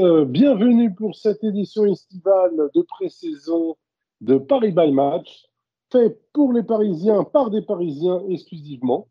tous, 0.00 0.24
bienvenue 0.24 0.94
pour 0.94 1.14
cette 1.14 1.44
édition 1.44 1.84
estivale 1.84 2.70
de 2.74 2.80
pré-saison 2.80 3.76
de 4.22 4.38
Paris 4.38 4.72
by 4.72 4.90
Match, 4.92 5.44
fait 5.92 6.18
pour 6.32 6.54
les 6.54 6.62
Parisiens, 6.62 7.22
par 7.22 7.50
des 7.50 7.60
Parisiens 7.60 8.22
exclusivement. 8.30 9.08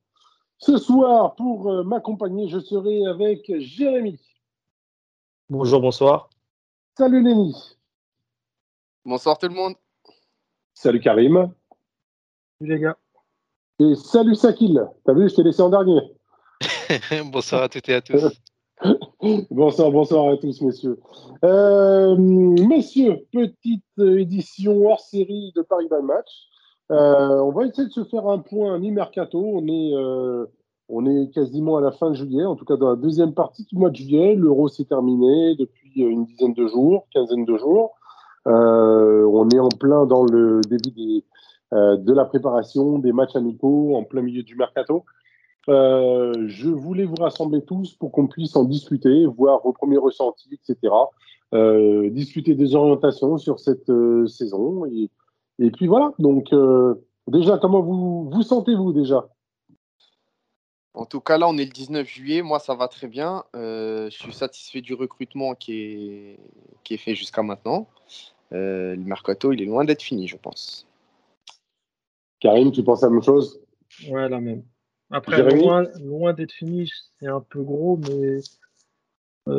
Ce 0.58 0.80
soir, 0.80 1.36
pour 1.36 1.70
euh, 1.70 1.84
m'accompagner, 1.84 2.48
je 2.48 2.60
serai 2.60 3.06
avec 3.06 3.52
Jérémy. 3.60 4.20
Bonjour, 5.48 5.80
bonsoir. 5.80 6.32
Salut 6.98 7.22
Lenny. 7.22 7.54
Bonsoir 9.06 9.38
tout 9.38 9.48
le 9.48 9.54
monde. 9.54 9.76
Salut 10.74 11.02
Karim. 11.02 11.54
Salut 12.60 12.74
les 12.74 12.80
gars. 12.80 12.98
Et 13.80 13.94
salut 13.94 14.34
Sakil. 14.34 14.88
T'as 15.06 15.14
vu, 15.14 15.30
je 15.30 15.36
t'ai 15.36 15.44
laissé 15.44 15.62
en 15.62 15.70
dernier. 15.70 16.00
bonsoir 17.32 17.62
à 17.62 17.70
toutes 17.70 17.90
et 17.90 17.94
à 17.94 18.02
tous. 18.02 18.42
bonsoir, 19.52 19.92
bonsoir 19.92 20.30
à 20.30 20.38
tous, 20.38 20.62
messieurs. 20.62 20.98
Euh, 21.44 22.16
messieurs, 22.18 23.18
petite 23.32 23.84
édition 24.00 24.88
hors 24.88 25.00
série 25.02 25.52
de 25.56 25.62
Paris 25.62 25.88
by 25.92 26.06
Match. 26.06 26.48
Euh, 26.92 27.40
on 27.40 27.52
va 27.52 27.66
essayer 27.66 27.88
de 27.88 27.94
se 27.94 28.04
faire 28.06 28.28
un 28.28 28.40
point 28.40 28.78
mi-mercato. 28.80 29.40
On 29.40 29.68
est, 29.68 29.94
euh, 29.94 30.46
on 30.88 31.06
est 31.06 31.34
quasiment 31.34 31.78
à 31.78 31.82
la 31.82 31.92
fin 31.92 32.12
de 32.12 32.16
juillet, 32.16 32.46
en 32.46 32.56
tout 32.56 32.66
cas 32.66 32.78
dans 32.78 32.90
la 32.90 32.96
deuxième 32.96 33.34
partie 33.34 33.66
du 33.66 33.78
mois 33.78 33.90
de 33.90 33.96
juillet. 33.96 34.36
L'euro 34.36 34.70
s'est 34.70 34.86
terminé 34.86 35.56
depuis 35.56 36.02
une 36.02 36.26
dizaine 36.26 36.54
de 36.54 36.68
jours, 36.68 37.06
quinzaine 37.14 37.46
de 37.46 37.58
jours. 37.58 37.96
On 38.46 39.50
est 39.50 39.60
en 39.60 39.70
plein 39.70 40.06
dans 40.06 40.24
le 40.24 40.62
début 40.62 41.24
de 41.72 42.14
la 42.14 42.26
préparation 42.26 42.98
des 43.00 43.12
matchs 43.12 43.36
amicaux, 43.36 43.96
en 43.96 44.04
plein 44.04 44.22
milieu 44.22 44.44
du 44.44 44.56
mercato. 44.56 45.04
Je 45.68 46.70
voulais 46.70 47.06
vous 47.06 47.16
rassembler 47.16 47.62
tous 47.64 47.94
pour 47.96 48.12
qu'on 48.12 48.28
puisse 48.28 48.56
en 48.56 48.64
discuter, 48.64 49.26
voir 49.26 49.62
vos 49.64 49.74
premiers 49.74 49.98
ressentis, 49.98 50.50
etc. 50.54 50.94
discuter 52.12 52.56
des 52.56 52.76
orientations 52.76 53.38
sur 53.38 53.60
cette 53.60 53.92
saison 54.28 54.86
et, 54.86 55.10
et 55.60 55.72
puis 55.72 55.88
voilà, 55.88 56.14
donc 56.20 56.54
euh, 56.54 56.96
déjà, 57.28 57.58
comment 57.58 57.82
vous 57.82 58.30
vous 58.30 58.44
sentez-vous 58.44 58.94
déjà? 58.94 59.30
En 60.94 61.06
tout 61.06 61.20
cas, 61.20 61.38
là, 61.38 61.48
on 61.48 61.58
est 61.58 61.66
le 61.66 61.72
19 61.72 62.08
juillet. 62.08 62.42
Moi, 62.42 62.60
ça 62.60 62.76
va 62.76 62.88
très 62.88 63.08
bien. 63.08 63.44
Euh, 63.56 64.10
je 64.10 64.18
suis 64.18 64.34
satisfait 64.34 64.82
du 64.82 64.94
recrutement 64.94 65.54
qui 65.56 65.74
est, 65.74 66.40
qui 66.84 66.96
est 66.96 66.98
fait 66.98 67.14
jusqu'à 67.14 67.44
maintenant. 67.44 67.88
Euh, 68.54 68.96
le 68.96 69.04
mercato, 69.04 69.52
il 69.52 69.62
est 69.62 69.66
loin 69.66 69.86
d'être 69.86 70.02
fini, 70.02 70.28
je 70.28 70.38
pense. 70.38 70.88
Karim, 72.40 72.72
tu 72.72 72.84
penses 72.84 73.04
à 73.04 73.08
la 73.08 73.14
même 73.14 73.24
chose? 73.24 73.62
Ouais, 74.10 74.28
la 74.28 74.40
même. 74.40 74.64
Après, 75.12 75.42
loin, 75.56 75.86
loin 76.04 76.34
d'être 76.34 76.52
fini, 76.52 76.90
c'est 77.20 77.28
un 77.28 77.42
peu 77.42 77.62
gros, 77.62 77.98
mais 77.98 78.40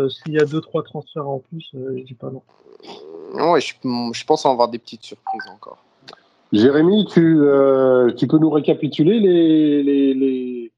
s'il 0.09 0.35
y 0.35 0.39
a 0.39 0.45
deux, 0.45 0.61
trois 0.61 0.83
transferts 0.85 1.29
en 1.29 1.41
plus, 1.41 1.71
je 1.73 2.05
dis 2.05 2.15
pas 2.15 2.31
non. 2.31 2.43
Ouais, 3.35 3.61
je, 3.61 3.75
je 4.13 4.25
pense 4.25 4.47
en 4.47 4.53
avoir 4.53 4.69
des 4.69 4.79
petites 4.79 5.03
surprises 5.03 5.49
encore. 5.53 5.79
Jérémy, 6.53 7.07
tu, 7.07 7.41
euh, 7.43 8.13
tu 8.15 8.27
peux 8.27 8.39
nous 8.39 8.51
récapituler 8.51 9.21
les, 9.21 9.83
les, 9.83 10.15
les, 10.15 10.73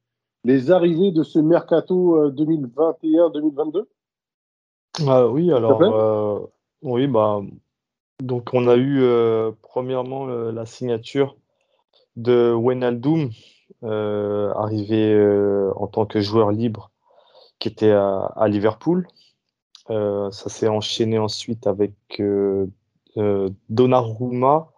les, 0.45 0.71
arrivées 0.71 1.13
de 1.13 1.23
ce 1.23 1.39
mercato 1.39 2.31
2021-2022 2.31 3.77
euh, 3.77 3.85
ah, 5.09 5.27
Oui, 5.29 5.51
alors, 5.51 5.83
euh, 5.83 6.47
oui, 6.83 7.07
bah, 7.07 7.41
donc 8.23 8.51
on 8.53 8.69
a 8.69 8.77
eu 8.77 9.03
premièrement 9.63 10.27
la 10.27 10.67
signature 10.67 11.37
de 12.17 12.53
Wenaldoum, 12.53 13.31
arrivé 13.83 15.17
en 15.77 15.87
tant 15.87 16.07
que 16.07 16.21
joueur 16.21 16.51
libre 16.53 16.91
qui 17.59 17.69
était 17.69 17.93
à, 17.93 18.47
Liverpool. 18.49 19.07
ça 19.89 20.31
s'est 20.31 20.69
enchaîné 20.69 21.19
ensuite 21.19 21.67
avec 21.67 21.95
Donnarumma, 23.17 24.73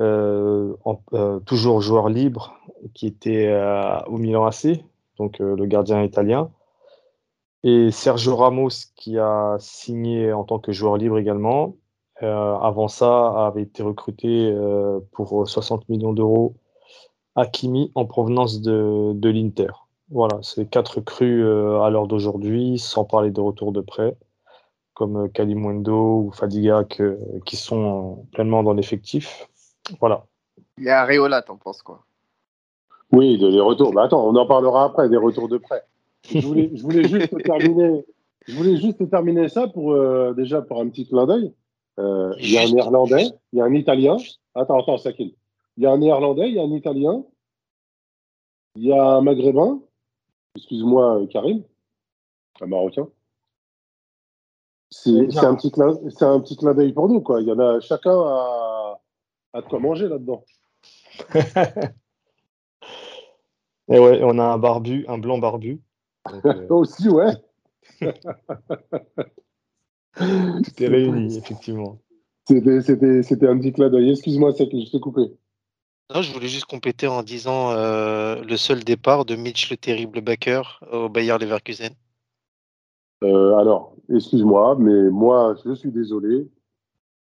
euh, 0.00 0.74
euh, 1.12 1.38
toujours 1.40 1.80
joueur 1.80 2.08
libre, 2.08 2.58
qui 2.94 3.06
était 3.06 3.46
euh, 3.46 4.00
au 4.06 4.18
Milan 4.18 4.44
AC, 4.44 4.84
donc 5.18 5.38
le 5.38 5.64
gardien 5.66 6.02
italien. 6.02 6.50
Et 7.62 7.90
Sergio 7.90 8.36
Ramos, 8.36 8.90
qui 8.96 9.18
a 9.18 9.56
signé 9.58 10.32
en 10.32 10.44
tant 10.44 10.58
que 10.58 10.72
joueur 10.72 10.96
libre 10.96 11.18
également. 11.18 11.76
avant 12.20 12.88
ça, 12.88 13.46
avait 13.46 13.62
été 13.62 13.82
recruté 13.82 14.54
pour 15.12 15.48
60 15.48 15.88
millions 15.88 16.12
d'euros 16.12 16.54
Hakimi 17.36 17.90
en 17.94 18.04
provenance 18.04 18.60
de, 18.60 19.12
de 19.14 19.28
l'Inter. 19.28 19.70
Voilà, 20.10 20.38
c'est 20.42 20.68
quatre 20.68 21.00
crues 21.00 21.42
à 21.42 21.90
l'heure 21.90 22.06
d'aujourd'hui, 22.06 22.78
sans 22.78 23.04
parler 23.04 23.30
de 23.30 23.40
retour 23.40 23.72
de 23.72 23.80
prêt, 23.80 24.16
comme 24.92 25.30
Kalimundo 25.30 26.26
ou 26.26 26.30
Fadiga, 26.30 26.84
qui 27.44 27.56
sont 27.56 28.26
pleinement 28.32 28.62
dans 28.62 28.74
l'effectif. 28.74 29.48
Voilà. 30.00 30.24
Il 30.78 30.84
y 30.84 30.90
a 30.90 31.00
Areola, 31.00 31.42
t'en 31.42 31.56
penses 31.56 31.82
quoi? 31.82 32.04
Oui, 33.12 33.38
de 33.38 33.46
les 33.46 33.60
retours. 33.60 33.92
Bah, 33.92 34.04
attends, 34.04 34.26
on 34.26 34.34
en 34.34 34.46
parlera 34.46 34.84
après, 34.84 35.08
des 35.08 35.16
retours 35.16 35.48
de 35.48 35.58
prêt. 35.58 35.82
Je 36.28 36.40
voulais, 36.40 36.70
je 36.74 36.82
voulais 36.82 37.04
juste 37.08 37.42
terminer. 37.42 38.04
Je 38.46 38.56
voulais 38.56 38.76
juste 38.76 39.08
terminer 39.08 39.48
ça 39.48 39.68
pour 39.68 39.92
euh, 39.92 40.34
déjà 40.34 40.62
pour 40.62 40.80
un 40.80 40.88
petit 40.88 41.06
clin 41.06 41.26
d'œil. 41.26 41.52
Euh, 41.98 42.34
il 42.38 42.50
y 42.50 42.58
a 42.58 42.62
un 42.62 42.72
néerlandais, 42.72 43.26
il 43.52 43.58
y 43.58 43.62
a 43.62 43.64
un 43.64 43.74
italien. 43.74 44.16
Attends, 44.54 44.80
attends, 44.80 44.98
Sakil. 44.98 45.34
Il 45.76 45.82
y 45.82 45.86
a 45.86 45.92
un 45.92 45.98
néerlandais, 45.98 46.48
il 46.48 46.54
y 46.54 46.58
a 46.58 46.62
un 46.62 46.70
italien, 46.70 47.24
il 48.76 48.84
y 48.84 48.92
a 48.92 49.02
un 49.02 49.20
maghrébin, 49.22 49.80
excuse-moi 50.56 51.20
euh, 51.20 51.26
Karim, 51.26 51.64
un 52.60 52.66
marocain. 52.66 53.08
C'est 54.90 55.10
un 55.38 55.56
petit 55.56 55.72
clin, 55.72 55.98
c'est 56.10 56.24
un 56.24 56.38
petit 56.40 56.56
clin 56.56 56.72
d'œil 56.72 56.92
pour 56.92 57.08
nous 57.08 57.20
quoi. 57.20 57.40
Il 57.40 57.48
y 57.48 57.52
en 57.52 57.58
a 57.58 57.80
chacun 57.80 58.12
a 59.54 59.60
de 59.60 59.66
quoi 59.66 59.80
manger 59.80 60.08
là-dedans. 60.08 60.44
Et 63.88 63.98
ouais, 63.98 64.20
on 64.22 64.38
a 64.38 64.44
un 64.44 64.58
barbu, 64.58 65.04
un 65.08 65.18
blanc 65.18 65.38
barbu. 65.38 65.80
Euh, 66.44 66.68
Aussi, 66.70 67.08
ouais. 67.08 67.32
Tout 70.16 70.82
est 70.82 70.88
réuni, 70.88 71.36
effectivement. 71.36 71.98
C'était 72.46 73.48
un 73.48 73.58
petit 73.58 73.72
clin 73.72 73.90
d'œil. 73.90 74.10
Excuse-moi, 74.10 74.52
c'est 74.52 74.68
que 74.68 74.78
je 74.80 74.90
t'ai 74.90 75.00
coupé. 75.00 75.32
Non, 76.12 76.22
je 76.22 76.32
voulais 76.32 76.48
juste 76.48 76.66
compléter 76.66 77.06
en 77.06 77.22
disant 77.22 77.70
euh, 77.70 78.42
le 78.42 78.56
seul 78.56 78.84
départ 78.84 79.24
de 79.24 79.36
Mitch 79.36 79.70
le 79.70 79.76
terrible 79.76 80.20
backer 80.20 80.80
au 80.92 81.08
Bayer 81.08 81.38
Leverkusen. 81.38 81.94
Euh, 83.22 83.56
alors, 83.56 83.94
excuse-moi, 84.12 84.76
mais 84.78 85.10
moi, 85.10 85.54
je 85.64 85.74
suis 85.74 85.90
désolé 85.90 86.48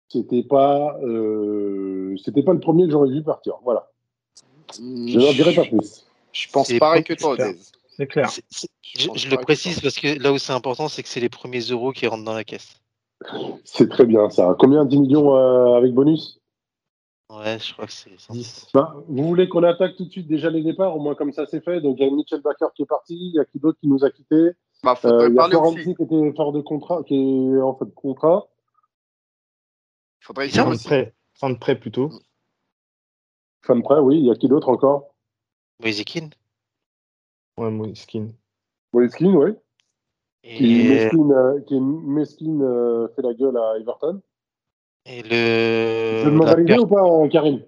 c'était 0.08 0.42
pas, 0.42 0.98
euh, 1.02 2.16
c'était 2.24 2.42
pas 2.42 2.52
le 2.52 2.60
premier 2.60 2.86
que 2.86 2.92
j'aurais 2.92 3.10
vu 3.10 3.22
partir. 3.22 3.54
Voilà. 3.62 3.90
Je 4.76 5.18
n'en 5.18 5.32
dirai 5.32 5.54
pas 5.54 5.64
plus. 5.64 6.06
Je 6.32 6.48
pense 6.50 6.72
pareil 6.78 7.04
que 7.04 7.14
toi, 7.14 7.36
C'est 7.96 8.06
clair. 8.06 8.30
je, 8.96 9.30
le 9.30 9.36
précise 9.36 9.80
parce 9.80 9.96
que 9.96 10.20
là 10.22 10.32
où 10.32 10.38
c'est 10.38 10.52
important, 10.52 10.88
c'est 10.88 11.02
que 11.02 11.08
c'est 11.08 11.20
les 11.20 11.28
premiers 11.28 11.60
euros 11.60 11.92
qui 11.92 12.06
rentrent 12.06 12.24
dans 12.24 12.34
la 12.34 12.44
caisse. 12.44 12.80
C'est 13.64 13.88
très 13.88 14.06
bien 14.06 14.30
ça. 14.30 14.54
Combien 14.58 14.84
10 14.84 14.98
millions 14.98 15.34
euh, 15.34 15.76
avec 15.76 15.92
bonus? 15.92 16.40
Ouais, 17.30 17.58
je 17.58 17.72
crois 17.74 17.86
que 17.86 17.92
c'est 17.92 18.10
10. 18.30 18.68
Bah, 18.72 18.94
vous 19.06 19.24
voulez 19.24 19.48
qu'on 19.48 19.62
attaque 19.62 19.96
tout 19.96 20.06
de 20.06 20.10
suite 20.10 20.26
déjà 20.26 20.48
les 20.48 20.62
départs 20.62 20.96
Au 20.96 21.00
moins 21.00 21.14
comme 21.14 21.32
ça 21.32 21.44
c'est 21.46 21.62
fait. 21.62 21.80
Donc 21.80 21.96
il 21.98 22.06
y 22.06 22.08
a 22.08 22.10
Mitchell 22.10 22.40
Baker 22.40 22.68
qui 22.74 22.82
est 22.82 22.86
parti, 22.86 23.14
il 23.14 23.34
y 23.34 23.38
a 23.38 23.44
qui 23.44 23.58
d'autre 23.58 23.78
qui 23.80 23.88
nous 23.88 24.04
a 24.04 24.10
quittés? 24.10 24.52
Bah, 24.82 24.98
euh, 25.04 25.28
Il 25.28 25.34
y 25.34 25.38
a 25.38 25.48
Florenzi 25.48 25.94
qui 25.94 26.02
était 26.02 26.32
fort 26.34 26.52
de 26.52 26.60
contrat, 26.60 27.02
qui 27.04 27.14
est 27.14 27.60
en 27.60 27.74
fait 27.74 27.84
de 27.84 27.90
contrat. 27.90 28.48
Faudrait 30.20 30.48
fin, 30.48 30.70
de 30.70 30.82
prêt. 30.82 31.14
fin 31.34 31.50
de 31.50 31.58
prêt 31.58 31.78
plutôt. 31.78 32.10
Fin 33.62 33.76
de 33.76 33.82
prêt, 33.82 33.98
oui. 33.98 34.18
Il 34.18 34.26
y 34.26 34.30
a 34.30 34.34
qui 34.34 34.48
d'autre 34.48 34.68
encore? 34.68 35.14
Moisekin. 35.80 36.30
Ouais, 37.58 37.70
Moiskin. 37.70 38.28
Moiskin, 38.92 39.34
oui. 39.34 39.50
Et... 40.44 40.56
Qui, 40.56 40.92
euh, 41.32 41.60
qui 41.60 41.74
euh, 41.74 43.08
fait 43.08 43.22
la 43.22 43.34
gueule 43.34 43.56
à 43.56 43.78
Everton. 43.78 44.22
Et 45.10 45.22
le. 45.22 46.24
Je 46.24 46.28
le 46.28 46.44
valider 46.44 46.78
ou 46.78 46.86
pas, 46.86 47.02
euh, 47.02 47.28
Karim? 47.28 47.62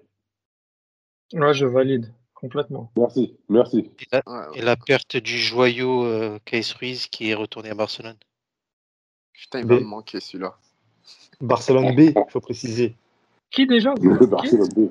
Ouais, 1.33 1.53
je 1.53 1.65
valide 1.65 2.13
complètement. 2.35 2.91
Merci, 2.97 3.35
merci. 3.49 3.89
Et 3.99 4.05
la, 4.11 4.21
et 4.53 4.61
la 4.61 4.75
perte 4.75 5.17
du 5.17 5.37
joyau 5.37 6.05
euh, 6.05 6.37
Case 6.45 6.73
Ruiz 6.73 7.07
qui 7.07 7.31
est 7.31 7.33
retourné 7.33 7.69
à 7.69 7.75
Barcelone? 7.75 8.17
Putain, 9.33 9.61
il 9.61 9.65
va 9.65 9.75
me 9.75 9.81
manquer 9.81 10.19
celui-là. 10.19 10.55
Barcelone 11.39 11.95
B, 11.95 12.13
il 12.15 12.25
faut 12.29 12.41
préciser. 12.41 12.95
Qui 13.49 13.65
déjà? 13.65 13.95
Barcelone 13.95 14.69
B. 14.75 14.89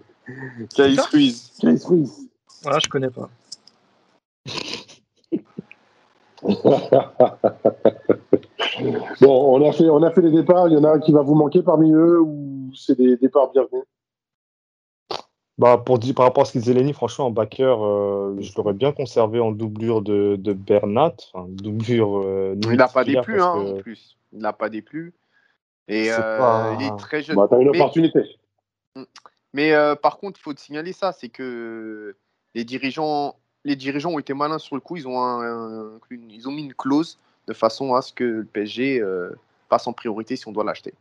Case 0.75 0.99
Ruiz. 1.13 1.53
Case 1.61 1.85
Ruiz. 1.85 2.29
Voilà, 2.63 2.79
je 2.83 2.89
connais 2.89 3.11
pas. 3.11 3.31
bon, 9.21 9.61
on 9.61 9.69
a, 9.69 9.73
fait, 9.73 9.89
on 9.89 10.03
a 10.03 10.11
fait 10.11 10.23
les 10.23 10.31
départs. 10.31 10.69
Il 10.69 10.75
y 10.75 10.77
en 10.77 10.85
a 10.85 10.93
un 10.93 10.99
qui 10.99 11.13
va 11.13 11.23
vous 11.23 11.35
manquer 11.35 11.63
parmi 11.63 11.93
eux 11.93 12.21
ou 12.21 12.40
c'est 12.77 12.97
des 12.97 13.17
départs 13.17 13.51
bienvenus? 13.53 13.85
Bah, 15.61 15.77
pour 15.77 15.99
dire, 15.99 16.15
par 16.15 16.25
rapport 16.25 16.45
à 16.45 16.47
ce 16.47 16.53
qu'il 16.53 16.63
disait 16.63 16.73
Lenny, 16.73 16.95
franchement, 16.95 17.27
en 17.27 17.31
backer, 17.31 17.85
euh, 17.85 18.35
je 18.41 18.51
l'aurais 18.57 18.73
bien 18.73 18.93
conservé 18.93 19.41
en 19.41 19.53
doublure 19.53 20.01
de, 20.01 20.37
de 20.37 20.55
Bernat. 20.55 21.17
Enfin, 21.35 21.47
doublure. 21.51 22.23
Euh, 22.25 22.55
il 22.63 22.77
n'a 22.79 22.89
pas 22.89 23.05
des 23.05 23.21
plus, 23.21 23.43
hein, 23.43 23.51
en 23.51 23.77
plus. 23.77 24.17
Il 24.33 24.39
n'a 24.39 24.55
pas 24.55 24.71
des 24.71 24.81
plus. 24.81 25.13
Et 25.87 26.11
euh, 26.11 26.75
il 26.79 26.87
est 26.87 26.97
très 26.97 27.21
jeune. 27.21 27.37
Bah, 27.37 27.47
as 27.51 27.59
une 27.59 27.69
opportunité. 27.69 28.21
Mm. 28.97 29.03
Mais 29.53 29.75
par 30.01 30.17
contre, 30.17 30.41
il 30.41 30.43
faut 30.43 30.55
te 30.55 30.61
signaler 30.61 30.93
ça 30.93 31.13
c'est 31.13 31.29
que 31.29 32.17
les 32.55 32.65
dirigeants, 32.65 33.37
les 33.67 33.77
dirigeants 33.77 34.13
ont 34.13 34.19
été 34.19 34.33
malins 34.33 34.59
sur 34.59 34.77
le 34.77 34.81
coup. 34.81 34.97
Ils 34.97 35.07
ont, 35.07 35.23
un, 35.23 35.99
ils 36.11 36.49
ont 36.49 36.53
mis 36.53 36.63
une 36.63 36.75
clause 36.75 37.19
de 37.49 37.53
façon 37.53 37.95
à 37.95 38.01
ce 38.01 38.15
que 38.15 38.25
le 38.25 38.45
PSG 38.45 39.05
passe 39.69 39.87
en 39.87 39.93
priorité 39.93 40.37
si 40.37 40.49
on 40.49 40.53
doit 40.53 40.65
l'acheter. 40.65 40.95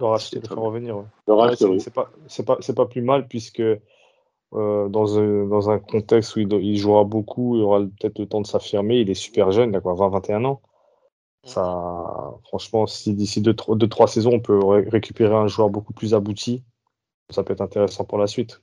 Le 0.00 0.06
racheter, 0.06 0.40
le 0.40 0.48
faire 0.48 0.58
revenir. 0.58 0.96
Ouais. 0.96 1.56
c'est 1.78 1.92
pas, 1.92 2.10
pas, 2.46 2.56
pas, 2.74 2.86
plus 2.86 3.02
mal 3.02 3.28
puisque 3.28 3.60
euh, 3.60 4.88
dans, 4.88 5.18
un, 5.18 5.46
dans, 5.46 5.70
un, 5.70 5.78
contexte 5.78 6.36
où 6.36 6.40
il, 6.40 6.52
il, 6.52 6.76
jouera 6.76 7.04
beaucoup, 7.04 7.56
il 7.56 7.62
aura 7.62 7.80
peut-être 7.80 8.18
le 8.18 8.26
temps 8.26 8.40
de 8.40 8.46
s'affirmer. 8.46 9.00
Il 9.00 9.10
est 9.10 9.14
super 9.14 9.50
jeune, 9.50 9.70
il 9.70 9.76
a 9.76 9.80
quoi, 9.80 9.94
20-21 9.94 10.44
ans. 10.44 10.62
Ça, 11.44 12.32
franchement, 12.44 12.86
si 12.86 13.14
d'ici 13.14 13.42
2-3 13.42 14.06
saisons, 14.06 14.32
on 14.32 14.40
peut 14.40 14.58
récupérer 14.88 15.34
un 15.34 15.46
joueur 15.46 15.68
beaucoup 15.68 15.92
plus 15.92 16.14
abouti, 16.14 16.62
ça 17.30 17.42
peut 17.42 17.52
être 17.52 17.60
intéressant 17.60 18.04
pour 18.04 18.18
la 18.18 18.26
suite. 18.26 18.62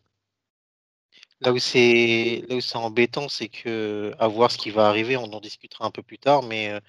Là 1.41 1.51
où 1.51 1.59
c'est 1.59 2.43
là 2.47 2.55
où 2.55 2.61
c'est 2.61 2.77
embêtant, 2.77 3.27
c'est 3.27 3.49
que 3.49 4.13
à 4.19 4.27
voir 4.27 4.51
ce 4.51 4.57
qui 4.57 4.71
va 4.71 4.87
arriver, 4.87 5.17
on 5.17 5.31
en 5.33 5.39
discutera 5.39 5.85
un 5.85 5.91
peu 5.91 6.03
plus 6.03 6.19
tard, 6.19 6.43
mais 6.43 6.69
euh, 6.69 6.79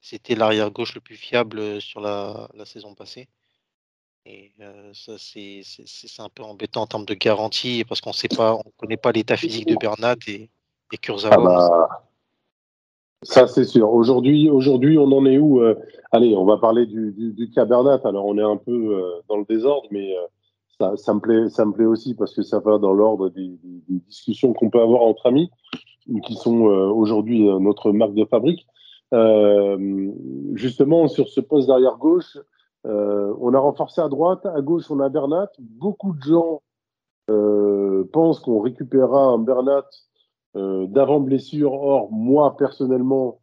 c'était 0.00 0.34
l'arrière 0.34 0.70
gauche 0.70 0.94
le 0.94 1.00
plus 1.00 1.16
fiable 1.16 1.80
sur 1.80 2.00
la, 2.00 2.48
la 2.54 2.64
saison 2.64 2.94
passée. 2.94 3.28
Et 4.26 4.52
ça, 4.92 5.14
c'est 5.18 5.62
un 6.18 6.28
peu 6.28 6.42
embêtant 6.42 6.82
en 6.82 6.86
termes 6.86 7.06
de 7.06 7.14
garantie 7.14 7.84
parce 7.88 8.00
qu'on 8.00 8.10
on 8.10 8.70
connaît 8.76 8.98
pas 8.98 9.12
l'état 9.12 9.36
physique 9.36 9.66
de 9.66 9.76
Bernat 9.76 10.16
et, 10.28 10.50
et 10.92 10.96
Kurzawa. 10.98 11.36
Ah 11.38 11.42
bah, 11.42 11.88
ça, 13.22 13.46
c'est 13.46 13.64
sûr. 13.64 13.90
Aujourd'hui, 13.90 14.50
aujourd'hui, 14.50 14.98
on 14.98 15.10
en 15.12 15.24
est 15.24 15.38
où 15.38 15.62
Allez, 16.12 16.36
on 16.36 16.44
va 16.44 16.58
parler 16.58 16.86
du, 16.86 17.12
du, 17.12 17.50
cas 17.50 17.64
Bernat. 17.64 18.00
Alors, 18.04 18.26
on 18.26 18.36
est 18.36 18.42
un 18.42 18.56
peu 18.56 19.22
dans 19.28 19.38
le 19.38 19.44
désordre, 19.44 19.88
mais 19.90 20.14
ça, 20.78 20.96
ça, 20.96 21.14
me 21.14 21.20
plaît, 21.20 21.48
ça 21.48 21.64
me 21.64 21.72
plaît 21.72 21.86
aussi 21.86 22.14
parce 22.14 22.34
que 22.34 22.42
ça 22.42 22.58
va 22.58 22.78
dans 22.78 22.92
l'ordre 22.92 23.30
des, 23.30 23.58
des, 23.88 24.00
discussions 24.06 24.52
qu'on 24.52 24.70
peut 24.70 24.80
avoir 24.80 25.02
entre 25.02 25.26
amis, 25.26 25.50
qui 26.24 26.34
sont 26.34 26.62
aujourd'hui 26.62 27.44
notre 27.60 27.92
marque 27.92 28.14
de 28.14 28.26
fabrique. 28.26 28.66
justement, 30.54 31.08
sur 31.08 31.28
ce 31.28 31.40
poste 31.40 31.68
d'arrière 31.68 31.96
gauche, 31.96 32.36
euh, 32.86 33.34
on 33.40 33.52
a 33.54 33.58
renforcé 33.58 34.00
à 34.00 34.08
droite, 34.08 34.46
à 34.46 34.60
gauche 34.60 34.90
on 34.90 35.00
a 35.00 35.08
Bernat. 35.08 35.50
Beaucoup 35.58 36.14
de 36.14 36.22
gens 36.22 36.62
euh, 37.30 38.08
pensent 38.12 38.40
qu'on 38.40 38.60
récupérera 38.60 39.24
un 39.24 39.38
Bernat 39.38 39.84
euh, 40.56 40.86
d'avant 40.86 41.20
blessure. 41.20 41.72
Or, 41.72 42.10
moi 42.10 42.56
personnellement, 42.56 43.40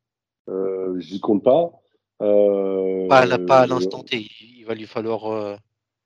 j'y 0.98 1.20
compte 1.20 1.44
pas. 1.44 1.72
pas, 2.20 3.38
pas 3.38 3.60
à 3.60 3.68
l'instant 3.68 4.04
T. 4.04 4.28
Il 4.58 4.66
va 4.66 4.74
lui 4.74 4.88
falloir 4.88 5.60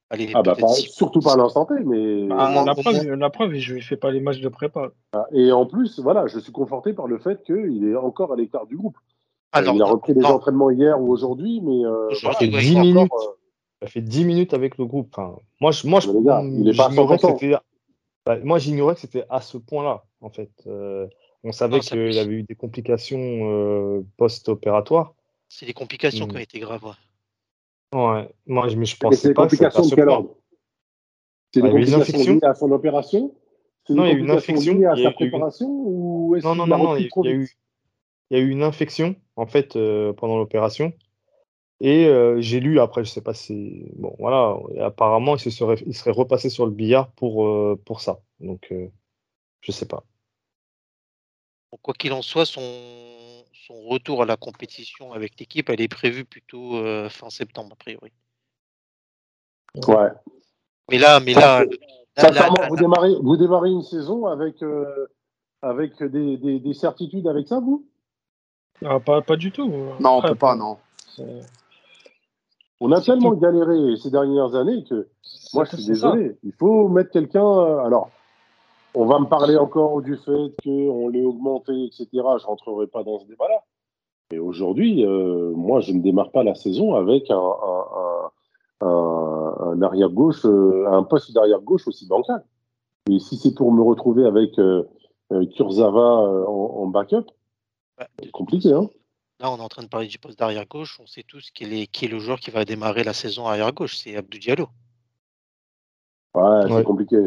aller. 0.10 0.32
Ah 0.34 0.42
bah 0.42 0.56
surtout 0.68 1.22
pas 1.22 1.34
à 1.34 1.38
l'instant 1.38 1.66
T, 1.66 1.76
mais 1.86 2.28
bah, 2.28 2.66
la, 2.66 2.76
preuve, 2.76 3.14
la, 3.14 3.30
preuve, 3.30 3.54
je 3.54 3.74
lui 3.76 3.82
fais 3.82 3.98
pas 3.98 4.12
les 4.12 4.20
matchs 4.20 4.42
de 4.42 4.50
prépa. 4.50 4.90
Ah, 5.14 5.26
et 5.32 5.52
en 5.52 5.66
plus, 5.66 6.00
voilà, 6.00 6.28
je 6.28 6.40
suis 6.40 6.52
conforté 6.52 6.94
par 6.94 7.08
le 7.08 7.18
fait 7.18 7.44
qu'il 7.44 7.88
est 7.88 7.96
encore 7.96 8.34
à 8.34 8.36
l'écart 8.36 8.66
du 8.66 8.76
groupe 8.76 8.98
il 9.60 9.82
a 9.82 9.86
repris 9.86 10.14
les 10.14 10.26
entraînements 10.26 10.70
hier 10.70 11.00
ou 11.00 11.12
aujourd'hui, 11.12 11.62
mais 11.62 11.86
euh, 11.86 12.14
ça, 12.16 12.34
fait 12.34 12.48
10 12.48 12.76
minutes. 12.78 13.12
Euh, 13.84 13.88
fait 13.88 14.02
10 14.02 14.26
minutes 14.26 14.54
avec 14.54 14.78
le 14.78 14.86
groupe. 14.86 15.18
moi, 15.60 15.72
je, 15.72 15.88
moi, 15.88 16.00
je, 16.00 16.10
bah, 18.24 18.38
moi, 18.44 18.60
j'ignorais 18.60 18.94
que 18.94 19.02
c'était 19.02 19.26
à 19.30 19.42
ce 19.42 19.58
point-là, 19.58 20.04
en 20.22 20.30
fait. 20.30 20.52
Euh, 20.68 21.08
on 21.44 21.52
savait 21.52 21.80
qu'il 21.80 22.18
avait 22.20 22.34
eu 22.34 22.44
des 22.44 22.56
complications 22.56 24.06
post-opératoires. 24.18 25.14
C'est 25.50 25.66
des 25.66 25.74
complications 25.74 26.28
qui 26.28 26.36
ont 26.36 26.40
été 26.40 26.60
graves. 26.60 26.96
Ouais. 27.94 28.30
Moi, 28.46 28.70
je, 28.70 28.82
je 28.82 28.98
pensais 28.98 29.34
pas 29.34 29.48
que 29.48 29.56
c'était 29.56 29.66
à 29.66 29.72
ce 29.72 29.96
point. 29.96 30.28
C'est 31.54 31.62
des 31.62 31.70
complications 31.70 32.34
liées 32.36 32.40
à 32.44 32.54
son 32.54 32.72
opération? 32.72 33.34
Non, 33.90 34.06
il 34.06 34.10
y 34.10 34.12
a 34.12 34.14
eu 34.14 34.20
une 34.20 34.32
infection. 34.32 34.76
liées 34.76 34.86
à 34.86 34.96
sa 34.96 35.12
préparation 35.12 35.68
ou 35.68 36.38
Non, 36.44 36.56
non, 36.56 36.68
non, 36.68 36.96
il 36.96 37.10
y 37.24 37.28
a 37.28 37.32
eu 37.32 37.50
il 38.32 38.38
y 38.38 38.40
a 38.40 38.44
eu 38.44 38.50
une 38.50 38.64
infection 38.64 39.18
en 39.36 39.46
fait 39.46 39.76
euh, 39.76 40.14
pendant 40.14 40.38
l'opération. 40.38 40.94
Et 41.82 42.06
euh, 42.06 42.40
j'ai 42.40 42.62
lu 42.62 42.80
après, 42.80 43.04
je 43.04 43.10
sais 43.10 43.22
pas 43.22 43.34
si 43.34 43.92
bon 43.96 44.16
voilà, 44.20 44.56
apparemment 44.80 45.36
il 45.36 45.40
se 45.40 45.50
serait, 45.50 45.84
il 45.86 45.94
serait 45.94 46.12
repassé 46.12 46.50
sur 46.50 46.66
le 46.66 46.72
billard 46.72 47.12
pour 47.12 47.46
euh, 47.46 47.78
pour 47.86 48.00
ça. 48.00 48.22
Donc 48.40 48.74
je 49.60 49.72
sais 49.72 49.88
pas. 49.88 50.06
Quoi 51.82 51.94
qu'il 51.94 52.14
en 52.14 52.22
soit, 52.22 52.46
son, 52.46 52.62
son 53.68 53.82
retour 53.84 54.22
à 54.22 54.26
la 54.26 54.38
compétition 54.38 55.12
avec 55.14 55.40
l'équipe, 55.40 55.70
elle 55.70 55.82
est 55.82 55.88
prévue 55.88 56.26
plutôt 56.26 56.82
fin 57.10 57.30
septembre 57.30 57.74
a 57.74 57.76
priori. 57.76 58.12
Ouais. 59.88 60.10
Mais 60.90 60.98
là, 60.98 61.20
mais 61.20 61.34
là, 61.34 61.66
vous 62.70 62.76
démarrez, 62.76 63.16
vous 63.22 63.38
démarrez 63.38 63.70
une 63.70 63.84
saison 63.84 64.26
avec 64.26 64.58
avec 65.62 66.04
des, 66.04 66.38
des, 66.38 66.60
des 66.60 66.74
certitudes 66.74 67.28
avec 67.28 67.48
ça, 67.48 67.60
vous? 67.60 67.88
Ah, 68.86 69.00
pas, 69.00 69.22
pas, 69.22 69.36
du 69.36 69.52
tout. 69.52 69.72
Non, 70.00 70.18
on 70.18 70.22
peut 70.22 70.36
pas, 70.36 70.56
non. 70.56 70.78
On 72.80 72.92
a 72.92 73.02
tellement 73.02 73.34
galéré 73.34 73.96
ces 73.98 74.10
dernières 74.10 74.56
années 74.56 74.84
que 74.84 75.08
moi, 75.54 75.66
je 75.66 75.76
suis 75.76 75.86
désolé. 75.86 76.36
Il 76.44 76.54
faut 76.54 76.88
mettre 76.88 77.12
quelqu'un. 77.12 77.46
Euh, 77.46 77.78
alors, 77.86 78.10
on 78.96 79.06
va 79.06 79.20
me 79.20 79.26
parler 79.26 79.56
encore 79.56 80.02
du 80.02 80.18
fait 80.18 80.54
qu'on 80.64 81.08
l'ait 81.10 81.24
augmenté, 81.24 81.72
etc. 81.86 82.08
Je 82.14 82.20
ne 82.20 82.48
rentrerai 82.48 82.88
pas 82.88 83.04
dans 83.04 83.20
ce 83.20 83.26
débat-là. 83.26 83.62
Mais 84.32 84.40
aujourd'hui, 84.40 85.06
euh, 85.06 85.52
moi, 85.56 85.80
je 85.82 85.92
ne 85.92 86.02
démarre 86.02 86.32
pas 86.32 86.44
la 86.44 86.56
saison 86.56 86.96
avec 86.96 87.30
un, 87.30 87.38
un, 88.82 88.88
un, 88.88 89.82
arrière-gauche, 89.82 90.46
euh, 90.46 90.88
un 90.88 91.04
poste 91.04 91.34
d'arrière-gauche 91.34 91.88
aussi 91.88 92.08
bancal. 92.08 92.44
Et 93.10 93.20
si 93.20 93.38
c'est 93.38 93.54
pour 93.54 93.72
me 93.72 93.82
retrouver 93.82 94.26
avec 94.26 94.60
Kurzawa 95.56 96.48
en, 96.48 96.88
backup, 96.88 97.26
c'est 98.22 98.32
compliqué, 98.32 98.74
hein 98.74 98.90
Là, 99.40 99.50
on 99.52 99.58
est 99.58 99.62
en 99.62 99.70
train 99.70 99.82
de 99.82 99.88
parler 99.88 100.08
du 100.08 100.20
poste 100.20 100.38
d'arrière 100.38 100.68
gauche. 100.68 101.00
On 101.00 101.08
sait 101.08 101.24
tous 101.24 101.50
qui 101.52 101.64
est, 101.64 101.88
qui 101.88 102.06
est 102.06 102.08
le 102.08 102.20
joueur 102.20 102.40
qui 102.40 102.52
va 102.52 102.64
démarrer 102.64 103.04
la 103.04 103.14
saison 103.14 103.48
arrière 103.48 103.74
gauche. 103.74 103.98
C'est 103.98 104.16
Abdou 104.16 104.38
Diallo. 104.38 104.68
Ouais, 106.36 106.62
c'est 106.68 106.84
compliqué. 106.84 107.18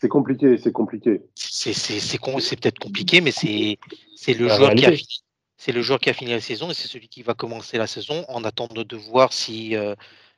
C'est 0.00 0.08
compliqué, 0.08 0.58
c'est 0.58 0.72
compliqué. 0.72 1.22
C'est 1.34 2.60
peut-être 2.60 2.78
compliqué, 2.78 3.20
mais 3.20 3.32
c'est 3.32 4.34
le 4.34 4.48
joueur 4.48 4.74
qui 4.74 4.86
a 4.86 4.92
fini. 4.92 5.20
C'est 5.56 5.72
le 5.72 5.82
joueur 5.82 5.98
qui 5.98 6.10
a 6.10 6.12
fini 6.12 6.30
la 6.30 6.40
saison 6.40 6.70
et 6.70 6.74
c'est 6.74 6.88
celui 6.88 7.08
qui 7.08 7.22
va 7.22 7.34
commencer 7.34 7.78
la 7.78 7.86
saison 7.86 8.24
en 8.28 8.44
attendant 8.44 8.82
de 8.82 8.96
voir 8.96 9.32
si 9.32 9.76
euh, 9.76 9.94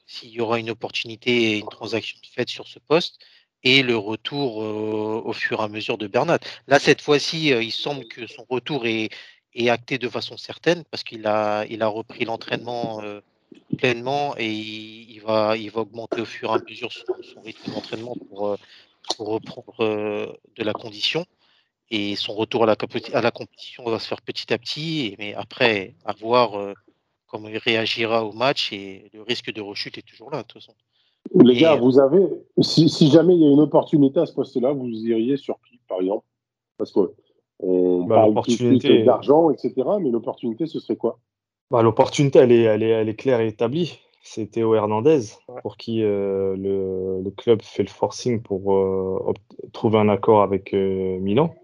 s'il 0.06 0.30
y 0.30 0.40
aura 0.40 0.58
une 0.58 0.70
opportunité 0.70 1.52
et 1.52 1.58
une 1.58 1.68
transaction 1.68 2.18
faite 2.32 2.48
sur 2.48 2.68
ce 2.68 2.78
poste 2.78 3.18
et 3.64 3.82
le 3.82 3.96
retour 3.96 4.62
euh, 4.62 5.22
au 5.24 5.32
fur 5.32 5.60
et 5.60 5.64
à 5.64 5.68
mesure 5.68 5.98
de 5.98 6.06
Bernat. 6.06 6.38
Là, 6.68 6.78
cette 6.78 7.00
fois-ci, 7.00 7.52
euh, 7.52 7.62
il 7.62 7.72
semble 7.72 8.06
que 8.06 8.26
son 8.26 8.46
retour 8.48 8.86
est, 8.86 9.08
est 9.56 9.70
acté 9.70 9.98
de 9.98 10.08
façon 10.08 10.36
certaine 10.36 10.84
parce 10.90 11.02
qu'il 11.02 11.26
a, 11.26 11.64
il 11.66 11.82
a 11.82 11.88
repris 11.88 12.24
l'entraînement 12.24 13.00
euh, 13.02 13.20
pleinement 13.78 14.34
et 14.36 14.50
il, 14.52 15.20
va, 15.20 15.56
il 15.56 15.70
va 15.70 15.82
augmenter 15.82 16.20
au 16.20 16.24
fur 16.24 16.50
et 16.50 16.54
à 16.54 16.58
mesure 16.68 16.92
son, 16.92 17.40
rythme 17.42 17.72
d'entraînement 17.72 18.16
pour, 18.28 18.48
euh, 18.48 18.56
pour, 19.16 19.28
reprendre 19.28 19.74
euh, 19.80 20.26
de 20.56 20.64
la 20.64 20.72
condition. 20.72 21.24
Et 21.90 22.16
son 22.16 22.34
retour 22.34 22.64
à 22.64 22.66
la, 22.66 22.76
à 23.12 23.20
la 23.20 23.30
compétition 23.30 23.84
va 23.84 24.00
se 24.00 24.08
faire 24.08 24.20
petit 24.20 24.52
à 24.52 24.58
petit. 24.58 25.14
mais 25.18 25.34
après, 25.34 25.94
à 26.04 26.12
voir 26.12 26.74
comment 27.28 27.48
il 27.48 27.58
réagira 27.58 28.24
au 28.24 28.32
match 28.32 28.72
et 28.72 29.08
le 29.14 29.22
risque 29.22 29.52
de 29.52 29.60
rechute 29.60 29.96
est 29.96 30.02
toujours 30.02 30.32
là, 30.32 30.38
de 30.38 30.42
toute 30.42 30.60
façon. 30.60 30.74
Les 31.34 31.56
gars, 31.56 31.76
vous 31.76 31.98
avez, 31.98 32.26
si, 32.60 32.88
si, 32.88 33.08
jamais 33.08 33.34
il 33.34 33.40
y 33.40 33.44
a 33.44 33.50
une 33.50 33.60
opportunité 33.60 34.20
à 34.20 34.26
ce 34.26 34.32
poste-là, 34.32 34.72
vous 34.72 34.88
iriez 34.88 35.36
sur 35.36 35.58
qui, 35.68 35.78
par 35.88 36.00
exemple? 36.00 36.24
Parce 36.76 36.92
que 36.92 37.12
on 37.60 38.04
bah, 38.04 38.16
parle 38.16 38.34
tout 38.44 39.04
d'argent, 39.04 39.50
etc. 39.50 39.74
Mais 40.00 40.10
l'opportunité, 40.10 40.66
ce 40.66 40.80
serait 40.80 40.96
quoi? 40.96 41.18
Bah, 41.70 41.82
L'opportunité, 41.82 42.38
elle 42.38 42.52
est, 42.52 42.62
elle, 42.62 42.82
est, 42.82 42.90
elle 42.90 43.08
est 43.08 43.16
claire 43.16 43.40
et 43.40 43.48
établie. 43.48 43.98
C'est 44.22 44.50
Théo 44.50 44.74
Hernandez, 44.74 45.20
pour 45.62 45.76
qui 45.76 46.02
euh, 46.02 46.56
le, 46.56 47.22
le, 47.22 47.30
club 47.30 47.62
fait 47.62 47.84
le 47.84 47.88
forcing 47.88 48.42
pour 48.42 48.74
euh, 48.74 49.32
trouver 49.72 49.98
un 49.98 50.08
accord 50.08 50.42
avec 50.42 50.74
euh, 50.74 51.20
Milan. 51.20 51.54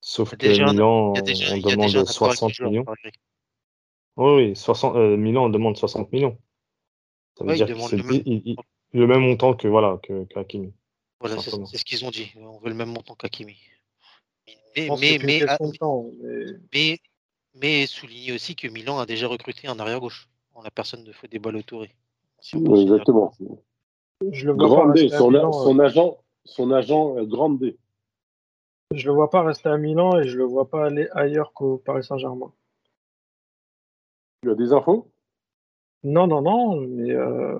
Sauf 0.00 0.36
que 0.36 0.46
Milan, 0.46 1.12
on 1.16 1.70
demande 1.70 2.06
60 2.06 2.60
millions. 2.60 2.84
Oui, 4.16 4.34
oui 4.34 4.56
60, 4.56 4.94
Milan, 5.18 5.46
on 5.46 5.48
demande 5.48 5.76
60 5.76 6.12
millions. 6.12 6.38
Ça 7.36 7.44
veut 7.44 7.54
dire 7.56 7.66
que 7.66 7.80
c'est 7.80 7.96
le, 7.96 8.54
le, 8.92 9.06
même 9.08 9.22
montant 9.22 9.54
que 9.54 9.66
voilà 9.66 9.98
que. 10.04 10.24
Voilà, 11.18 11.38
c'est 11.38 11.50
ce 11.50 11.84
qu'ils 11.84 12.04
ont 12.04 12.10
dit. 12.10 12.32
On 12.36 12.58
veut 12.60 12.68
le 12.68 12.76
même 12.76 12.90
montant 12.90 13.16
qu'Akimi. 13.16 13.56
Mais, 14.76 14.88
mais, 15.00 15.18
mais, 15.22 15.44
mais, 16.72 16.98
mais 17.54 17.86
souligner 17.86 18.32
aussi 18.32 18.56
que 18.56 18.68
Milan 18.68 18.98
a 18.98 19.06
déjà 19.06 19.26
recruté 19.26 19.68
un 19.68 19.78
arrière-gauche, 19.78 20.28
en 20.54 20.62
la 20.62 20.70
personne 20.70 21.04
de 21.04 21.12
Fodé 21.12 21.38
Balotouré. 21.38 21.90
exactement. 22.42 23.32
Je 24.30 24.46
le 24.46 24.52
vois 24.52 24.86
pas 24.86 25.08
son, 25.08 25.52
son, 25.52 25.78
euh. 25.78 25.82
agent, 25.82 26.18
son 26.44 26.70
agent 26.70 27.24
Grande. 27.24 27.74
Je 28.94 29.06
le 29.06 29.14
vois 29.14 29.30
pas 29.30 29.42
rester 29.42 29.68
à 29.68 29.76
Milan 29.76 30.18
et 30.18 30.28
je 30.28 30.38
le 30.38 30.44
vois 30.44 30.68
pas 30.68 30.86
aller 30.86 31.08
ailleurs 31.12 31.52
qu'au 31.52 31.78
Paris 31.78 32.04
Saint-Germain. 32.04 32.52
Tu 34.42 34.50
as 34.50 34.54
des 34.54 34.72
infos? 34.72 35.10
Non, 36.04 36.26
non, 36.26 36.42
non, 36.42 36.80
mais 36.80 37.12
euh, 37.12 37.58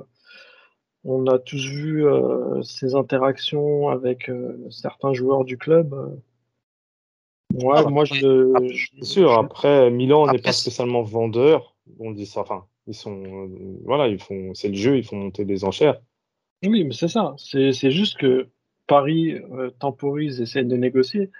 on 1.04 1.26
a 1.26 1.38
tous 1.38 1.64
vu 1.64 2.06
euh, 2.06 2.62
ses 2.62 2.94
interactions 2.94 3.88
avec 3.88 4.30
certains 4.70 5.12
joueurs 5.12 5.44
du 5.44 5.58
club. 5.58 6.20
Ouais, 7.54 7.74
ah, 7.76 7.88
moi 7.88 8.04
je. 8.04 8.52
C'est 8.98 9.04
sûr, 9.04 9.32
après, 9.32 9.90
Milan 9.90 10.26
n'est 10.26 10.38
pas 10.38 10.52
spécialement 10.52 11.02
vendeur. 11.02 11.74
On 11.98 12.12
dit 12.12 12.26
ça, 12.26 12.40
enfin, 12.40 12.64
ils 12.86 12.94
sont. 12.94 13.50
voilà, 13.84 14.08
ils 14.08 14.18
font. 14.18 14.54
C'est 14.54 14.68
le 14.68 14.74
jeu, 14.74 14.96
ils 14.96 15.04
font 15.04 15.16
monter 15.16 15.44
des 15.44 15.64
enchères. 15.64 16.00
Oui, 16.64 16.84
mais 16.84 16.94
c'est 16.94 17.08
ça. 17.08 17.34
C'est 17.38 17.90
juste 17.90 18.18
que 18.18 18.48
Paris 18.86 19.32
euh, 19.32 19.70
temporise, 19.70 20.40
essaie 20.40 20.64
de 20.64 20.76
négocier, 20.76 21.30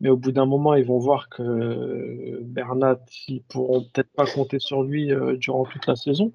mais 0.00 0.08
au 0.08 0.16
bout 0.16 0.32
d'un 0.32 0.46
moment, 0.46 0.74
ils 0.74 0.84
vont 0.84 0.98
voir 0.98 1.28
que 1.28 2.40
Bernat, 2.42 3.00
ils 3.28 3.42
pourront 3.42 3.82
peut-être 3.82 4.12
pas 4.12 4.26
compter 4.26 4.58
sur 4.58 4.82
lui 4.82 5.12
euh, 5.12 5.36
durant 5.36 5.64
toute 5.64 5.86
la 5.86 5.96
saison. 5.96 6.32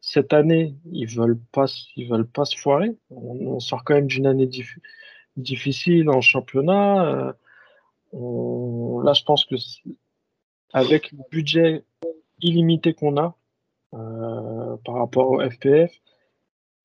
Cette 0.00 0.32
année, 0.32 0.76
ils 0.92 1.08
veulent 1.08 1.40
pas, 1.52 1.66
ils 1.96 2.08
veulent 2.08 2.28
pas 2.28 2.44
se 2.44 2.56
foirer. 2.56 2.96
On, 3.10 3.58
sort 3.58 3.82
quand 3.84 3.94
même 3.94 4.06
d'une 4.06 4.26
année 4.26 4.48
difficile 5.36 6.08
en 6.10 6.20
championnat. 6.20 7.34
Euh, 8.14 9.02
là, 9.02 9.12
je 9.12 9.24
pense 9.24 9.44
que 9.44 9.56
avec 10.72 11.12
le 11.12 11.18
budget 11.30 11.84
illimité 12.40 12.94
qu'on 12.94 13.16
a 13.16 13.36
par 13.92 14.94
rapport 14.94 15.30
au 15.30 15.40
FPF, 15.40 15.90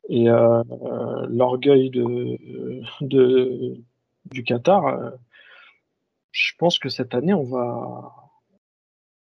et 0.09 0.29
euh, 0.29 0.63
l'orgueil 1.29 1.89
de, 1.89 2.37
de, 3.01 3.77
du 4.25 4.43
Qatar, 4.43 4.87
euh, 4.87 5.11
je 6.31 6.51
pense 6.57 6.79
que 6.79 6.89
cette 6.89 7.13
année, 7.13 7.33
on 7.33 7.43
va, 7.43 8.13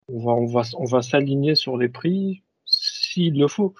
on 0.08 0.18
va, 0.18 0.32
on 0.32 0.46
va, 0.46 0.62
on 0.78 0.84
va 0.84 1.02
s'aligner 1.02 1.54
sur 1.54 1.76
les 1.76 1.88
prix 1.88 2.42
s'il 2.64 3.38
le 3.38 3.48
faut. 3.48 3.74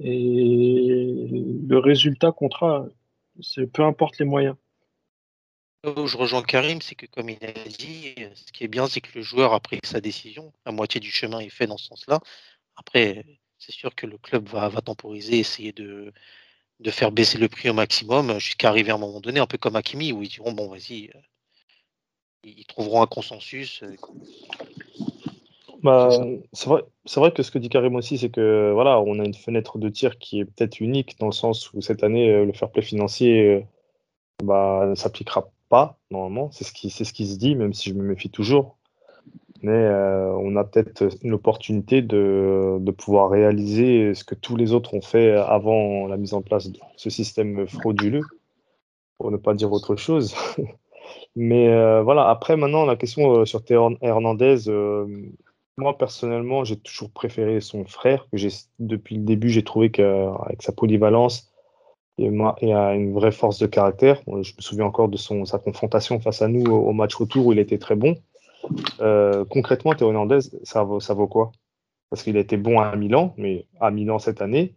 Et 0.00 1.26
le 1.66 1.78
résultat 1.78 2.32
comptera, 2.32 2.86
peu 3.72 3.84
importe 3.84 4.18
les 4.18 4.24
moyens. 4.24 4.56
Je 5.84 6.16
rejoins 6.16 6.42
Karim, 6.42 6.80
c'est 6.80 6.94
que 6.94 7.06
comme 7.06 7.28
il 7.28 7.44
a 7.44 7.52
dit, 7.52 8.14
ce 8.36 8.52
qui 8.52 8.62
est 8.62 8.68
bien, 8.68 8.86
c'est 8.86 9.00
que 9.00 9.16
le 9.16 9.22
joueur 9.22 9.52
a 9.52 9.58
pris 9.58 9.80
sa 9.82 10.00
décision. 10.00 10.52
La 10.64 10.70
moitié 10.70 11.00
du 11.00 11.10
chemin 11.10 11.40
est 11.40 11.48
fait 11.48 11.66
dans 11.66 11.76
ce 11.76 11.86
sens-là. 11.86 12.20
Après, 12.76 13.24
c'est 13.58 13.72
sûr 13.72 13.92
que 13.94 14.06
le 14.06 14.16
club 14.16 14.48
va, 14.48 14.70
temporiser, 14.80 15.40
essayer 15.40 15.72
de, 15.72 16.12
faire 16.90 17.10
baisser 17.10 17.36
le 17.38 17.48
prix 17.48 17.68
au 17.68 17.74
maximum 17.74 18.38
jusqu'à 18.38 18.68
arriver 18.68 18.92
à 18.92 18.94
un 18.94 18.98
moment 18.98 19.20
donné, 19.20 19.40
un 19.40 19.46
peu 19.46 19.58
comme 19.58 19.74
Akimi, 19.74 20.12
où 20.12 20.22
ils 20.22 20.28
diront 20.28 20.52
bon, 20.52 20.68
vas-y, 20.68 21.10
euh, 21.14 21.18
ils 22.44 22.66
trouveront 22.66 23.02
un 23.02 23.06
consensus. 23.06 23.82
Euh, 23.82 23.96
bah, 25.82 26.10
c'est 26.52 26.68
vrai, 26.68 26.82
c'est 27.06 27.18
vrai 27.18 27.32
que 27.32 27.42
ce 27.42 27.50
que 27.50 27.58
dit 27.58 27.68
Karim 27.68 27.96
aussi, 27.96 28.18
c'est 28.18 28.30
que 28.30 28.70
voilà, 28.72 29.00
on 29.00 29.18
a 29.18 29.24
une 29.24 29.34
fenêtre 29.34 29.78
de 29.78 29.88
tir 29.88 30.18
qui 30.18 30.38
est 30.38 30.44
peut-être 30.44 30.78
unique 30.78 31.18
dans 31.18 31.26
le 31.26 31.32
sens 31.32 31.72
où 31.72 31.80
cette 31.80 32.04
année, 32.04 32.30
euh, 32.30 32.44
le 32.44 32.52
fair 32.52 32.70
play 32.70 32.82
financier 32.82 33.64
bah, 34.44 34.86
ne 34.88 34.94
s'appliquera 34.94 35.50
normalement. 36.10 36.50
C'est 36.50 36.64
ce 36.64 36.72
qui, 36.72 36.90
c'est 36.90 37.04
ce 37.04 37.12
qui 37.12 37.26
se 37.26 37.38
dit, 37.38 37.54
même 37.54 37.72
si 37.72 37.90
je 37.90 37.94
me 37.94 38.02
méfie 38.02 38.30
toujours 38.30 38.76
mais 39.62 39.70
euh, 39.72 40.32
on 40.32 40.56
a 40.56 40.64
peut-être 40.64 41.08
une 41.22 41.34
opportunité 41.34 42.02
de, 42.02 42.78
de, 42.80 42.90
pouvoir 42.90 43.30
réaliser 43.30 44.12
ce 44.12 44.24
que 44.24 44.34
tous 44.34 44.56
les 44.56 44.72
autres 44.72 44.94
ont 44.94 45.00
fait 45.00 45.30
avant 45.32 46.06
la 46.08 46.16
mise 46.16 46.34
en 46.34 46.42
place 46.42 46.68
de 46.68 46.78
ce 46.96 47.10
système 47.10 47.66
frauduleux, 47.68 48.24
pour 49.18 49.30
ne 49.30 49.36
pas 49.36 49.54
dire 49.54 49.72
autre 49.72 49.94
chose. 49.94 50.34
mais 51.36 51.68
euh, 51.68 52.02
voilà, 52.02 52.28
après 52.28 52.56
maintenant, 52.56 52.84
la 52.84 52.96
question 52.96 53.40
euh, 53.40 53.44
sur 53.44 53.64
Théo 53.64 53.96
Hernandez, 54.00 54.68
moi 55.76 55.96
personnellement, 55.96 56.64
j'ai 56.64 56.76
toujours 56.76 57.10
préféré 57.10 57.60
son 57.60 57.84
frère, 57.84 58.26
que 58.30 58.36
j'ai 58.38 58.48
depuis 58.80 59.14
le 59.14 59.22
début, 59.22 59.48
j'ai 59.48 59.62
trouvé 59.62 59.92
qu'avec 59.92 60.60
sa 60.60 60.72
polyvalence, 60.72 61.51
et, 62.18 62.30
et 62.60 62.72
a 62.72 62.94
une 62.94 63.12
vraie 63.12 63.32
force 63.32 63.58
de 63.58 63.66
caractère. 63.66 64.20
Je 64.26 64.32
me 64.32 64.60
souviens 64.60 64.84
encore 64.84 65.08
de 65.08 65.16
son, 65.16 65.44
sa 65.44 65.58
confrontation 65.58 66.20
face 66.20 66.42
à 66.42 66.48
nous 66.48 66.64
au 66.70 66.92
match 66.92 67.14
retour 67.14 67.46
où 67.46 67.52
il 67.52 67.58
était 67.58 67.78
très 67.78 67.96
bon. 67.96 68.16
Euh, 69.00 69.44
concrètement, 69.44 69.94
Théo 69.94 70.08
Hernandez, 70.08 70.40
ça 70.62 70.84
vaut, 70.84 71.00
ça 71.00 71.14
vaut 71.14 71.26
quoi? 71.26 71.52
Parce 72.10 72.22
qu'il 72.22 72.36
a 72.36 72.40
été 72.40 72.56
bon 72.56 72.78
à 72.78 72.94
Milan, 72.96 73.34
mais 73.36 73.66
à 73.80 73.90
Milan 73.90 74.18
cette 74.18 74.42
année, 74.42 74.74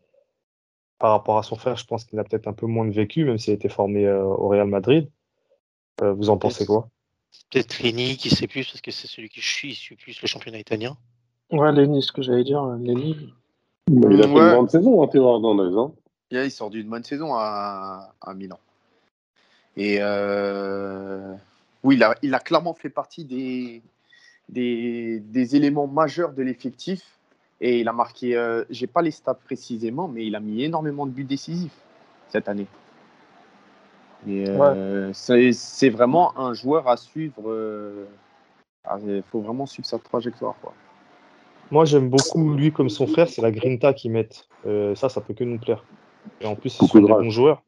par 0.99 1.11
rapport 1.11 1.37
à 1.37 1.43
son 1.43 1.55
frère, 1.55 1.75
je 1.75 1.85
pense 1.85 2.05
qu'il 2.05 2.17
a 2.19 2.23
peut-être 2.23 2.47
un 2.47 2.53
peu 2.53 2.65
moins 2.65 2.85
de 2.85 2.91
vécu, 2.91 3.25
même 3.25 3.37
s'il 3.37 3.51
a 3.51 3.55
été 3.55 3.69
formé 3.69 4.05
euh, 4.05 4.23
au 4.23 4.47
Real 4.47 4.67
Madrid. 4.67 5.09
Euh, 6.01 6.13
vous 6.13 6.29
en 6.29 6.37
pensez 6.37 6.65
quoi? 6.65 6.89
Peut-être 7.51 7.83
Lenny 7.83 8.15
qui 8.15 8.29
sait 8.29 8.47
plus, 8.47 8.65
parce 8.65 8.81
que 8.81 8.91
c'est 8.91 9.07
celui 9.07 9.29
qui 9.29 9.41
suit, 9.41 9.71
il 9.71 9.75
suit 9.75 9.95
plus 9.95 10.21
le 10.21 10.27
championnat 10.27 10.59
italien. 10.59 10.97
Ouais, 11.51 11.71
Lenny, 11.73 12.01
ce 12.01 12.11
que 12.11 12.21
j'allais 12.21 12.45
dire, 12.45 12.63
Lenny. 12.79 13.17
il 13.89 14.05
a 14.05 14.23
fait 14.23 14.29
une 14.29 14.55
bonne 14.55 14.69
saison, 14.69 15.03
hein, 15.03 15.07
Théo 15.07 15.27
Hernandez. 15.27 15.75
Hein. 15.77 15.91
Il 16.31 16.51
sort 16.51 16.69
d'une 16.69 16.89
bonne 16.89 17.03
saison 17.03 17.35
à, 17.35 18.13
à 18.21 18.33
Milan. 18.33 18.59
Et 19.77 19.97
euh, 19.99 21.33
oui, 21.83 21.99
il 22.21 22.33
a, 22.33 22.39
clairement 22.39 22.73
fait 22.73 22.89
partie 22.89 23.25
des, 23.25 23.81
des, 24.49 25.55
éléments 25.55 25.87
majeurs 25.87 26.33
de 26.33 26.43
l'effectif. 26.43 27.01
Et 27.61 27.79
il 27.79 27.87
a 27.87 27.93
marqué, 27.93 28.35
euh, 28.35 28.63
j'ai 28.69 28.87
pas 28.87 29.01
les 29.01 29.11
stats 29.11 29.33
précisément, 29.33 30.07
mais 30.07 30.25
il 30.25 30.35
a 30.35 30.39
mis 30.39 30.63
énormément 30.63 31.05
de 31.05 31.11
buts 31.11 31.23
décisifs 31.23 31.77
cette 32.29 32.49
année. 32.49 32.67
Euh, 34.27 35.11
c'est 35.13 35.89
vraiment 35.89 36.37
un 36.37 36.53
joueur 36.53 36.87
à 36.87 36.97
suivre. 36.97 37.43
Euh, 37.47 38.05
il 39.05 39.23
faut 39.31 39.41
vraiment 39.41 39.65
suivre 39.65 39.87
sa 39.87 39.99
trajectoire. 39.99 40.55
Moi, 41.71 41.85
j'aime 41.85 42.09
beaucoup 42.09 42.53
lui 42.53 42.71
comme 42.71 42.89
son 42.89 43.07
frère, 43.07 43.29
c'est 43.29 43.41
la 43.41 43.51
grinta 43.51 43.93
qu'ils 43.93 44.11
mettent. 44.11 44.47
ça, 44.95 45.09
ça 45.09 45.21
peut 45.21 45.33
que 45.33 45.43
nous 45.43 45.59
plaire. 45.59 45.83
Et 46.41 46.45
en 46.45 46.55
plus, 46.55 46.69
c'est 46.69 46.99
des 46.99 47.07
bons 47.07 47.29
joueurs. 47.29 47.63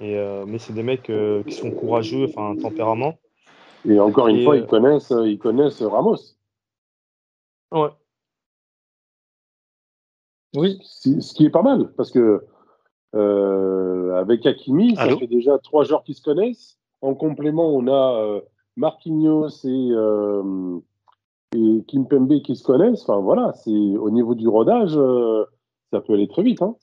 Et, 0.00 0.16
mais 0.46 0.58
c'est 0.58 0.72
des 0.72 0.82
mecs 0.82 1.10
qui 1.46 1.52
sont 1.52 1.70
courageux, 1.70 2.26
enfin, 2.28 2.56
tempérament. 2.56 3.14
Et 3.88 3.98
encore 3.98 4.28
une 4.28 4.44
fois, 4.44 4.56
ils, 4.56 4.62
euh, 4.62 4.66
connaissent, 4.66 5.12
ils 5.24 5.38
connaissent 5.38 5.82
Ramos. 5.82 6.16
Ouais. 7.72 7.88
Oui. 10.54 10.78
Ce 10.82 11.34
qui 11.34 11.46
est 11.46 11.50
pas 11.50 11.62
mal, 11.62 11.92
parce 11.96 12.10
que 12.10 12.46
euh, 13.14 14.14
avec 14.20 14.46
Hakimi, 14.46 14.96
ça 14.96 15.16
fait 15.16 15.26
déjà 15.26 15.58
trois 15.58 15.84
joueurs 15.84 16.04
qui 16.04 16.14
se 16.14 16.22
connaissent. 16.22 16.78
En 17.00 17.14
complément, 17.14 17.74
on 17.74 17.88
a 17.88 18.22
euh, 18.22 18.40
Marquinhos 18.76 19.48
et, 19.64 19.88
euh, 19.92 20.78
et 21.56 21.82
Kimpembe 21.88 22.40
qui 22.42 22.54
se 22.54 22.62
connaissent. 22.62 23.02
Enfin 23.02 23.18
voilà, 23.18 23.52
c'est 23.54 23.70
au 23.70 24.10
niveau 24.10 24.34
du 24.34 24.46
rodage, 24.46 24.92
ça 25.90 26.00
peut 26.00 26.12
aller 26.12 26.28
très 26.28 26.42
vite. 26.42 26.62
Hein. 26.62 26.76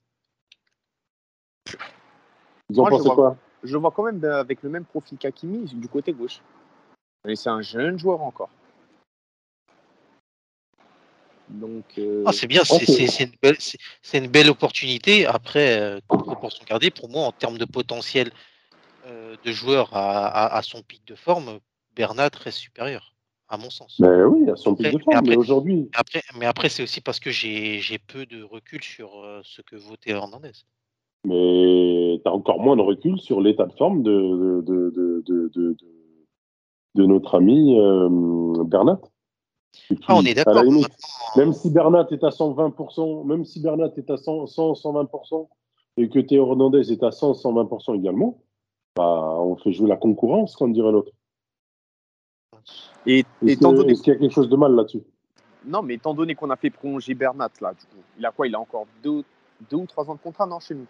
Vous 2.69 2.79
en 2.79 2.85
pensez 2.85 3.09
quoi? 3.09 3.35
Je 3.63 3.73
le 3.73 3.79
vois 3.79 3.91
quand 3.91 4.03
même 4.03 4.23
avec 4.23 4.63
le 4.63 4.69
même 4.69 4.85
profil 4.85 5.17
qu'Hakimi 5.17 5.65
du 5.65 5.87
côté 5.87 6.13
gauche. 6.13 6.41
Mais 7.25 7.35
c'est 7.35 7.49
un 7.49 7.61
jeune 7.61 7.99
joueur 7.99 8.21
encore. 8.21 8.49
Donc, 11.49 11.85
euh, 11.97 12.23
ah, 12.27 12.31
c'est 12.31 12.47
bien, 12.47 12.63
c'est 12.63 13.23
une, 13.23 13.31
belle, 13.41 13.57
une, 14.13 14.27
belle 14.27 14.49
opportunité. 14.49 15.25
Après, 15.25 15.79
euh, 15.79 15.99
proportion 16.07 16.63
gardée, 16.67 16.91
pour 16.91 17.09
moi, 17.09 17.25
en 17.25 17.31
termes 17.31 17.57
de 17.57 17.65
potentiel 17.65 18.31
euh, 19.07 19.35
de 19.43 19.51
joueur 19.51 19.89
à, 19.93 20.61
son 20.63 20.83
pic 20.83 21.05
de 21.07 21.15
forme, 21.15 21.59
Bernat 21.95 22.29
reste 22.39 22.59
supérieur, 22.59 23.15
à 23.47 23.57
mon 23.57 23.71
sens. 23.71 23.97
Mais 23.99 24.23
oui, 24.23 24.49
à 24.49 24.55
son 24.55 24.75
pic 24.75 24.93
de 24.93 24.99
forme, 24.99 25.27
mais, 25.27 25.35
aujourd'hui. 25.35 25.89
Après, 25.95 26.21
mais 26.37 26.45
après, 26.45 26.69
c'est 26.69 26.83
aussi 26.83 27.01
parce 27.01 27.19
que 27.19 27.31
j'ai 27.31 27.99
peu 28.07 28.27
de 28.27 28.43
recul 28.43 28.83
sur 28.83 29.09
ce 29.43 29.61
que 29.63 29.75
vaut 29.75 29.97
Théo 29.97 30.17
Hernandez. 30.17 30.51
Mais 31.25 32.21
tu 32.23 32.29
as 32.29 32.33
encore 32.33 32.59
moins 32.59 32.77
de 32.77 32.81
recul 32.81 33.19
sur 33.19 33.41
l'état 33.41 33.65
de 33.65 33.73
forme 33.73 34.03
de, 34.03 34.61
de, 34.61 34.91
de 34.91 35.75
de 36.95 37.05
notre 37.05 37.35
ami 37.35 37.77
euh, 37.79 38.63
Bernat. 38.65 38.99
Ah, 40.07 40.15
on 40.15 40.25
est 40.25 40.33
d'accord. 40.33 40.63
Même 41.37 41.53
si 41.53 41.69
Bernat 41.69 42.07
est 42.11 42.23
à 42.23 42.29
120%, 42.29 43.25
même 43.25 43.45
si 43.45 43.61
Bernat 43.61 43.91
est 43.97 44.09
à 44.09 44.17
100, 44.17 44.45
120%, 44.45 45.47
et 45.97 46.09
que 46.09 46.19
Théo 46.19 46.47
Hernandez 46.47 46.91
est 46.91 47.03
à 47.03 47.11
100, 47.11 47.33
120% 47.33 47.95
également, 47.95 48.41
bah, 48.95 49.37
on 49.39 49.55
fait 49.57 49.71
jouer 49.71 49.87
la 49.87 49.97
concurrence, 49.97 50.55
comme 50.55 50.73
dirait 50.73 50.91
l'autre. 50.91 51.11
Et, 53.05 53.23
Est-ce 53.45 54.01
qu'il 54.01 54.13
y 54.13 54.15
a 54.15 54.19
quelque 54.19 54.33
chose 54.33 54.49
de 54.49 54.55
mal 54.55 54.73
là-dessus? 54.73 55.03
Non, 55.65 55.81
mais 55.81 55.95
étant 55.95 56.13
donné 56.13 56.35
qu'on 56.35 56.49
a 56.49 56.55
fait 56.55 56.69
prolonger 56.69 57.13
Bernat, 57.13 57.49
là, 57.61 57.73
il 58.17 58.25
a 58.25 58.31
quoi? 58.31 58.47
Il 58.47 58.55
a 58.55 58.59
encore 58.59 58.87
deux, 59.03 59.23
deux 59.69 59.77
ou 59.77 59.85
trois 59.85 60.09
ans 60.09 60.15
de 60.15 60.19
contrat, 60.19 60.45
non, 60.47 60.59
chez 60.59 60.73
nous? 60.73 60.87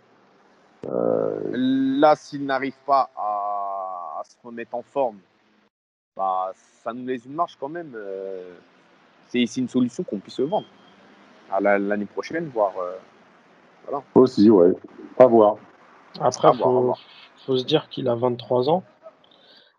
Là, 0.83 2.15
s'il 2.15 2.45
n'arrive 2.45 2.77
pas 2.85 3.09
à, 3.15 4.21
se 4.23 4.35
remettre 4.43 4.75
en 4.75 4.83
forme 4.83 5.17
bah, 6.15 6.51
ça 6.83 6.91
nous 6.91 7.05
laisse 7.05 7.25
une 7.25 7.33
marche 7.33 7.55
quand 7.57 7.69
même. 7.69 7.93
Euh, 7.95 8.55
c'est 9.29 9.45
une 9.55 9.69
solution 9.69 10.03
qu'on 10.03 10.19
puisse 10.19 10.41
vendre 10.41 10.67
à 11.49 11.61
l'année 11.61 12.05
prochaine, 12.05 12.49
voire. 12.53 12.77
euh, 12.77 12.97
voilà. 13.85 14.03
Aussi, 14.15 14.49
ouais. 14.49 14.73
À 15.17 15.27
voir. 15.27 15.55
Après, 16.19 16.49
À 16.49 16.51
il 16.53 16.59
faut, 16.59 16.93
faut 17.45 17.57
se 17.57 17.63
dire 17.63 17.87
qu'il 17.87 18.09
a 18.09 18.15
23 18.15 18.69
ans. 18.69 18.83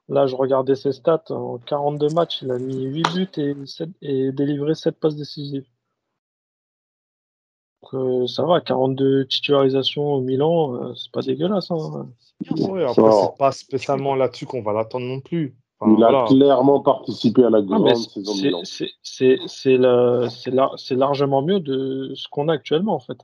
Là, 0.09 0.27
je 0.27 0.35
regardais 0.35 0.75
ses 0.75 0.93
stats. 0.93 1.25
En 1.31 1.59
42 1.59 2.09
matchs, 2.15 2.43
il 2.43 2.51
a 2.51 2.59
mis 2.59 2.85
8 2.85 3.15
buts 3.15 3.95
et 4.03 4.33
délivré 4.33 4.75
7 4.75 4.99
passes 4.99 5.17
décisives. 5.17 5.67
Donc, 7.93 8.23
euh, 8.23 8.27
ça 8.27 8.45
va, 8.45 8.61
42 8.61 9.27
titularisations 9.27 10.15
au 10.15 10.21
Milan, 10.21 10.75
euh, 10.75 10.95
c'est 10.95 11.11
pas 11.13 11.23
dégueulasse. 11.23 11.71
hein. 11.71 12.09
C'est 12.43 12.55
bien, 12.55 12.65
ça. 12.67 12.73
Ouais, 12.73 12.85
après, 12.85 13.13
c'est 13.13 13.39
pas 13.39 13.53
spécialement 13.53 14.15
là-dessus 14.15 14.47
qu'on 14.47 14.63
va 14.63 14.73
l'attendre 14.73 15.07
non 15.07 15.21
plus. 15.21 15.55
Enfin, 15.81 15.95
Il 15.97 16.05
a 16.05 16.11
voilà. 16.11 16.25
clairement 16.27 16.81
participé 16.81 17.45
à 17.45 17.51
la 17.51 17.59
Ah, 17.59 17.63
grande 17.63 17.85
mais 17.85 17.95
saison 17.95 18.33
de 18.33 18.37
c'est- 18.39 18.47
Milan. 18.47 18.61
c'est- 18.65 18.91
c'est 19.03 19.39
c'est 19.47 19.77
la- 19.79 20.29
c'est 20.29 20.51
la- 20.51 20.71
c'est 20.77 20.95
largement 20.95 21.43
mieux 21.43 21.61
de 21.61 22.13
ce 22.15 22.29
qu'on 22.29 22.49
a 22.49 22.53
actuellement, 22.55 22.95
en 22.95 23.01
fait. 23.01 23.17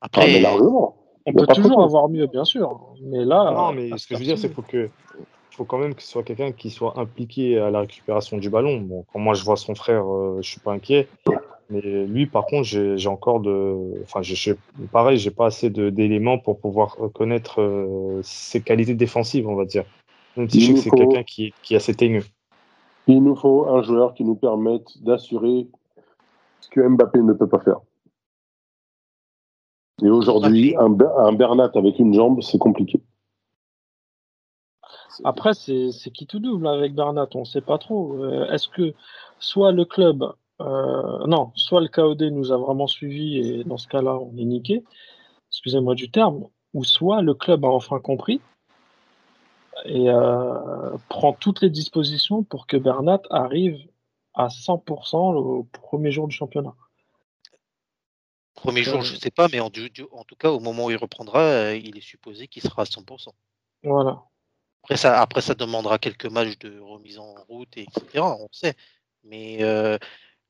Ah, 0.00 0.08
mais 0.16 0.22
Après, 0.22 0.40
largement. 0.40 0.96
On 1.26 1.32
peut 1.32 1.46
toujours 1.46 1.82
avoir 1.82 2.08
mieux, 2.08 2.26
bien 2.26 2.44
sûr. 2.44 2.80
Mais 3.02 3.24
là. 3.24 3.50
Non, 3.54 3.72
mais 3.72 3.96
ce 3.96 4.06
que 4.06 4.14
je 4.14 4.20
veux 4.20 4.24
dire, 4.26 4.38
c'est 4.38 4.48
qu'il 4.48 4.54
faut 4.56 4.62
que 4.62 4.90
faut 5.50 5.64
quand 5.64 5.78
même 5.78 5.94
que 5.94 6.02
ce 6.02 6.08
soit 6.08 6.22
quelqu'un 6.24 6.50
qui 6.52 6.68
soit 6.68 6.98
impliqué 6.98 7.58
à 7.58 7.70
la 7.70 7.80
récupération 7.80 8.38
du 8.38 8.50
ballon. 8.50 8.78
Bon, 8.80 9.04
quand 9.12 9.20
moi 9.20 9.34
je 9.34 9.44
vois 9.44 9.56
son 9.56 9.74
frère, 9.76 10.04
euh, 10.12 10.38
je 10.42 10.50
suis 10.50 10.60
pas 10.60 10.72
inquiet. 10.72 11.06
Mais 11.70 11.80
lui, 11.80 12.26
par 12.26 12.46
contre, 12.46 12.64
j'ai 12.64 13.08
encore 13.08 13.40
de. 13.40 14.02
Enfin, 14.02 14.20
j'ai- 14.22 14.54
pareil, 14.92 15.16
j'ai 15.18 15.30
pas 15.30 15.46
assez 15.46 15.70
de- 15.70 15.90
d'éléments 15.90 16.38
pour 16.38 16.60
pouvoir 16.60 16.96
reconnaître 16.96 17.60
euh, 17.60 18.20
ses 18.22 18.62
qualités 18.62 18.94
défensives, 18.94 19.48
on 19.48 19.54
va 19.54 19.64
dire. 19.64 19.84
Même 20.36 20.48
si 20.50 20.58
Il 20.58 20.60
je 20.62 20.66
sais 20.66 20.72
que 20.74 20.80
c'est 20.80 20.90
faut- 20.90 20.96
quelqu'un 20.96 21.22
qui, 21.22 21.54
qui 21.62 21.74
est 21.74 21.78
assez 21.78 21.94
teigneux. 21.94 22.24
Il 23.06 23.22
nous 23.22 23.36
faut 23.36 23.66
un 23.66 23.82
joueur 23.82 24.14
qui 24.14 24.24
nous 24.24 24.34
permette 24.34 25.02
d'assurer 25.02 25.66
ce 26.60 26.68
que 26.68 26.80
Mbappé 26.86 27.20
ne 27.20 27.32
peut 27.32 27.48
pas 27.48 27.60
faire. 27.60 27.80
Et 30.02 30.10
aujourd'hui, 30.10 30.74
un, 30.76 30.90
Ber- 30.90 31.18
un 31.18 31.32
Bernat 31.32 31.70
avec 31.74 31.98
une 31.98 32.14
jambe, 32.14 32.42
c'est 32.42 32.58
compliqué. 32.58 33.00
Après, 35.22 35.54
c'est 35.54 35.92
c'est 35.92 36.10
qui 36.10 36.26
tout 36.26 36.40
double 36.40 36.66
avec 36.66 36.94
Bernat, 36.94 37.28
on 37.34 37.40
ne 37.40 37.44
sait 37.44 37.60
pas 37.60 37.78
trop. 37.78 38.24
Euh, 38.24 38.50
Est-ce 38.50 38.68
que 38.68 38.92
soit 39.38 39.70
le 39.70 39.84
club, 39.84 40.24
euh, 40.60 41.26
non, 41.26 41.52
soit 41.54 41.80
le 41.80 41.88
KOD 41.88 42.22
nous 42.22 42.52
a 42.52 42.56
vraiment 42.56 42.86
suivis 42.86 43.38
et 43.38 43.64
dans 43.64 43.76
ce 43.76 43.88
cas-là, 43.88 44.16
on 44.16 44.36
est 44.36 44.44
niqué, 44.44 44.84
excusez-moi 45.50 45.94
du 45.94 46.10
terme, 46.10 46.46
ou 46.72 46.84
soit 46.84 47.22
le 47.22 47.34
club 47.34 47.64
a 47.64 47.68
enfin 47.68 48.00
compris 48.00 48.40
et 49.84 50.08
euh, 50.08 50.96
prend 51.08 51.32
toutes 51.32 51.60
les 51.60 51.70
dispositions 51.70 52.42
pour 52.42 52.66
que 52.66 52.76
Bernat 52.76 53.20
arrive 53.30 53.78
à 54.34 54.48
100% 54.48 55.34
au 55.36 55.64
premier 55.64 56.10
jour 56.10 56.28
du 56.28 56.34
championnat. 56.34 56.74
premier 58.54 58.82
jour, 58.82 59.02
je 59.02 59.14
ne 59.14 59.18
sais 59.18 59.30
pas, 59.30 59.48
mais 59.48 59.60
en, 59.60 59.68
du- 59.68 59.90
du- 59.90 60.06
en 60.12 60.24
tout 60.24 60.36
cas, 60.36 60.50
au 60.50 60.60
moment 60.60 60.86
où 60.86 60.90
il 60.90 60.96
reprendra, 60.96 61.40
euh, 61.40 61.76
il 61.76 61.96
est 61.98 62.00
supposé 62.00 62.48
qu'il 62.48 62.62
sera 62.62 62.82
à 62.82 62.84
100%. 62.86 63.28
Voilà. 63.82 64.22
Après 64.84 64.96
ça, 64.96 65.20
après, 65.20 65.40
ça 65.40 65.54
demandera 65.54 65.98
quelques 65.98 66.26
matchs 66.26 66.58
de 66.58 66.78
remise 66.78 67.18
en 67.18 67.34
route, 67.48 67.76
et 67.76 67.82
etc. 67.82 68.20
On 68.22 68.48
sait. 68.52 68.74
Mais 69.22 69.62
euh, 69.62 69.98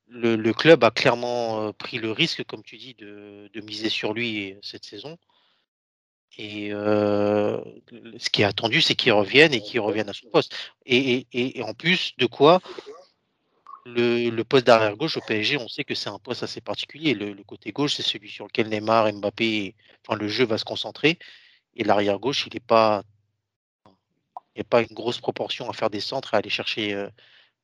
le, 0.08 0.52
club 0.52 0.84
a 0.84 0.90
clairement 0.90 1.68
euh, 1.68 1.72
pris 1.72 1.98
le 1.98 2.10
risque, 2.12 2.44
comme 2.44 2.62
tu 2.62 2.76
dis, 2.76 2.94
de, 2.94 3.60
miser 3.62 3.88
sur 3.88 4.12
lui 4.12 4.52
euh, 4.52 4.58
cette 4.62 4.84
saison. 4.84 5.18
Et 6.36 6.72
euh, 6.72 7.60
ce 8.18 8.28
qui 8.28 8.42
est 8.42 8.44
attendu, 8.44 8.80
c'est 8.80 8.96
qu'il 8.96 9.12
revienne 9.12 9.54
et 9.54 9.60
qu'il 9.60 9.80
revienne 9.80 10.08
à 10.08 10.12
son 10.12 10.28
poste. 10.30 10.54
Et, 10.84 11.26
en 11.62 11.74
plus 11.74 12.16
de 12.18 12.26
quoi, 12.26 12.60
le, 13.86 14.42
poste 14.42 14.66
d'arrière 14.66 14.96
gauche 14.96 15.16
au 15.16 15.20
PSG, 15.20 15.58
on 15.58 15.68
sait 15.68 15.84
que 15.84 15.94
c'est 15.94 16.10
un 16.10 16.18
poste 16.18 16.42
assez 16.42 16.60
particulier. 16.60 17.14
Le, 17.14 17.42
côté 17.44 17.70
gauche, 17.72 17.94
c'est 17.94 18.02
celui 18.02 18.30
sur 18.30 18.46
lequel 18.46 18.68
Neymar, 18.68 19.12
Mbappé, 19.12 19.74
enfin 20.06 20.18
le 20.18 20.28
jeu 20.28 20.44
va 20.44 20.58
se 20.58 20.64
concentrer. 20.64 21.18
Et 21.76 21.84
l'arrière 21.84 22.18
gauche, 22.18 22.46
il 22.46 22.54
n'est 22.54 22.60
pas, 22.60 23.04
il 23.86 23.92
n'y 24.56 24.62
a 24.62 24.64
pas 24.64 24.82
une 24.82 24.94
grosse 24.94 25.20
proportion 25.20 25.70
à 25.70 25.72
faire 25.72 25.90
des 25.90 26.00
centres 26.00 26.34
et 26.34 26.36
à 26.36 26.38
aller 26.38 26.50
chercher 26.50 27.08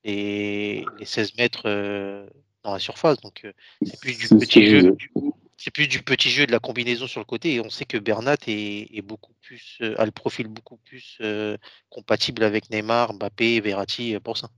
les, 0.03 0.85
les 0.97 1.05
16 1.05 1.35
mètres 1.37 1.63
euh, 1.65 2.27
dans 2.63 2.73
la 2.73 2.79
surface. 2.79 3.19
Donc 3.21 3.41
euh, 3.45 3.53
c'est 3.83 3.99
plus 3.99 4.17
du 4.17 4.27
petit 4.27 4.65
je 4.65 4.79
jeu, 4.81 4.91
du- 4.91 5.11
c'est 5.57 5.71
plus 5.73 5.87
du 5.87 6.01
petit 6.01 6.29
jeu 6.29 6.47
de 6.47 6.51
la 6.51 6.59
combinaison 6.59 7.07
sur 7.07 7.19
le 7.19 7.25
côté. 7.25 7.53
Et 7.53 7.59
on 7.59 7.69
sait 7.69 7.85
que 7.85 7.97
Bernat 7.97 8.37
est, 8.47 8.95
est 8.97 9.01
beaucoup 9.03 9.33
plus, 9.41 9.77
euh, 9.81 9.93
a 9.99 10.05
le 10.05 10.11
profil 10.11 10.47
beaucoup 10.47 10.77
plus 10.77 11.17
euh, 11.21 11.55
compatible 11.89 12.43
avec 12.43 12.69
Neymar, 12.71 13.13
Mbappé, 13.13 13.59
Verratti 13.61 14.15
euh, 14.15 14.19
pour 14.19 14.37
ça. 14.37 14.49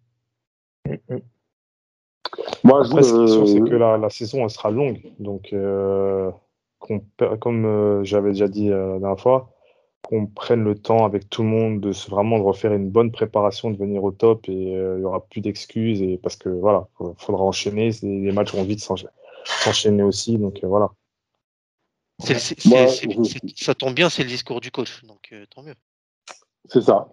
Moi, 2.64 2.84
je, 2.84 2.90
Après, 2.90 3.04
ce 3.04 3.14
qui 3.14 3.24
est 3.24 3.28
sûr, 3.28 3.48
c'est 3.48 3.60
que 3.70 3.76
la, 3.76 3.98
la 3.98 4.10
saison, 4.10 4.44
elle 4.44 4.50
sera 4.50 4.72
longue. 4.72 5.02
Donc, 5.20 5.52
euh, 5.54 6.32
comme 6.80 7.66
euh, 7.66 8.04
j'avais 8.04 8.32
déjà 8.32 8.48
dit 8.48 8.70
euh, 8.70 8.94
la 8.94 9.00
dernière 9.00 9.20
fois, 9.20 9.53
qu'on 10.04 10.28
prenne 10.28 10.64
le 10.64 10.76
temps 10.76 11.06
avec 11.06 11.30
tout 11.30 11.44
le 11.44 11.50
monde 11.50 11.80
de 11.80 11.92
se, 11.92 12.10
vraiment 12.10 12.38
de 12.38 12.44
refaire 12.44 12.74
une 12.74 12.90
bonne 12.90 13.12
préparation, 13.12 13.72
de 13.72 13.78
venir 13.78 14.04
au 14.04 14.12
top 14.12 14.48
et 14.50 14.76
euh, 14.76 14.96
il 14.98 15.00
n'y 15.00 15.06
aura 15.06 15.26
plus 15.26 15.42
d'excuses. 15.42 16.02
Et 16.02 16.18
parce 16.18 16.36
que 16.36 16.50
voilà, 16.50 16.88
il 17.00 17.14
faudra 17.18 17.44
enchaîner. 17.44 17.92
Les 18.02 18.32
matchs 18.32 18.54
vont 18.54 18.64
vite 18.64 18.80
s'encha- 18.82 19.10
s'enchaîner 19.46 20.04
aussi. 20.04 20.38
Donc, 20.38 20.64
euh, 20.64 20.68
voilà. 20.68 20.92
Je- 22.26 22.34
ça 23.56 23.74
tombe 23.76 23.96
bien, 23.96 24.10
c'est 24.10 24.24
le 24.24 24.30
discours 24.30 24.62
du 24.62 24.72
coach. 24.72 25.04
Donc 25.04 25.30
euh, 25.32 25.46
tant 25.54 25.64
mieux. 25.64 25.76
c'est 26.66 26.82
ça. 26.82 27.10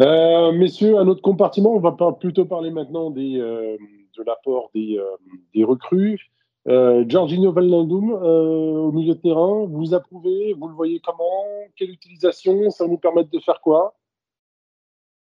Euh, 0.00 0.52
messieurs, 0.52 0.98
un 0.98 1.06
autre 1.06 1.22
compartiment, 1.22 1.74
on 1.74 1.80
va 1.80 1.92
plutôt 2.18 2.44
parler 2.44 2.70
maintenant 2.70 3.10
des, 3.10 3.38
euh, 3.38 3.76
de 4.16 4.22
l'apport 4.24 4.70
des, 4.74 4.96
euh, 4.98 5.04
des 5.54 5.64
recrues. 5.64 6.31
Euh, 6.68 7.04
Giorgino 7.08 7.52
euh, 7.56 8.78
au 8.78 8.92
milieu 8.92 9.14
de 9.14 9.20
terrain, 9.20 9.66
vous 9.66 9.94
approuvez, 9.94 10.54
vous 10.54 10.68
le 10.68 10.74
voyez 10.74 11.00
comment 11.00 11.44
Quelle 11.76 11.90
utilisation 11.90 12.70
Ça 12.70 12.84
va 12.84 12.90
nous 12.90 12.98
permettre 12.98 13.30
de 13.30 13.40
faire 13.40 13.60
quoi? 13.60 13.94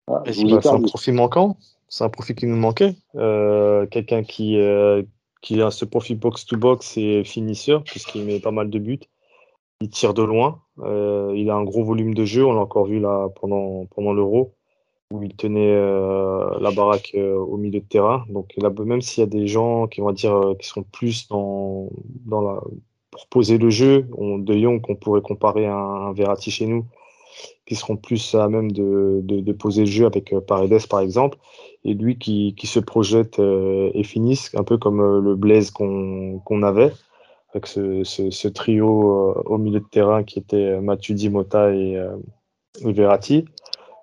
Ah, 0.07 0.23
Bah, 0.25 0.31
c'est 0.33 0.67
un 0.67 0.81
profil 0.81 1.13
manquant? 1.13 1.55
C'est 1.87 2.03
un 2.03 2.09
profil 2.09 2.35
qui 2.35 2.45
nous 2.45 2.57
manquait. 2.57 2.95
Euh, 3.15 3.85
Quelqu'un 3.87 4.23
qui, 4.23 4.57
euh, 4.57 5.03
qui 5.41 5.61
a 5.61 5.71
ce 5.71 5.85
profil 5.85 6.19
box-to-box 6.19 6.97
et 6.97 7.23
finisseur, 7.23 7.83
puisqu'il 7.83 8.25
met 8.25 8.39
pas 8.39 8.51
mal 8.51 8.69
de 8.69 8.79
buts. 8.79 8.99
Il 9.79 9.89
tire 9.89 10.13
de 10.13 10.23
loin. 10.23 10.61
Il 10.77 11.49
a 11.49 11.55
un 11.55 11.63
gros 11.63 11.83
volume 11.83 12.13
de 12.13 12.25
jeu. 12.25 12.45
On 12.45 12.53
l'a 12.53 12.61
encore 12.61 12.85
vu 12.85 12.99
là 12.99 13.29
pendant, 13.39 13.85
pendant 13.87 14.13
l'Euro, 14.13 14.53
où 15.13 15.21
il 15.21 15.35
tenait 15.35 15.75
euh, 15.75 16.57
la 16.59 16.71
baraque 16.71 17.11
euh, 17.13 17.35
au 17.35 17.57
milieu 17.57 17.79
de 17.79 17.85
terrain. 17.85 18.25
Donc 18.29 18.51
là, 18.57 18.71
même 18.83 19.01
s'il 19.01 19.21
y 19.21 19.23
a 19.23 19.29
des 19.29 19.45
gens 19.45 19.85
qui 19.85 20.01
vont 20.01 20.11
dire 20.11 20.33
euh, 20.33 20.55
qui 20.55 20.67
sont 20.67 20.81
plus 20.81 21.27
dans, 21.27 21.89
dans 22.25 22.41
la, 22.41 22.61
pour 23.11 23.27
poser 23.27 23.59
le 23.59 23.69
jeu, 23.69 24.07
on, 24.17 24.39
De 24.39 24.57
Jong 24.57 24.81
qu'on 24.81 24.95
pourrait 24.95 25.21
comparer 25.21 25.67
à 25.67 25.75
un, 25.75 26.13
Verratti 26.13 26.49
chez 26.49 26.65
nous, 26.65 26.85
qui 27.67 27.75
seront 27.75 27.95
plus 27.95 28.33
à 28.33 28.49
même 28.49 28.71
de, 28.71 29.21
de, 29.23 29.51
poser 29.51 29.81
le 29.81 29.91
jeu 29.91 30.07
avec 30.07 30.33
Paredes 30.47 30.87
par 30.89 30.99
exemple, 30.99 31.37
et 31.83 31.93
lui 31.93 32.17
qui, 32.17 32.55
qui 32.55 32.65
se 32.65 32.79
projette 32.79 33.39
et 33.39 34.03
finisse, 34.03 34.49
un 34.55 34.63
peu 34.63 34.77
comme 34.77 35.19
le 35.19 35.35
Blaise 35.35 35.69
qu'on 35.69 36.39
qu'on 36.39 36.63
avait, 36.63 36.91
avec 37.53 37.67
ce, 37.67 38.03
ce, 38.03 38.47
trio 38.47 39.35
au 39.45 39.57
milieu 39.59 39.79
de 39.79 39.85
terrain 39.85 40.23
qui 40.23 40.39
était 40.39 40.79
Matuidi, 40.81 41.29
Mota 41.29 41.71
et, 41.71 41.99
et 42.83 42.93
Verratti. 42.93 43.45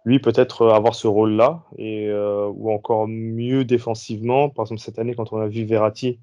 Lui 0.04 0.18
peut-être 0.18 0.62
euh, 0.62 0.72
avoir 0.72 0.94
ce 0.94 1.06
rôle-là, 1.06 1.64
et 1.78 2.08
euh, 2.08 2.48
ou 2.54 2.72
encore 2.72 3.06
mieux 3.08 3.64
défensivement. 3.64 4.48
Par 4.48 4.64
exemple 4.64 4.80
cette 4.80 4.98
année 4.98 5.14
quand 5.14 5.32
on 5.32 5.38
a 5.38 5.48
vu 5.48 5.64
Verratti 5.64 6.20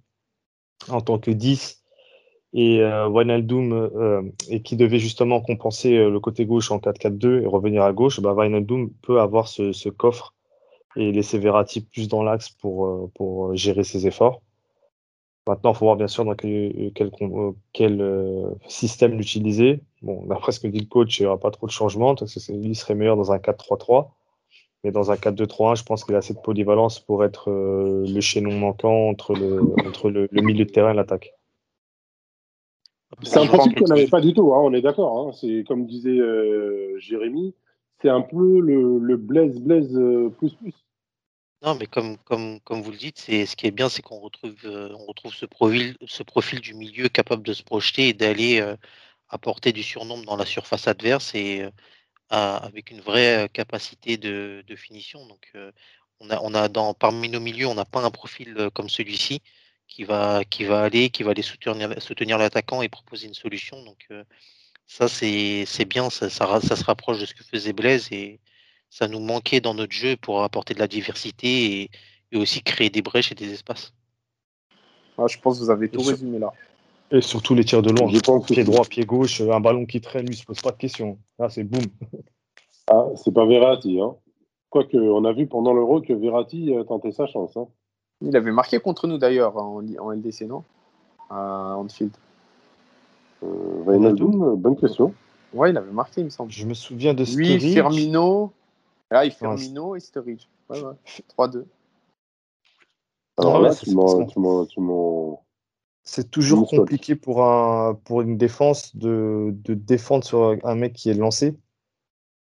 en 0.89 1.01
tant 1.01 1.19
que 1.19 1.31
10 1.31 1.83
et 2.53 2.81
euh, 2.81 3.09
euh, 3.09 4.21
et 4.49 4.61
qui 4.61 4.75
devait 4.75 4.99
justement 4.99 5.41
compenser 5.41 5.97
le 5.97 6.19
côté 6.19 6.45
gauche 6.45 6.71
en 6.71 6.79
4-4-2 6.79 7.43
et 7.43 7.45
revenir 7.45 7.83
à 7.83 7.93
gauche, 7.93 8.19
bah, 8.19 8.35
peut 9.01 9.19
avoir 9.19 9.47
ce, 9.47 9.89
coffre 9.89 10.33
et 10.95 11.11
laisser 11.11 11.37
Verratti 11.37 11.81
plus 11.81 12.07
dans 12.07 12.23
l'axe 12.23 12.49
pour 12.49 13.55
gérer 13.55 13.83
ses 13.83 14.07
efforts. 14.07 14.41
Maintenant, 15.47 15.71
il 15.71 15.75
faut 15.77 15.85
voir 15.85 15.95
bien 15.95 16.07
sûr 16.07 16.25
dans 16.25 16.35
quel, 16.35 16.51
euh, 16.51 17.51
quel, 17.73 18.01
euh, 18.01 18.49
système 18.67 19.13
l'utiliser. 19.13 19.79
Bon, 20.01 20.25
d'après 20.25 20.51
ce 20.51 20.59
que 20.59 20.67
dit 20.67 20.79
le 20.79 20.85
coach, 20.85 21.19
il 21.19 21.23
n'y 21.23 21.27
aura 21.27 21.39
pas 21.39 21.51
trop 21.51 21.65
de 21.67 21.71
changements, 21.71 22.15
parce 22.15 22.33
que 22.33 22.39
c'est- 22.39 22.53
lui 22.53 22.75
serait 22.75 22.95
meilleur 22.95 23.15
dans 23.15 23.31
un 23.31 23.39
4-3-3. 23.39 24.13
Mais 24.83 24.91
dans 24.91 25.09
un 25.11 25.15
4-2-3-1, 25.17 25.75
je 25.75 25.83
pense 25.83 26.03
qu'il 26.03 26.13
a 26.15 26.19
assez 26.19 26.33
de 26.33 26.39
polyvalence 26.39 26.99
pour 26.99 27.23
être 27.23 27.49
euh, 27.49 28.05
le 28.07 28.21
chaînon 28.21 28.51
manquant 28.51 29.09
entre 29.09 29.33
le, 29.33 29.61
entre 29.87 30.09
le, 30.09 30.27
le 30.31 30.41
milieu 30.41 30.65
de 30.65 30.69
terrain 30.69 30.91
et 30.91 30.95
l'attaque. 30.95 31.33
C'est 33.23 33.39
un 33.39 33.47
que 33.47 33.79
qu'on 33.79 33.87
n'avait 33.87 34.07
pas 34.07 34.21
du 34.21 34.33
tout, 34.33 34.53
hein, 34.53 34.59
on 34.61 34.73
est 34.73 34.81
d'accord. 34.81 35.27
hein. 35.29 35.31
C'est 35.31 35.63
comme 35.67 35.85
disait 35.85 36.19
euh, 36.19 36.97
Jérémy, 36.99 37.55
c'est 38.01 38.09
un 38.09 38.21
peu 38.21 38.59
le, 38.59 38.99
le 38.99 39.17
Blaise 39.17 39.59
Blaise 39.59 39.97
euh, 39.97 40.29
plus 40.37 40.53
plus. 40.53 40.73
Non, 41.63 41.75
mais 41.75 41.87
comme, 41.87 42.17
comme, 42.19 42.59
comme 42.61 42.81
vous 42.81 42.91
le 42.91 42.97
dites, 42.97 43.17
c'est 43.17 43.45
ce 43.47 43.55
qui 43.55 43.65
est 43.65 43.71
bien, 43.71 43.89
c'est 43.89 44.03
qu'on 44.03 44.19
retrouve, 44.19 44.55
euh, 44.65 44.93
on 44.99 45.05
retrouve 45.05 45.33
ce 45.33 45.45
profil, 45.45 45.97
ce 46.05 46.21
profil 46.21 46.61
du 46.61 46.75
milieu 46.75 47.09
capable 47.09 47.41
de 47.43 47.53
se 47.53 47.63
projeter 47.63 48.09
et 48.09 48.13
d'aller 48.13 48.61
euh, 48.61 48.75
apporter 49.29 49.73
du 49.73 49.81
surnombre 49.83 50.25
dans 50.25 50.35
la 50.37 50.45
surface 50.45 50.87
adverse 50.87 51.33
et 51.33 51.63
euh, 51.63 51.71
avec 52.31 52.91
une 52.91 53.01
vraie 53.01 53.49
capacité 53.53 54.17
de, 54.17 54.63
de 54.67 54.75
finition. 54.75 55.25
Donc, 55.27 55.51
On 56.19 56.29
a, 56.31 56.39
on 56.43 56.53
a 56.55 56.69
dans, 56.69 56.93
parmi 56.95 57.29
nos 57.29 57.39
milieux, 57.41 57.67
on 57.67 57.75
n'a 57.75 57.85
pas 57.85 58.01
un 58.03 58.11
profil 58.11 58.69
comme 58.75 58.89
celui-ci 58.89 59.41
qui 59.87 60.03
va, 60.05 60.43
qui 60.45 60.65
va 60.65 60.83
aller, 60.83 61.09
qui 61.11 61.23
va 61.23 61.31
aller 61.31 61.43
soutenir, 61.43 62.01
soutenir 62.01 62.37
l'attaquant 62.39 62.81
et 62.83 62.89
proposer 62.89 63.27
une 63.27 63.33
solution. 63.35 63.83
Donc 63.85 64.09
ça, 64.87 65.07
c'est 65.09 65.85
bien, 65.85 66.09
ça, 66.09 66.29
ça, 66.29 66.61
ça, 66.61 66.75
se 66.75 66.83
rapproche 66.85 67.19
de 67.19 67.25
ce 67.25 67.33
que 67.35 67.43
faisait 67.43 67.73
Blaise 67.73 68.09
et 68.11 68.39
ça 68.89 69.07
nous 69.07 69.19
manquait 69.19 69.61
dans 69.61 69.73
notre 69.73 69.93
jeu 69.93 70.15
pour 70.17 70.43
apporter 70.43 70.73
de 70.73 70.79
la 70.79 70.87
diversité 70.87 71.81
et, 71.81 71.89
et 72.31 72.37
aussi 72.37 72.61
créer 72.61 72.89
des 72.89 73.01
brèches 73.01 73.31
et 73.31 73.35
des 73.35 73.51
espaces. 73.51 73.93
Ah, 75.17 75.25
je 75.27 75.37
pense 75.39 75.59
que 75.59 75.63
vous 75.63 75.71
avez 75.71 75.89
tout 75.89 76.01
résumé 76.01 76.39
là. 76.39 76.53
Et 77.11 77.21
surtout 77.21 77.55
les 77.55 77.63
tirs 77.63 77.81
de 77.81 77.91
loin. 77.91 78.11
pied 78.41 78.63
droit, 78.63 78.85
pied 78.85 79.05
gauche, 79.05 79.41
un 79.41 79.59
ballon 79.59 79.85
qui 79.85 80.01
traîne, 80.01 80.25
lui, 80.25 80.35
ne 80.35 80.35
se 80.35 80.45
pose 80.45 80.59
pas 80.59 80.71
de 80.71 80.77
questions. 80.77 81.17
Là, 81.39 81.49
c'est 81.49 81.63
boum. 81.63 81.83
Ah, 82.89 83.05
c'est 83.15 83.33
pas 83.33 83.45
Verratti. 83.45 83.99
Hein. 83.99 84.15
Quoique, 84.69 84.97
on 84.97 85.25
a 85.25 85.33
vu 85.33 85.47
pendant 85.47 85.73
l'Euro 85.73 86.01
que 86.01 86.13
Verratti 86.13 86.71
tentait 86.87 87.11
sa 87.11 87.27
chance. 87.27 87.57
Hein. 87.57 87.67
Il 88.21 88.35
avait 88.35 88.51
marqué 88.51 88.79
contre 88.79 89.07
nous 89.07 89.17
d'ailleurs 89.17 89.57
en, 89.57 89.81
en, 89.99 90.11
LDC, 90.11 90.41
non? 90.43 90.63
À 91.29 91.75
Anfield. 91.77 92.11
Euh, 93.43 94.55
bonne 94.55 94.75
question. 94.77 95.13
Ouais, 95.53 95.69
il 95.69 95.77
avait 95.77 95.91
marqué, 95.91 96.21
il 96.21 96.25
me 96.25 96.29
semble. 96.29 96.51
Je 96.51 96.65
me 96.65 96.73
souviens 96.73 97.13
de 97.13 97.23
Lui, 97.35 97.59
Firmino. 97.59 98.51
Ah, 99.09 99.25
il 99.25 99.31
Firmino 99.31 99.95
et 99.95 99.99
Sturridge. 99.99 100.47
Ouais, 100.69 100.81
ouais. 100.81 100.93
3-2. 101.37 101.65
Alors 103.37 103.61
là, 103.61 103.73
tu 103.75 103.91
c'est 106.03 106.31
toujours 106.31 106.69
compliqué 106.69 107.15
pour, 107.15 107.43
un, 107.43 107.93
pour 108.05 108.21
une 108.21 108.37
défense 108.37 108.95
de, 108.95 109.53
de, 109.53 109.73
défendre 109.73 110.23
sur 110.23 110.55
un 110.63 110.75
mec 110.75 110.93
qui 110.93 111.09
est 111.09 111.13
lancé. 111.13 111.57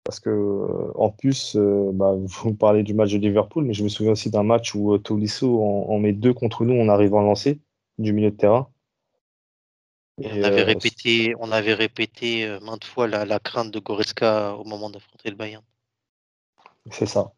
Parce 0.04 0.20
que, 0.20 0.30
euh, 0.30 0.92
en 0.94 1.10
plus, 1.10 1.56
euh, 1.56 1.90
bah, 1.92 2.14
vous 2.16 2.54
parlez 2.54 2.84
du 2.84 2.94
match 2.94 3.12
de 3.12 3.18
Liverpool, 3.18 3.64
mais 3.64 3.74
je 3.74 3.82
me 3.82 3.88
souviens 3.88 4.12
aussi 4.12 4.30
d'un 4.30 4.44
match 4.44 4.74
où 4.74 4.94
euh, 4.94 4.98
Tolisso 4.98 5.60
en, 5.60 5.98
met 5.98 6.12
deux 6.12 6.32
contre 6.32 6.64
nous 6.64 6.80
en 6.80 6.88
arrivant 6.88 7.20
à 7.20 7.24
lancer 7.24 7.60
du 7.98 8.12
milieu 8.12 8.30
de 8.30 8.36
terrain. 8.36 8.70
on, 10.18 10.42
avait 10.44 10.62
répété, 10.62 11.34
on 11.40 11.50
avait 11.50 11.74
répété 11.74 12.58
maintes 12.62 12.84
fois 12.84 13.08
la, 13.08 13.24
la 13.24 13.40
crainte 13.40 13.72
de 13.72 13.80
Goretzka 13.80 14.54
au 14.54 14.64
moment 14.64 14.88
d'affronter 14.88 15.30
le 15.30 15.36
Bayern. 15.36 15.64
C'est 16.90 17.06
ça. 17.06 17.32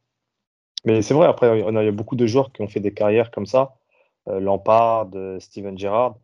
Mais 0.85 1.03
c'est 1.03 1.15
vrai, 1.15 1.27
après, 1.27 1.63
on 1.63 1.77
a, 1.77 1.83
il 1.83 1.87
y 1.87 1.89
a 1.89 1.93
beaucoup 1.93 2.17
de 2.17 2.27
joueurs 2.27 2.53
qui 2.53 2.63
ont 2.63 2.69
fait 2.69 2.81
des 2.81 2.95
carrières 2.95 3.31
comme 3.31 3.47
ça. 3.47 3.77
Euh, 4.29 4.41
Lampard, 4.41 5.11
euh, 5.15 5.39
Steven 5.41 5.79
Gerrard, 5.79 6.17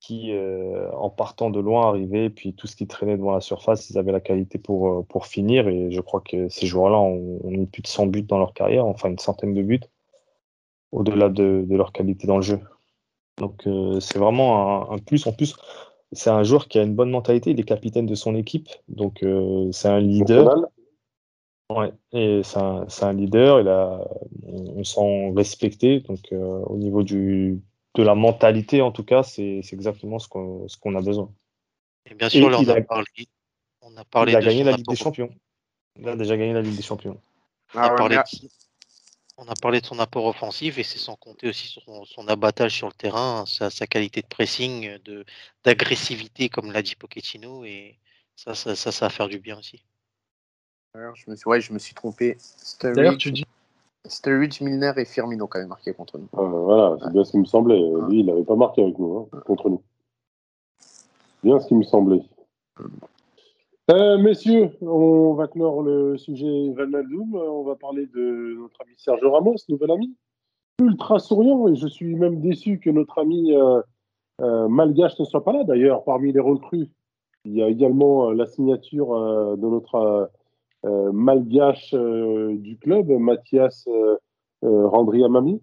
qui, 0.00 0.32
euh, 0.32 0.90
en 0.92 1.10
partant 1.10 1.50
de 1.50 1.60
loin, 1.60 1.88
arrivaient, 1.88 2.30
puis 2.30 2.54
tout 2.54 2.66
ce 2.66 2.76
qui 2.76 2.86
traînait 2.86 3.16
devant 3.16 3.32
la 3.32 3.40
surface, 3.40 3.90
ils 3.90 3.98
avaient 3.98 4.12
la 4.12 4.20
qualité 4.20 4.58
pour, 4.58 5.06
pour 5.06 5.26
finir. 5.26 5.68
Et 5.68 5.90
je 5.90 6.00
crois 6.00 6.20
que 6.20 6.48
ces 6.48 6.66
joueurs-là 6.66 6.98
ont, 6.98 7.40
ont, 7.44 7.50
mis 7.50 7.66
plus 7.66 7.82
de 7.82 7.88
100 7.88 8.06
buts 8.06 8.22
dans 8.22 8.38
leur 8.38 8.54
carrière, 8.54 8.86
enfin 8.86 9.10
une 9.10 9.18
centaine 9.18 9.54
de 9.54 9.62
buts, 9.62 9.80
au-delà 10.92 11.28
de, 11.28 11.64
de, 11.66 11.76
leur 11.76 11.92
qualité 11.92 12.26
dans 12.26 12.36
le 12.36 12.42
jeu. 12.42 12.60
Donc 13.38 13.68
c'est 14.00 14.18
vraiment 14.18 14.90
un, 14.90 14.94
un, 14.94 14.98
plus. 14.98 15.26
En 15.26 15.32
plus, 15.32 15.56
c'est 16.12 16.30
un 16.30 16.42
joueur 16.42 16.68
qui 16.68 16.78
a 16.78 16.82
une 16.82 16.94
bonne 16.94 17.10
mentalité, 17.10 17.50
il 17.50 17.60
est 17.60 17.64
capitaine 17.64 18.06
de 18.06 18.14
son 18.14 18.34
équipe, 18.34 18.68
donc 18.88 19.24
c'est 19.72 19.88
un 19.88 20.00
leader. 20.00 20.68
Ouais, 21.70 21.92
et 22.12 22.40
c'est 22.44 22.56
un, 22.56 22.86
un, 23.02 23.12
leader, 23.12 23.60
il 23.60 23.68
a, 23.68 24.00
on, 24.42 24.82
sent 24.84 25.34
respecté, 25.36 26.00
donc 26.00 26.20
euh, 26.32 26.62
au 26.64 26.78
niveau 26.78 27.02
du, 27.02 27.60
de 27.94 28.02
la 28.02 28.14
mentalité 28.14 28.80
en 28.80 28.90
tout 28.90 29.04
cas, 29.04 29.22
c'est 29.22 29.60
exactement 29.72 30.18
ce 30.18 30.28
qu'on 30.28 30.66
qu'on 30.80 30.94
a 30.94 31.02
besoin. 31.02 31.30
Et 32.06 32.14
bien 32.14 32.30
sûr, 32.30 32.48
là, 32.48 32.58
on, 32.58 32.68
a, 32.68 32.80
parlé, 32.80 33.28
on 33.82 33.94
a 33.98 34.04
parlé 34.06 34.32
il 34.32 34.36
a 34.36 34.40
gagné 34.40 34.64
la 34.64 34.72
Ligue 34.72 34.88
des 34.88 34.96
Champions. 34.96 35.28
Il 35.98 36.08
a 36.08 36.16
déjà 36.16 36.38
gagné 36.38 36.54
la 36.54 36.62
Ligue 36.62 36.76
des 36.76 36.82
Champions. 36.82 37.20
On 37.74 37.80
a, 37.80 37.82
ah 37.82 37.90
parlé, 37.90 38.16
de, 38.16 38.48
on 39.36 39.46
a 39.46 39.54
parlé 39.60 39.82
de 39.82 39.86
son 39.86 39.98
apport 39.98 40.24
offensif 40.24 40.78
et 40.78 40.82
c'est 40.84 40.98
sans 40.98 41.16
compter 41.16 41.48
aussi 41.48 41.68
son, 41.68 42.06
son, 42.06 42.28
abattage 42.28 42.74
sur 42.74 42.86
le 42.86 42.94
terrain, 42.94 43.44
sa, 43.44 43.68
sa 43.68 43.86
qualité 43.86 44.22
de 44.22 44.26
pressing, 44.26 44.96
d'agressivité, 45.64 46.48
comme 46.48 46.72
l'a 46.72 46.80
dit 46.80 46.96
Pochettino, 46.96 47.66
et 47.66 47.98
ça, 48.36 48.54
ça, 48.54 48.74
ça, 48.74 48.90
ça 48.90 49.04
va 49.04 49.10
faire 49.10 49.28
du 49.28 49.38
bien 49.38 49.58
aussi. 49.58 49.84
Je 51.14 51.30
me 51.30 51.36
suis, 51.36 51.48
ouais, 51.48 51.60
je 51.60 51.72
me 51.72 51.78
suis 51.78 51.94
trompé. 51.94 52.36
D'ailleurs, 52.82 53.16
tu 53.16 53.32
dis. 53.32 53.44
Sturridge, 54.06 54.60
Milner 54.62 54.92
et 54.96 55.04
Firmino 55.04 55.46
quand 55.46 55.58
même 55.58 55.68
marqué 55.68 55.92
contre 55.92 56.18
nous. 56.18 56.28
Ah, 56.32 56.42
voilà, 56.42 56.96
c'est 57.02 57.12
bien 57.12 57.24
ce 57.24 57.32
qui 57.32 57.38
me 57.38 57.44
semblait. 57.44 57.82
Lui, 58.08 58.20
il 58.20 58.26
n'avait 58.26 58.44
pas 58.44 58.56
marqué 58.56 58.82
avec 58.82 58.98
nous, 58.98 59.28
hein, 59.32 59.38
contre 59.44 59.68
nous. 59.68 59.82
Bien 61.42 61.60
ce 61.60 61.68
qui 61.68 61.74
me 61.74 61.82
semblait. 61.82 62.22
Euh, 63.90 64.18
messieurs, 64.18 64.70
on 64.80 65.34
va 65.34 65.46
clore 65.48 65.82
le 65.82 66.16
sujet 66.16 66.72
Vanaldoum. 66.74 67.34
On 67.34 67.64
va 67.64 67.74
parler 67.74 68.06
de 68.06 68.56
notre 68.58 68.80
ami 68.82 68.94
Sergio 68.96 69.30
Ramos, 69.30 69.56
nouvel 69.68 69.90
ami. 69.90 70.14
Ultra 70.80 71.18
souriant, 71.18 71.68
et 71.68 71.74
je 71.74 71.88
suis 71.88 72.14
même 72.14 72.40
déçu 72.40 72.78
que 72.78 72.90
notre 72.90 73.18
ami 73.18 73.52
euh, 73.52 73.82
euh, 74.40 74.68
Malgache 74.68 75.18
ne 75.18 75.24
soit 75.24 75.44
pas 75.44 75.52
là. 75.52 75.64
D'ailleurs, 75.64 76.04
parmi 76.04 76.32
les 76.32 76.40
recrues, 76.40 76.88
il 77.44 77.52
y 77.52 77.62
a 77.62 77.68
également 77.68 78.30
la 78.30 78.46
signature 78.46 79.08
de 79.56 79.66
notre 79.66 79.94
euh, 79.96 80.26
malgache 80.84 81.94
euh, 81.94 82.56
du 82.56 82.78
club, 82.78 83.08
Mathias 83.08 83.86
euh, 83.88 84.16
Randriamami. 84.62 85.60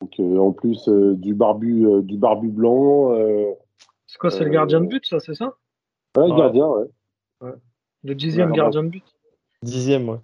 Donc, 0.00 0.20
en 0.20 0.52
plus 0.52 0.88
du 0.88 1.34
barbu, 1.34 2.02
du 2.02 2.18
barbu 2.18 2.48
blanc. 2.48 3.14
c'est 4.06 4.18
quoi, 4.18 4.30
c'est 4.30 4.44
le 4.44 4.50
gardien 4.50 4.80
de 4.80 4.86
but, 4.86 5.06
ça, 5.06 5.20
c'est 5.20 5.34
ça? 5.34 5.56
Ouais, 6.16 6.28
le 6.28 6.36
gardien, 6.36 6.68
ouais. 6.68 6.84
ouais. 7.40 7.54
Le 8.04 8.14
dixième 8.14 8.52
gardien 8.52 8.82
de 8.82 8.88
but? 8.88 9.04
Dixième, 9.62 10.08
ouais. 10.10 10.18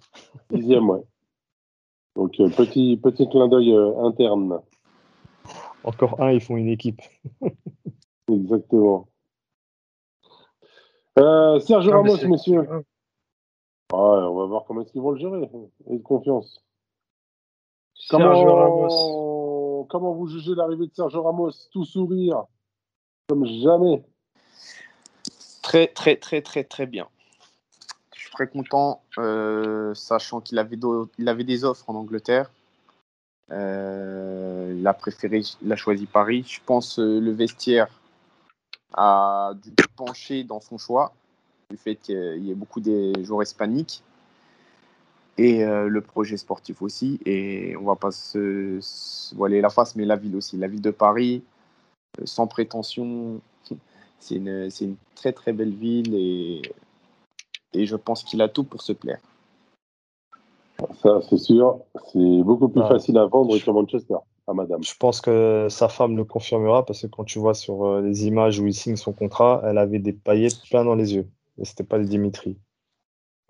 Dixième, 0.51 0.89
ouais. 0.89 1.01
Donc, 2.15 2.33
petit, 2.55 2.97
petit 3.01 3.27
clin 3.27 3.47
d'œil 3.47 3.75
interne. 4.03 4.59
Encore 5.83 6.21
un, 6.21 6.31
ils 6.31 6.41
font 6.41 6.55
une 6.55 6.69
équipe. 6.69 7.01
Exactement. 8.31 9.07
Euh, 11.19 11.59
Serge 11.59 11.89
Ramos, 11.89 12.25
messieurs. 12.27 12.67
Ouais, 13.93 14.25
on 14.25 14.35
va 14.35 14.45
voir 14.47 14.63
comment 14.65 14.81
est-ce 14.81 14.91
qu'ils 14.91 15.01
vont 15.01 15.11
le 15.11 15.19
gérer. 15.19 15.47
Et 15.85 15.97
de 15.99 16.01
confiance. 16.01 16.63
Comment, 18.09 18.43
Ramos. 18.43 19.87
comment 19.87 20.13
vous 20.13 20.25
jugez 20.25 20.55
l'arrivée 20.55 20.87
de 20.87 20.93
Sergio 20.95 21.21
Ramos 21.21 21.51
Tout 21.71 21.85
sourire, 21.85 22.43
comme 23.27 23.45
jamais? 23.45 24.03
Très, 25.61 25.85
très, 25.87 26.15
très, 26.15 26.41
très, 26.41 26.63
très 26.63 26.87
bien. 26.87 27.07
Je 28.15 28.21
suis 28.21 28.31
très 28.31 28.47
content, 28.47 29.03
euh, 29.19 29.93
sachant 29.93 30.41
qu'il 30.41 30.57
avait, 30.57 30.79
il 31.19 31.29
avait 31.29 31.43
des 31.43 31.63
offres 31.63 31.87
en 31.87 31.93
Angleterre. 31.93 32.49
Euh, 33.51 34.75
il 34.75 34.87
a 34.87 34.93
préféré, 34.95 35.43
il 35.61 35.71
a 35.71 35.75
choisi 35.75 36.07
Paris. 36.07 36.43
Je 36.47 36.61
pense 36.65 36.97
euh, 36.97 37.19
le 37.19 37.31
vestiaire 37.31 37.89
a 38.95 39.53
dû 39.61 39.71
pencher 39.95 40.43
dans 40.43 40.61
son 40.61 40.79
choix 40.79 41.13
du 41.73 41.77
fait 41.77 41.95
qu'il 41.95 42.45
y 42.45 42.51
ait 42.51 42.55
beaucoup 42.55 42.81
des 42.81 43.11
joueurs 43.23 43.41
hispaniques 43.41 44.03
et 45.39 45.63
euh, 45.63 45.87
le 45.87 46.01
projet 46.01 46.37
sportif 46.37 46.83
aussi. 46.83 47.19
Et 47.25 47.75
on 47.77 47.85
va 47.85 47.95
pas 47.95 48.11
se, 48.11 48.79
voiler 49.35 49.59
la 49.59 49.71
face, 49.71 49.95
mais 49.95 50.05
la 50.05 50.15
ville 50.15 50.35
aussi. 50.35 50.55
La 50.57 50.67
ville 50.67 50.81
de 50.81 50.91
Paris, 50.91 51.41
euh, 52.19 52.25
sans 52.25 52.45
prétention, 52.45 53.41
c'est 54.19 54.35
une, 54.35 54.69
une, 54.81 54.95
très 55.15 55.33
très 55.33 55.51
belle 55.51 55.73
ville 55.73 56.13
et, 56.13 56.61
et 57.73 57.87
je 57.87 57.95
pense 57.95 58.23
qu'il 58.23 58.43
a 58.43 58.47
tout 58.47 58.63
pour 58.63 58.83
se 58.83 58.93
plaire. 58.93 59.19
Ça, 61.01 61.21
c'est 61.27 61.39
sûr. 61.39 61.79
C'est 62.11 62.43
beaucoup 62.43 62.69
plus 62.69 62.81
facile 62.81 63.17
à 63.17 63.25
vendre 63.25 63.57
que 63.57 63.71
Manchester. 63.71 64.17
À 64.45 64.53
madame. 64.53 64.83
Je 64.83 64.93
pense 64.99 65.21
que 65.21 65.67
sa 65.69 65.87
femme 65.87 66.17
le 66.17 66.25
confirmera 66.25 66.85
parce 66.85 67.03
que 67.03 67.07
quand 67.07 67.23
tu 67.23 67.39
vois 67.39 67.53
sur 67.53 67.85
euh, 67.85 68.01
les 68.01 68.27
images 68.27 68.59
où 68.59 68.67
il 68.67 68.73
signe 68.73 68.97
son 68.97 69.13
contrat, 69.13 69.61
elle 69.63 69.77
avait 69.77 69.99
des 69.99 70.11
paillettes 70.11 70.61
plein 70.69 70.83
dans 70.83 70.95
les 70.95 71.15
yeux. 71.15 71.29
Et 71.59 71.65
c'était 71.65 71.83
pas 71.83 71.97
le 71.97 72.05
Dimitri. 72.05 72.57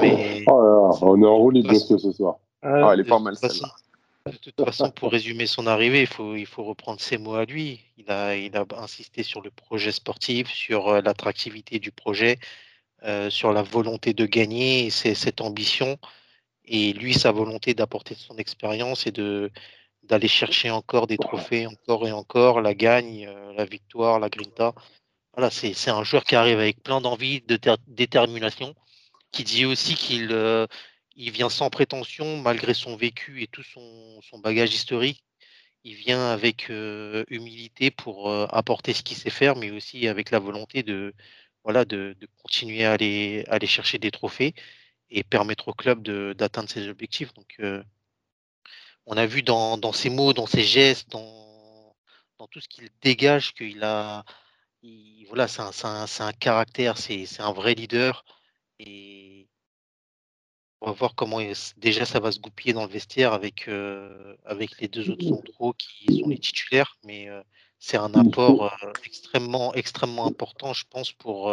mais... 0.00 0.44
oh 0.46 0.98
on 1.02 1.22
est 1.22 1.26
en 1.26 1.36
roue 1.36 1.50
libre 1.50 1.74
ce 1.74 2.12
soir. 2.12 2.38
Ah, 2.62 2.90
elle 2.92 3.00
est 3.00 3.04
pas 3.04 3.18
mal 3.18 3.34
De 3.34 4.36
toute 4.36 4.64
façon, 4.64 4.90
pour 4.90 5.12
résumer 5.12 5.46
son 5.46 5.66
arrivée, 5.66 6.02
il 6.02 6.06
faut, 6.06 6.34
il 6.34 6.46
faut 6.46 6.64
reprendre 6.64 7.00
ses 7.00 7.18
mots 7.18 7.34
à 7.34 7.44
lui. 7.44 7.80
Il 7.96 8.10
a, 8.10 8.36
il 8.36 8.56
a 8.56 8.66
insisté 8.76 9.22
sur 9.22 9.40
le 9.40 9.50
projet 9.50 9.92
sportif, 9.92 10.48
sur 10.48 10.88
euh, 10.88 11.00
l'attractivité 11.00 11.78
du 11.78 11.90
projet, 11.90 12.38
euh, 13.04 13.30
sur 13.30 13.52
la 13.52 13.62
volonté 13.62 14.12
de 14.12 14.26
gagner, 14.26 14.90
c'est 14.90 15.14
cette 15.14 15.40
ambition. 15.40 15.98
Et 16.66 16.92
lui, 16.92 17.14
sa 17.14 17.32
volonté 17.32 17.74
d'apporter 17.74 18.14
son 18.14 18.36
expérience 18.36 19.06
et 19.06 19.12
de 19.12 19.50
d'aller 20.02 20.28
chercher 20.28 20.70
encore 20.70 21.06
des 21.06 21.18
trophées, 21.18 21.66
encore 21.66 22.06
et 22.08 22.12
encore, 22.12 22.60
la 22.60 22.74
gagne, 22.74 23.26
euh, 23.28 23.52
la 23.52 23.64
victoire, 23.64 24.18
la 24.18 24.28
grinta. 24.28 24.74
Voilà, 25.34 25.50
c'est 25.50 25.90
un 25.90 26.04
joueur 26.04 26.24
qui 26.24 26.34
arrive 26.36 26.58
avec 26.58 26.82
plein 26.82 27.00
d'envie, 27.00 27.40
de 27.42 27.58
détermination, 27.86 28.74
qui 29.32 29.44
dit 29.44 29.64
aussi 29.64 29.94
qu'il 29.94 30.32
euh, 30.32 30.66
il 31.16 31.30
vient 31.30 31.48
sans 31.50 31.70
prétention, 31.70 32.38
malgré 32.38 32.74
son 32.74 32.96
vécu 32.96 33.42
et 33.42 33.46
tout 33.46 33.62
son, 33.62 34.20
son 34.22 34.38
bagage 34.38 34.74
historique. 34.74 35.24
Il 35.84 35.94
vient 35.96 36.30
avec 36.30 36.70
euh, 36.70 37.24
humilité 37.28 37.90
pour 37.90 38.30
euh, 38.30 38.46
apporter 38.50 38.92
ce 38.94 39.02
qu'il 39.02 39.16
sait 39.16 39.30
faire, 39.30 39.56
mais 39.56 39.70
aussi 39.70 40.08
avec 40.08 40.30
la 40.30 40.38
volonté 40.40 40.82
de, 40.82 41.14
voilà, 41.64 41.84
de, 41.84 42.16
de 42.20 42.28
continuer 42.42 42.84
à 42.84 42.92
aller, 42.92 43.44
aller 43.48 43.66
chercher 43.66 43.98
des 43.98 44.10
trophées. 44.10 44.54
et 45.10 45.24
permettre 45.24 45.68
au 45.68 45.74
club 45.74 46.02
d'atteindre 46.36 46.70
ses 46.70 46.88
objectifs. 46.88 47.32
Donc, 47.34 47.60
on 49.06 49.16
a 49.16 49.26
vu 49.26 49.42
dans, 49.42 49.78
dans, 49.78 49.92
ses 49.92 50.10
mots, 50.10 50.32
dans 50.32 50.46
ses 50.46 50.62
gestes, 50.62 51.10
dans, 51.10 51.94
dans 52.38 52.46
tout 52.48 52.60
ce 52.60 52.68
qu'il 52.68 52.88
dégage, 53.02 53.54
qu'il 53.54 53.82
a. 53.84 54.24
voilà, 55.28 55.48
c'est 55.48 55.60
un, 55.60 55.70
un, 55.84 56.06
un, 56.20 56.32
caractère, 56.32 56.98
c'est 56.98 57.26
un 57.40 57.52
vrai 57.52 57.74
leader. 57.74 58.24
Et 58.78 59.48
on 60.80 60.86
va 60.86 60.92
voir 60.92 61.14
comment 61.14 61.40
déjà 61.76 62.04
ça 62.06 62.20
va 62.20 62.32
se 62.32 62.40
goupiller 62.40 62.72
dans 62.72 62.84
le 62.84 62.90
vestiaire 62.90 63.32
avec, 63.32 63.68
euh, 63.68 64.36
avec 64.44 64.80
les 64.80 64.88
deux 64.88 65.10
autres 65.10 65.24
centraux 65.24 65.74
qui 65.74 66.20
sont 66.20 66.28
les 66.28 66.38
titulaires. 66.38 66.96
Mais 67.04 67.28
euh, 67.28 67.42
c'est 67.78 67.96
un 67.98 68.14
apport 68.14 68.74
extrêmement, 69.04 69.74
extrêmement 69.74 70.26
important, 70.26 70.72
je 70.72 70.84
pense, 70.90 71.12
pour 71.12 71.50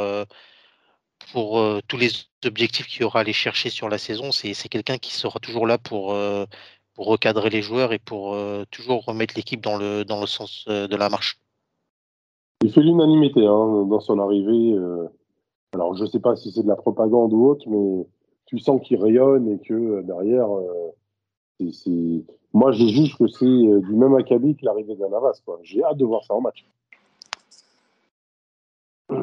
pour 1.32 1.60
euh, 1.60 1.82
tous 1.88 1.98
les 1.98 2.10
objectifs 2.46 2.88
qu'il 2.88 3.02
y 3.02 3.04
aura 3.04 3.20
à 3.20 3.22
aller 3.22 3.34
chercher 3.34 3.70
sur 3.70 3.90
la 3.90 3.98
saison. 3.98 4.32
C'est 4.32 4.54
quelqu'un 4.70 4.98
qui 4.98 5.14
sera 5.14 5.40
toujours 5.40 5.68
là 5.68 5.78
pour, 5.78 6.14
euh, 6.14 6.46
pour 6.94 7.08
recadrer 7.08 7.50
les 7.50 7.62
joueurs 7.62 7.94
et 7.94 8.00
pour 8.00 8.36
euh, 8.36 8.66
toujours 8.72 9.06
remettre 9.06 9.36
l'équipe 9.36 9.62
dans 9.62 9.78
le, 9.78 10.06
dans 10.06 10.22
le 10.22 10.28
sens 10.28 10.66
de 10.68 10.96
la 10.96 11.10
marche. 11.10 11.40
Il 12.64 12.72
fait 12.72 12.82
l'unanimité 12.82 13.46
hein, 13.46 13.86
dans 13.88 14.00
son 14.00 14.20
arrivée. 14.20 14.76
alors, 15.74 15.96
je 15.96 16.04
ne 16.04 16.08
sais 16.08 16.20
pas 16.20 16.36
si 16.36 16.52
c'est 16.52 16.64
de 16.64 16.68
la 16.68 16.76
propagande 16.76 17.34
ou 17.34 17.48
autre, 17.48 17.68
mais 17.70 18.08
tu 18.46 18.60
sens 18.60 18.82
qu'il 18.82 19.02
rayonne 19.02 19.52
et 19.52 19.60
que 19.60 20.02
derrière, 20.02 20.48
moi, 22.54 22.72
je 22.72 22.86
juge 22.88 23.16
que 23.18 23.28
c'est 23.28 23.46
du 23.46 23.94
même 23.94 24.16
acabit 24.16 24.56
que 24.56 24.66
l'arrivée 24.66 24.96
d'Anavas. 24.96 25.42
J'ai 25.64 25.84
hâte 25.84 25.98
de 25.98 26.06
voir 26.06 26.24
ça 26.24 26.34
en 26.34 26.42
match. 26.42 26.66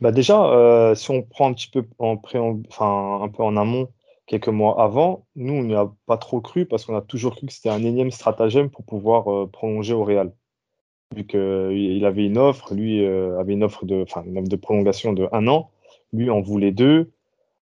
Bah 0.00 0.12
déjà, 0.12 0.44
euh, 0.52 0.94
si 0.94 1.10
on 1.10 1.22
prend 1.22 1.48
un 1.48 1.54
petit 1.54 1.70
peu 1.70 1.82
en 1.98 2.20
enfin, 2.68 3.20
un 3.22 3.28
peu 3.28 3.42
en 3.42 3.56
amont, 3.56 3.88
quelques 4.26 4.48
mois 4.48 4.82
avant, 4.82 5.26
nous, 5.36 5.54
on 5.54 5.62
n'y 5.62 5.74
a 5.74 5.90
pas 6.04 6.18
trop 6.18 6.42
cru 6.42 6.66
parce 6.66 6.84
qu'on 6.84 6.96
a 6.96 7.00
toujours 7.00 7.34
cru 7.34 7.46
que 7.46 7.52
c'était 7.54 7.70
un 7.70 7.82
énième 7.82 8.10
stratagème 8.10 8.68
pour 8.68 8.84
pouvoir 8.84 9.32
euh, 9.32 9.46
prolonger 9.46 9.94
au 9.94 10.04
Real. 10.04 10.34
Vu 11.14 11.26
qu'il 11.26 12.04
avait 12.04 12.26
une 12.26 12.38
offre, 12.38 12.74
lui 12.74 13.04
euh, 13.04 13.38
avait 13.38 13.52
une 13.52 13.62
offre 13.62 13.84
de, 13.84 14.04
de 14.04 14.56
prolongation 14.56 15.12
de 15.12 15.28
un 15.32 15.46
an, 15.46 15.70
lui 16.12 16.30
en 16.30 16.40
voulait 16.40 16.72
deux. 16.72 17.12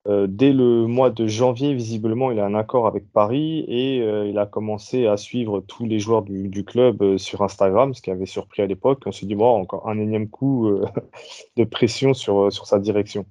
Euh, 0.08 0.26
dès 0.28 0.52
le 0.52 0.86
mois 0.88 1.10
de 1.10 1.28
janvier, 1.28 1.74
visiblement, 1.74 2.32
il 2.32 2.40
a 2.40 2.44
un 2.44 2.56
accord 2.56 2.88
avec 2.88 3.10
Paris 3.12 3.64
et 3.68 4.00
euh, 4.00 4.26
il 4.26 4.36
a 4.38 4.46
commencé 4.46 5.06
à 5.06 5.16
suivre 5.16 5.60
tous 5.60 5.84
les 5.86 6.00
joueurs 6.00 6.22
du, 6.22 6.64
club 6.64 7.02
euh, 7.02 7.18
sur 7.18 7.42
Instagram, 7.42 7.94
ce 7.94 8.02
qui 8.02 8.10
avait 8.10 8.26
surpris 8.26 8.62
à 8.62 8.66
l'époque. 8.66 9.02
On 9.06 9.12
s'est 9.12 9.26
dit, 9.26 9.36
bon, 9.36 9.60
encore 9.60 9.88
un 9.88 9.98
énième 9.98 10.28
coup 10.28 10.68
de 11.56 11.64
pression 11.64 12.14
sur, 12.14 12.52
sur 12.52 12.66
sa 12.66 12.80
direction. 12.80 13.26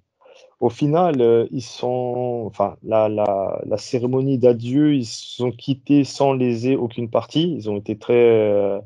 Au 0.61 0.69
final, 0.69 1.47
ils 1.51 1.63
sont, 1.63 2.43
enfin, 2.45 2.77
la, 2.83 3.09
la, 3.09 3.59
la 3.65 3.77
cérémonie 3.77 4.37
d'adieu, 4.37 4.93
ils 4.93 5.07
sont 5.07 5.51
quittés 5.51 6.03
sans 6.03 6.33
léser 6.33 6.75
aucune 6.75 7.09
partie. 7.09 7.53
Ils 7.55 7.69
ont 7.69 7.77
été 7.77 7.97
très 7.97 8.79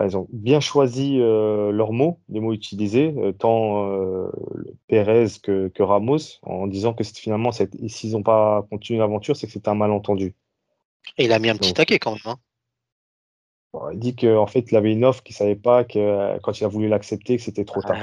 ils 0.00 0.16
ont 0.16 0.26
bien 0.30 0.60
choisi 0.60 1.18
euh, 1.20 1.70
leurs 1.72 1.92
mots, 1.92 2.20
les 2.28 2.40
mots 2.40 2.52
utilisés, 2.52 3.14
euh, 3.16 3.32
tant 3.32 3.90
euh, 3.90 4.30
Pérez 4.88 5.26
que, 5.42 5.82
Ramos, 5.82 6.40
en 6.42 6.66
disant 6.66 6.94
que 6.94 7.04
finalement, 7.04 7.50
s'ils 7.52 8.12
n'ont 8.12 8.22
pas 8.22 8.66
continué 8.70 8.98
l'aventure, 8.98 9.36
c'est 9.36 9.46
que 9.46 9.52
c'était 9.52 9.68
un 9.68 9.74
malentendu. 9.74 10.34
Et 11.18 11.24
il 11.24 11.32
a 11.32 11.38
mis 11.38 11.50
un 11.50 11.56
petit 11.56 11.74
taquet 11.74 11.98
quand 11.98 12.12
même. 12.12 12.36
Hein. 13.74 13.90
il 13.92 13.98
dit 13.98 14.14
qu'en 14.14 14.46
fait, 14.46 14.70
il 14.70 14.76
avait 14.76 14.92
une 14.92 15.04
offre 15.04 15.22
qu'il 15.22 15.34
ne 15.34 15.38
savait 15.38 15.56
pas, 15.56 15.84
que 15.84 16.38
quand 16.40 16.60
il 16.60 16.64
a 16.64 16.68
voulu 16.68 16.88
l'accepter, 16.88 17.36
que 17.36 17.42
c'était 17.42 17.64
trop 17.64 17.82
tard. 17.82 17.96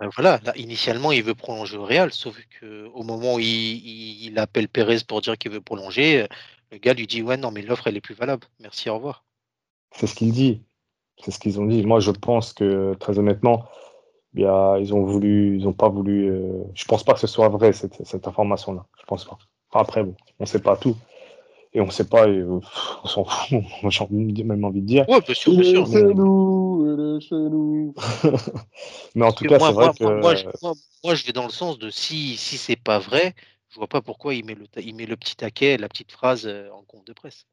Ah, 0.00 0.08
voilà, 0.14 0.40
initialement, 0.56 1.12
il 1.12 1.22
veut 1.22 1.34
prolonger 1.34 1.76
au 1.76 1.84
Real, 1.84 2.12
sauf 2.12 2.36
qu'au 2.60 3.02
moment 3.02 3.34
où 3.34 3.38
il, 3.38 4.26
il, 4.26 4.38
appelle 4.38 4.68
Pérez 4.68 4.98
pour 5.06 5.20
dire 5.20 5.36
qu'il 5.36 5.50
veut 5.50 5.60
prolonger, 5.60 6.26
le 6.70 6.78
gars 6.78 6.94
lui 6.94 7.06
dit 7.06 7.22
Ouais, 7.22 7.36
non, 7.36 7.50
mais 7.50 7.62
l'offre, 7.62 7.86
elle 7.86 7.96
est 7.96 8.00
plus 8.00 8.14
valable. 8.14 8.46
Merci, 8.60 8.88
au 8.88 8.94
revoir. 8.94 9.24
C'est 9.94 10.06
ce 10.06 10.14
qu'il 10.14 10.32
dit. 10.32 10.62
C'est 11.22 11.30
ce 11.30 11.38
qu'ils 11.38 11.60
ont 11.60 11.66
dit. 11.66 11.84
Moi, 11.86 12.00
je 12.00 12.10
pense 12.10 12.52
que, 12.52 12.94
très 12.98 13.18
honnêtement, 13.18 13.64
ils 14.34 14.92
ont 14.92 15.04
voulu, 15.04 15.56
ils 15.56 15.64
n'ont 15.64 15.72
pas 15.72 15.88
voulu. 15.88 16.30
Euh, 16.30 16.64
je 16.74 16.84
pense 16.84 17.04
pas 17.04 17.14
que 17.14 17.20
ce 17.20 17.26
soit 17.26 17.48
vrai 17.48 17.72
cette, 17.72 18.04
cette 18.04 18.26
information-là. 18.26 18.86
Je 19.00 19.04
pense 19.06 19.24
pas. 19.24 19.38
après, 19.72 20.02
bon, 20.02 20.14
on 20.40 20.44
ne 20.44 20.48
sait 20.48 20.60
pas 20.60 20.76
tout 20.76 20.96
et 21.74 21.80
on 21.80 21.86
ne 21.86 21.90
sait 21.90 22.08
pas. 22.08 22.28
Et, 22.28 22.42
on 22.42 22.60
s'en 23.06 23.24
fout. 23.24 23.62
J'ai 23.88 24.44
même 24.44 24.64
envie 24.64 24.80
de 24.80 24.86
dire. 24.86 25.08
Ouais, 25.08 25.20
bien 25.20 25.34
sûr, 25.34 25.52
bien 25.52 25.62
sûr. 25.62 25.86
Chez 25.86 26.02
nous, 26.02 27.20
chez 27.20 27.34
nous. 27.34 27.94
Mais 29.14 29.24
en 29.24 29.32
tout 29.32 29.44
cas, 29.44 29.58
c'est 29.58 29.72
vrai 29.72 29.86
moi, 29.86 29.94
que. 29.94 30.20
Moi, 30.20 30.34
je, 30.34 30.44
moi, 31.04 31.14
je 31.14 31.24
vais 31.24 31.32
dans 31.32 31.44
le 31.44 31.50
sens 31.50 31.78
de 31.78 31.90
si 31.90 32.36
si 32.36 32.58
c'est 32.58 32.76
pas 32.76 32.98
vrai, 32.98 33.34
je 33.68 33.76
vois 33.76 33.86
pas 33.88 34.00
pourquoi 34.00 34.34
il 34.34 34.44
met 34.44 34.54
le 34.54 34.66
il 34.78 34.94
met 34.96 35.06
le 35.06 35.16
petit 35.16 35.36
taquet, 35.36 35.76
la 35.76 35.88
petite 35.88 36.12
phrase 36.12 36.46
euh, 36.46 36.68
en 36.72 36.82
compte 36.82 37.06
de 37.06 37.12
presse 37.12 37.46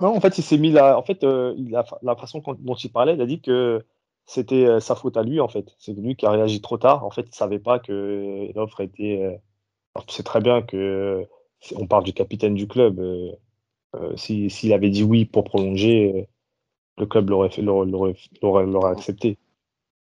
en 0.00 0.20
fait, 0.20 0.38
il 0.38 0.42
s'est 0.42 0.58
mis 0.58 0.70
là. 0.70 0.98
En 0.98 1.02
fait, 1.02 1.24
euh, 1.24 1.54
la 2.02 2.16
façon 2.16 2.42
dont 2.58 2.74
il 2.74 2.92
parlait, 2.92 3.14
il 3.14 3.20
a 3.20 3.26
dit 3.26 3.40
que 3.40 3.84
c'était 4.26 4.66
euh, 4.66 4.80
sa 4.80 4.94
faute 4.94 5.16
à 5.16 5.22
lui. 5.22 5.40
En 5.40 5.48
fait, 5.48 5.74
c'est 5.78 5.92
lui 5.92 6.16
qui 6.16 6.26
a 6.26 6.30
réagi 6.30 6.60
trop 6.60 6.78
tard. 6.78 7.04
En 7.04 7.10
fait, 7.10 7.26
il 7.28 7.34
savait 7.34 7.58
pas 7.58 7.78
que 7.78 8.50
l'offre 8.54 8.80
était. 8.80 9.22
Euh, 9.22 9.36
alors, 9.94 10.06
tu 10.06 10.14
sais 10.14 10.22
très 10.22 10.40
bien 10.40 10.62
que 10.62 11.26
on 11.74 11.86
parle 11.86 12.04
du 12.04 12.12
capitaine 12.12 12.54
du 12.54 12.68
club. 12.68 13.00
S'il 14.16 14.72
avait 14.74 14.90
dit 14.90 15.02
oui 15.02 15.24
pour 15.24 15.44
prolonger, 15.44 16.28
le 16.98 17.06
club 17.06 17.30
l'aurait 17.30 17.48
accepté. 18.90 19.38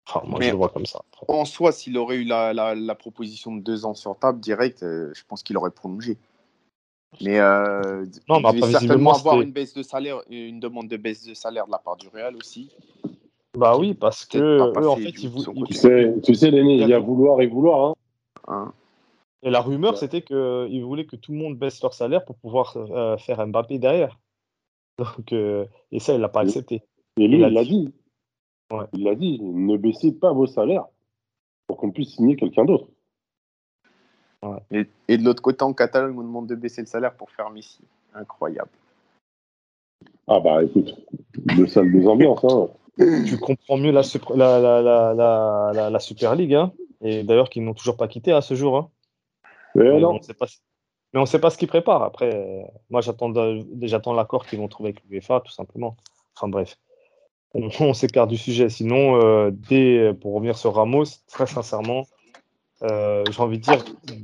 Enfin, 0.08 0.26
moi, 0.26 0.40
je 0.42 0.50
le 0.50 0.56
vois 0.56 0.70
comme 0.70 0.86
ça. 0.86 1.02
En 1.28 1.44
soi, 1.44 1.74
s'il 1.74 1.98
aurait 1.98 2.16
eu 2.16 2.24
la, 2.24 2.54
la, 2.54 2.96
proposition 2.96 3.54
de 3.54 3.62
deux 3.62 3.86
ans 3.86 3.94
sur 3.94 4.18
table 4.18 4.40
direct, 4.40 4.80
je 4.80 5.24
pense 5.28 5.44
qu'il 5.44 5.58
aurait 5.58 5.72
prolongé. 5.72 6.18
Mais 7.20 7.40
euh, 7.40 8.06
non, 8.30 8.40
il 8.40 8.62
devait 8.62 8.72
certainement 8.72 9.14
avoir 9.14 9.42
une 9.42 9.52
baisse 9.52 9.74
de 9.74 9.84
salaire, 9.84 10.22
une 10.30 10.60
demande 10.60 10.88
de 10.88 10.98
baisse 10.98 11.26
de 11.26 11.34
salaire 11.34 11.66
de 11.66 11.72
la 11.72 11.78
part 11.78 11.98
du 11.98 12.08
Real 12.08 12.36
aussi. 12.36 12.72
Bah 13.58 13.78
oui, 13.78 13.94
parce 13.94 14.26
que 14.26 14.38
eux, 14.38 14.90
en 14.90 14.96
fait, 14.96 15.10
ils, 15.10 15.66
tu 15.66 15.74
sais, 15.74 16.16
tu 16.24 16.34
sais, 16.34 16.48
il 16.48 16.88
y 16.88 16.94
a 16.94 17.00
vouloir 17.00 17.42
et 17.42 17.48
vouloir. 17.48 17.90
Hein. 17.90 17.96
Hein. 18.48 18.74
Et 19.44 19.50
la 19.50 19.62
rumeur, 19.62 19.98
c'était 19.98 20.22
qu'ils 20.22 20.84
voulaient 20.84 21.06
que 21.06 21.18
tout 21.18 21.34
le 21.34 21.38
monde 21.38 21.58
baisse 21.58 21.82
leur 21.82 21.94
salaire 21.94 22.24
pour 22.24 22.38
pouvoir 22.38 22.78
euh, 22.78 23.18
faire 23.18 23.46
Mbappé 23.46 23.78
derrière. 23.78 24.20
Donc, 24.98 25.34
euh, 25.34 25.66
et 25.92 26.00
ça, 26.00 26.14
il 26.14 26.22
l'a 26.22 26.30
pas 26.30 26.42
accepté. 26.42 26.84
Et 27.18 27.28
lui, 27.28 27.42
il 27.42 27.48
l'a 27.48 27.64
dit. 27.64 27.94
Ouais. 28.72 28.86
Il 28.94 29.04
l'a 29.04 29.16
dit. 29.16 29.40
Ne 29.42 29.76
baissez 29.78 30.14
pas 30.14 30.32
vos 30.32 30.48
salaires 30.48 30.86
pour 31.68 31.78
qu'on 31.78 31.92
puisse 31.92 32.16
signer 32.16 32.36
quelqu'un 32.36 32.66
d'autre. 32.66 32.88
Et, 34.72 35.18
de 35.18 35.24
l'autre 35.24 35.42
côté, 35.42 35.64
en 35.64 35.74
Catalogne, 35.74 36.18
on 36.18 36.24
demande 36.24 36.48
de 36.48 36.56
baisser 36.56 36.82
le 36.82 36.88
salaire 36.88 37.14
pour 37.14 37.30
faire 37.32 37.50
Messi. 37.52 37.80
Incroyable. 38.14 38.70
Ah 40.28 40.40
bah 40.40 40.64
écoute, 40.64 40.96
deux 41.56 41.68
salles, 41.68 41.92
deux 41.92 42.08
ambiances. 42.08 42.44
Hein. 42.44 42.68
Tu 43.26 43.38
comprends 43.38 43.78
mieux 43.78 43.92
la, 43.92 44.04
la, 44.36 45.90
la, 45.90 46.00
Super 46.00 46.36
League. 46.36 46.54
Hein. 46.54 46.72
Et 47.02 47.24
d'ailleurs, 47.24 47.50
qu'ils 47.50 47.64
n'ont 47.64 47.74
toujours 47.74 47.98
pas 47.98 48.08
quitté 48.08 48.32
à 48.32 48.42
ce 48.42 48.54
jour. 48.54 48.78
Hein. 48.78 48.90
Mais, 49.76 50.04
on 50.04 50.14
ne 51.22 51.26
sait 51.26 51.40
pas 51.40 51.50
ce 51.50 51.58
qu'ils 51.58 51.68
préparent. 51.68 52.04
Après, 52.04 52.66
moi, 52.90 53.02
j'attends 53.02 54.14
l'accord 54.14 54.46
qu'ils 54.46 54.60
vont 54.60 54.68
trouver 54.68 54.90
avec 54.90 55.04
l'UEFA, 55.10 55.42
tout 55.42 55.52
simplement. 55.52 55.96
Enfin 56.36 56.48
bref, 56.48 56.78
on, 57.54 57.94
s'écarte 57.94 58.30
du 58.30 58.38
sujet. 58.38 58.70
Sinon, 58.70 59.22
euh, 59.22 59.52
dès, 59.52 60.14
pour 60.14 60.34
revenir 60.34 60.58
sur 60.58 60.76
Ramos, 60.76 61.06
très 61.28 61.48
sincèrement, 61.48 62.06
euh, 62.84 63.24
j'ai 63.30 63.42
envie 63.42 63.60
de 63.60 63.64
dire, 63.64 63.84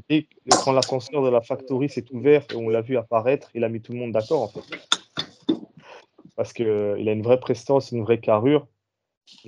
dès, 0.09 0.27
quand 0.63 0.71
l'ascenseur 0.71 1.21
de 1.21 1.29
la 1.29 1.41
factory 1.41 1.89
s'est 1.89 2.05
ouvert 2.11 2.43
et 2.51 2.55
on 2.55 2.69
l'a 2.69 2.81
vu 2.81 2.97
apparaître, 2.97 3.49
il 3.53 3.63
a 3.63 3.69
mis 3.69 3.81
tout 3.81 3.93
le 3.93 3.99
monde 3.99 4.11
d'accord 4.11 4.41
en 4.41 4.47
fait. 4.47 4.63
Parce 6.35 6.53
qu'il 6.53 6.67
euh, 6.67 6.95
a 6.95 7.11
une 7.11 7.21
vraie 7.21 7.39
prestance, 7.39 7.91
une 7.91 8.03
vraie 8.03 8.19
carrure. 8.19 8.67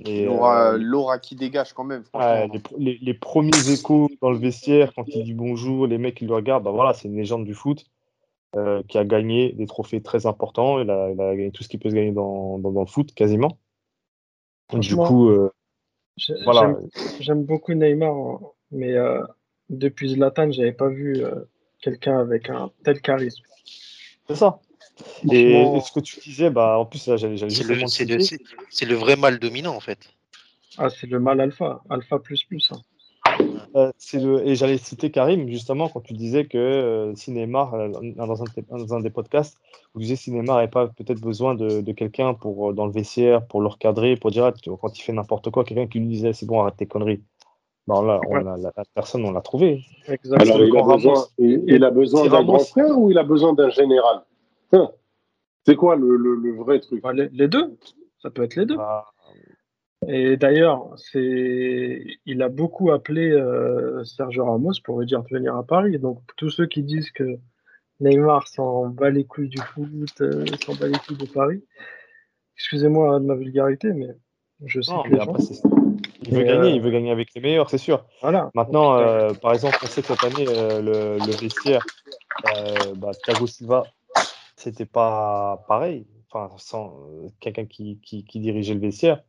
Euh, 0.06 0.76
l'aura 0.78 1.18
qui 1.18 1.36
dégage 1.36 1.72
quand 1.72 1.84
même. 1.84 2.04
les, 2.78 3.14
premiers 3.14 3.70
échos 3.70 4.08
dans 4.20 4.30
le 4.30 4.38
vestiaire, 4.38 4.92
quand 4.94 5.06
il 5.08 5.24
dit 5.24 5.34
bonjour, 5.34 5.86
les 5.86 5.98
mecs 5.98 6.16
qui 6.16 6.26
le 6.26 6.34
regardent, 6.34 6.64
bah 6.64 6.70
voilà, 6.70 6.92
c'est 6.92 7.08
une 7.08 7.16
légende 7.16 7.44
du 7.44 7.54
foot 7.54 7.84
qui 8.88 8.98
a 8.98 9.04
gagné 9.04 9.52
des 9.52 9.66
trophées 9.66 10.02
très 10.02 10.26
importants. 10.26 10.80
Il 10.80 10.90
a, 10.90 11.14
gagné 11.14 11.50
tout 11.50 11.62
ce 11.62 11.68
qu'il 11.68 11.80
peut 11.80 11.88
se 11.88 11.94
gagner 11.94 12.12
dans, 12.12 12.58
dans, 12.58 12.80
le 12.80 12.86
foot 12.86 13.14
quasiment. 13.14 13.58
Du 14.72 14.96
coup, 14.96 15.32
voilà. 16.44 16.76
J'aime 17.20 17.44
beaucoup 17.44 17.72
Neymar 17.72 18.40
mais 18.70 18.94
euh, 18.94 19.22
depuis 19.68 20.10
Zlatan, 20.10 20.50
j'avais 20.50 20.72
pas 20.72 20.88
vu 20.88 21.24
euh, 21.24 21.44
quelqu'un 21.80 22.18
avec 22.18 22.50
un 22.50 22.70
tel 22.84 23.00
charisme. 23.00 23.42
C'est 24.28 24.36
ça. 24.36 24.60
Et, 25.30 25.64
ce 25.84 25.92
que 25.92 26.00
tu 26.00 26.20
disais, 26.20 26.50
bah, 26.50 26.78
en 26.78 26.84
plus, 26.84 27.04
j'allais 27.16 27.36
C'est 27.88 28.04
le, 28.04 28.18
c'est 28.70 28.84
le, 28.84 28.94
vrai 28.94 29.16
mal 29.16 29.38
dominant, 29.38 29.74
en 29.74 29.80
fait. 29.80 29.98
Ah, 30.76 30.90
c'est 30.90 31.06
le 31.06 31.18
mal 31.18 31.40
alpha, 31.40 31.82
alpha 31.88 32.18
plus 32.18 32.44
plus. 32.44 32.70
Hein. 32.70 32.80
Euh, 33.76 33.92
le, 34.14 34.46
et 34.46 34.56
j'allais 34.56 34.78
citer 34.78 35.10
Karim, 35.10 35.48
justement, 35.48 35.88
quand 35.88 36.00
tu 36.00 36.14
disais 36.14 36.44
que 36.46 36.58
euh, 36.58 37.14
Cinéma, 37.14 37.70
dans, 38.16 38.42
un, 38.42 38.44
dans, 38.68 38.94
un, 38.94 39.00
des 39.00 39.10
podcasts, 39.10 39.58
vous 39.94 40.00
disiez 40.00 40.16
Cinéma 40.16 40.54
n'avait 40.54 40.68
pas 40.68 40.88
peut-être 40.88 41.20
besoin 41.20 41.54
de, 41.54 41.80
de 41.80 41.92
quelqu'un 41.92 42.34
pour 42.34 42.74
dans 42.74 42.86
le 42.86 42.92
vestiaire, 42.92 43.46
pour 43.46 43.60
le 43.60 43.68
recadrer, 43.68 44.16
pour 44.16 44.30
dire, 44.30 44.44
ah, 44.44 44.52
quand 44.80 44.98
il 44.98 45.02
fait 45.02 45.12
n'importe 45.12 45.50
quoi, 45.50 45.64
quelqu'un 45.64 45.86
qui 45.86 46.00
lui 46.00 46.08
disait 46.08 46.32
c'est 46.32 46.46
bon, 46.46 46.60
arrête 46.60 46.76
tes 46.76 46.86
conneries. 46.86 47.22
Là, 47.88 48.20
on 48.28 48.34
a, 48.36 48.42
la, 48.42 48.56
la 48.56 48.84
personne, 48.94 49.24
on 49.24 49.32
l'a 49.32 49.40
trouvé. 49.40 49.82
Exactement. 50.06 50.54
Alors, 50.54 50.66
il 50.66 50.76
a 50.76 50.82
besoin, 50.82 51.24
il, 51.38 51.64
il 51.66 51.84
a 51.84 51.90
besoin 51.90 52.28
d'un 52.28 52.44
grand 52.44 52.58
frère 52.60 52.96
ou 52.96 53.10
il 53.10 53.18
a 53.18 53.24
besoin 53.24 53.52
d'un 53.52 53.70
général? 53.70 54.22
Hein. 54.72 54.90
C'est 55.66 55.76
quoi 55.76 55.96
le, 55.96 56.16
le- 56.16 56.36
le 56.36 56.52
vrai 56.54 56.78
truc? 56.80 57.02
Bah, 57.02 57.12
les, 57.12 57.28
les 57.32 57.48
deux, 57.48 57.76
ça 58.22 58.30
peut 58.30 58.44
être 58.44 58.54
les 58.56 58.64
deux. 58.66 58.76
Bah, 58.76 59.06
Et 60.06 60.36
d'ailleurs, 60.36 60.92
c'est, 60.96 62.04
il 62.24 62.42
a 62.42 62.48
beaucoup 62.48 62.90
appelé 62.90 63.30
euh, 63.30 64.04
Sergio 64.04 64.44
Ramos 64.44 64.72
pour 64.84 65.00
lui 65.00 65.06
dire 65.06 65.22
de 65.22 65.28
venir 65.30 65.56
à 65.56 65.62
Paris. 65.64 65.98
Donc 65.98 66.20
tous 66.36 66.50
ceux 66.50 66.66
qui 66.66 66.82
disent 66.82 67.10
que 67.10 67.38
Neymar 68.00 68.48
s'en 68.48 68.86
bat 68.86 69.10
les 69.10 69.24
couilles 69.24 69.50
du 69.50 69.60
foot, 69.60 69.86
euh, 70.20 70.44
s'en 70.64 70.74
bat 70.74 70.86
les 70.88 70.98
couilles 70.98 71.18
de 71.18 71.26
Paris, 71.26 71.62
excusez-moi 72.56 73.20
de 73.20 73.26
ma 73.26 73.34
vulgarité, 73.34 73.92
mais 73.92 74.08
je 74.66 74.80
sais 74.80 74.92
non, 74.92 75.02
que 75.02 75.14
après, 75.16 75.42
il 76.22 76.34
veut 76.34 76.42
gagner, 76.42 76.70
euh, 76.72 76.74
il 76.76 76.80
veut 76.80 76.90
gagner 76.90 77.10
avec 77.10 77.34
les 77.34 77.40
meilleurs, 77.40 77.70
c'est 77.70 77.78
sûr. 77.78 78.04
Voilà. 78.20 78.50
Maintenant, 78.54 78.98
euh, 78.98 79.32
par 79.34 79.52
exemple, 79.52 79.76
on 79.82 79.86
sait 79.86 80.02
que 80.02 80.08
cette 80.08 80.24
année, 80.24 80.46
euh, 80.48 80.80
le, 80.80 81.18
le 81.18 81.32
vestiaire, 81.32 81.84
euh, 82.56 82.94
bah, 82.96 83.12
Thiago 83.24 83.46
Silva, 83.46 83.86
c'était 84.56 84.86
pas 84.86 85.64
pareil. 85.68 86.06
Enfin, 86.32 86.54
sans 86.58 86.94
euh, 87.10 87.28
quelqu'un 87.40 87.64
qui, 87.64 87.98
qui, 88.02 88.24
qui 88.24 88.38
dirigeait 88.38 88.74
le 88.74 88.80
vestiaire. 88.80 89.22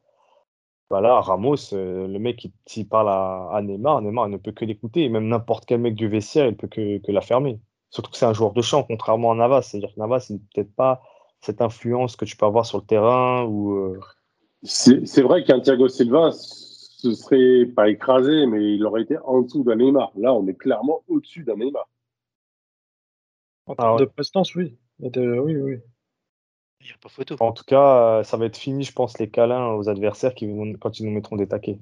Voilà, 0.90 1.22
Ramos, 1.22 1.74
euh, 1.74 2.08
le 2.08 2.20
mec, 2.20 2.44
il- 2.44 2.52
s'il 2.68 2.88
parle 2.88 3.10
à, 3.10 3.50
à 3.54 3.62
Neymar, 3.62 4.02
Neymar 4.02 4.28
il 4.28 4.32
ne 4.32 4.38
peut 4.38 4.52
que 4.52 4.66
l'écouter. 4.66 5.04
Et 5.06 5.10
même 5.10 5.28
n'importe 5.28 5.66
quel 5.66 5.80
mec 5.80 5.96
du 5.96 6.08
vestiaire, 6.08 6.48
il 6.48 6.56
peut 6.56 6.68
que, 6.68 7.00
que 7.00 7.12
la 7.12 7.22
fermer. 7.22 7.60
Surtout 7.90 8.12
que 8.12 8.18
c'est 8.18 8.26
un 8.26 8.34
joueur 8.34 8.52
de 8.54 8.62
champ, 8.62 8.84
contrairement 8.84 9.32
à 9.32 9.36
Navas. 9.36 9.64
C'est-à-dire 9.64 9.94
que 9.96 10.00
Navas, 10.00 10.28
il 10.30 10.36
n'a 10.36 10.42
peut-être 10.54 10.76
pas 10.76 11.02
cette 11.40 11.62
influence 11.62 12.16
que 12.16 12.26
tu 12.26 12.36
peux 12.38 12.46
avoir 12.46 12.66
sur 12.66 12.78
le 12.78 12.84
terrain. 12.86 13.46
Ou, 13.46 13.72
euh, 13.78 14.00
C'est 14.64 15.22
vrai 15.22 15.44
qu'un 15.44 15.60
Thiago 15.60 15.88
Silva 15.88 16.32
ce 17.02 17.14
serait 17.14 17.66
pas 17.66 17.90
écrasé, 17.90 18.46
mais 18.46 18.76
il 18.76 18.86
aurait 18.86 19.02
été 19.02 19.18
en 19.26 19.42
dessous 19.42 19.64
d'un 19.64 19.76
Neymar. 19.76 20.12
Là, 20.16 20.36
on 20.36 20.46
est 20.48 20.54
clairement 20.54 21.02
au-dessus 21.08 21.44
d'un 21.44 21.56
Neymar. 21.56 21.90
en 23.66 23.74
Ah 23.74 23.76
termes 23.76 23.94
ouais. 23.96 24.02
de 24.02 24.06
prestance, 24.06 24.54
oui. 24.54 24.78
De- 25.00 25.40
oui, 25.40 25.56
oui. 25.56 25.80
Il 26.80 26.88
n'y 26.88 26.92
a 26.92 26.98
pas 27.02 27.10
photo. 27.10 27.36
En 27.40 27.54
tout 27.54 27.64
cas, 27.64 28.20
euh, 28.20 28.24
ça 28.24 28.38
va 28.38 28.46
être 28.46 28.58
fini, 28.58 28.84
je 28.84 28.94
pense, 28.94 29.18
les 29.18 29.30
câlins 29.30 29.74
aux 29.74 29.90
adversaires 29.90 30.36
qui 30.36 30.48
vont, 30.48 30.74
quand 30.74 31.00
ils 31.00 31.06
nous 31.06 31.12
mettront 31.12 31.38
des 31.38 31.48
taquets. 31.48 31.80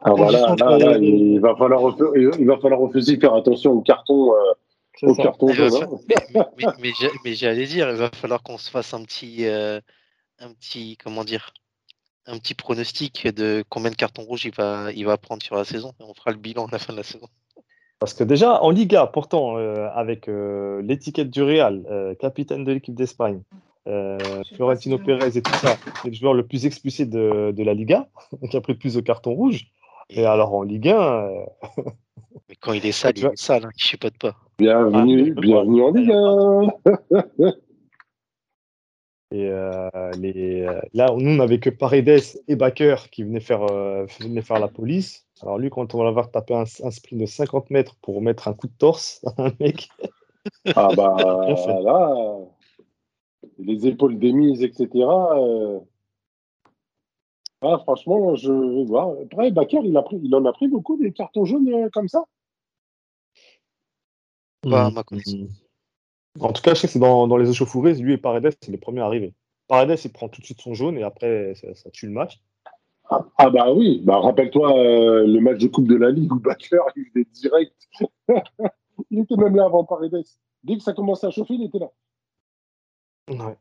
Ah, 0.00 0.12
voilà, 0.14 0.54
là, 0.56 0.78
là, 0.78 0.96
il 0.96 1.38
va 1.40 1.54
falloir 1.56 1.94
il 2.16 2.46
va 2.46 2.58
falloir 2.58 2.80
aussi 2.80 3.20
faire 3.20 3.34
attention 3.34 3.72
au 3.72 3.82
carton, 3.82 4.32
euh, 4.34 4.52
au 5.02 5.14
ça. 5.14 5.22
carton 5.22 5.46
mais 5.46 5.54
mais, 6.56 6.66
mais 6.80 6.92
j'ai- 7.00 7.10
mais 7.24 7.34
j'allais 7.34 7.66
dire, 7.66 7.90
il 7.90 7.96
va 7.96 8.10
falloir 8.14 8.42
qu'on 8.42 8.58
se 8.58 8.70
fasse 8.70 8.92
un 8.94 9.02
petit, 9.04 9.46
euh, 9.46 9.80
un 10.38 10.52
petit, 10.52 10.96
comment 11.02 11.24
dire, 11.24 11.52
un 12.26 12.38
petit 12.38 12.54
pronostic 12.54 13.26
de 13.26 13.64
combien 13.68 13.90
de 13.90 13.96
cartons 13.96 14.22
rouges 14.22 14.44
il 14.44 14.54
va, 14.54 14.92
il 14.94 15.04
va 15.06 15.16
prendre 15.16 15.42
sur 15.42 15.56
la 15.56 15.64
saison. 15.64 15.92
Et 16.00 16.04
on 16.04 16.14
fera 16.14 16.30
le 16.30 16.36
bilan 16.38 16.66
à 16.66 16.70
la 16.72 16.78
fin 16.78 16.92
de 16.92 16.98
la 16.98 17.02
saison. 17.04 17.26
Parce 17.98 18.14
que 18.14 18.24
déjà, 18.24 18.60
en 18.62 18.70
Liga, 18.70 19.06
pourtant, 19.06 19.58
euh, 19.58 19.88
avec 19.94 20.28
euh, 20.28 20.82
l'étiquette 20.82 21.30
du 21.30 21.42
Real, 21.42 21.84
euh, 21.90 22.14
capitaine 22.16 22.64
de 22.64 22.72
l'équipe 22.72 22.94
d'Espagne, 22.94 23.42
euh, 23.88 24.18
Florentino 24.56 24.98
Pérez 24.98 25.36
et 25.36 25.42
tout 25.42 25.52
ça, 25.54 25.76
c'est 26.02 26.08
le 26.08 26.14
joueur 26.14 26.34
le 26.34 26.46
plus 26.46 26.66
expulsé 26.66 27.06
de, 27.06 27.52
de 27.52 27.62
la 27.64 27.74
Liga, 27.74 28.08
qui 28.50 28.56
a 28.56 28.60
pris 28.60 28.72
le 28.72 28.78
plus 28.78 28.94
de 28.94 29.00
cartons 29.00 29.34
rouges. 29.34 29.66
Et 30.10 30.26
alors 30.26 30.52
en 30.54 30.62
Ligue 30.62 30.88
1, 30.88 31.00
euh, 31.00 31.44
Mais 32.52 32.56
quand 32.60 32.74
il 32.74 32.84
est 32.84 32.92
sale, 32.92 33.14
il 33.16 33.24
est 33.24 33.36
sale. 33.40 33.64
Hein, 33.64 33.70
je 33.78 33.86
sais 33.86 33.96
pas 33.96 34.10
de 34.10 34.16
pas. 34.18 34.36
Bienvenue, 34.58 35.32
Ah, 35.34 35.40
bienvenue 35.40 35.82
en 35.82 35.90
Ligue 35.90 36.10
1. 36.12 37.52
et, 39.34 39.48
euh, 39.48 40.10
les, 40.18 40.60
euh, 40.60 40.78
là, 40.92 41.06
nous, 41.16 41.30
on 41.30 41.36
n'avait 41.36 41.60
que 41.60 41.70
Paredes 41.70 42.20
et 42.48 42.54
Baker 42.54 42.96
qui 43.10 43.22
venaient 43.22 43.40
faire, 43.40 43.62
euh, 43.72 44.04
venaient 44.20 44.42
faire 44.42 44.58
la 44.58 44.68
police. 44.68 45.26
Alors 45.40 45.56
lui, 45.56 45.70
quand 45.70 45.94
on 45.94 45.98
va 46.00 46.04
l'avoir 46.04 46.30
tapé 46.30 46.52
un, 46.52 46.64
un 46.64 46.90
sprint 46.90 47.22
de 47.22 47.24
50 47.24 47.70
mètres 47.70 47.96
pour 48.02 48.20
mettre 48.20 48.48
un 48.48 48.52
coup 48.52 48.66
de 48.66 48.76
torse 48.76 49.24
à 49.24 49.32
un 49.46 49.52
mec, 49.58 49.88
Ah 50.76 50.90
bah 50.94 51.16
là, 51.82 52.36
les 53.60 53.86
épaules 53.86 54.18
démises, 54.18 54.62
etc. 54.62 54.88
euh, 54.94 55.80
Ah, 57.62 57.78
franchement, 57.78 58.34
je 58.34 58.52
vais 58.52 58.84
voir. 58.84 59.14
Après, 59.24 59.50
Bakker, 59.50 59.80
il, 59.84 59.96
a 59.96 60.02
pris, 60.02 60.20
il 60.22 60.34
en 60.34 60.44
a 60.44 60.52
pris 60.52 60.68
beaucoup 60.68 60.98
des 60.98 61.12
cartons 61.12 61.46
jaunes 61.46 61.72
euh, 61.72 61.88
comme 61.90 62.08
ça? 62.08 62.26
Pas 64.62 64.86
à 64.86 64.90
Mm, 64.90 64.94
ma 64.94 65.02
connaissance. 65.02 65.34
mm. 65.34 65.48
En 66.40 66.52
tout 66.52 66.62
cas, 66.62 66.74
je 66.74 66.80
sais 66.80 66.86
que 66.86 66.92
c'est 66.94 66.98
dans, 66.98 67.26
dans 67.26 67.36
les 67.36 67.50
échauffourées, 67.50 67.94
lui 67.94 68.14
et 68.14 68.18
Paredes, 68.18 68.54
c'est 68.62 68.70
les 68.72 68.78
premiers 68.78 69.00
arrivés. 69.02 69.34
Paredes, 69.68 69.98
il 70.04 70.12
prend 70.12 70.28
tout 70.28 70.40
de 70.40 70.46
suite 70.46 70.60
son 70.60 70.74
jaune 70.74 70.96
et 70.98 71.02
après, 71.02 71.54
ça, 71.54 71.74
ça 71.74 71.90
tue 71.90 72.06
le 72.06 72.12
match. 72.12 72.40
Ah, 73.10 73.26
ah 73.36 73.50
bah 73.50 73.72
oui, 73.72 74.00
bah 74.04 74.18
rappelle-toi 74.20 74.74
euh, 74.78 75.26
le 75.26 75.40
match 75.40 75.58
de 75.58 75.66
Coupe 75.68 75.86
de 75.88 75.96
la 75.96 76.10
Ligue 76.10 76.32
où 76.32 76.40
Bakker, 76.40 76.78
il 76.96 77.06
était 77.08 77.28
direct. 77.32 77.74
il 79.10 79.20
était 79.20 79.36
même 79.36 79.54
là 79.56 79.64
avant 79.66 79.84
Paredes. 79.84 80.24
Dès 80.64 80.76
que 80.76 80.82
ça 80.82 80.92
commençait 80.94 81.26
à 81.26 81.30
chauffer, 81.30 81.54
il 81.54 81.64
était 81.64 81.78
là. 81.78 81.90
Ouais. 83.28 83.56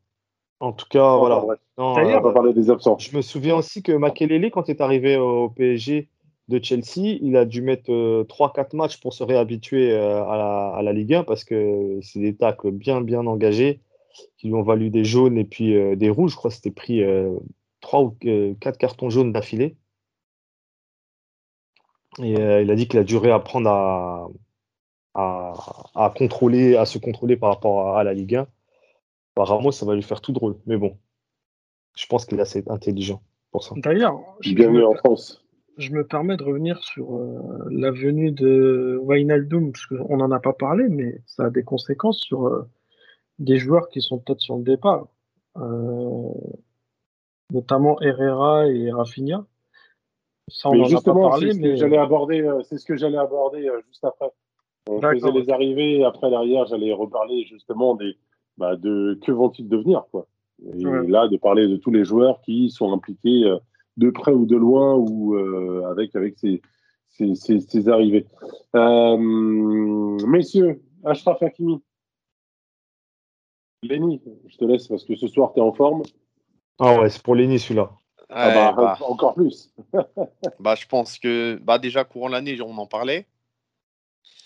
En 0.60 0.74
tout 0.74 0.86
cas, 0.90 1.18
voilà. 1.18 1.38
Enfin, 1.38 1.48
bref, 1.48 1.60
Non, 1.78 1.86
on 1.88 1.96
D'ailleurs, 1.96 2.22
va 2.22 2.30
euh, 2.30 2.32
pas 2.32 2.34
parler 2.40 2.54
des 2.54 2.70
absents. 2.70 2.98
je 3.00 3.16
me 3.18 3.22
souviens 3.22 3.56
aussi 3.58 3.82
que 3.84 3.92
Makelele, 3.92 4.52
quand 4.52 4.68
il 4.68 4.72
est 4.72 4.82
arrivé 4.82 5.18
au 5.18 5.50
PSG 5.50 6.08
de 6.52 6.64
Chelsea, 6.64 7.18
il 7.22 7.36
a 7.38 7.46
dû 7.46 7.62
mettre 7.62 7.90
3-4 7.90 8.76
matchs 8.76 9.00
pour 9.00 9.14
se 9.14 9.24
réhabituer 9.24 9.92
euh, 9.92 10.24
à, 10.26 10.38
la, 10.38 10.68
à 10.76 10.82
la 10.82 10.94
Ligue 10.94 11.16
1 11.16 11.24
parce 11.24 11.44
que 11.44 12.00
c'est 12.02 12.20
des 12.20 12.36
tacles 12.36 12.72
bien, 12.72 13.02
bien 13.02 13.26
engagés 13.26 13.82
qui 14.38 14.48
lui 14.48 14.56
ont 14.56 14.62
valu 14.62 14.90
des 14.90 15.06
jaunes 15.06 15.38
et 15.38 15.46
puis 15.46 15.76
euh, 15.76 15.96
des 15.96 16.10
rouges. 16.10 16.32
Je 16.32 16.36
crois 16.36 16.50
que 16.50 16.56
c'était 16.56 16.72
pris 16.72 17.02
3 17.82 18.02
ou 18.02 18.18
4 18.60 18.78
cartons 18.78 19.10
jaunes 19.10 19.32
d'affilée. 19.32 19.76
Et 22.20 22.38
euh, 22.38 22.62
il 22.62 22.70
a 22.70 22.76
dit 22.76 22.88
qu'il 22.88 23.00
a 23.00 23.04
dû 23.04 23.16
réapprendre 23.16 23.70
à, 23.70 24.28
à, 25.14 25.54
à 25.96 26.10
contrôler, 26.10 26.76
à 26.76 26.86
se 26.86 26.98
contrôler 26.98 27.38
par 27.38 27.50
rapport 27.50 27.96
à, 27.96 28.02
à 28.02 28.04
la 28.04 28.14
Ligue 28.14 28.36
1. 28.36 28.48
Bah, 29.36 29.46
Ramos, 29.46 29.72
ça 29.72 29.86
va 29.86 29.96
lui 29.96 30.04
faire 30.04 30.20
tout 30.20 30.34
drôle. 30.34 30.58
Mais 30.66 30.78
bon, 30.78 30.98
je 31.96 32.06
pense 32.08 32.26
qu'il 32.26 32.38
est 32.38 32.42
assez 32.42 32.64
intelligent 32.68 33.22
pour 33.52 33.64
ça. 33.64 33.76
D'ailleurs, 33.78 34.20
je, 34.42 34.54
Bienvenue 34.54 34.84
en 34.84 34.96
France. 34.96 35.46
Je 35.78 35.92
me 35.94 36.06
permets 36.06 36.38
de 36.38 36.44
revenir 36.44 36.82
sur 36.84 37.16
euh, 37.16 37.68
la 37.70 37.92
venue 37.92 38.32
de 38.32 39.00
Wijnaldum, 39.02 39.72
parce 39.72 39.86
qu'on 39.86 40.18
n'en 40.18 40.32
a 40.32 40.40
pas 40.40 40.54
parlé, 40.54 40.88
mais 40.90 41.22
ça 41.26 41.46
a 41.46 41.50
des 41.50 41.64
conséquences 41.64 42.20
sur 42.20 42.48
euh, 42.48 42.68
des 43.40 43.58
joueurs 43.58 43.90
qui 43.90 44.02
sont 44.02 44.20
peut-être 44.20 44.42
sur 44.42 44.58
le 44.58 44.64
départ, 44.64 45.08
Euh, 45.58 46.30
notamment 47.52 48.00
Herrera 48.02 48.68
et 48.68 48.92
Rafinha. 48.92 49.46
Ça, 50.48 50.70
on 50.70 50.74
Mais 50.74 50.80
n'en 50.80 50.98
a 50.98 51.02
pas 51.02 51.14
parlé, 51.14 51.48
c'est 51.48 51.54
ce 51.54 51.62
mais 51.62 51.70
que 51.70 51.76
j'allais 51.76 51.98
aborder, 51.98 52.42
euh, 52.42 52.62
c'est 52.64 52.78
ce 52.78 52.86
que 52.86 52.96
j'allais 52.96 53.18
aborder 53.18 53.70
juste 53.88 54.04
après. 54.04 54.32
On 54.90 55.02
faisait 55.02 55.32
les 55.32 55.50
arrivées, 55.50 56.00
et 56.00 56.04
après 56.06 56.30
derrière, 56.30 56.66
j'allais 56.66 56.92
reparler 56.94 57.44
justement 57.46 57.96
des, 57.96 58.18
bah, 58.58 58.76
de 58.76 59.20
que 59.24 59.32
vont-ils 59.32 59.68
devenir, 59.68 60.06
quoi. 60.12 60.28
Et 60.74 60.86
Ouais. 60.86 61.08
là, 61.08 61.28
de 61.28 61.38
parler 61.38 61.68
de 61.68 61.78
tous 61.78 61.92
les 61.92 62.04
joueurs 62.04 62.42
qui 62.42 62.70
sont 62.70 62.92
impliqués 62.94 63.52
de 63.98 64.10
près 64.10 64.32
ou 64.32 64.46
de 64.46 64.56
loin 64.56 64.96
ou 64.96 65.36
euh, 65.36 65.84
avec 65.90 66.16
avec 66.16 66.38
ces, 66.38 66.62
ces 67.10 67.90
arrivées. 67.90 68.26
Euh, 68.76 69.18
messieurs, 70.28 70.82
Ashraf 71.04 71.42
Hakimi. 71.44 71.82
Lenny, 73.84 74.22
je 74.48 74.58
te 74.58 74.66
laisse 74.66 74.88
parce 74.88 75.04
que 75.06 75.16
ce 75.16 75.28
soir, 75.28 75.54
tu 75.54 75.60
es 75.60 75.64
en 75.64 75.74
forme. 75.74 76.04
Ah 76.80 77.00
ouais, 77.00 77.10
c'est 77.10 77.22
pour 77.22 77.36
Lenny 77.36 77.60
celui-là. 77.60 77.92
Ah 78.30 78.52
bah, 78.52 78.74
bah, 78.76 78.98
Encore 79.08 79.34
plus. 79.34 79.74
bah, 80.60 80.76
je 80.76 80.88
pense 80.88 81.20
que 81.20 81.60
bah, 81.62 81.80
déjà, 81.80 82.04
courant 82.04 82.30
l'année, 82.30 82.60
on 82.62 82.78
en 82.78 82.88
parlait. 82.88 83.28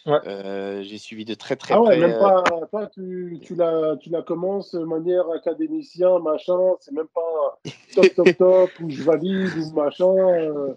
Ouais. 0.05 0.19
Euh, 0.27 0.83
J'ai 0.83 0.97
suivi 0.99 1.25
de 1.25 1.33
très 1.33 1.55
très 1.55 1.73
Ah 1.73 1.81
ouais, 1.81 1.97
près. 1.97 1.99
même 1.99 2.19
pas. 2.19 2.43
Toi, 2.69 2.87
tu, 2.87 3.39
tu, 3.41 3.55
la, 3.55 3.95
tu 3.99 4.09
la 4.11 4.21
commences 4.21 4.75
de 4.75 4.83
manière 4.83 5.29
académicien, 5.31 6.19
machin. 6.19 6.75
C'est 6.79 6.93
même 6.93 7.07
pas 7.07 7.59
top, 7.95 8.13
top, 8.15 8.37
top, 8.37 8.69
ou 8.81 8.89
je 8.89 9.01
valide, 9.03 9.51
ou 9.57 9.71
machin. 9.73 10.05
euh, 10.15 10.73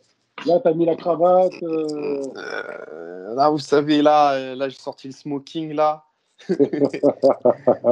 là, 0.46 0.60
t'as 0.64 0.72
mis 0.72 0.86
la 0.86 0.96
cravate. 0.96 1.52
euh, 1.62 2.22
Euh, 2.36 3.34
là, 3.34 3.50
vous 3.50 3.58
savez, 3.58 4.00
là, 4.00 4.32
euh, 4.32 4.54
là 4.54 4.68
j'ai 4.70 4.78
sorti 4.78 5.08
le 5.08 5.12
smoking, 5.12 5.74
là. 5.74 6.04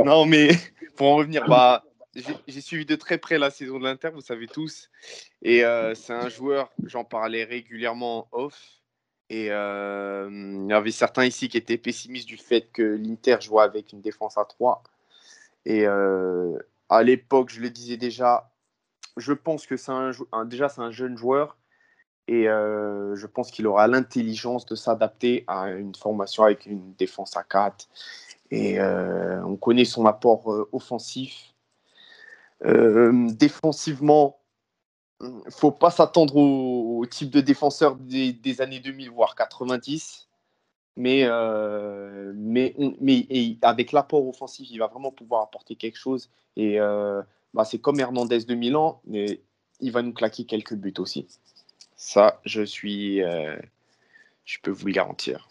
non, 0.04 0.24
mais 0.24 0.48
pour 0.96 1.08
en 1.08 1.16
revenir, 1.16 1.46
bah, 1.46 1.82
j'ai 2.46 2.60
suivi 2.60 2.86
de 2.86 2.94
très 2.96 3.18
près 3.18 3.38
la 3.38 3.50
saison 3.50 3.78
de 3.78 3.84
l'Inter, 3.84 4.10
vous 4.14 4.20
savez 4.20 4.46
tous. 4.46 4.88
Et 5.42 5.64
euh, 5.64 5.94
c'est 5.94 6.12
un 6.14 6.28
joueur, 6.28 6.70
j'en 6.84 7.04
parlais 7.04 7.44
régulièrement 7.44 8.26
en 8.32 8.44
off. 8.44 8.72
Et 9.28 9.48
euh, 9.50 10.28
il 10.30 10.68
y 10.68 10.72
avait 10.72 10.92
certains 10.92 11.24
ici 11.24 11.48
qui 11.48 11.56
étaient 11.56 11.78
pessimistes 11.78 12.28
du 12.28 12.36
fait 12.36 12.70
que 12.72 12.82
l'Inter 12.82 13.38
jouait 13.40 13.64
avec 13.64 13.92
une 13.92 14.00
défense 14.00 14.38
à 14.38 14.44
3. 14.44 14.84
Et 15.64 15.86
euh, 15.86 16.56
à 16.88 17.02
l'époque, 17.02 17.50
je 17.50 17.60
le 17.60 17.70
disais 17.70 17.96
déjà, 17.96 18.50
je 19.16 19.32
pense 19.32 19.66
que 19.66 19.76
c'est 19.76 19.90
un, 19.92 20.12
déjà 20.44 20.68
c'est 20.68 20.80
un 20.80 20.92
jeune 20.92 21.16
joueur 21.16 21.56
et 22.28 22.48
euh, 22.48 23.16
je 23.16 23.26
pense 23.26 23.50
qu'il 23.50 23.66
aura 23.66 23.88
l'intelligence 23.88 24.66
de 24.66 24.76
s'adapter 24.76 25.44
à 25.48 25.70
une 25.70 25.94
formation 25.94 26.44
avec 26.44 26.66
une 26.66 26.94
défense 26.94 27.36
à 27.36 27.42
4. 27.42 27.88
Et 28.52 28.80
on 28.80 29.56
connaît 29.56 29.84
son 29.84 30.06
apport 30.06 30.68
offensif. 30.70 31.52
Défensivement, 32.62 34.38
faut 35.50 35.70
pas 35.70 35.90
s'attendre 35.90 36.36
au, 36.36 36.98
au 36.98 37.06
type 37.06 37.30
de 37.30 37.40
défenseur 37.40 37.96
des, 37.96 38.32
des 38.32 38.60
années 38.60 38.80
2000, 38.80 39.10
voire 39.10 39.34
90. 39.34 40.28
Mais, 40.98 41.24
euh, 41.24 42.32
mais, 42.34 42.74
mais 43.00 43.26
et 43.28 43.58
avec 43.62 43.92
l'apport 43.92 44.26
offensif, 44.26 44.66
il 44.70 44.78
va 44.78 44.86
vraiment 44.86 45.12
pouvoir 45.12 45.42
apporter 45.42 45.76
quelque 45.76 45.98
chose. 45.98 46.30
Et 46.56 46.80
euh, 46.80 47.22
bah, 47.52 47.64
c'est 47.64 47.78
comme 47.78 48.00
Hernandez 48.00 48.44
de 48.44 48.54
Milan, 48.54 49.00
mais 49.06 49.40
il 49.80 49.92
va 49.92 50.00
nous 50.02 50.14
claquer 50.14 50.44
quelques 50.44 50.74
buts 50.74 50.94
aussi. 50.98 51.26
Ça, 51.96 52.40
je 52.44 52.62
suis, 52.62 53.22
euh, 53.22 53.56
je 54.44 54.58
peux 54.62 54.70
vous 54.70 54.86
le 54.86 54.92
garantir. 54.92 55.48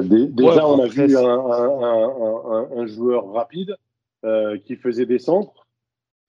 Dé- 0.00 0.26
Déjà, 0.28 0.66
Ouais, 0.66 0.74
on 0.76 0.82
a 0.82 0.86
vu 0.86 1.16
un, 1.16 1.24
un- 1.24 1.82
un- 1.82 2.52
un- 2.52 2.68
un 2.82 2.86
joueur 2.86 3.32
rapide 3.32 3.76
euh, 4.24 4.58
qui 4.58 4.76
faisait 4.76 5.06
des 5.06 5.18
centres. 5.18 5.66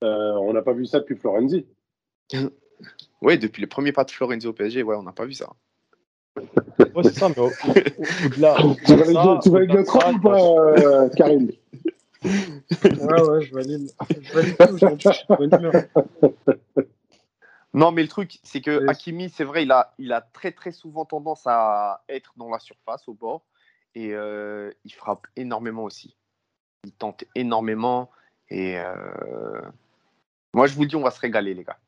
Euh, 0.02 0.32
on 0.34 0.52
n'a 0.52 0.62
pas 0.62 0.72
vu 0.72 0.86
ça 0.86 1.00
depuis 1.00 1.16
Florenzi. 1.16 1.66
Oui, 3.22 3.38
depuis 3.38 3.60
le 3.60 3.66
premier 3.68 3.92
pas 3.92 4.04
de 4.04 4.10
Florenzo 4.10 4.48
au 4.48 4.52
PSG, 4.54 4.82
ouais, 4.82 4.96
on 4.96 5.02
n'a 5.02 5.12
pas 5.12 5.26
vu 5.26 5.34
ça. 5.34 5.50
Ouais, 6.94 7.02
c'est 7.02 7.12
ça, 7.12 7.28
mais 7.28 7.38
au- 7.38 7.48
au- 7.48 8.26
au-delà. 8.26 8.56
Tu 8.86 8.96
ça, 9.12 9.38
tu 9.42 9.50
valides 9.50 9.72
le 9.74 9.80
ou 9.80 9.84
pas, 9.84 10.42
euh, 10.58 11.08
Karim 11.10 11.50
Ouais, 12.24 13.20
ouais, 13.22 13.42
je 13.42 13.54
valide. 13.54 13.90
Je 14.18 14.32
valide 14.32 14.56
tout 14.56 14.74
aujourd'hui. 14.74 15.10
Non, 17.74 17.92
mais 17.92 18.02
le 18.02 18.08
truc, 18.08 18.38
c'est 18.42 18.60
que 18.60 18.88
Hakimi, 18.88 19.28
c'est 19.28 19.44
vrai, 19.44 19.62
il 19.62 19.70
a, 19.72 19.94
il 19.98 20.12
a 20.12 20.20
très 20.22 20.50
très 20.52 20.72
souvent 20.72 21.04
tendance 21.04 21.42
à 21.46 22.02
être 22.08 22.32
dans 22.36 22.48
la 22.50 22.58
surface, 22.58 23.06
au 23.06 23.14
bord, 23.14 23.42
et 23.94 24.14
euh, 24.14 24.72
il 24.84 24.92
frappe 24.92 25.26
énormément 25.36 25.84
aussi. 25.84 26.16
Il 26.84 26.92
tente 26.92 27.24
énormément, 27.34 28.10
et 28.48 28.78
euh, 28.78 29.60
moi 30.54 30.66
je 30.66 30.74
vous 30.74 30.82
le 30.82 30.88
dis, 30.88 30.96
on 30.96 31.02
va 31.02 31.10
se 31.10 31.20
régaler, 31.20 31.54
les 31.54 31.64
gars. 31.64 31.78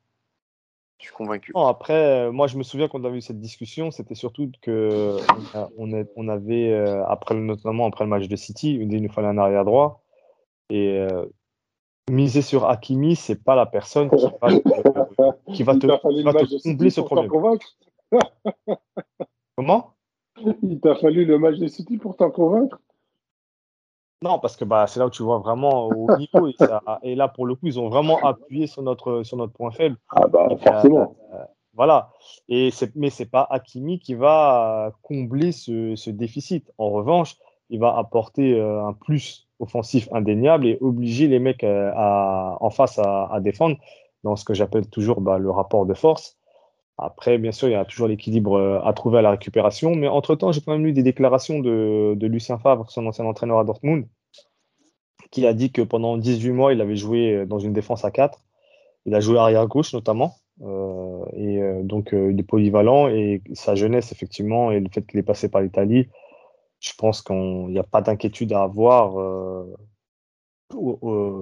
Je 0.98 1.06
suis 1.06 1.14
convaincu. 1.14 1.50
Non, 1.52 1.66
après, 1.66 1.94
euh, 2.28 2.32
moi, 2.32 2.46
je 2.46 2.56
me 2.56 2.62
souviens 2.62 2.86
qu'on 2.86 3.02
avait 3.04 3.18
eu 3.18 3.20
cette 3.20 3.40
discussion, 3.40 3.90
c'était 3.90 4.14
surtout 4.14 4.52
que 4.62 5.16
on, 5.52 5.58
a- 5.58 5.68
on 5.76 5.92
a- 6.00 6.04
on 6.14 6.28
avait, 6.28 6.70
euh, 6.72 7.04
après, 7.06 7.34
notamment 7.34 7.86
après 7.86 8.04
le 8.04 8.10
match 8.10 8.28
de 8.28 8.36
City, 8.36 8.74
il 8.74 9.02
nous 9.02 9.12
fallait 9.12 9.26
un 9.26 9.38
arrière 9.38 9.64
droit. 9.64 10.04
Et 10.70 10.98
euh, 10.98 11.26
miser 12.08 12.40
sur 12.40 12.66
Hakimi, 12.66 13.16
c'est 13.16 13.42
pas 13.42 13.56
la 13.56 13.66
personne 13.66 14.10
qui 14.10 14.26
va 14.40 14.48
te, 14.48 15.52
qui 15.52 15.62
va 15.64 15.74
te, 15.74 15.86
qui 15.86 16.22
va 16.22 16.32
combler 16.62 16.90
ce 16.90 17.00
problème. 17.00 17.28
convaincre 17.28 17.76
Comment? 19.56 19.94
Il 20.62 20.80
t'a 20.80 20.94
fallu 20.94 21.24
le 21.24 21.38
match 21.38 21.58
de 21.58 21.66
City 21.66 21.98
pour 21.98 22.16
t'en 22.16 22.30
convaincre? 22.30 22.80
Non, 24.22 24.38
parce 24.38 24.56
que 24.56 24.64
bah, 24.64 24.86
c'est 24.86 25.00
là 25.00 25.06
où 25.06 25.10
tu 25.10 25.22
vois 25.22 25.38
vraiment 25.38 25.86
au 25.86 26.08
niveau. 26.16 26.48
Et, 26.48 26.54
ça- 26.58 26.82
et 27.02 27.14
là, 27.14 27.28
pour 27.28 27.46
le 27.46 27.54
coup, 27.54 27.66
ils 27.66 27.78
ont 27.80 27.88
vraiment 27.88 28.22
appuyé 28.24 28.66
sur 28.66 28.82
notre, 28.82 29.22
sur 29.24 29.36
notre 29.36 29.52
point 29.52 29.70
faible. 29.70 29.96
Ah 30.10 30.26
bah 30.28 30.46
Et, 30.50 30.56
forcément. 30.56 31.14
euh, 31.32 31.44
voilà. 31.74 32.10
Et 32.48 32.70
mais 32.94 33.10
c'est 33.10 33.30
pas 33.30 33.46
Hakimi 33.50 33.98
qui 33.98 34.14
va 34.14 34.86
euh, 34.86 34.90
combler 35.02 35.52
ce, 35.52 35.96
ce 35.96 36.10
déficit. 36.10 36.70
En 36.78 36.90
revanche, 36.90 37.36
il 37.70 37.80
va 37.80 37.96
apporter 37.96 38.54
euh, 38.60 38.84
un 38.86 38.92
plus 38.92 39.48
offensif 39.58 40.08
indéniable 40.12 40.66
et 40.66 40.78
obliger 40.80 41.28
les 41.28 41.38
mecs 41.38 41.64
euh, 41.64 41.90
à, 41.96 42.58
en 42.60 42.70
face 42.70 42.98
à, 42.98 43.26
à 43.32 43.40
défendre 43.40 43.76
dans 44.24 44.36
ce 44.36 44.44
que 44.44 44.54
j'appelle 44.54 44.88
toujours 44.88 45.20
bah, 45.20 45.38
le 45.38 45.50
rapport 45.50 45.86
de 45.86 45.94
force. 45.94 46.36
Après, 46.98 47.38
bien 47.38 47.52
sûr, 47.52 47.68
il 47.68 47.72
y 47.72 47.74
a 47.74 47.84
toujours 47.84 48.08
l'équilibre 48.08 48.54
euh, 48.54 48.80
à 48.84 48.92
trouver 48.92 49.18
à 49.18 49.22
la 49.22 49.30
récupération. 49.30 49.94
Mais 49.94 50.08
entre-temps, 50.08 50.52
j'ai 50.52 50.60
quand 50.60 50.72
même 50.72 50.84
lu 50.84 50.92
des 50.92 51.02
déclarations 51.02 51.60
de, 51.60 52.14
de 52.16 52.26
Lucien 52.26 52.58
Favre, 52.58 52.90
son 52.90 53.06
ancien 53.06 53.24
entraîneur 53.24 53.58
à 53.58 53.64
Dortmund, 53.64 54.06
qui 55.30 55.46
a 55.46 55.54
dit 55.54 55.72
que 55.72 55.82
pendant 55.82 56.16
18 56.18 56.50
mois, 56.52 56.72
il 56.72 56.80
avait 56.80 56.96
joué 56.96 57.34
euh, 57.34 57.46
dans 57.46 57.58
une 57.58 57.72
défense 57.72 58.04
à 58.04 58.10
4. 58.10 58.38
Il 59.06 59.14
a 59.14 59.20
joué 59.20 59.38
arrière 59.38 59.66
gauche 59.66 59.92
notamment. 59.94 60.36
Euh, 60.62 61.24
et 61.32 61.60
donc, 61.82 62.10
il 62.12 62.38
est 62.38 62.44
polyvalent. 62.44 63.08
Et 63.08 63.42
sa 63.52 63.74
jeunesse, 63.74 64.12
effectivement, 64.12 64.70
et 64.70 64.78
le 64.78 64.88
fait 64.92 65.04
qu'il 65.04 65.18
est 65.18 65.24
passé 65.24 65.48
par 65.48 65.60
l'Italie, 65.60 66.08
je 66.78 66.92
pense 66.96 67.22
qu'il 67.22 67.66
n'y 67.68 67.78
a 67.78 67.84
pas 67.84 68.00
d'inquiétude 68.00 68.52
à 68.52 68.62
avoir 68.62 69.16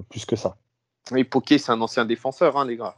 plus 0.09 0.25
que 0.25 0.35
ça. 0.35 0.57
Et 1.15 1.23
Poké, 1.23 1.59
c'est 1.59 1.71
un 1.71 1.81
ancien 1.81 2.05
défenseur, 2.05 2.57
hein, 2.57 2.65
les 2.65 2.77
gars. 2.77 2.95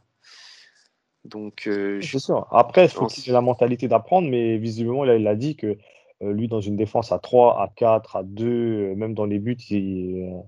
Donc, 1.24 1.66
euh, 1.66 2.00
je- 2.00 2.12
C'est 2.12 2.18
sûr. 2.18 2.46
Après, 2.50 2.84
il 2.84 2.88
faut 2.90 3.06
qu'il 3.06 3.28
ait 3.28 3.32
la 3.32 3.40
mentalité 3.40 3.88
d'apprendre, 3.88 4.28
mais 4.28 4.58
visiblement, 4.58 5.04
là, 5.04 5.16
il 5.16 5.26
a 5.26 5.34
dit 5.34 5.56
que 5.56 5.78
euh, 6.22 6.32
lui, 6.32 6.48
dans 6.48 6.60
une 6.60 6.76
défense 6.76 7.12
à 7.12 7.18
3, 7.18 7.60
à 7.60 7.68
4, 7.68 8.16
à 8.16 8.22
2, 8.22 8.92
euh, 8.92 8.94
même 8.94 9.14
dans 9.14 9.24
les 9.26 9.38
buts, 9.38 9.56
il, 9.70 10.22
euh, 10.32 10.40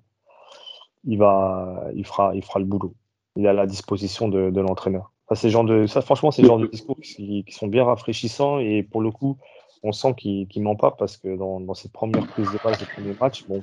il 1.05 1.19
va, 1.19 1.85
il 1.95 2.05
fera, 2.05 2.35
il 2.35 2.43
fera 2.43 2.59
le 2.59 2.65
boulot. 2.65 2.95
Il 3.37 3.45
est 3.45 3.49
à 3.49 3.53
la 3.53 3.67
disposition 3.67 4.29
de, 4.29 4.51
de 4.51 4.61
l'entraîneur. 4.61 5.13
Genre 5.31 5.65
de, 5.65 5.87
ça, 5.87 6.03
franchement, 6.03 6.31
c'est 6.31 6.43
le 6.43 6.49
genre 6.49 6.59
de 6.59 6.67
discours 6.67 6.97
qui, 7.03 7.45
qui 7.45 7.53
sont 7.53 7.67
bien 7.67 7.85
rafraîchissants 7.85 8.59
et 8.61 8.83
pour 8.85 9.01
le 9.03 9.11
coup, 9.11 9.39
on 9.83 9.93
sent 9.93 10.15
qu'il 10.17 10.47
ne 10.57 10.63
ment 10.63 10.77
pas 10.77 10.93
parce 10.93 11.17
que 11.17 11.37
dans, 11.37 11.61
dans 11.61 11.75
ses 11.75 11.89
premières 11.89 12.27
prises 12.27 12.53
de 12.53 12.59
balle, 12.63 12.77
ses 12.77 12.87
premiers 12.87 13.15
matchs, 13.21 13.45
bon, 13.49 13.61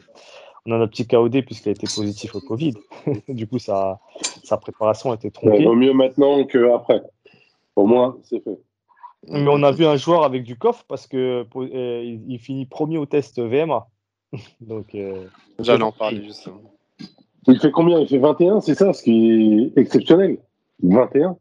on 0.66 0.72
a 0.74 0.78
notre 0.78 0.92
petit 0.92 1.08
KOD 1.08 1.44
puisqu'il 1.46 1.70
a 1.70 1.72
été 1.74 1.88
positif 1.94 2.36
au 2.36 2.42
Covid. 2.42 2.74
du 3.28 3.48
coup, 3.48 3.60
sa, 3.60 4.00
sa 4.44 4.58
préparation 4.58 5.12
a 5.12 5.16
été 5.16 5.28
Ouais, 5.28 5.32
tronquée. 5.32 5.66
vaut 5.66 5.76
mieux 5.76 5.94
maintenant 5.94 6.44
qu'après. 6.46 7.02
Au 7.76 7.86
moins, 7.86 8.18
c'est 8.24 8.44
fait. 8.44 8.60
Mais 9.30 9.48
on 9.50 9.64
a 9.64 9.72
vu 9.72 9.86
un 9.86 9.96
joueur 9.96 10.24
avec 10.24 10.44
du 10.44 10.58
coffre 10.58 10.84
parce 10.88 11.08
que 11.08 11.46
euh, 11.56 12.02
il, 12.04 12.24
il 12.30 12.40
finit 12.40 12.66
premier 12.66 12.98
au 12.98 13.06
test 13.06 13.40
VMA. 13.42 13.88
Donc, 14.62 14.94
euh, 14.96 15.28
j'allais 15.60 15.84
en 15.84 15.92
parler 15.92 16.24
justement. 16.24 16.62
Il 17.48 17.60
fait 17.60 17.72
combien? 17.72 18.00
Il 18.00 18.08
fait 18.08 18.20
21, 18.20 18.62
c'est 18.62 18.76
ça, 18.76 18.94
ce 18.94 19.04
qui 19.04 19.72
est 19.76 19.78
exceptionnel. 19.78 20.38
21 20.82 21.38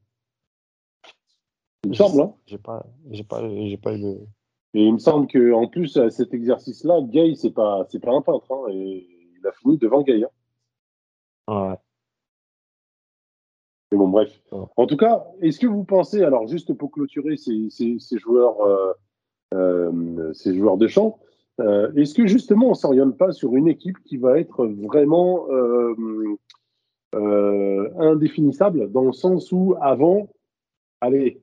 Il 1.85 1.91
me 1.91 1.95
semble, 1.95 2.21
hein 2.23 2.35
j'ai 2.47 2.59
pas, 2.59 2.85
j'ai 3.11 3.25
pas, 3.25 3.43
j'ai 3.49 3.77
pas 3.77 3.93
eu 3.95 3.99
le. 3.99 4.21
Et 4.75 4.85
il 4.85 4.93
me 4.95 4.99
semble 4.99 5.27
qu'en 5.29 5.67
plus, 5.69 5.97
à 5.99 6.11
cet 6.11 6.33
exercice-là, 6.35 7.01
Gay, 7.03 7.35
c'est 7.37 7.51
pas, 7.51 7.85
c'est 7.91 8.01
pas 8.01 8.13
un 8.13 8.23
peintre. 8.23 8.47
hein, 8.51 8.71
et 8.73 9.07
il 9.43 9.47
a 9.49 9.53
fini 9.53 9.79
devant 9.79 10.05
hein. 10.09 10.29
Ouais. 11.49 11.77
Mais 13.91 13.99
bon, 13.99 14.09
bref. 14.09 14.41
En 14.77 14.87
tout 14.87 14.97
cas, 14.97 15.25
est-ce 15.41 15.59
que 15.59 15.67
vous 15.67 15.85
pensez, 15.85 16.23
alors 16.23 16.47
juste 16.47 16.73
pour 16.73 16.91
clôturer 16.91 17.37
ces, 17.37 17.69
ces- 17.69 17.99
ces 17.99 18.19
joueurs, 18.19 18.61
euh, 18.63 18.93
euh, 19.55 20.33
ces 20.33 20.55
joueurs 20.57 20.79
de 20.79 20.87
champ, 20.89 21.19
euh, 21.61 21.93
est-ce 21.95 22.15
que 22.15 22.27
justement 22.27 22.69
on 22.69 22.71
ne 22.71 22.75
s'oriente 22.75 23.19
pas 23.19 23.33
sur 23.33 23.55
une 23.55 23.69
équipe 23.69 23.99
qui 24.05 24.17
va 24.17 24.39
être 24.39 24.67
vraiment 24.67 25.47
indéfinissable 27.99 28.91
dans 28.91 29.05
le 29.05 29.13
sens 29.13 29.53
où 29.53 29.75
avant, 29.81 30.31
allez, 31.03 31.43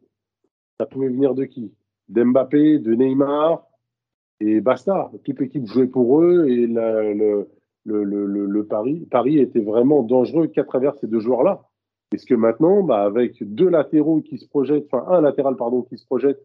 ça 0.80 0.88
pouvait 0.88 1.10
venir 1.10 1.36
de 1.36 1.45
qui? 1.45 1.72
D'Mbappé, 2.08 2.80
de 2.80 2.95
Neymar 2.95 3.68
et 4.39 4.62
basta. 4.62 5.12
Toute 5.24 5.39
l'équipe 5.39 5.68
jouait 5.68 5.86
pour 5.88 6.22
eux 6.24 6.47
et 6.47 6.66
la- 6.66 7.14
le, 7.14 7.47
le, 7.90 8.04
le, 8.04 8.26
le- 8.26 8.46
le 8.46 8.64
Paris, 8.66 9.08
Paris 9.12 9.40
était 9.40 9.60
vraiment 9.62 10.04
dangereux 10.04 10.48
qu'à 10.48 10.64
travers 10.64 10.96
ces 10.96 11.08
deux 11.08 11.20
joueurs-là. 11.20 11.62
Est-ce 12.14 12.26
que 12.26 12.34
maintenant, 12.36 12.82
bah, 12.84 13.04
avec 13.04 13.44
deux 13.44 13.70
latéraux 13.70 14.22
qui 14.22 14.38
se 14.38 14.48
projettent, 14.48 14.88
enfin 14.92 15.06
un 15.12 15.22
latéral 15.22 15.56
pardon 15.56 15.82
qui 15.84 15.98
se 15.98 16.06
projette, 16.06 16.40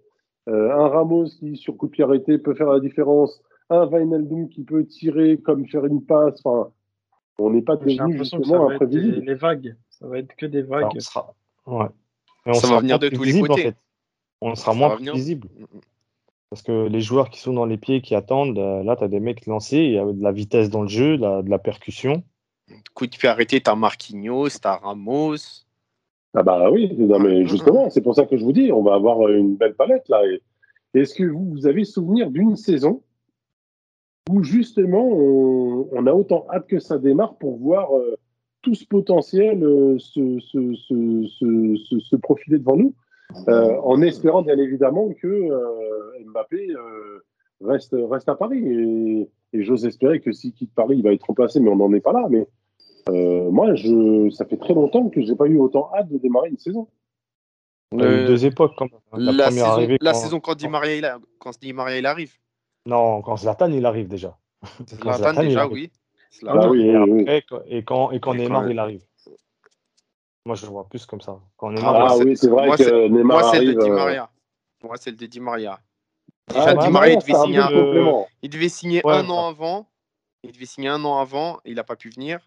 euh, 0.49 0.71
un 0.73 0.89
Ramos 0.89 1.27
qui 1.39 1.57
sur 1.57 1.77
coup 1.77 1.87
de 1.87 1.93
pied 1.93 2.05
arrêté 2.05 2.37
peut 2.39 2.55
faire 2.55 2.71
la 2.71 2.81
différence, 2.81 3.43
un 3.71 3.87
Wijnaldum 3.87 4.49
qui 4.49 4.63
peut 4.63 4.85
tirer 4.85 5.39
comme 5.39 5.67
faire 5.67 5.87
une 5.87 6.03
passe, 6.05 6.39
enfin, 6.45 6.71
on 7.39 7.51
n'est 7.51 7.63
pas 7.63 7.77
devenu 7.77 8.19
justement 8.19 8.69
imprévisible. 8.71 9.25
les 9.27 9.35
vagues. 9.35 9.75
Ça 9.91 10.07
va 10.07 10.19
être 10.19 10.35
que 10.37 10.47
des 10.47 10.63
vagues. 10.63 10.83
Alors, 10.83 10.93
on 10.97 11.01
sera, 11.01 11.35
ouais. 11.67 11.87
On 12.47 12.53
Ça 12.55 12.69
va 12.69 12.81
venir 12.81 12.99
moins 13.01 13.09
de 13.09 13.15
tous 13.17 13.23
les 13.25 13.39
en 13.39 13.47
côtés. 13.47 13.63
fait. 13.63 13.77
On 14.43 14.55
sera 14.55 14.73
Ça 14.73 14.79
moins 14.79 14.89
va 14.91 14.97
Parce 16.51 16.63
que 16.63 16.87
les 16.87 17.01
joueurs 17.01 17.31
qui 17.31 17.41
sont 17.41 17.53
dans 17.53 17.67
les 17.67 17.77
pieds, 17.79 18.01
qui 18.01 18.15
attendent, 18.15 18.59
euh, 18.59 18.83
là, 18.85 18.97
tu 18.97 19.05
as 19.05 19.09
des 19.09 19.21
mecs 19.21 19.47
lancés, 19.47 19.79
il 19.79 19.93
y 19.93 19.99
a 19.99 20.05
de 20.05 20.23
la 20.23 20.31
vitesse 20.33 20.71
dans 20.71 20.83
le 20.83 20.89
jeu, 20.89 21.17
de 21.17 21.23
la, 21.23 21.43
de 21.43 21.51
la 21.51 21.59
percussion. 21.59 22.23
Coup 22.95 23.07
de 23.07 23.17
pied 23.17 23.29
arrêté, 23.29 23.61
t'as 23.61 23.75
Marquinhos, 23.75 24.49
t'as 24.61 24.77
Ramos. 24.77 25.65
Ah 26.35 26.43
bah 26.43 26.71
oui, 26.71 26.93
non 26.97 27.21
mais 27.21 27.47
justement, 27.47 27.91
c'est 27.91 28.01
pour 28.03 28.15
ça 28.15 28.27
que 28.27 28.37
je 28.37 28.45
vous 28.45 28.53
dis, 28.53 28.73
on 28.73 28.83
va 28.83 28.95
avoir 28.95 29.29
une 29.29 29.55
belle 29.57 29.75
palette 29.75 30.09
là. 30.09 30.21
Est-ce 30.93 31.15
que 31.15 31.25
vous, 31.25 31.51
vous 31.51 31.67
avez 31.67 31.85
souvenir 31.85 32.31
d'une 32.31 32.57
saison 32.57 33.03
où 34.31 34.43
justement 34.43 35.07
on, 35.07 35.89
on 35.93 36.07
a 36.07 36.13
autant 36.13 36.47
hâte 36.51 36.67
que 36.67 36.79
ça 36.81 36.99
démarre 36.99 37.37
pour 37.37 37.59
voir 37.59 37.97
euh, 37.97 38.17
tout 38.63 38.75
ce 38.75 38.85
potentiel 38.87 39.63
euh, 39.63 39.99
se, 39.99 40.41
se, 40.41 40.75
se, 40.75 41.27
se, 41.27 41.77
se- 41.77 42.01
se 42.01 42.17
profiler 42.17 42.59
devant 42.59 42.77
nous, 42.77 42.95
euh, 43.49 43.77
en 43.83 44.01
espérant 44.03 44.43
bien 44.43 44.59
évidemment 44.59 45.09
que 45.21 45.27
euh, 45.27 46.25
Mbappé 46.27 46.71
euh, 46.71 47.25
reste, 47.63 47.95
reste 48.11 48.29
à 48.29 48.35
Paris. 48.35 48.63
Et, 48.67 49.29
et 49.53 49.63
j'ose 49.65 49.87
espérer 49.87 50.21
que 50.21 50.33
s'il 50.33 50.53
quitte 50.53 50.75
Paris, 50.75 50.97
il 50.99 51.03
va 51.03 51.13
être 51.13 51.25
remplacé, 51.27 51.61
mais 51.61 51.71
on 51.71 51.77
n'en 51.77 51.93
est 51.93 52.01
pas 52.01 52.13
là. 52.13 52.27
Mais 52.31 52.47
euh, 53.09 53.51
moi, 53.51 53.75
je, 53.75 54.31
ça 54.31 54.45
fait 54.45 54.57
très 54.57 54.75
longtemps 54.75 55.09
que 55.11 55.21
j'ai 55.23 55.37
pas 55.37 55.47
eu 55.47 55.59
autant 55.59 55.91
hâte 55.95 56.09
de 56.11 56.19
démarrer 56.19 56.51
une 56.51 56.59
saison. 56.59 56.89
Y 57.93 58.03
a 58.03 58.05
eu 58.05 58.09
Euh, 58.09 58.27
deux 58.27 58.45
époques 58.47 58.73
quand 58.77 58.91
même. 58.91 59.01
La, 59.13 59.33
La, 59.33 59.45
première 59.45 59.65
saison, 59.65 59.67
arrivée 59.77 59.99
la 60.01 60.13
quand- 60.13 60.19
saison 60.19 60.41
quand 60.41 60.55
Di 60.57 60.69
Maria, 60.69 60.97
il 60.97 61.05
a- 61.05 61.19
quand 61.39 61.59
Di 61.61 61.73
Maria 61.73 61.99
il 61.99 62.07
arrive. 62.07 62.33
Non, 62.87 63.23
quand 63.23 63.37
Zlatan, 63.37 63.71
il 63.71 63.87
arrive 63.87 64.09
déjà. 64.09 64.37
Zlatan, 64.89 65.43
il 65.43 65.49
déjà, 65.49 65.61
arrive. 65.63 65.73
oui. 65.73 65.91
Ah 66.49 66.69
oui, 66.69 66.83
et, 66.89 66.97
oui, 66.99 67.11
oui. 67.13 67.21
après, 67.23 67.43
quand- 67.49 67.61
et 67.69 67.85
quand, 67.85 68.11
et 68.11 68.19
quand 68.21 68.33
Et 68.35 68.39
Neymar, 68.39 68.65
quand- 68.65 68.69
il 68.71 68.79
arrive. 68.81 69.03
Moi, 70.47 70.57
je 70.57 70.67
le 70.67 70.73
vois 70.73 70.87
plus 70.89 71.07
comme 71.07 71.21
ça. 71.21 71.39
Quand 71.57 71.75
Ah, 71.79 71.81
moi, 71.81 72.11
c'est- 72.17 72.25
oui, 72.25 72.37
c'est 72.37 72.49
vrai 72.51 72.67
moi, 72.67 72.77
que 72.77 73.09
Neymar 73.09 73.41
Moi, 73.41 73.51
c'est 73.53 73.65
le 73.65 73.75
Di 73.75 73.91
euh, 73.91 73.95
Maria. 73.95 74.31
Moi, 74.83 74.97
c'est 74.99 75.11
le 75.11 75.17
de 75.17 75.27
Di 75.27 75.41
Maria. 75.41 75.81
ah, 76.49 76.53
Déjà, 76.53 76.75
Di 76.75 76.87
Di 76.87 76.93
Maria, 76.93 77.13
il 77.15 77.19
devait 77.19 77.33
signer 77.35 77.59
un, 77.59 77.69
complément. 77.69 78.29
il 78.43 78.51
devait 78.51 78.69
signer 78.69 79.01
Ouais, 79.07 79.13
un 79.15 79.25
bah. 79.25 79.33
an 79.33 79.49
avant. 79.49 79.89
Il 80.43 80.53
devait 80.53 80.67
signer 80.67 80.89
un 80.89 81.03
an 81.05 81.19
avant. 81.19 81.61
Il 81.65 81.77
n'a 81.77 81.85
pas 81.85 81.97
pu 81.97 82.11
venir. 82.11 82.41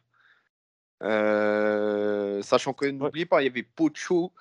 Euh, 1.03 2.41
sachant 2.41 2.73
que 2.73 2.85
n'oubliez 2.85 3.25
pas, 3.25 3.41
il 3.41 3.45
y 3.45 3.49
avait 3.49 3.63
Pocho 3.63 4.31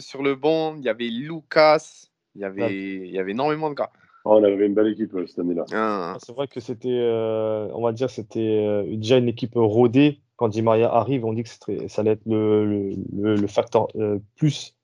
sur 0.00 0.22
le 0.22 0.34
banc. 0.36 0.76
Il 0.76 0.84
y 0.84 0.88
avait 0.88 1.08
Lucas. 1.08 2.06
Il 2.36 2.40
y 2.40 2.44
avait, 2.44 2.74
il 2.96 3.10
y 3.10 3.18
avait 3.18 3.30
énormément 3.32 3.70
de 3.70 3.74
gars. 3.74 3.90
Oh, 4.24 4.38
on 4.40 4.44
avait 4.44 4.66
une 4.66 4.74
belle 4.74 4.88
équipe 4.88 5.14
euh, 5.14 5.26
cette 5.26 5.40
année-là. 5.40 5.64
Hein. 5.72 6.16
C'est 6.24 6.32
vrai 6.32 6.48
que 6.48 6.58
c'était, 6.58 6.88
euh, 6.90 7.68
on 7.74 7.82
va 7.82 7.92
dire, 7.92 8.08
c'était 8.10 8.64
euh, 8.64 8.84
déjà 8.96 9.18
une 9.18 9.28
équipe 9.28 9.52
rodée. 9.54 10.20
Quand 10.36 10.48
Di 10.48 10.62
Maria 10.62 10.92
arrive, 10.92 11.24
on 11.24 11.32
dit 11.32 11.44
que 11.44 11.48
ça 11.88 12.00
allait 12.00 12.12
être 12.12 12.26
le, 12.26 12.64
le, 12.66 12.90
le- 13.12 13.36
le 13.36 13.46
facteur 13.46 13.86
euh, 13.96 14.18
plus. 14.36 14.76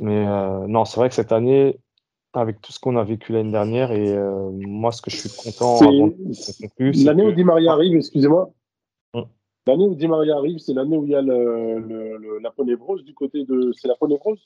Mais 0.00 0.26
euh, 0.26 0.66
non, 0.68 0.84
c'est 0.84 1.00
vrai 1.00 1.08
que 1.08 1.14
cette 1.16 1.32
année, 1.32 1.80
avec 2.32 2.60
tout 2.60 2.70
ce 2.72 2.78
qu'on 2.78 2.96
a 2.96 3.02
vécu 3.02 3.32
l'année 3.32 3.50
dernière, 3.50 3.90
et 3.90 4.12
euh, 4.16 4.50
moi, 4.52 4.92
ce 4.92 5.02
que 5.02 5.10
je 5.10 5.16
suis 5.16 5.30
content 5.30 5.76
L'année 5.90 6.14
que- 6.76 7.28
où 7.28 7.32
Di 7.32 7.42
Maria 7.44 7.72
arrive, 7.72 7.96
excusez-moi. 7.96 8.50
Hum. 9.14 9.26
L'année 9.66 9.86
où 9.86 9.94
Di 9.96 10.06
Maria 10.06 10.36
arrive, 10.36 10.58
c'est 10.58 10.72
l'année 10.74 10.96
où 10.96 11.04
il 11.04 11.10
y 11.10 11.16
a 11.16 11.22
le, 11.22 12.38
la 12.40 12.50
ponévrose 12.52 13.02
du 13.02 13.12
côté 13.12 13.44
de. 13.44 13.72
C'est 13.76 13.88
la 13.88 13.96
ponévrose 13.96 14.40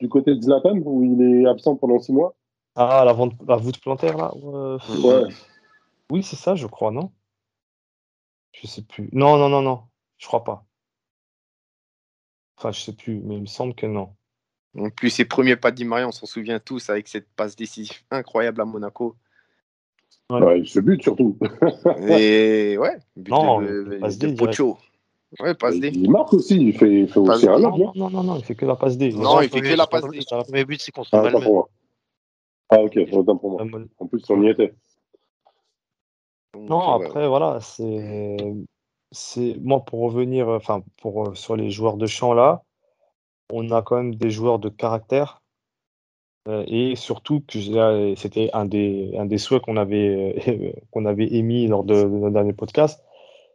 Du 0.00 0.08
côté 0.10 0.34
de 0.34 0.42
Zlatan, 0.42 0.76
où 0.84 1.02
il 1.02 1.22
est 1.22 1.46
absent 1.46 1.76
pendant 1.76 1.98
six 1.98 2.12
mois? 2.12 2.34
Ah, 2.76 3.04
la, 3.06 3.12
vente, 3.14 3.32
la 3.48 3.56
voûte 3.56 3.80
plantaire, 3.80 4.18
là 4.18 4.32
Ouais. 4.34 5.24
Oui, 6.12 6.22
c'est 6.22 6.36
ça, 6.36 6.54
je 6.54 6.66
crois, 6.66 6.90
non? 6.90 7.10
Je 8.52 8.66
sais 8.66 8.82
plus. 8.82 9.08
Non, 9.12 9.36
non, 9.38 9.48
non, 9.48 9.62
non, 9.62 9.82
je 10.18 10.26
crois 10.26 10.44
pas. 10.44 10.64
Enfin, 12.56 12.72
je 12.72 12.80
sais 12.80 12.92
plus, 12.92 13.20
mais 13.24 13.36
il 13.36 13.42
me 13.42 13.46
semble 13.46 13.74
que 13.74 13.86
non. 13.86 14.14
En 14.78 14.90
plus, 14.90 15.10
ses 15.10 15.24
premiers 15.24 15.56
pas 15.56 15.70
de 15.70 15.76
Di 15.76 15.84
Maria, 15.84 16.06
on 16.08 16.12
s'en 16.12 16.26
souvient 16.26 16.60
tous 16.60 16.90
avec 16.90 17.08
cette 17.08 17.28
passe 17.34 17.56
décisive 17.56 18.02
incroyable 18.10 18.60
à 18.60 18.64
Monaco. 18.64 19.16
Ouais. 20.30 20.40
Ouais, 20.42 20.62
ce 20.64 20.78
but 20.78 21.02
surtout. 21.02 21.36
Et 22.08 22.76
ouais, 22.78 22.96
but 23.16 23.30
Non, 23.32 23.60
de, 23.60 23.88
il 23.94 24.00
passe 24.00 24.18
de 24.18 24.28
D, 24.28 24.34
Pocho. 24.34 24.78
Ouais, 25.40 25.54
passe 25.54 25.78
D. 25.80 25.90
Il 25.94 26.10
marque 26.10 26.32
aussi, 26.34 26.56
il 26.56 26.76
fait, 26.76 27.00
il 27.02 27.08
fait 27.08 27.18
aussi 27.18 27.48
un 27.48 27.56
D. 27.56 27.62
lob. 27.62 27.78
Non, 27.78 27.92
non, 27.96 28.10
non, 28.10 28.22
non, 28.22 28.36
il 28.36 28.44
fait 28.44 28.54
que 28.54 28.64
la 28.66 28.76
passe 28.76 28.96
D. 28.96 29.12
Non, 29.12 29.40
il 29.40 29.44
fait 29.48 29.58
premier- 29.58 29.70
que 29.70 29.76
la 29.76 29.86
passe 29.86 30.04
D. 30.08 30.20
Son 30.20 30.42
premier 30.42 30.64
but, 30.64 30.80
c'est 30.80 30.92
contre 30.92 31.08
Ah, 31.12 31.22
Malmö. 31.22 31.40
pour 31.40 31.52
moi. 31.54 31.68
Ah, 32.68 32.80
ok, 32.80 32.98
autant 33.12 33.36
pour 33.36 33.50
moi. 33.52 33.62
Euh, 33.64 33.86
En 33.98 34.06
plus, 34.06 34.22
on 34.28 34.42
y 34.42 34.50
était. 34.50 34.72
Donc, 36.54 36.68
Non, 36.68 36.98
ouais. 36.98 37.06
après, 37.06 37.28
voilà, 37.28 37.60
c'est. 37.60 38.36
c'est 39.12 39.56
Moi, 39.60 39.84
pour 39.84 40.00
revenir, 40.00 40.48
enfin, 40.48 40.82
pour, 40.98 41.28
euh, 41.28 41.34
sur 41.34 41.56
les 41.56 41.70
joueurs 41.70 41.96
de 41.96 42.06
champ 42.06 42.32
là, 42.34 42.62
on 43.52 43.70
a 43.70 43.82
quand 43.82 43.96
même 43.96 44.14
des 44.14 44.30
joueurs 44.30 44.58
de 44.58 44.68
caractère. 44.68 45.42
euh, 46.48 46.64
et 46.66 46.96
surtout, 46.96 47.40
que 47.46 48.14
c'était 48.16 48.50
un 48.54 48.64
des, 48.64 49.14
un 49.18 49.26
des 49.26 49.38
souhaits 49.38 49.62
qu'on 49.62 49.76
avait, 49.76 50.34
euh, 50.48 50.72
qu'on 50.90 51.04
avait 51.06 51.26
émis 51.34 51.66
lors 51.66 51.84
de, 51.84 51.94
de 51.94 52.08
notre 52.08 52.32
dernier 52.34 52.52
podcast. 52.54 53.02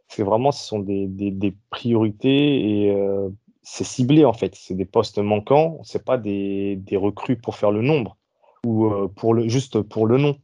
C'est 0.08 0.22
vraiment, 0.22 0.52
ce 0.52 0.64
sont 0.66 0.78
des, 0.80 1.06
des, 1.08 1.30
des 1.32 1.54
priorités 1.70 2.84
et 2.86 2.90
euh, 2.92 3.28
c'est 3.62 3.84
ciblé 3.84 4.24
en 4.24 4.32
fait. 4.32 4.54
C'est 4.54 4.74
des 4.74 4.84
postes 4.86 5.18
manquants, 5.18 5.80
c'est 5.84 6.04
pas 6.04 6.18
des, 6.18 6.76
des 6.76 6.96
recrues 6.96 7.36
pour 7.38 7.56
faire 7.56 7.72
le 7.72 7.82
nombre 7.82 8.16
ou 8.64 8.86
euh, 8.86 9.08
pour 9.08 9.34
le, 9.34 9.48
juste 9.48 9.82
pour 9.82 10.06
le 10.06 10.18
nom. 10.18 10.36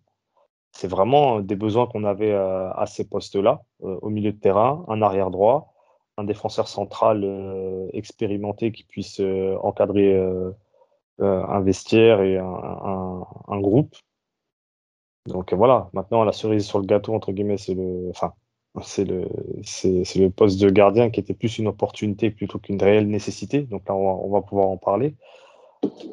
C'est 0.72 0.88
vraiment 0.88 1.40
des 1.40 1.56
besoins 1.56 1.86
qu'on 1.86 2.04
avait 2.04 2.32
euh, 2.32 2.72
à 2.72 2.86
ces 2.86 3.06
postes-là, 3.08 3.62
euh, 3.84 3.98
au 4.02 4.08
milieu 4.10 4.32
de 4.32 4.38
terrain, 4.38 4.84
un 4.88 5.02
arrière 5.02 5.30
droit, 5.30 5.74
un 6.16 6.24
défenseur 6.24 6.66
central 6.68 7.22
euh, 7.24 7.88
expérimenté 7.92 8.72
qui 8.72 8.84
puisse 8.84 9.20
encadrer 9.62 10.18
un 11.20 11.60
vestiaire 11.60 12.20
et 12.22 12.38
un, 12.38 12.44
un- 12.44 13.26
un 13.48 13.60
groupe. 13.60 13.94
Donc 15.26 15.52
voilà, 15.52 15.88
maintenant 15.92 16.24
la 16.24 16.32
cerise 16.32 16.66
sur 16.66 16.80
le 16.80 16.86
gâteau, 16.86 17.14
entre 17.14 17.32
guillemets, 17.32 17.58
c'est 17.58 17.74
le, 17.74 18.08
enfin, 18.10 18.32
c'est 18.82 19.04
le, 19.04 19.28
c'est, 19.62 20.04
le 20.16 20.30
poste 20.30 20.60
de 20.60 20.68
gardien 20.68 21.10
qui 21.10 21.20
était 21.20 21.34
plus 21.34 21.58
une 21.58 21.68
opportunité 21.68 22.30
plutôt 22.30 22.58
qu'une 22.58 22.82
réelle 22.82 23.08
nécessité. 23.08 23.62
Donc 23.62 23.88
là, 23.88 23.94
on 23.94 24.04
va, 24.04 24.10
on 24.24 24.30
va 24.30 24.42
pouvoir 24.42 24.68
en 24.68 24.78
parler. 24.78 25.14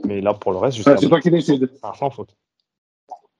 Mais 0.06 0.22
là, 0.22 0.34
pour 0.34 0.52
le 0.52 0.58
reste, 0.58 0.78
jusqu'à 0.78 0.92
Ah, 0.94 0.98
c'est 0.98 1.10
toi 1.10 1.20
qui 1.20 1.32
décides. 1.32 1.72
Ah, 1.82 1.94
sans 1.96 2.12
faute. 2.12 2.36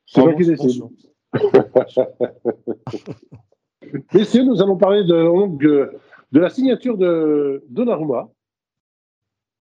C'est 0.08 0.22
toi 0.22 0.34
qui 0.34 0.44
bon, 0.80 0.92
Messieurs, 4.14 4.44
nous 4.44 4.62
allons 4.62 4.78
parler 4.78 5.04
de, 5.04 6.00
la 6.32 6.50
signature 6.50 6.98
de 6.98 7.64
Donnarumma. 7.70 8.30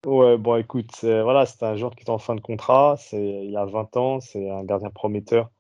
Ouais, 0.06 0.36
bon, 0.36 0.56
écoute, 0.56 0.90
c'est- 0.94 1.22
voilà, 1.22 1.46
c'est 1.46 1.62
un 1.62 1.76
joueur 1.76 1.96
qui 1.96 2.04
est 2.04 2.10
en 2.10 2.18
fin 2.18 2.34
de 2.34 2.40
contrat. 2.40 2.96
C'est, 2.98 3.46
il 3.46 3.56
a 3.56 3.64
20 3.64 3.96
ans, 3.96 4.20
c'est 4.20 4.50
un 4.50 4.64
gardien 4.64 4.90
prometteur 4.90 5.50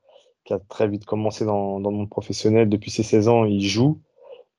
qui 0.44 0.52
a 0.52 0.58
très 0.58 0.88
vite 0.88 1.06
commencé 1.06 1.46
dans, 1.46 1.78
le 1.78 1.90
monde 1.90 2.10
professionnel. 2.10 2.68
Depuis 2.68 2.90
ses 2.90 3.02
16 3.02 3.28
ans, 3.28 3.44
il 3.44 3.62
joue. 3.62 4.00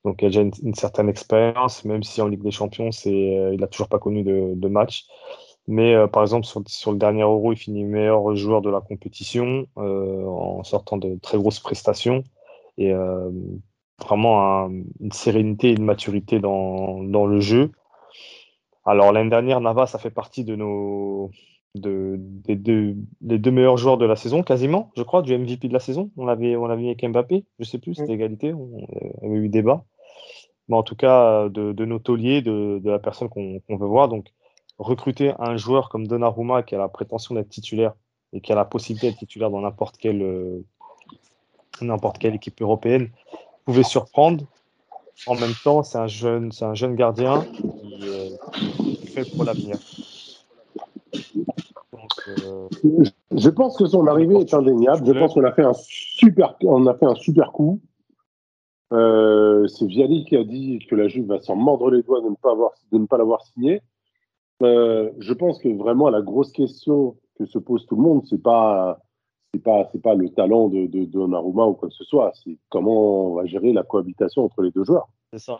Donc, 0.03 0.21
il 0.21 0.25
a 0.25 0.29
déjà 0.29 0.41
une, 0.41 0.75
certaine 0.75 1.09
expérience, 1.09 1.85
même 1.85 2.03
si 2.03 2.21
en 2.21 2.27
Ligue 2.27 2.43
des 2.43 2.51
Champions, 2.51 2.89
euh, 3.05 3.51
il 3.53 3.59
n'a 3.59 3.67
toujours 3.67 3.89
pas 3.89 3.99
connu 3.99 4.23
de 4.23 4.67
match. 4.67 5.05
Mais 5.67 5.95
euh, 5.95 6.07
par 6.07 6.21
exemple, 6.23 6.45
sur, 6.45 6.61
sur 6.67 6.91
le 6.91 6.97
dernier 6.97 7.21
Euro, 7.23 7.53
il 7.53 7.57
finit 7.57 7.83
meilleur 7.83 8.35
joueur 8.35 8.61
de 8.61 8.69
la 8.69 8.81
compétition 8.81 9.65
euh, 9.77 10.25
en 10.25 10.63
sortant 10.63 10.97
de 10.97 11.17
très 11.21 11.37
grosses 11.37 11.59
prestations. 11.59 12.23
Et 12.77 12.93
euh, 12.93 13.31
vraiment 13.99 14.65
un- 14.65 14.71
une 15.01 15.11
sérénité 15.11 15.69
et 15.69 15.73
une 15.73 15.85
maturité 15.85 16.39
dans, 16.39 17.03
dans 17.03 17.25
le 17.27 17.39
jeu. 17.39 17.71
Alors 18.85 19.11
l'année 19.11 19.29
dernière, 19.29 19.61
Navas 19.61 19.91
a 19.93 19.97
fait 19.97 20.11
partie 20.11 20.43
de 20.43 20.55
nos 20.55 21.31
de, 21.75 22.15
des 22.19 22.55
deux, 22.55 22.95
des 23.21 23.37
deux 23.37 23.51
meilleurs 23.51 23.75
joueurs 23.77 23.97
de 23.97 24.05
la 24.05 24.15
saison, 24.15 24.43
quasiment, 24.43 24.91
je 24.95 25.03
crois, 25.03 25.21
du 25.21 25.33
MVP 25.33 25.67
de 25.67 25.73
la 25.73 25.79
saison. 25.79 26.11
On 26.17 26.25
l'avait 26.25 26.55
on 26.55 26.67
l'avait 26.67 26.83
mis 26.83 26.87
avec 26.89 27.03
Mbappé, 27.05 27.45
je 27.59 27.65
sais 27.65 27.79
plus, 27.79 27.95
c'était 27.95 28.13
égalité, 28.13 28.53
on 28.53 28.87
avait 29.23 29.35
eu 29.35 29.49
débat. 29.49 29.83
Mais 30.69 30.77
en 30.77 30.83
tout 30.83 30.95
cas, 30.97 31.49
de, 31.49 31.73
de 31.73 31.85
nos 31.85 31.99
tauliers, 31.99 32.41
de, 32.43 32.79
de 32.83 32.91
la 32.91 32.99
personne 32.99 33.29
qu'on 33.29 33.59
qu'on 33.61 33.77
veut 33.77 33.87
voir. 33.87 34.09
Donc, 34.09 34.27
recruter 34.77 35.33
un 35.39 35.57
joueur 35.57 35.89
comme 35.89 36.07
Donnarumma 36.07 36.63
qui 36.63 36.75
a 36.75 36.77
la 36.77 36.89
prétention 36.89 37.35
d'être 37.35 37.49
titulaire 37.49 37.93
et 38.33 38.41
qui 38.41 38.51
a 38.51 38.55
la 38.55 38.65
possibilité 38.65 39.09
d'être 39.09 39.19
titulaire 39.19 39.49
dans 39.49 39.61
n'importe 39.61 39.97
quelle, 39.97 40.21
euh, 40.21 40.63
n'importe 41.81 42.17
quelle 42.17 42.35
équipe 42.35 42.61
européenne 42.61 43.09
pouvait 43.65 43.83
surprendre. 43.83 44.45
En 45.27 45.35
même 45.35 45.53
temps, 45.63 45.81
c'est 45.81 45.97
un 45.97 46.07
jeune, 46.07 46.51
c'est 46.51 46.65
un 46.65 46.73
jeune 46.73 46.95
gardien 46.95 47.41
qui, 47.41 47.99
euh, 48.03 48.29
est 49.03 49.07
fait 49.07 49.31
pour 49.33 49.45
l'avenir. 49.45 49.77
Euh, 52.27 52.67
Je 53.31 53.49
pense 53.49 53.77
que 53.77 53.85
son 53.85 54.07
arrivée 54.07 54.35
est 54.35 54.53
indéniable. 54.53 55.05
Je 55.05 55.17
pense 55.17 55.33
qu'on 55.33 55.43
a 55.43 55.53
fait 55.53 55.63
un 55.63 55.73
super, 55.73 56.55
on 56.61 56.85
a 56.87 56.93
fait 56.95 57.05
un 57.05 57.15
super 57.15 57.51
coup. 57.51 57.79
Euh, 58.93 59.67
c'est 59.67 59.85
Viali 59.85 60.25
qui 60.25 60.37
a 60.37 60.43
dit 60.43 60.79
que 60.89 60.95
la 60.95 61.07
Juve 61.07 61.27
va 61.27 61.41
s'en 61.41 61.55
mordre 61.55 61.89
les 61.89 62.03
doigts 62.03 62.21
de 62.21 62.29
ne 62.29 62.35
pas 62.35 62.51
avoir, 62.51 62.71
de 62.91 62.97
ne 62.97 63.05
pas 63.05 63.17
l'avoir 63.17 63.41
signé. 63.41 63.81
Euh, 64.63 65.11
je 65.19 65.33
pense 65.33 65.59
que 65.59 65.69
vraiment 65.69 66.09
la 66.09 66.21
grosse 66.21 66.51
question 66.51 67.17
que 67.37 67.45
se 67.45 67.59
pose 67.59 67.85
tout 67.85 67.95
le 67.95 68.01
monde, 68.01 68.25
c'est 68.25 68.41
pas, 68.41 68.99
c'est 69.53 69.61
pas, 69.61 69.89
c'est 69.91 70.01
pas 70.01 70.15
le 70.15 70.29
talent 70.29 70.69
de, 70.69 70.87
de, 70.87 70.99
de 70.99 71.05
Donnarumma 71.05 71.65
ou 71.65 71.73
quoi 71.73 71.89
que 71.89 71.95
ce 71.95 72.05
soit. 72.05 72.31
C'est 72.43 72.57
comment 72.69 73.31
on 73.31 73.35
va 73.35 73.45
gérer 73.45 73.73
la 73.73 73.83
cohabitation 73.83 74.43
entre 74.43 74.61
les 74.61 74.71
deux 74.71 74.83
joueurs. 74.83 75.09
c'est 75.31 75.39
ça. 75.39 75.59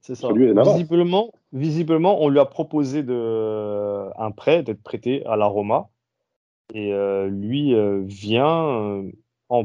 C'est 0.00 0.14
ça. 0.14 0.28
Visiblement, 0.32 1.32
visiblement, 1.52 2.22
on 2.22 2.28
lui 2.28 2.38
a 2.38 2.44
proposé 2.44 3.02
de, 3.02 4.08
un 4.16 4.30
prêt, 4.30 4.62
d'être 4.62 4.82
prêté 4.82 5.26
à 5.26 5.34
la 5.34 5.46
Roma. 5.46 5.88
Et 6.74 6.92
euh, 6.92 7.28
lui 7.28 7.74
euh, 7.74 8.02
vient 8.04 9.02
en, 9.48 9.64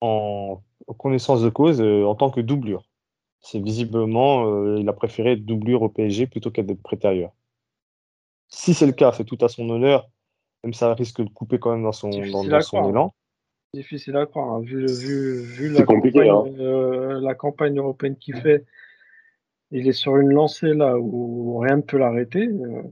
en 0.00 0.62
connaissance 0.98 1.42
de 1.42 1.48
cause 1.48 1.80
en 1.80 2.14
tant 2.14 2.30
que 2.30 2.40
doublure. 2.40 2.84
C'est 3.40 3.58
visiblement, 3.58 4.76
il 4.76 4.88
a 4.88 4.92
préféré 4.92 5.32
être 5.32 5.44
doublure 5.44 5.82
au 5.82 5.88
PSG 5.88 6.28
plutôt 6.28 6.52
qu'être 6.52 6.72
prêté 6.82 7.08
ailleurs. 7.08 7.32
Si 8.48 8.74
c'est 8.74 8.86
le 8.86 8.92
cas, 8.92 9.12
c'est 9.12 9.24
tout 9.24 9.38
à 9.40 9.48
son 9.48 9.68
honneur, 9.70 10.08
même 10.62 10.74
ça 10.74 10.94
risque 10.94 11.22
de 11.22 11.28
couper 11.28 11.58
quand 11.58 11.72
même 11.72 11.82
dans 11.82 11.92
son, 11.92 12.10
dans, 12.10 12.60
son 12.60 12.88
élan. 12.88 13.14
Difficile 13.74 14.16
à 14.16 14.26
croire, 14.26 14.54
hein, 14.54 14.60
vu, 14.62 14.86
la, 15.70 15.82
campagne, 15.84 16.60
euh, 16.60 17.20
la 17.20 17.34
campagne 17.34 17.76
européenne 17.78 18.16
qu'il 18.16 18.36
fait. 18.36 18.64
Il 19.72 19.88
est 19.88 19.92
sur 19.92 20.16
une 20.16 20.30
lancée 20.30 20.72
là 20.72 20.96
où 20.98 21.58
rien 21.58 21.76
ne 21.76 21.82
peut 21.82 21.98
l'arrêter, 21.98 22.46
euh, 22.46 22.82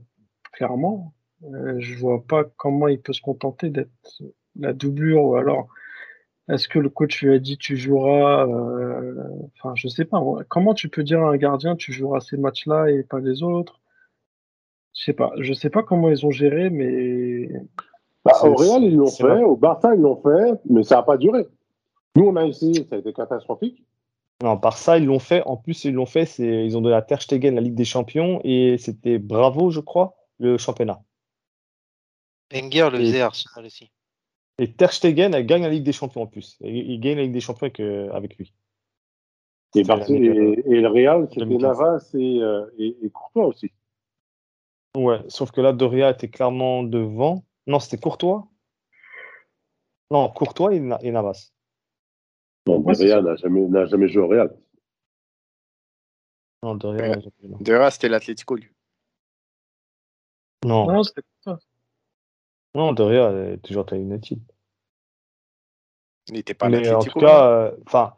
clairement. 0.51 1.13
Euh, 1.43 1.75
je 1.79 1.97
vois 1.97 2.23
pas 2.25 2.43
comment 2.43 2.87
il 2.87 2.99
peut 2.99 3.13
se 3.13 3.21
contenter 3.21 3.69
d'être 3.69 4.21
la 4.55 4.73
doublure 4.73 5.23
ou 5.23 5.35
alors 5.35 5.67
est-ce 6.47 6.67
que 6.67 6.79
le 6.79 6.89
coach 6.89 7.21
lui 7.21 7.33
a 7.33 7.39
dit 7.39 7.57
tu 7.57 7.75
joueras 7.75 8.47
euh, 8.47 9.29
enfin 9.57 9.73
je 9.75 9.87
sais 9.87 10.05
pas 10.05 10.21
comment 10.47 10.73
tu 10.73 10.87
peux 10.87 11.03
dire 11.03 11.21
à 11.21 11.31
un 11.31 11.37
gardien 11.37 11.75
tu 11.75 11.91
joueras 11.91 12.21
ces 12.21 12.37
matchs-là 12.37 12.89
et 12.89 13.03
pas 13.03 13.19
les 13.19 13.43
autres? 13.43 13.81
Je 14.95 15.03
sais 15.03 15.13
pas 15.13 15.31
je 15.39 15.53
sais 15.53 15.69
pas 15.69 15.83
comment 15.83 16.09
ils 16.09 16.25
ont 16.25 16.31
géré 16.31 16.69
mais 16.69 17.49
Bah, 18.23 18.33
au 18.43 18.55
Real, 18.55 18.83
ils 18.83 18.95
l'ont 18.95 19.07
fait, 19.07 19.23
vrai. 19.23 19.43
au 19.43 19.55
Barça, 19.55 19.93
ils 19.93 20.01
l'ont 20.01 20.19
fait, 20.21 20.59
mais 20.69 20.83
ça 20.83 20.95
n'a 20.95 21.03
pas 21.03 21.17
duré. 21.17 21.45
Nous, 22.15 22.25
on 22.25 22.35
a 22.35 22.45
essayé, 22.45 22.85
ça 22.89 22.95
a 22.95 22.99
été 22.99 23.13
catastrophique. 23.13 23.83
Non, 24.43 24.57
par 24.57 24.77
ça, 24.77 24.97
ils 24.97 25.05
l'ont 25.05 25.19
fait. 25.19 25.43
En 25.45 25.57
plus, 25.57 25.85
ils 25.85 25.93
l'ont 25.93 26.05
fait, 26.05 26.25
c'est 26.25 26.65
ils 26.65 26.75
ont 26.77 26.81
donné 26.81 26.95
à 26.95 27.01
Ter 27.01 27.21
Stegen 27.21 27.55
la 27.55 27.61
Ligue 27.61 27.75
des 27.75 27.85
Champions 27.85 28.41
et 28.43 28.77
c'était 28.77 29.17
Bravo, 29.19 29.69
je 29.69 29.79
crois, 29.79 30.15
le 30.39 30.57
championnat. 30.57 31.01
Wenger 32.51 32.89
le 32.91 32.99
faisait 32.99 33.21
Arsenal 33.21 33.65
aussi. 33.65 33.91
Et 34.57 34.71
Ter 34.71 34.91
Stegen 34.93 35.33
elle 35.33 35.45
gagne 35.45 35.63
la 35.63 35.69
Ligue 35.69 35.83
des 35.83 35.91
Champions 35.93 36.23
en 36.23 36.27
plus. 36.27 36.57
Il 36.61 36.99
gagne 36.99 37.17
la 37.17 37.23
Ligue 37.23 37.33
des 37.33 37.41
Champions 37.41 37.65
avec, 37.65 37.79
euh, 37.79 38.09
avec 38.11 38.37
lui. 38.37 38.53
Et, 39.75 39.81
et, 39.81 39.83
et 39.83 40.81
le 40.81 40.87
Real, 40.87 41.27
c'était 41.29 41.41
2015. 41.45 41.61
Navas 41.61 42.09
et, 42.13 42.39
euh, 42.41 42.65
et, 42.77 42.95
et 43.03 43.09
Courtois 43.09 43.45
aussi. 43.47 43.71
Ouais, 44.95 45.19
sauf 45.27 45.51
que 45.51 45.61
là, 45.61 45.73
Doria 45.73 46.11
était 46.11 46.29
clairement 46.29 46.83
devant. 46.83 47.45
Non, 47.67 47.79
c'était 47.79 47.97
Courtois. 47.97 48.47
Non, 50.11 50.29
Courtois 50.29 50.73
et, 50.73 50.79
Na- 50.79 50.99
et 51.01 51.11
Navas. 51.11 51.51
Non, 52.67 52.81
Real 52.81 53.23
n'a 53.23 53.85
jamais, 53.85 54.07
joué 54.07 54.23
au 54.23 54.27
Real. 54.27 54.55
Non, 56.63 56.75
Doria. 56.75 57.15
De 57.41 57.73
là, 57.73 57.91
c'était 57.91 58.09
l'Atlético, 58.09 58.55
lui. 58.55 58.71
Non, 60.63 60.87
Non, 60.91 61.03
c'était 61.03 61.21
pas 61.43 61.59
non, 62.73 62.91
Doria 62.91 63.31
est 63.31 63.57
toujours 63.59 63.85
à 63.89 63.95
United. 63.95 64.39
Il 66.27 66.33
n'était 66.33 66.53
pas 66.53 66.67
Mais 66.67 66.89
en 66.89 66.95
l'Atlético. 66.95 67.19
tout 67.19 67.25
cas, 67.25 67.49
euh, 67.49 67.77
enfin, 67.87 68.13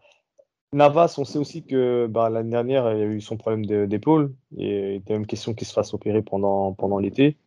Navas, 0.77 1.15
on 1.17 1.25
sait 1.25 1.39
aussi 1.39 1.63
que 1.65 2.07
bah, 2.07 2.29
l'année 2.29 2.51
dernière, 2.51 2.93
il 2.93 2.99
y 2.99 3.01
a 3.03 3.05
eu 3.05 3.21
son 3.21 3.37
problème 3.37 3.65
d'épaule. 3.87 4.33
Et 4.57 4.93
il 4.93 4.95
était 4.97 5.13
même 5.13 5.25
question 5.27 5.53
qu'il 5.53 5.67
se 5.67 5.73
fasse 5.73 5.93
opérer 5.93 6.21
pendant, 6.21 6.73
pendant 6.73 6.99
l'été. 6.99 7.37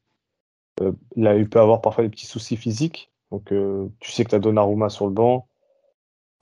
Euh, 0.81 0.93
il 1.17 1.27
a 1.27 1.37
eu 1.37 1.49
peut 1.49 1.61
avoir 1.61 1.81
parfois 1.81 2.05
des 2.05 2.11
petits 2.11 2.27
soucis 2.27 2.57
physiques. 2.57 3.11
Donc, 3.31 3.53
euh, 3.53 3.89
tu 4.01 4.11
sais 4.13 4.25
que 4.25 4.31
tu 4.31 4.35
as 4.37 4.41
Donnarumma 4.41 4.89
sur 4.91 5.07
le 5.07 5.13
banc. 5.13 5.47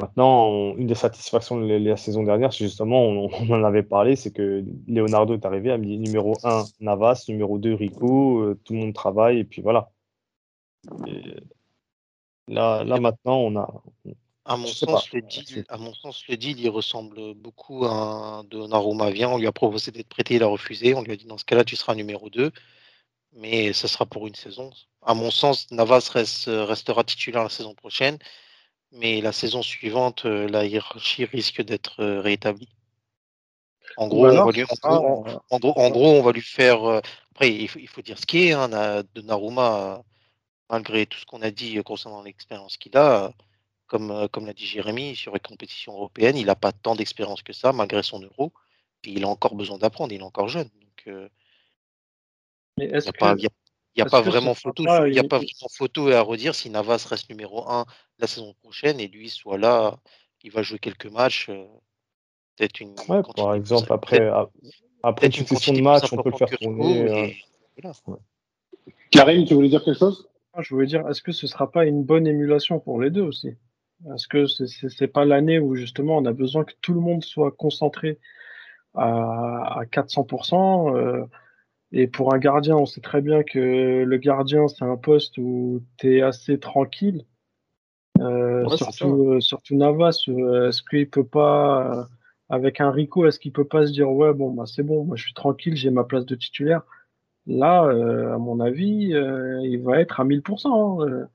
Maintenant, 0.00 0.46
on- 0.48 0.76
une 0.76 0.86
des 0.86 0.94
satisfactions 0.94 1.60
de 1.60 1.66
la, 1.66 1.78
la 1.78 1.96
saison 1.96 2.22
dernière, 2.22 2.52
c'est 2.52 2.64
justement, 2.64 3.02
on, 3.02 3.30
on 3.32 3.50
en 3.50 3.64
avait 3.64 3.82
parlé, 3.82 4.16
c'est 4.16 4.32
que 4.32 4.64
Leonardo 4.86 5.34
est 5.34 5.44
arrivé, 5.44 5.70
a 5.72 5.78
mis 5.78 5.98
numéro 5.98 6.36
1 6.44 6.64
Navas, 6.80 7.24
numéro 7.28 7.58
2 7.58 7.74
Rico, 7.74 8.40
euh, 8.42 8.60
tout 8.64 8.74
le 8.74 8.80
monde 8.80 8.94
travaille, 8.94 9.38
et 9.40 9.44
puis 9.44 9.60
voilà. 9.62 9.90
Et 11.06 11.34
là, 12.48 12.84
là 12.84 13.00
maintenant, 13.00 13.38
on 13.38 13.56
a, 13.56 13.82
À 14.48 14.56
mon, 14.56 14.66
sens, 14.66 15.12
le 15.12 15.20
deal, 15.22 15.64
à 15.68 15.76
mon 15.76 15.92
sens, 15.94 16.26
le 16.26 16.36
deal, 16.36 16.58
il 16.58 16.70
ressemble 16.70 17.34
beaucoup 17.34 17.84
à 17.84 17.90
un 17.90 18.44
Donnarumma. 18.44 19.10
Vient, 19.10 19.28
on 19.28 19.38
lui 19.38 19.46
a 19.46 19.52
proposé 19.52 19.90
d'être 19.90 20.08
prêté, 20.08 20.36
il 20.36 20.42
a 20.42 20.46
refusé. 20.46 20.94
On 20.94 21.02
lui 21.02 21.12
a 21.12 21.16
dit 21.16 21.26
dans 21.26 21.36
ce 21.38 21.44
cas-là, 21.44 21.64
tu 21.64 21.76
seras 21.76 21.94
numéro 21.94 22.30
2, 22.30 22.50
mais 23.34 23.72
ce 23.74 23.86
sera 23.86 24.06
pour 24.06 24.26
une 24.26 24.34
saison. 24.34 24.70
À 25.02 25.12
mon 25.14 25.30
sens, 25.30 25.70
Navas 25.70 26.08
reste- 26.12 26.48
restera 26.50 27.04
titulaire 27.04 27.42
la 27.42 27.50
saison 27.50 27.74
prochaine, 27.74 28.18
mais 28.90 29.20
la 29.20 29.32
saison 29.32 29.62
suivante, 29.62 30.24
euh, 30.24 30.48
la 30.48 30.64
hiérarchie 30.64 31.26
risque 31.26 31.60
d'être 31.62 32.00
euh, 32.00 32.20
réétablie. 32.22 32.70
En 33.98 34.08
gros, 34.08 34.24
on 34.40 34.44
va 34.46 34.52
lui- 34.52 34.64
en 34.64 34.74
gros, 34.88 35.06
en- 35.28 35.42
en 35.50 35.58
gros, 35.58 35.72
en 35.78 35.90
gros, 35.90 36.10
on 36.12 36.22
va 36.22 36.32
lui 36.32 36.40
faire. 36.42 36.84
euh, 36.84 37.00
Après, 37.32 37.54
il 37.54 37.68
faut, 37.68 37.78
il 37.78 37.88
faut 37.88 38.02
dire 38.02 38.18
ce 38.18 38.26
qui 38.26 38.48
est. 38.48 38.52
Hein, 38.52 38.68
Na- 38.68 39.02
Donnarumma, 39.14 39.98
euh, 39.98 40.02
malgré 40.70 41.06
tout 41.06 41.18
ce 41.18 41.26
qu'on 41.26 41.42
a 41.42 41.50
dit 41.50 41.80
concernant 41.84 42.22
l'expérience 42.22 42.76
qu'il 42.78 42.96
a, 42.96 43.32
comme, 43.88 44.28
comme 44.28 44.46
l'a 44.46 44.52
dit 44.52 44.66
Jérémy, 44.66 45.16
sur 45.16 45.32
les 45.34 45.40
compétitions 45.40 45.94
européennes, 45.94 46.36
il 46.36 46.46
n'a 46.46 46.54
pas 46.54 46.72
tant 46.72 46.94
d'expérience 46.94 47.42
que 47.42 47.52
ça, 47.52 47.72
malgré 47.72 48.02
son 48.02 48.20
euro. 48.20 48.52
Puis 49.02 49.12
il 49.14 49.24
a 49.24 49.28
encore 49.28 49.54
besoin 49.54 49.78
d'apprendre, 49.78 50.12
il 50.12 50.20
est 50.20 50.24
encore 50.24 50.48
jeune. 50.48 50.68
Donc, 50.68 51.02
euh, 51.08 51.28
Mais 52.78 52.86
il 52.86 52.94
est-ce 52.94 53.06
n'y 53.06 53.10
a 53.10 53.12
que 53.12 53.18
pas, 53.18 53.34
il 53.36 53.42
y 53.42 53.46
a- 53.46 53.50
il 53.94 53.98
y 53.98 54.02
a 54.02 54.04
est-ce 54.04 54.10
pas 54.10 54.18
que 54.20 54.24
ce 54.26 54.30
vraiment 54.30 54.54
photo, 54.54 54.84
pas 54.84 54.96
sur- 54.96 55.08
il 55.08 55.14
y 55.14 55.18
a 55.18 55.22
une- 55.22 55.28
pas 55.28 55.38
vraiment 55.38 55.68
photo 55.76 56.08
à 56.10 56.20
redire 56.20 56.54
si 56.54 56.70
Navas 56.70 57.06
reste 57.08 57.28
numéro 57.30 57.68
1 57.68 57.86
la 58.18 58.26
saison 58.26 58.54
prochaine 58.60 59.00
et 59.00 59.08
lui 59.08 59.28
soit 59.30 59.58
là, 59.58 59.98
il 60.44 60.52
va 60.52 60.62
jouer 60.62 60.78
quelques 60.78 61.06
matchs. 61.06 61.48
euh, 61.48 61.66
Peut-être 62.56 62.80
une. 62.80 62.96
Ouais, 63.08 63.22
par 63.22 63.34
plus- 63.34 63.56
exemple, 63.56 63.92
après, 63.92 64.18
peut-être- 64.18 64.50
après 65.04 65.26
une 65.26 65.32
peut-être 65.32 65.38
une 65.38 65.46
succession 65.46 65.72
de 65.74 65.80
matchs, 65.80 66.12
on 66.12 66.16
peut 66.22 66.30
le 66.30 66.36
faire 66.36 66.58
tourner. 66.58 67.02
euh, 67.02 67.28
voilà. 67.80 67.94
Karim, 69.12 69.44
tu 69.44 69.54
voulais 69.54 69.68
dire 69.68 69.84
quelque 69.84 69.96
chose? 69.98 70.28
Ah, 70.54 70.60
Je 70.62 70.74
voulais 70.74 70.88
dire, 70.88 71.06
est-ce 71.08 71.22
que 71.22 71.30
ce 71.30 71.46
sera 71.46 71.70
pas 71.70 71.84
une 71.84 72.02
bonne 72.02 72.26
émulation 72.26 72.80
pour 72.80 73.00
les 73.00 73.10
deux 73.10 73.22
aussi? 73.22 73.54
Est-ce 74.06 74.28
que 74.28 74.46
c'est- 74.46 74.88
c'est 74.88 75.08
pas 75.08 75.24
l'année 75.24 75.58
où 75.58 75.74
justement 75.74 76.16
on 76.18 76.24
a 76.26 76.32
besoin 76.32 76.64
que 76.64 76.74
tout 76.80 76.94
le 76.94 77.00
monde 77.00 77.24
soit 77.24 77.50
concentré 77.52 78.18
à, 78.94 79.80
à 79.80 79.86
400% 79.86 80.96
euh, 80.96 81.24
Et 81.92 82.06
pour 82.06 82.34
un 82.34 82.38
gardien, 82.38 82.76
on 82.76 82.86
sait 82.86 83.00
très 83.00 83.20
bien 83.22 83.42
que 83.42 84.04
le 84.04 84.16
gardien, 84.18 84.68
c'est 84.68 84.84
un 84.84 84.96
poste 84.96 85.38
où 85.38 85.82
tu 85.98 86.18
es 86.18 86.22
assez 86.22 86.58
tranquille. 86.60 87.24
Euh, 88.20 88.64
Ouais, 88.64 88.76
surtout, 88.76 89.32
euh, 89.34 89.40
surtout 89.40 89.76
Navas, 89.76 90.24
est-ce 90.28 90.82
qu'il 90.82 91.08
peut 91.08 91.24
pas, 91.26 92.08
avec 92.48 92.80
un 92.80 92.90
Rico, 92.90 93.26
est-ce 93.26 93.38
qu'il 93.38 93.52
peut 93.52 93.64
pas 93.66 93.86
se 93.86 93.92
dire 93.92 94.10
ouais 94.10 94.32
bon 94.34 94.50
bah 94.52 94.64
c'est 94.66 94.82
bon, 94.82 95.04
moi 95.04 95.16
je 95.16 95.22
suis 95.24 95.34
tranquille, 95.34 95.76
j'ai 95.76 95.90
ma 95.90 96.04
place 96.04 96.26
de 96.26 96.34
titulaire. 96.34 96.82
Là, 97.46 97.82
à 98.34 98.38
mon 98.38 98.60
avis, 98.60 99.12
il 99.64 99.82
va 99.82 100.00
être 100.00 100.20
à 100.20 100.24
1000%. 100.24 101.00
hein, 101.02 101.06
euh, 101.08 101.26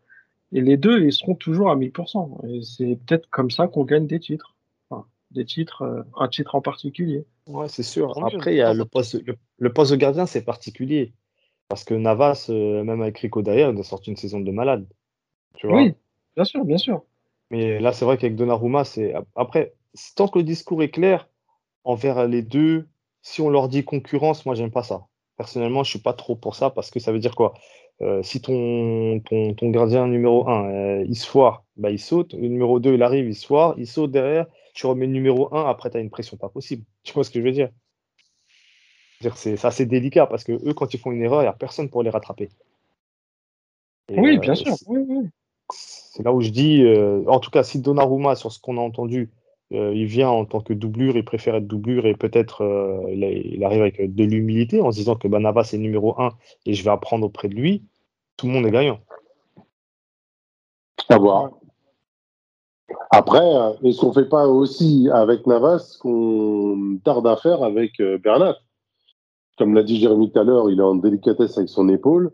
et 0.54 0.62
les 0.62 0.78
deux, 0.78 1.04
ils 1.04 1.12
seront 1.12 1.36
toujours 1.36 1.70
à 1.72 1.76
1000%. 1.76 2.48
Et 2.48 2.62
c'est 2.62 2.98
peut-être 3.06 3.30
comme 3.30 3.50
ça 3.50 3.68
qu'on 3.68 3.84
gagne 3.84 4.08
des 4.08 4.20
titres. 4.20 4.56
Enfin, 4.90 5.06
des 5.32 5.46
titres, 5.46 5.82
euh, 5.82 6.04
un 6.16 6.28
titre 6.28 6.56
en 6.56 6.62
particulier. 6.62 7.26
Ouais, 7.48 7.68
c'est 7.68 7.84
sûr. 7.84 8.24
Après, 8.24 8.54
il 8.54 8.58
y 8.58 8.62
a 8.62 8.74
le 8.74 8.86
poste, 8.86 9.16
le, 9.26 9.36
le 9.58 9.74
poste 9.74 9.92
de 9.92 9.98
gardien, 9.98 10.26
c'est 10.28 10.44
particulier. 10.44 11.14
Parce 11.68 11.84
que 11.84 11.96
Navas, 11.96 12.48
euh, 12.50 12.84
même 12.84 13.02
avec 13.02 13.18
Rico 13.18 13.42
d'ailleurs, 13.42 13.72
il 13.72 13.80
a 13.80 13.84
sorti 13.84 14.12
une 14.12 14.16
saison 14.16 14.40
de 14.40 14.52
malade. 14.52 14.86
Tu 15.58 15.68
vois? 15.68 15.82
Oui, 15.82 15.96
bien 16.36 16.46
sûr, 16.46 16.64
bien 16.66 16.78
sûr. 16.78 17.04
Mais 17.50 17.80
là, 17.80 17.92
c'est 17.92 18.06
vrai 18.06 18.18
qu'avec 18.18 18.36
Donnarumma, 18.36 18.84
c'est. 18.84 19.14
Après, 19.36 19.74
tant 20.16 20.28
que 20.28 20.40
le 20.40 20.44
discours 20.44 20.84
est 20.84 20.90
clair 20.90 21.28
envers 21.84 22.28
les 22.28 22.44
deux, 22.44 22.88
si 23.24 23.42
on 23.42 23.50
leur 23.50 23.70
dit 23.70 23.84
concurrence, 23.84 24.46
moi, 24.46 24.54
j'aime 24.54 24.72
pas 24.72 24.84
ça. 24.84 25.08
Personnellement, 25.38 25.84
je 25.84 25.90
suis 25.90 26.00
pas 26.00 26.14
trop 26.14 26.36
pour 26.36 26.56
ça 26.56 26.70
parce 26.70 26.92
que 26.92 27.00
ça 27.00 27.12
veut 27.12 27.20
dire 27.20 27.36
quoi? 27.36 27.54
Euh, 28.02 28.22
si 28.24 28.42
ton, 28.42 29.20
ton, 29.22 29.54
ton 29.54 29.70
gardien 29.70 30.08
numéro 30.08 30.48
1, 30.50 31.02
il 31.04 31.16
se 31.16 31.28
foire, 31.28 31.64
bah, 31.78 31.90
il 31.92 32.00
saute. 32.00 32.34
Le 32.34 32.48
numéro 32.48 32.80
2, 32.80 32.96
il 32.96 33.04
arrive, 33.04 33.28
il 33.28 33.36
se 33.36 33.46
foire, 33.46 33.76
il 33.78 33.88
saute 33.88 34.12
derrière. 34.12 34.48
Tu 34.74 34.88
remets 34.88 35.06
le 35.06 35.14
numéro 35.14 35.54
1, 35.56 35.70
après, 35.70 35.90
tu 35.92 35.98
as 35.98 36.00
une 36.00 36.10
pression 36.10 36.36
pas 36.38 36.50
possible. 36.50 36.84
Tu 37.04 37.14
vois 37.14 37.24
ce 37.24 37.30
que 37.30 37.40
je 37.40 37.46
veux 37.46 37.52
dire? 37.52 37.70
C'est 39.36 39.64
assez 39.64 39.86
délicat 39.86 40.26
parce 40.28 40.44
que 40.44 40.52
eux, 40.52 40.74
quand 40.74 40.94
ils 40.94 41.00
font 41.00 41.12
une 41.12 41.22
erreur, 41.22 41.42
il 41.42 41.46
n'y 41.46 41.50
a 41.50 41.54
personne 41.54 41.90
pour 41.90 42.04
les 42.04 42.10
rattraper. 42.10 42.50
Et, 44.10 44.20
Oui, 44.20 44.38
euh, 44.38 44.40
bien 44.40 44.56
sûr. 44.56 44.76
c'est- 44.76 44.86
Oui, 44.88 45.00
oui. 45.08 45.30
c'est 45.72 46.24
là 46.24 46.34
où 46.34 46.42
je 46.42 46.50
dis, 46.50 46.84
euh, 46.84 47.24
en 47.28 47.40
tout 47.40 47.50
cas, 47.52 47.64
si 47.64 47.80
Donnarumma, 47.80 48.36
sur 48.36 48.52
ce 48.52 48.60
qu'on 48.60 48.78
a 48.78 48.82
entendu, 48.82 49.30
euh, 49.74 49.94
il 49.94 50.06
vient 50.06 50.30
en 50.30 50.46
tant 50.46 50.62
que 50.62 50.74
doublure, 50.74 51.16
il 51.16 51.26
préfère 51.26 51.56
être 51.56 51.68
doublure 51.68 52.06
et 52.06 52.16
peut-être 52.16 52.64
euh, 52.64 53.02
il, 53.12 53.64
arrive 53.64 53.82
avec 53.82 54.14
de 54.14 54.24
l'humilité 54.24 54.82
en 54.82 54.92
se 54.92 54.98
disant 54.98 55.16
que 55.16 55.28
Banava 55.28 55.64
c'est 55.64 55.78
numéro 55.78 56.20
1 56.20 56.32
et 56.66 56.74
je 56.74 56.84
vais 56.84 56.92
apprendre 56.92 57.26
auprès 57.26 57.48
de 57.48 57.56
lui, 57.56 57.84
tout 58.38 58.48
le 58.48 58.54
monde 58.54 58.66
est 58.66 58.72
gagnant. 58.72 59.00
À 61.10 61.18
voir. 61.18 61.52
Après, 63.12 63.40
euh, 63.40 63.74
est-ce 63.84 64.02
qu'on 64.02 64.14
fait 64.14 64.30
pas 64.30 64.48
aussi 64.48 65.10
avec 65.12 65.46
Navas 65.48 65.98
qu'on 66.00 66.98
tarde 67.04 67.28
à 67.28 67.36
faire 67.36 67.64
avec 67.64 68.00
euh, 68.00 68.18
Bernat? 68.18 68.58
Comme 69.58 69.74
l'a 69.74 69.84
dit 69.84 70.00
Jérémy 70.00 70.32
tout 70.32 70.40
à 70.40 70.44
l'heure, 70.44 70.70
il 70.70 70.80
est 70.80 70.84
en 70.84 70.96
délicatesse 70.96 71.58
avec 71.58 71.70
son 71.70 71.90
épaule. 71.90 72.32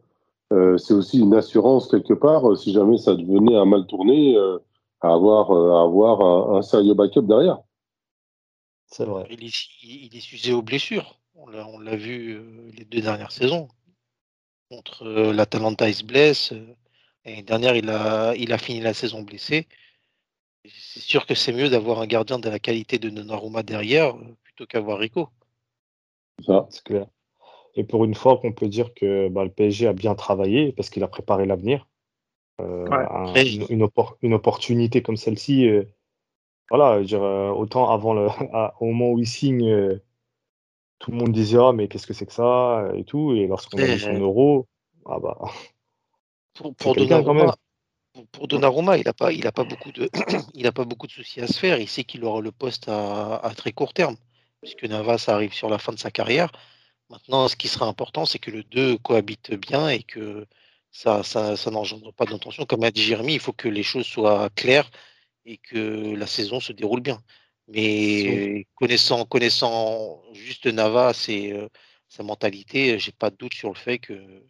Euh, 0.51 0.77
c'est 0.77 0.93
aussi 0.93 1.19
une 1.19 1.35
assurance 1.35 1.87
quelque 1.87 2.13
part, 2.13 2.49
euh, 2.49 2.55
si 2.55 2.73
jamais 2.73 2.97
ça 2.97 3.15
devenait 3.15 3.55
un 3.55 3.65
mal 3.65 3.85
tourné, 3.85 4.35
euh, 4.35 4.57
à 5.01 5.13
avoir, 5.13 5.51
euh, 5.51 5.75
à 5.75 5.83
avoir 5.83 6.21
un, 6.21 6.57
un 6.57 6.61
sérieux 6.61 6.93
backup 6.93 7.21
derrière. 7.21 7.59
C'est 8.87 9.05
vrai. 9.05 9.27
Il 9.29 9.43
est, 9.45 9.53
il 9.83 10.15
est 10.15 10.19
sujet 10.19 10.53
aux 10.53 10.61
blessures. 10.61 11.19
On 11.35 11.79
l'a 11.79 11.95
vu 11.95 12.33
euh, 12.33 12.71
les 12.75 12.85
deux 12.85 13.01
dernières 13.01 13.31
saisons. 13.31 13.69
Contre 14.69 15.03
euh, 15.03 15.33
l'Atalanta, 15.33 15.87
il 15.87 15.95
se 15.95 16.03
blesse. 16.03 16.53
L'année 17.25 17.43
dernière, 17.43 17.75
il 17.75 17.89
a, 17.89 18.35
il 18.35 18.51
a 18.51 18.57
fini 18.57 18.81
la 18.81 18.93
saison 18.93 19.21
blessé. 19.21 19.67
C'est 20.65 20.99
sûr 20.99 21.25
que 21.25 21.35
c'est 21.35 21.53
mieux 21.53 21.69
d'avoir 21.69 22.01
un 22.01 22.07
gardien 22.07 22.39
de 22.39 22.49
la 22.49 22.59
qualité 22.59 22.99
de 22.99 23.09
Donnarumma 23.09 23.63
derrière 23.63 24.15
plutôt 24.43 24.65
qu'avoir 24.65 24.99
Rico. 24.99 25.29
Ça. 26.45 26.67
C'est 26.69 26.83
clair. 26.83 27.07
Et 27.75 27.83
pour 27.83 28.03
une 28.03 28.15
fois 28.15 28.37
qu'on 28.37 28.51
peut 28.51 28.67
dire 28.67 28.93
que 28.93 29.29
bah, 29.29 29.43
le 29.43 29.51
PSG 29.51 29.87
a 29.87 29.93
bien 29.93 30.15
travaillé 30.15 30.73
parce 30.73 30.89
qu'il 30.89 31.03
a 31.03 31.07
préparé 31.07 31.45
l'avenir. 31.45 31.87
Euh, 32.59 32.89
Ouais. 32.89 32.95
un- 32.97 33.25
Après, 33.25 33.47
une, 33.47 33.65
une 33.69 33.83
oppor- 33.83 34.17
une 34.21 34.33
opportunité 34.33 35.01
comme 35.01 35.17
celle-ci, 35.17 35.67
euh, 35.67 35.83
voilà, 36.69 36.95
je 36.97 36.99
veux 37.01 37.05
dire, 37.05 37.23
euh, 37.23 37.49
autant 37.51 37.89
avant 37.91 38.13
le, 38.13 38.27
à- 38.53 38.73
au 38.81 38.85
moment 38.87 39.11
où 39.11 39.19
il 39.19 39.27
signe, 39.27 39.69
euh, 39.69 40.01
tout 40.99 41.11
le 41.11 41.17
monde 41.17 41.31
disait 41.31 41.57
ah 41.61 41.71
mais 41.73 41.87
qu'est-ce 41.87 42.07
que 42.07 42.13
c'est 42.13 42.25
que 42.25 42.33
ça 42.33 42.89
et 42.95 43.03
tout, 43.05 43.33
et 43.33 43.47
lorsqu'on 43.47 43.77
a 43.81 43.85
vu 43.85 43.99
son 43.99 44.19
euro, 44.19 44.67
ah 45.05 45.19
bah 45.19 45.37
Pour, 46.53 46.75
pour 46.75 46.95
quelqu'un 46.95 47.23
quand 47.23 47.33
même. 47.33 47.45
Donnarumma, 47.45 47.57
pour- 48.13 48.27
pour 48.27 48.47
Donnarumma, 48.47 48.97
il 48.97 49.05
n'a 49.05 49.13
pas, 49.13 49.31
il 49.31 49.47
a 49.47 49.51
pas 49.51 49.63
beaucoup 49.63 49.91
de, 49.91 50.09
il 50.53 50.67
a 50.67 50.71
pas 50.71 50.85
beaucoup 50.85 51.07
de 51.07 51.11
soucis 51.11 51.41
à 51.41 51.47
se 51.47 51.59
faire. 51.59 51.79
Il 51.79 51.87
sait 51.89 52.03
qu'il 52.03 52.23
aura 52.25 52.41
le 52.41 52.51
poste 52.51 52.89
à, 52.89 53.37
à 53.37 53.53
très 53.55 53.71
court 53.71 53.93
terme, 53.93 54.17
puisque 54.61 54.83
Navas 54.85 55.25
arrive 55.27 55.53
sur 55.53 55.69
la 55.69 55.79
fin 55.79 55.93
de 55.93 55.99
sa 55.99 56.11
carrière. 56.11 56.51
Maintenant, 57.09 57.47
ce 57.47 57.55
qui 57.55 57.67
sera 57.67 57.87
important, 57.87 58.25
c'est 58.25 58.39
que 58.39 58.51
le 58.51 58.63
2 58.63 58.97
cohabite 58.99 59.53
bien 59.55 59.89
et 59.89 60.03
que 60.03 60.45
ça, 60.91 61.23
ça, 61.23 61.55
ça 61.55 61.71
n'engendre 61.71 62.13
pas 62.13 62.25
d'intention. 62.25 62.65
Comme 62.65 62.83
a 62.83 62.91
dit 62.91 63.03
Jérémy, 63.03 63.33
il 63.33 63.39
faut 63.39 63.53
que 63.53 63.67
les 63.67 63.83
choses 63.83 64.05
soient 64.05 64.49
claires 64.55 64.89
et 65.45 65.57
que 65.57 66.15
la 66.15 66.27
saison 66.27 66.59
se 66.59 66.73
déroule 66.73 67.01
bien. 67.01 67.21
Mais 67.67 68.65
connaissant, 68.75 69.25
connaissant 69.25 70.21
juste 70.33 70.65
Navas 70.65 71.25
et 71.29 71.53
euh, 71.53 71.67
sa 72.07 72.23
mentalité, 72.23 72.97
j'ai 72.97 73.11
pas 73.11 73.29
de 73.29 73.35
doute 73.35 73.53
sur 73.53 73.69
le 73.69 73.75
fait 73.75 73.99
que 73.99 74.43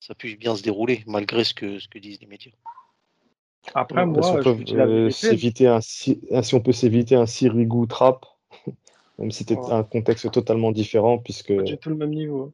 ça 0.00 0.14
puisse 0.14 0.36
bien 0.36 0.56
se 0.56 0.62
dérouler, 0.62 1.04
malgré 1.06 1.44
ce 1.44 1.54
que, 1.54 1.78
ce 1.78 1.86
que 1.86 1.98
disent 1.98 2.20
les 2.20 2.26
médias. 2.26 2.52
Après, 3.74 4.04
moi, 4.06 4.22
si, 4.22 4.30
on 4.30 4.42
peut, 4.42 4.56
euh, 4.74 5.10
s'éviter 5.10 5.68
un, 5.68 5.80
si, 5.80 6.20
si 6.42 6.54
on 6.54 6.60
peut 6.60 6.72
s'éviter 6.72 7.14
un 7.14 7.26
Sirigu 7.26 7.86
trap, 7.86 8.26
même 9.18 9.30
si 9.30 9.38
c'était 9.38 9.56
Ouais. 9.56 9.72
un 9.72 9.84
contexte 9.84 10.30
totalement 10.32 10.72
différent, 10.72 11.18
puisque 11.18 11.54
pas 11.54 11.62
du 11.62 11.78
tout 11.78 11.90
le 11.90 11.96
même 11.96 12.10
niveau. 12.10 12.52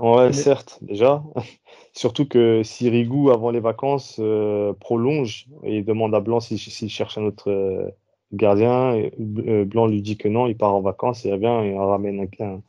Ouais, 0.00 0.26
Mais- 0.26 0.32
certes, 0.32 0.78
déjà. 0.82 1.22
Surtout 1.92 2.26
que 2.26 2.62
si 2.64 2.90
Rigou, 2.90 3.30
avant 3.30 3.50
les 3.50 3.60
vacances, 3.60 4.16
euh, 4.18 4.72
prolonge 4.72 5.46
et 5.62 5.82
demande 5.82 6.14
à 6.14 6.20
Blanc 6.20 6.40
s'il 6.40 6.58
cherche 6.90 7.16
un 7.18 7.22
autre 7.22 7.50
euh, 7.50 7.88
gardien, 8.32 8.94
et, 8.94 9.12
euh, 9.46 9.64
Blanc 9.64 9.86
lui 9.86 10.02
dit 10.02 10.16
que 10.16 10.26
non, 10.26 10.48
il 10.48 10.56
part 10.56 10.74
en 10.74 10.80
vacances, 10.80 11.24
il 11.24 11.32
revient 11.32 11.68
et 11.68 11.72
on 11.74 11.86
ramène 11.86 12.28
un, 12.40 12.44
un, 12.44 12.62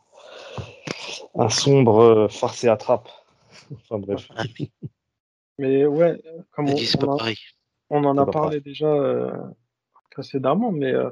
un 1.36 1.50
sombre 1.50 2.28
farce 2.30 2.64
et 2.64 2.68
attrape. 2.68 3.10
Enfin 3.74 3.98
bref. 3.98 4.30
Mais 5.58 5.86
ouais, 5.86 6.22
comme 6.52 6.68
on, 6.70 6.76
a- 7.10 7.18
en 7.90 8.18
a 8.18 8.26
parlé 8.28 8.60
déjà 8.60 8.88
euh, 8.88 9.32
précédemment, 10.12 10.72
mais 10.72 10.92
euh, 10.94 11.10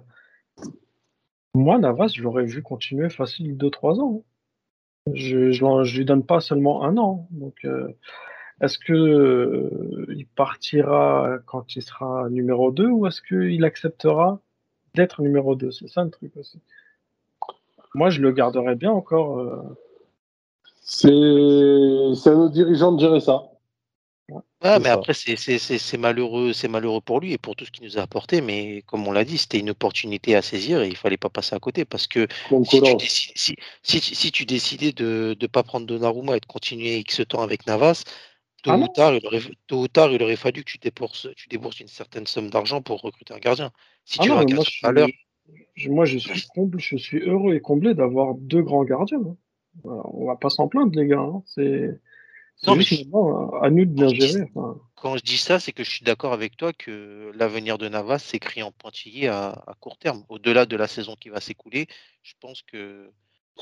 moi, 1.55 1.77
Navas, 1.77 2.09
je 2.13 2.21
l'aurais 2.21 2.45
vu 2.45 2.61
continuer 2.61 3.09
facile 3.09 3.55
2-3 3.57 3.99
ans. 4.01 4.17
hein. 4.19 4.23
Je, 5.11 5.51
je, 5.51 5.97
lui 5.97 6.05
donne 6.05 6.25
pas 6.25 6.39
seulement 6.39 6.83
un 6.83 6.97
an. 6.97 7.27
Donc, 7.31 7.65
euh, 7.65 7.89
est-ce 8.61 8.79
que 8.79 8.93
euh, 8.93 10.05
il 10.15 10.25
partira 10.27 11.37
quand 11.45 11.75
il 11.75 11.81
sera 11.81 12.29
numéro 12.29 12.71
2 12.71 12.87
ou 12.87 13.07
est-ce 13.07 13.21
qu'il 13.21 13.65
acceptera 13.65 14.39
d'être 14.95 15.21
numéro 15.21 15.55
2? 15.55 15.71
C'est 15.71 15.89
ça 15.89 16.03
le 16.03 16.09
truc 16.09 16.31
aussi. 16.37 16.59
Moi, 17.95 18.09
je 18.09 18.21
le 18.21 18.31
garderais 18.31 18.75
bien 18.75 18.91
encore. 18.91 19.39
euh, 19.39 19.61
c'est 20.81 21.09
à 21.09 22.35
nos 22.35 22.49
dirigeants 22.49 22.93
de 22.93 22.99
gérer 22.99 23.19
ça. 23.19 23.43
Ouais, 24.63 24.79
C'est 24.79 24.79
mais 24.79 24.87
ça. 24.87 24.89
après, 24.89 25.13
c'est 25.13 25.97
malheureux, 25.97 26.53
c'est 26.53 26.69
malheureux 26.69 27.01
pour 27.01 27.19
lui 27.19 27.33
et 27.33 27.37
pour 27.37 27.53
tout 27.57 27.65
ce 27.65 27.71
qu'il 27.71 27.83
nous 27.83 27.97
a 27.97 28.01
apporté. 28.01 28.39
Mais 28.39 28.81
comme 28.83 29.05
on 29.07 29.11
l'a 29.11 29.25
dit, 29.25 29.37
c'était 29.37 29.59
une 29.59 29.71
opportunité 29.71 30.35
à 30.35 30.41
saisir 30.41 30.81
et 30.81 30.87
il 30.87 30.95
fallait 30.95 31.17
pas 31.17 31.29
passer 31.29 31.53
à 31.53 31.59
côté 31.59 31.83
parce 31.83 32.07
que 32.07 32.27
si 32.61 32.81
tu, 32.81 32.95
décides, 32.95 33.33
si, 33.35 33.55
si, 33.83 33.99
tu- 33.99 34.15
si 34.15 34.31
tu 34.31 34.45
décidais 34.45 34.93
de 34.93 35.35
ne 35.39 35.47
pas 35.47 35.63
prendre 35.63 35.85
Donnarumma 35.85 36.37
et 36.37 36.39
de 36.39 36.45
continuer 36.45 36.97
X 36.99 37.21
temps 37.27 37.41
avec 37.41 37.67
Navas, 37.67 38.03
tôt, 38.63 38.71
Ah 38.71 38.77
ou 38.83 38.87
tard, 38.87 39.15
il 39.15 39.25
aurait, 39.27 39.41
tôt 39.67 39.81
ou 39.83 39.87
tard, 39.89 40.11
il 40.13 40.23
aurait 40.23 40.37
fallu 40.37 40.63
que 40.63 40.71
tu 40.71 40.77
débourses, 40.77 41.27
tu 41.35 41.49
débourses 41.49 41.79
une 41.81 41.87
certaine 41.89 42.27
somme 42.27 42.49
d'argent 42.49 42.81
pour 42.81 43.01
recruter 43.01 43.33
un 43.33 43.39
gardien. 43.39 43.71
Si 44.05 44.17
Ah 44.17 44.25
tu 44.25 44.31
veux 44.31 44.35
non, 44.35 44.37
un 44.37 44.45
moi, 44.47 44.63
gardien 44.63 44.63
suis, 44.63 45.13
je- 45.75 45.89
moi, 45.89 46.05
je 46.05 46.17
suis 46.17 46.41
comble, 46.43 46.79
je 46.79 46.97
suis 46.97 47.19
heureux 47.19 47.55
et 47.55 47.61
comblé 47.61 47.93
d'avoir 47.95 48.35
deux 48.35 48.61
grands 48.61 48.83
gardiens. 48.85 49.19
hein. 49.25 49.37
Voilà, 49.83 50.03
on 50.13 50.25
va 50.25 50.35
pas 50.35 50.49
s'en 50.49 50.67
plaindre, 50.67 50.93
les 50.99 51.07
gars. 51.07 51.19
hein. 51.21 51.43
C'est 51.47 51.99
Non, 52.65 52.75
mais 52.75 52.83
je- 52.83 52.95
à 53.61 53.69
nous 53.69 53.85
de 53.85 53.91
bien 53.91 54.07
gérer. 54.07 54.49
enfin. 54.55 54.79
quand 54.95 55.17
je 55.17 55.23
dis 55.23 55.37
ça, 55.37 55.59
c'est 55.59 55.73
que 55.73 55.83
je 55.83 55.89
suis 55.89 56.05
d'accord 56.05 56.33
avec 56.33 56.55
toi 56.55 56.71
que 56.71 57.31
l'avenir 57.35 57.77
de 57.77 57.89
Navas 57.89 58.19
s'écrit 58.19 58.63
en 58.63 58.71
pointillé 58.71 59.27
à, 59.27 59.49
à 59.67 59.73
court 59.79 59.97
terme. 59.97 60.23
Au-delà 60.29 60.65
de 60.65 60.75
la 60.77 60.87
saison 60.87 61.15
qui 61.15 61.29
va 61.29 61.41
s'écouler, 61.41 61.87
je 62.21 62.33
pense 62.39 62.61
que 62.61 63.11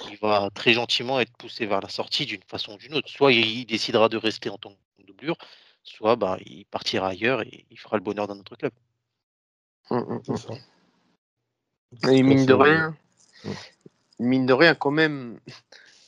il 0.09 0.17
va 0.17 0.49
très 0.53 0.73
gentiment 0.73 1.19
être 1.19 1.35
poussé 1.37 1.65
vers 1.65 1.81
la 1.81 1.89
sortie 1.89 2.25
d'une 2.25 2.43
façon 2.43 2.73
ou 2.73 2.77
d'une 2.77 2.93
autre. 2.93 3.09
Soit 3.09 3.33
il, 3.33 3.65
décidera 3.65 4.09
de 4.09 4.17
rester 4.17 4.49
en 4.49 4.57
tant 4.57 4.73
que 4.97 5.03
doublure, 5.03 5.37
soit 5.83 6.15
bah, 6.15 6.37
il 6.45 6.65
partira 6.65 7.09
ailleurs 7.09 7.41
et 7.41 7.65
il 7.69 7.79
fera 7.79 7.97
le 7.97 8.03
bonheur 8.03 8.27
d'un 8.27 8.39
autre 8.39 8.55
club. 8.55 8.71
C'est 9.89 9.95
mm. 9.95 10.37
ça. 10.37 10.53
Et 12.09 12.23
mine 12.23 12.45
de 12.45 12.53
rien, 12.53 12.95
mine 14.19 14.45
de 14.45 14.53
rien, 14.53 14.75
quand 14.75 14.91
même, 14.91 15.39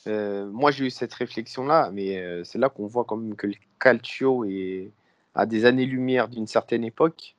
euh, 0.06 0.46
moi 0.46 0.70
j'ai 0.70 0.86
eu 0.86 0.90
cette 0.90 1.14
réflexion-là, 1.14 1.90
mais 1.92 2.18
euh, 2.18 2.44
c'est 2.44 2.58
là 2.58 2.68
qu'on 2.68 2.86
voit 2.86 3.04
quand 3.04 3.16
même 3.16 3.36
que 3.36 3.46
le 3.46 3.54
calcio 3.80 4.44
est 4.44 4.90
à 5.34 5.46
des 5.46 5.64
années-lumière 5.64 6.28
d'une 6.28 6.46
certaine 6.46 6.84
époque. 6.84 7.34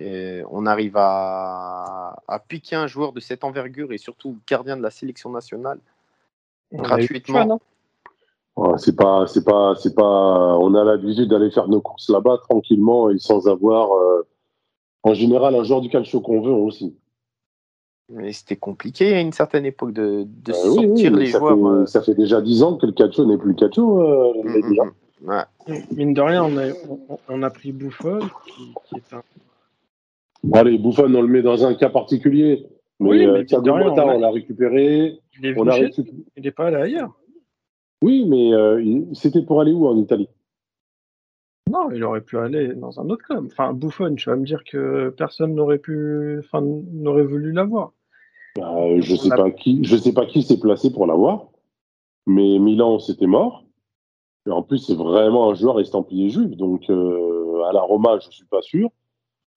Euh, 0.00 0.42
on 0.50 0.64
arrive 0.66 0.96
à, 0.96 2.16
à 2.26 2.38
piquer 2.38 2.76
un 2.76 2.86
joueur 2.86 3.12
de 3.12 3.20
cette 3.20 3.44
envergure 3.44 3.92
et 3.92 3.98
surtout 3.98 4.38
gardien 4.48 4.76
de 4.76 4.82
la 4.82 4.90
sélection 4.90 5.30
nationale 5.30 5.78
On 6.72 6.82
gratuitement. 6.82 7.60
Ouais, 8.56 8.78
c'est 8.78 8.96
pas, 8.96 9.26
c'est 9.26 9.44
pas, 9.44 9.74
c'est 9.76 9.94
pas. 9.94 10.56
On 10.58 10.74
a 10.74 10.84
l'habitude 10.84 11.28
d'aller 11.28 11.50
faire 11.50 11.68
nos 11.68 11.80
courses 11.80 12.08
là-bas 12.08 12.38
tranquillement 12.48 13.10
et 13.10 13.18
sans 13.18 13.46
avoir, 13.46 13.92
euh, 13.92 14.26
en 15.02 15.14
général, 15.14 15.54
un 15.54 15.64
joueur 15.64 15.80
du 15.80 15.88
calcio 15.88 16.20
qu'on 16.20 16.40
veut 16.40 16.52
aussi. 16.52 16.96
Mais 18.12 18.32
c'était 18.32 18.56
compliqué 18.56 19.14
à 19.14 19.20
une 19.20 19.32
certaine 19.32 19.64
époque 19.66 19.92
de, 19.92 20.24
de 20.26 20.52
Euh, 20.52 20.54
oui, 20.70 20.78
oui, 20.78 20.86
sortir 20.88 21.16
les 21.16 21.26
ça, 21.26 21.38
joueurs. 21.38 21.56
fait, 21.56 21.64
euh, 21.82 21.86
ça 21.86 22.02
fait 22.02 22.14
déjà 22.14 22.40
dix 22.40 22.62
ans 22.62 22.76
que 22.76 22.86
le 22.86 22.92
calcio 22.92 23.24
n'est 23.24 23.38
plus 23.38 23.54
le 23.54 23.66
euh, 23.78 24.32
mm, 24.42 24.48
mm, 24.48 24.74
mm. 24.74 25.28
Ouais. 25.28 25.76
Mine 25.94 26.14
de 26.14 26.20
rien, 26.20 26.44
on 26.44 26.56
a, 26.56 26.70
on, 26.88 27.18
on 27.28 27.42
a 27.42 27.50
pris 27.50 27.72
Buffon, 27.72 28.20
qui, 28.46 28.74
qui 28.88 28.96
est 28.96 29.14
un. 29.14 29.22
Bon, 30.42 30.58
allez, 30.58 30.78
Buffon, 30.78 31.14
on 31.14 31.22
le 31.22 31.28
met 31.28 31.42
dans 31.42 31.64
un 31.64 31.74
cas 31.74 31.90
particulier. 31.90 32.66
Mais, 32.98 33.10
Oui, 33.10 33.18
mais 33.18 33.26
euh, 33.26 33.42
de 33.60 33.70
rien, 33.70 33.92
on 33.92 34.18
l'a 34.18 34.30
récupéré. 34.30 35.18
Il 35.38 35.46
est 35.46 35.54
On 35.56 35.66
a 35.66 35.74
récupéré. 35.74 36.16
il 36.36 36.52
pas 36.52 36.66
allé 36.66 36.76
ailleurs. 36.76 37.14
Oui, 38.02 38.24
mais 38.26 38.52
euh, 38.54 39.04
c'était 39.12 39.42
pour 39.42 39.60
aller 39.60 39.72
où 39.72 39.86
en 39.86 39.96
Italie? 39.96 40.28
Non, 41.70 41.90
il 41.92 42.02
aurait 42.02 42.22
pu 42.22 42.38
aller 42.38 42.74
dans 42.74 42.98
un 43.00 43.08
autre 43.10 43.24
club. 43.24 43.46
Enfin, 43.46 43.72
Buffon, 43.72 44.14
tu 44.16 44.28
vas 44.28 44.36
me 44.36 44.44
dire 44.44 44.64
que 44.64 45.10
personne 45.16 45.54
n'aurait 45.54 45.78
pu, 45.78 46.38
enfin, 46.40 46.62
n'aurait 46.62 47.24
voulu 47.24 47.52
l'avoir. 47.52 47.92
Bah, 48.56 48.74
euh, 48.78 49.00
Je 49.00 49.14
On 49.14 49.16
sais 49.16 49.28
pas 49.30 49.50
qui, 49.50 49.84
je 49.84 49.96
sais 49.96 50.12
pas 50.12 50.26
qui 50.26 50.42
s'est 50.42 50.58
placé 50.58 50.92
pour 50.92 51.06
l'avoir. 51.06 51.46
Mais 52.26 52.58
Milan, 52.58 52.98
c'était 52.98 53.26
mort. 53.26 53.64
Et 54.46 54.50
en 54.50 54.62
plus, 54.62 54.78
c'est 54.78 54.94
vraiment 54.94 55.50
un 55.50 55.54
joueur 55.54 55.80
estampillé 55.80 56.30
juif. 56.30 56.56
Donc, 56.56 56.88
euh, 56.90 57.62
à 57.68 57.72
la 57.72 57.80
Roma, 57.82 58.18
je 58.20 58.30
suis 58.30 58.44
pas 58.46 58.62
sûr. 58.62 58.88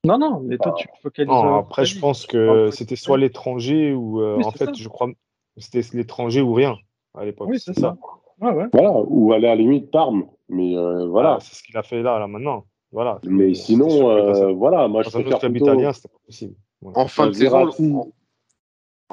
Non, 0.05 0.17
non, 0.17 0.41
mais 0.41 0.57
toi, 0.57 0.73
tu 0.73 0.87
te 0.87 0.97
focalises. 1.01 1.31
Non, 1.31 1.55
après, 1.55 1.85
je 1.85 1.99
pense 1.99 2.21
Tu 2.21 2.27
que 2.27 2.69
c'était 2.71 2.97
soit 2.97 3.17
l'étranger 3.17 3.93
ou, 3.93 4.21
euh, 4.21 4.35
Oui, 4.37 4.43
en 4.45 4.51
fait, 4.51 4.65
ça. 4.65 4.71
je 4.75 4.89
crois, 4.89 5.09
c'était 5.57 5.81
l'étranger 5.93 6.41
ou 6.41 6.53
rien 6.53 6.75
à 7.15 7.23
l'époque. 7.25 7.47
Oui, 7.49 7.59
c'est 7.59 7.73
ça. 7.77 7.95
Ouais, 8.41 8.51
ouais. 8.51 8.65
Voilà. 8.73 8.91
Ou 9.07 9.31
aller 9.31 9.47
à 9.47 9.51
la 9.51 9.61
limite 9.61 9.91
Parme. 9.91 10.25
Mais 10.49 10.75
euh, 10.75 11.07
voilà. 11.07 11.35
Ah, 11.35 11.39
c'est 11.39 11.55
ce 11.55 11.63
qu'il 11.63 11.77
a 11.77 11.83
fait 11.83 12.01
là, 12.03 12.19
là, 12.19 12.27
maintenant. 12.27 12.65
Voilà. 12.91 13.19
mais 13.23 13.53
sinon, 13.55 13.87
que 13.87 13.91
dans 13.93 14.41
un- 14.43 14.47
euh, 14.49 14.51
voilà. 14.53 14.87
Moi, 14.87 15.01
je 15.03 15.09
préfère 15.09 15.39
plutôt. 15.39 15.65
italien, 15.65 15.93
c'était 15.93 16.09
pas 16.09 16.19
possible. 16.25 16.55
Voilà. 16.81 16.99
En 16.99 17.07
fin, 17.07 17.23
Bah, 17.23 17.29
de 17.29 17.35
saison. 17.35 18.11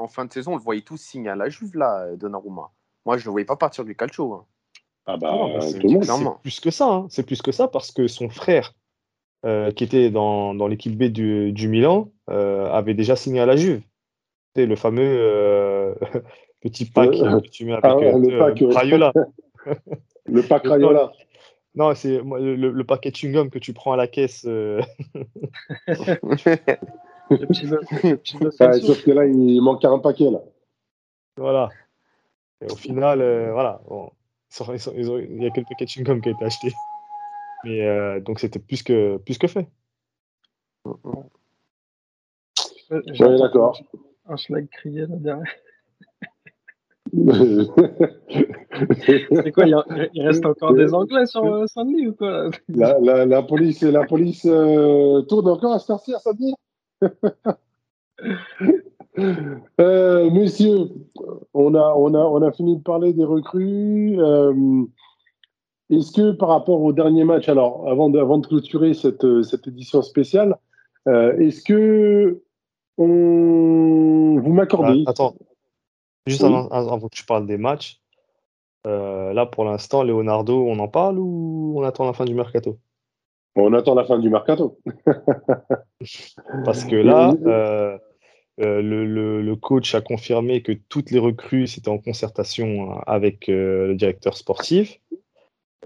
En, 0.03 0.09
fin 0.09 0.25
de 0.25 0.33
saison, 0.33 0.53
on 0.53 0.57
le 0.57 0.63
voyait 0.63 0.83
tous 0.83 0.97
signer 1.01 1.31
à 1.31 1.37
la 1.37 1.49
Juve, 1.49 1.77
là, 1.77 2.15
Donnarumma. 2.17 2.71
Moi, 3.07 3.17
je 3.17 3.23
ne 3.23 3.27
le 3.27 3.31
voyais 3.33 3.45
pas 3.47 3.57
partir 3.57 3.85
du 3.85 3.95
calcio. 3.97 4.33
hein. 4.35 4.45
Ah 5.07 5.17
bah, 5.17 5.31
Non, 5.33 5.55
mais 5.55 5.61
c'est- 5.63 5.79
tout 5.79 5.87
le 5.87 5.93
monde. 5.95 6.03
c'est 6.05 6.13
clairement. 6.13 6.39
plus 6.43 6.61
que 6.61 6.71
ça. 6.71 6.87
hein. 6.89 7.07
C'est 7.09 7.25
plus 7.25 7.41
que 7.43 7.53
ça 7.53 7.69
parce 7.69 7.91
que 7.93 8.07
son 8.07 8.29
frère, 8.29 8.75
euh, 9.47 9.71
qui 9.71 9.85
était 9.85 10.11
dans, 10.11 10.55
dans 10.55 10.67
l'équipe 10.69 10.97
B 10.97 11.05
du, 11.05 11.53
du 11.53 11.69
Milan, 11.69 12.11
euh, 12.29 12.71
avait 12.71 12.95
déjà 12.95 13.17
signé 13.17 13.41
à 13.41 13.47
la 13.47 13.57
Juve. 13.57 13.83
C'est 14.55 14.67
le 14.67 14.77
fameux 14.77 15.03
euh, 15.03 15.95
petit 16.61 16.85
pack 16.85 17.09
Euh, 17.15 17.41
que 17.41 17.49
tu 17.49 17.65
mets 17.65 17.73
avec 17.73 17.85
ah 17.85 17.97
ouais, 17.97 18.13
euh, 18.15 18.19
le 18.29 18.39
pack. 18.39 18.59
Raiola. 18.77 19.13
Le 20.27 20.43
pack 20.43 20.67
Rayola. 20.67 21.13
Non, 21.75 21.95
c'est 21.95 22.21
moi, 22.21 22.39
le, 22.41 22.55
le 22.57 22.85
paquet 22.85 23.11
de 23.13 23.17
chewing-gum 23.17 23.49
que 23.49 23.59
tu 23.61 23.73
prends 23.73 23.93
à 23.93 23.97
la 23.97 24.09
caisse. 24.09 24.45
Euh, 27.31 27.37
Le 27.41 27.47
petit 27.47 27.67
le 27.67 28.17
petit 28.17 28.37
sauf 28.87 29.05
que 29.05 29.11
là, 29.11 29.27
il 29.27 29.61
manque 29.61 29.85
un 29.85 29.99
paquet. 29.99 30.31
Là. 30.31 30.41
voilà. 31.37 31.69
Et 32.61 32.71
au 32.71 32.77
final, 32.77 33.21
euh, 33.21 33.53
voilà. 33.53 33.81
bon, 33.89 34.11
il 34.59 35.43
y 35.43 35.47
a 35.47 35.51
quelques 35.51 35.69
paquets 35.69 35.85
de 35.85 35.91
chewing-gum 35.91 36.21
qui 36.21 36.29
ont 36.29 36.33
été 36.33 36.45
achetés. 36.45 36.75
Mais 37.65 37.87
euh, 37.87 38.21
donc 38.21 38.41
c'était 38.41 38.59
plus 38.59 38.83
que, 38.83 39.19
plus 39.19 39.39
que 39.39 39.47
fait. 39.47 39.69
Ouais, 40.85 40.95
j'entends 43.13 43.39
d'accord. 43.39 43.81
Un 44.27 44.37
schlag 44.37 44.69
crier 44.71 45.07
là 45.07 45.17
derrière. 45.17 45.45
Euh, 47.15 47.65
C'est 49.43 49.53
quoi, 49.53 49.67
il, 49.67 49.75
a- 49.75 49.85
reste 50.25 50.47
encore 50.47 50.75
des 50.75 50.95
Anglais 50.95 51.27
sur 51.27 51.45
euh, 51.45 51.67
Saint-Denis 51.67 52.09
ou 52.09 52.15
quoi 52.15 52.51
la, 52.69 52.99
la, 53.01 53.27
la 53.27 53.43
police, 53.43 53.83
la 53.83 54.07
police 54.07 54.47
euh, 54.47 55.23
tourne 55.23 55.49
encore 55.49 55.73
à 55.73 55.93
heure-ci, 55.93 56.15
à 56.15 56.19
samedi 56.19 56.55
euh, 59.81 60.31
Messieurs, 60.31 60.89
on 61.55 61.75
a, 61.75 61.95
on, 61.97 62.15
a, 62.15 62.19
on 62.19 62.43
a 62.43 62.53
fini 62.53 62.77
de 62.77 62.83
parler 62.83 63.13
des 63.13 63.25
recrues. 63.25 64.21
Euh, 64.21 64.85
Est-ce 65.91 66.13
que 66.13 66.33
par 66.33 66.51
rapport 66.51 66.81
au 66.83 66.93
dernier 66.93 67.25
match, 67.25 67.49
alors 67.49 67.89
avant 67.89 68.11
de, 68.11 68.19
avant 68.19 68.39
de 68.39 68.47
clôturer 68.47 68.95
cette, 68.95 69.43
cette 69.43 69.67
édition 69.67 70.03
spéciale, 70.03 70.57
euh, 71.09 71.37
est-ce 71.39 71.63
que 71.63 72.43
on, 72.99 74.39
vous 74.41 74.53
m'accordez? 74.53 75.03
Ah, 75.07 75.11
attends, 75.11 75.35
juste 76.27 76.43
Oui. 76.43 76.49
avant, 76.49 76.69
avant 76.69 77.09
que 77.09 77.15
tu 77.17 77.25
parles 77.25 77.47
des 77.47 77.57
matchs, 77.57 78.01
euh, 78.87 79.33
là 79.33 79.47
pour 79.47 79.65
l'instant, 79.65 80.05
Leonardo, 80.05 80.63
on 80.65 80.79
en 80.79 80.89
parle 80.89 81.19
ou 81.19 81.75
on 81.77 81.83
attend 81.83 82.05
la 82.05 82.13
fin 82.13 82.25
du 82.25 82.35
mercato? 82.35 82.79
On 83.57 83.73
attend 83.73 83.95
la 83.95 84.05
fin 84.05 84.19
du 84.19 84.31
mercato. 84.31 84.79
Parce 86.65 86.85
que 86.85 86.97
là, 86.97 87.35
euh, 87.47 87.99
Euh, 88.61 88.83
le, 88.83 89.57
coach 89.57 89.95
a 89.95 90.01
confirmé 90.01 90.63
que 90.63 90.73
toutes 90.73 91.11
les 91.11 91.19
recrues, 91.19 91.67
c'était 91.67 91.89
en 91.89 91.99
concertation 91.99 92.93
hein, 92.93 93.03
avec 93.07 93.49
euh, 93.49 93.89
le 93.89 93.95
directeur 93.95 94.37
sportif. 94.37 95.01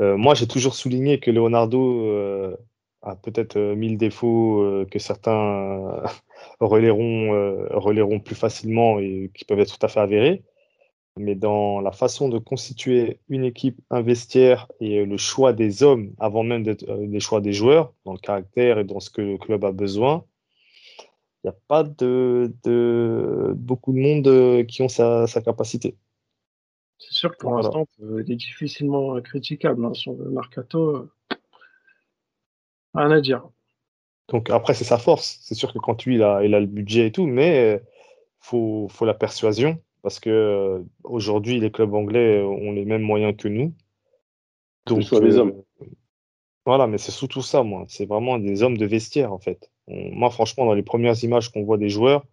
Euh, 0.01 0.17
moi, 0.17 0.35
j'ai 0.35 0.49
toujours 0.49 0.75
souligné 0.75 1.21
que 1.21 1.31
Leonardo 1.31 2.55
a 3.03 3.17
peut-être 3.17 3.59
mille 3.59 3.99
défauts 3.99 4.87
que 4.91 4.99
certains 4.99 6.03
relayeront 6.61 8.21
plus 8.21 8.35
facilement 8.35 8.99
et 8.99 9.31
qui 9.35 9.45
peuvent 9.45 9.61
être 9.61 9.79
tout 9.79 9.87
à 9.87 9.89
fait 9.89 10.01
avérés. 10.01 10.43
Mais 11.17 11.37
dans 11.37 11.81
la 11.81 11.93
façon 11.93 12.29
de 12.29 12.39
constituer 12.39 13.21
une 13.29 13.45
équipe, 13.45 13.81
un 13.91 14.03
vestiaire 14.03 14.67
et 14.81 15.05
le 15.05 15.17
choix 15.17 15.53
des 15.53 15.85
hommes 15.85 16.13
avant 16.19 16.43
même 16.43 16.65
des 16.65 17.21
choix 17.21 17.41
des 17.41 17.53
joueurs, 17.53 17.93
dans 18.05 18.13
le 18.13 18.19
caractère 18.19 18.81
et 18.81 18.85
dans 18.85 18.99
ce 18.99 19.11
que 19.11 19.23
le 19.23 19.39
club 19.39 19.65
a 19.65 19.71
besoin, 19.71 20.25
il 21.45 21.49
n'y 21.49 21.51
a 21.51 21.57
pas 21.69 21.85
de, 21.85 22.53
de, 22.65 23.53
beaucoup 23.55 23.93
de 23.93 23.99
monde 23.99 24.27
euh, 24.27 24.65
qui 24.65 24.83
ont 24.83 24.89
sa, 24.89 25.27
capacité. 25.45 25.95
C'est 26.99 27.13
sûr 27.13 27.31
que 27.33 27.37
pour 27.37 27.55
l'instant, 27.55 27.87
il 28.01 28.33
est 28.33 28.37
difficilement 28.37 29.21
critiquable. 29.21 29.85
Hein, 29.85 29.93
son 29.95 30.15
Marcato, 30.15 30.97
euh, 30.97 31.13
rien 32.95 33.11
à 33.11 33.21
dire. 33.21 33.47
Donc 34.29 34.49
après, 34.49 34.75
c'est 34.75 34.85
sa 34.85 34.97
force. 34.97 35.39
C'est 35.43 35.55
sûr 35.55 35.73
que 35.73 35.79
quand 35.79 36.05
lui, 36.07 36.15
il 36.15 36.23
a, 36.23 36.43
il 36.43 36.55
a 36.55 36.61
le 36.61 36.67
budget 36.67 37.09
et 37.09 37.13
tout, 37.13 37.27
mais 37.27 37.75
il 37.75 37.81
faut, 38.41 38.89
faut, 38.89 39.05
la 39.05 39.13
persuasion 39.13 39.79
parce 40.05 40.21
que 40.21 40.31
euh, 40.31 40.85
aujourd'hui, 41.03 41.59
les 41.59 41.73
clubs 41.73 41.93
anglais 41.93 42.41
ont 42.43 42.71
les 42.71 42.85
mêmes 42.85 43.03
moyens 43.03 43.37
que 43.37 43.49
nous. 43.49 43.75
Donc, 44.87 45.03
soit 45.03 45.21
les 45.21 45.37
hommes. 45.37 45.61
Voilà, 46.65 46.87
mais 46.87 46.99
c'est 46.99 47.11
surtout 47.11 47.43
ça, 47.43 47.65
moi. 47.65 47.85
C'est 47.89 48.07
vraiment 48.07 48.39
des 48.39 48.63
hommes 48.63 48.79
de 48.79 48.87
vestiaire, 48.87 49.33
en 49.33 49.41
fait 49.41 49.73
moi, 49.89 50.31
franchement, 50.31 50.67
dans 50.67 50.75
les 50.75 50.83
premières 50.83 51.23
images 51.25 51.51
qu'on 51.51 51.65
voit 51.65 51.79
des 51.79 51.89
joueurs, 51.89 52.25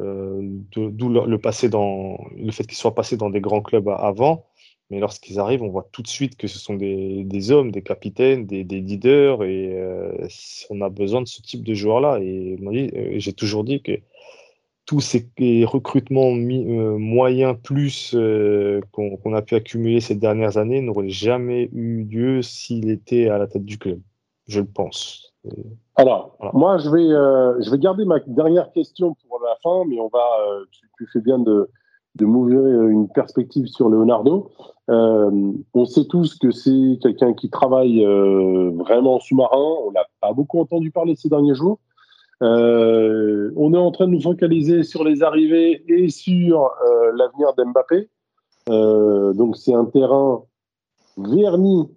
euh, 0.00 0.40
d'où 0.72 1.08
le, 1.08 1.38
passé 1.38 1.68
dans 1.68 2.18
le 2.36 2.50
fait 2.52 2.64
qu'ils 2.64 2.76
soient 2.76 2.94
passés 2.94 3.16
dans 3.16 3.30
des 3.30 3.40
grands 3.40 3.62
clubs 3.62 3.88
avant, 3.88 4.46
mais 4.90 4.98
lorsqu'ils 5.00 5.38
arrivent, 5.38 5.62
on 5.62 5.70
voit 5.70 5.88
tout 5.92 6.02
de 6.02 6.08
suite 6.08 6.36
que 6.36 6.46
ce 6.46 6.58
sont 6.58 6.74
des, 6.74 7.50
hommes, 7.50 7.70
des 7.70 7.82
capitaines, 7.82 8.46
des, 8.46 8.64
leaders, 8.64 9.44
et 9.44 9.72
euh, 9.72 10.28
on 10.70 10.80
a 10.82 10.90
besoin 10.90 11.22
de 11.22 11.28
ce 11.28 11.40
type 11.40 11.64
de 11.64 11.74
joueurs-là. 11.74 12.18
Et 12.20 12.58
euh, 12.60 13.18
j'ai 13.18 13.32
toujours 13.32 13.64
dit 13.64 13.82
que 13.82 13.92
tous 14.86 15.00
ces 15.00 15.26
recrutements 15.64 16.32
moyens 16.32 17.56
plus 17.62 18.14
qu'on 18.92 19.34
a 19.34 19.42
pu 19.42 19.54
accumuler 19.54 20.00
ces 20.00 20.14
dernières 20.14 20.58
années 20.58 20.80
n'auraient 20.80 21.08
jamais 21.08 21.70
eu 21.72 22.04
lieu 22.04 22.42
s'il 22.42 22.90
était 22.90 23.28
à 23.28 23.38
la 23.38 23.46
tête 23.46 23.64
du 23.64 23.78
club, 23.78 24.00
je 24.46 24.60
le 24.60 24.66
pense. 24.66 25.34
Alors, 25.96 26.36
moi, 26.54 26.78
je 26.78 26.90
vais, 26.90 27.08
euh, 27.08 27.60
je 27.60 27.70
vais 27.70 27.78
garder 27.78 28.04
ma 28.04 28.18
dernière 28.26 28.72
question 28.72 29.14
pour 29.28 29.40
la 29.40 29.54
fin, 29.62 29.84
mais 29.88 30.00
on 30.00 30.08
va, 30.08 30.24
euh, 30.48 30.64
tu, 30.98 31.06
fais 31.12 31.20
bien 31.20 31.38
de, 31.38 31.70
de 32.16 32.24
m'ouvrir 32.24 32.60
une 32.88 33.08
perspective 33.08 33.66
sur 33.66 33.88
Leonardo. 33.88 34.50
Euh, 34.90 35.52
on 35.72 35.84
sait 35.84 36.06
tous 36.06 36.36
que 36.36 36.50
c'est 36.50 36.98
quelqu'un 37.00 37.32
qui 37.32 37.48
travaille 37.48 38.04
vraiment 38.04 39.20
sous-marin. 39.20 39.76
On 39.86 39.92
n'a 39.92 40.04
pas 40.20 40.32
beaucoup 40.32 40.60
entendu 40.60 40.90
parler 40.90 41.14
ces 41.14 41.28
derniers 41.28 41.54
jours. 41.54 41.78
On 42.40 43.74
est 43.74 43.78
en 43.78 43.90
train 43.90 44.06
de 44.06 44.12
nous 44.12 44.20
focaliser 44.20 44.82
sur 44.82 45.04
les 45.04 45.22
arrivées 45.22 45.84
et 45.88 46.08
sur 46.08 46.70
l'avenir 47.14 47.54
d'Mbappé. 47.54 48.08
donc, 48.68 49.56
c'est 49.56 49.74
un 49.74 49.84
terrain 49.86 50.42
verni 51.16 51.88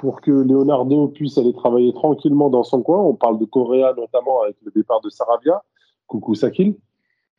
pour 0.00 0.22
que 0.22 0.30
Leonardo 0.30 1.08
puisse 1.08 1.36
aller 1.36 1.52
travailler 1.52 1.92
tranquillement 1.92 2.48
dans 2.48 2.62
son 2.62 2.82
coin. 2.82 2.98
On 2.98 3.14
parle 3.14 3.38
de 3.38 3.44
Correa 3.44 3.92
notamment 3.94 4.42
avec 4.42 4.56
le 4.62 4.70
départ 4.70 5.02
de 5.02 5.10
Sarabia, 5.10 5.62
coucou 6.06 6.34
Sakil. 6.34 6.74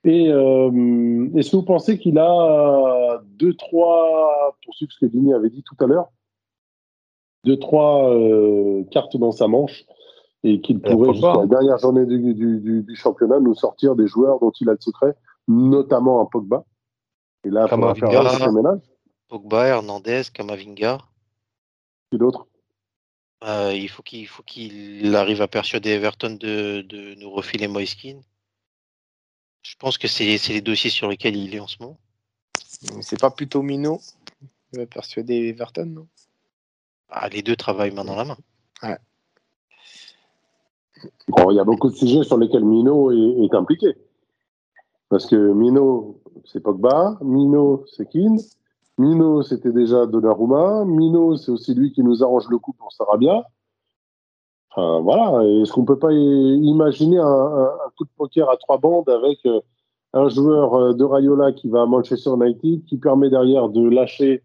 Et 0.03 0.29
euh, 0.29 1.29
est-ce 1.35 1.51
que 1.51 1.55
vous 1.57 1.63
pensez 1.63 1.97
qu'il 1.97 2.17
a 2.17 3.21
deux, 3.39 3.53
trois, 3.55 4.55
pour 4.63 4.73
suivre 4.75 4.91
ce 4.91 4.99
que 4.99 5.05
Dini 5.05 5.33
avait 5.33 5.49
dit 5.49 5.63
tout 5.63 5.75
à 5.83 5.87
l'heure, 5.87 6.09
deux, 7.45 7.57
trois 7.57 8.11
euh, 8.11 8.83
cartes 8.91 9.17
dans 9.17 9.31
sa 9.31 9.47
manche 9.47 9.85
et 10.43 10.61
qu'il 10.61 10.79
pourrait, 10.79 11.13
jusqu'à 11.13 11.33
la 11.33 11.45
dernière 11.45 11.77
journée 11.77 12.05
du, 12.05 12.95
championnat, 12.95 13.39
nous 13.39 13.53
sortir 13.53 13.95
des 13.95 14.07
joueurs 14.07 14.39
dont 14.39 14.51
il 14.59 14.69
a 14.69 14.73
le 14.73 14.81
secret, 14.81 15.15
notamment 15.47 16.21
un 16.21 16.25
Pogba. 16.25 16.65
Et 17.43 17.49
là, 17.49 17.65
il 17.65 17.69
faudra 17.69 17.95
faire 17.95 18.43
un 18.43 18.51
ménage. 18.51 18.79
Pogba, 19.27 19.67
Hernandez, 19.67 20.23
Kamavinga. 20.33 20.99
Qui 22.11 22.17
d'autre? 22.17 22.47
Euh, 23.43 23.73
il 23.73 23.89
faut 23.89 24.03
qu'il 24.03 24.27
faut 24.27 24.43
qu'il 24.43 25.15
arrive 25.15 25.41
à 25.41 25.47
persuader 25.47 25.91
Everton 25.91 26.37
de, 26.39 26.81
de 26.81 27.15
nous 27.15 27.31
refiler 27.31 27.67
Moiskin. 27.67 28.19
Je 29.63 29.75
pense 29.77 29.97
que 29.97 30.07
c'est 30.07 30.37
les 30.49 30.61
dossiers 30.61 30.89
sur 30.89 31.07
lesquels 31.07 31.35
il 31.35 31.55
est 31.55 31.59
en 31.59 31.67
ce 31.67 31.77
moment. 31.79 31.99
C'est 33.01 33.19
pas 33.19 33.31
plutôt 33.31 33.61
Mino 33.61 33.99
qui 34.71 34.79
va 34.79 34.85
persuader 34.85 35.49
Everton, 35.49 35.85
non? 35.85 36.07
Ah, 37.09 37.29
Les 37.29 37.41
deux 37.41 37.55
travaillent 37.55 37.93
main 37.93 38.05
dans 38.05 38.15
la 38.15 38.25
main. 38.25 38.37
Ouais. 38.83 38.97
Il 41.27 41.55
y 41.55 41.59
a 41.59 41.63
beaucoup 41.63 41.89
de 41.89 41.95
sujets 41.95 42.23
sur 42.23 42.37
lesquels 42.37 42.65
Mino 42.65 43.11
est, 43.11 43.53
impliqué. 43.53 43.95
Parce 45.09 45.25
que 45.25 45.35
Mino, 45.35 46.21
c'est 46.45 46.61
Pogba, 46.61 47.17
Mino, 47.21 47.83
c'est 47.87 48.09
Keane, 48.09 48.39
Mino, 48.97 49.41
c'était 49.41 49.71
déjà 49.71 50.05
Donnarumma. 50.05 50.85
Mino, 50.85 51.35
c'est 51.35 51.51
aussi 51.51 51.73
lui 51.73 51.91
qui 51.91 52.03
nous 52.03 52.23
arrange 52.23 52.47
le 52.49 52.57
coup 52.57 52.73
pour 52.73 52.91
Sarabia. 52.91 53.43
Enfin, 54.69 55.01
voilà. 55.01 55.43
Est-ce 55.61 55.71
qu'on 55.71 55.85
peut 55.85 55.99
pas 55.99 56.13
imaginer 56.13 57.17
un, 57.17 57.71
coup 57.97 58.05
de 58.05 58.09
poker 58.15 58.49
à 58.49 58.57
trois 58.57 58.77
bandes 58.77 59.09
avec 59.09 59.39
euh, 59.45 59.59
un 60.13 60.29
joueur 60.29 60.73
euh, 60.75 60.93
de 60.93 61.03
Rayola 61.03 61.51
qui 61.51 61.67
va 61.67 61.81
à 61.81 61.85
Manchester 61.85 62.31
United, 62.39 62.85
qui 62.85 62.97
permet 62.97 63.29
derrière 63.29 63.69
de 63.69 63.89
lâcher 63.89 64.43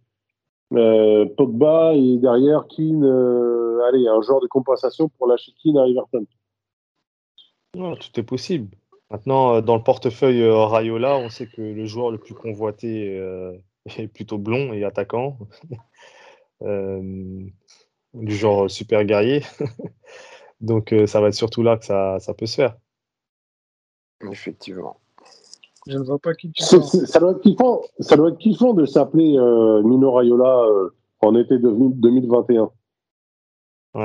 euh, 0.72 1.26
Pogba 1.36 1.94
et 1.94 2.16
derrière 2.16 2.66
Keane, 2.66 3.04
allez, 3.88 4.08
un 4.08 4.20
joueur 4.22 4.40
de 4.40 4.48
compensation 4.48 5.08
pour 5.16 5.28
lâcher 5.28 5.52
Keane 5.62 5.78
à 5.78 5.86
Everton? 5.86 6.26
Tout 7.96 8.20
est 8.20 8.22
possible. 8.22 8.76
Maintenant, 9.10 9.60
dans 9.60 9.76
le 9.76 9.82
portefeuille 9.82 10.48
Rayola, 10.48 11.16
on 11.16 11.28
sait 11.28 11.46
que 11.46 11.62
le 11.62 11.86
joueur 11.86 12.10
le 12.10 12.18
plus 12.18 12.34
convoité 12.34 13.20
est 13.98 14.08
plutôt 14.08 14.38
blond 14.38 14.72
et 14.72 14.84
attaquant, 14.84 15.38
euh, 16.62 17.46
du 18.14 18.34
genre 18.34 18.70
super 18.70 19.04
guerrier. 19.04 19.42
Donc 20.60 20.92
euh, 20.92 21.06
ça 21.06 21.20
va 21.20 21.28
être 21.28 21.34
surtout 21.34 21.62
là 21.62 21.76
que 21.76 21.84
ça, 21.84 22.18
ça, 22.18 22.34
peut 22.34 22.46
se 22.46 22.56
faire. 22.56 22.76
Effectivement. 24.30 24.98
Je 25.86 25.98
ne 25.98 26.04
vois 26.04 26.18
pas 26.18 26.34
qui 26.34 26.50
ça 26.56 27.20
doit 27.20 27.32
être 27.32 27.42
kiffant, 27.42 27.82
ça 28.00 28.16
doit 28.16 28.30
être 28.30 28.38
kiffant 28.38 28.72
de 28.72 28.86
s'appeler 28.86 29.36
euh, 29.36 29.82
Mino 29.82 30.12
Raiola 30.12 30.66
en 31.20 31.34
été 31.36 31.58
2021. 31.58 32.70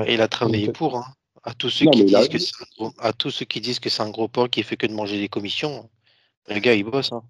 Et 0.05 0.13
il 0.13 0.21
a 0.21 0.27
travaillé 0.27 0.71
pour. 0.71 0.97
Hein. 0.97 1.05
À, 1.43 1.53
tous 1.53 1.69
ceux 1.69 1.85
qui 1.87 2.05
disent 2.05 2.27
que 2.27 2.83
à 2.99 3.13
tous 3.13 3.31
ceux 3.31 3.45
qui 3.45 3.61
disent 3.61 3.79
que 3.79 3.89
c'est 3.89 4.03
un 4.03 4.11
gros 4.11 4.27
porc 4.27 4.49
qui 4.49 4.61
fait 4.63 4.77
que 4.77 4.85
de 4.85 4.93
manger 4.93 5.19
des 5.19 5.27
commissions, 5.27 5.89
le 6.47 6.59
gars 6.59 6.75
il 6.75 6.83
bosse. 6.83 7.11
Hein. 7.11 7.23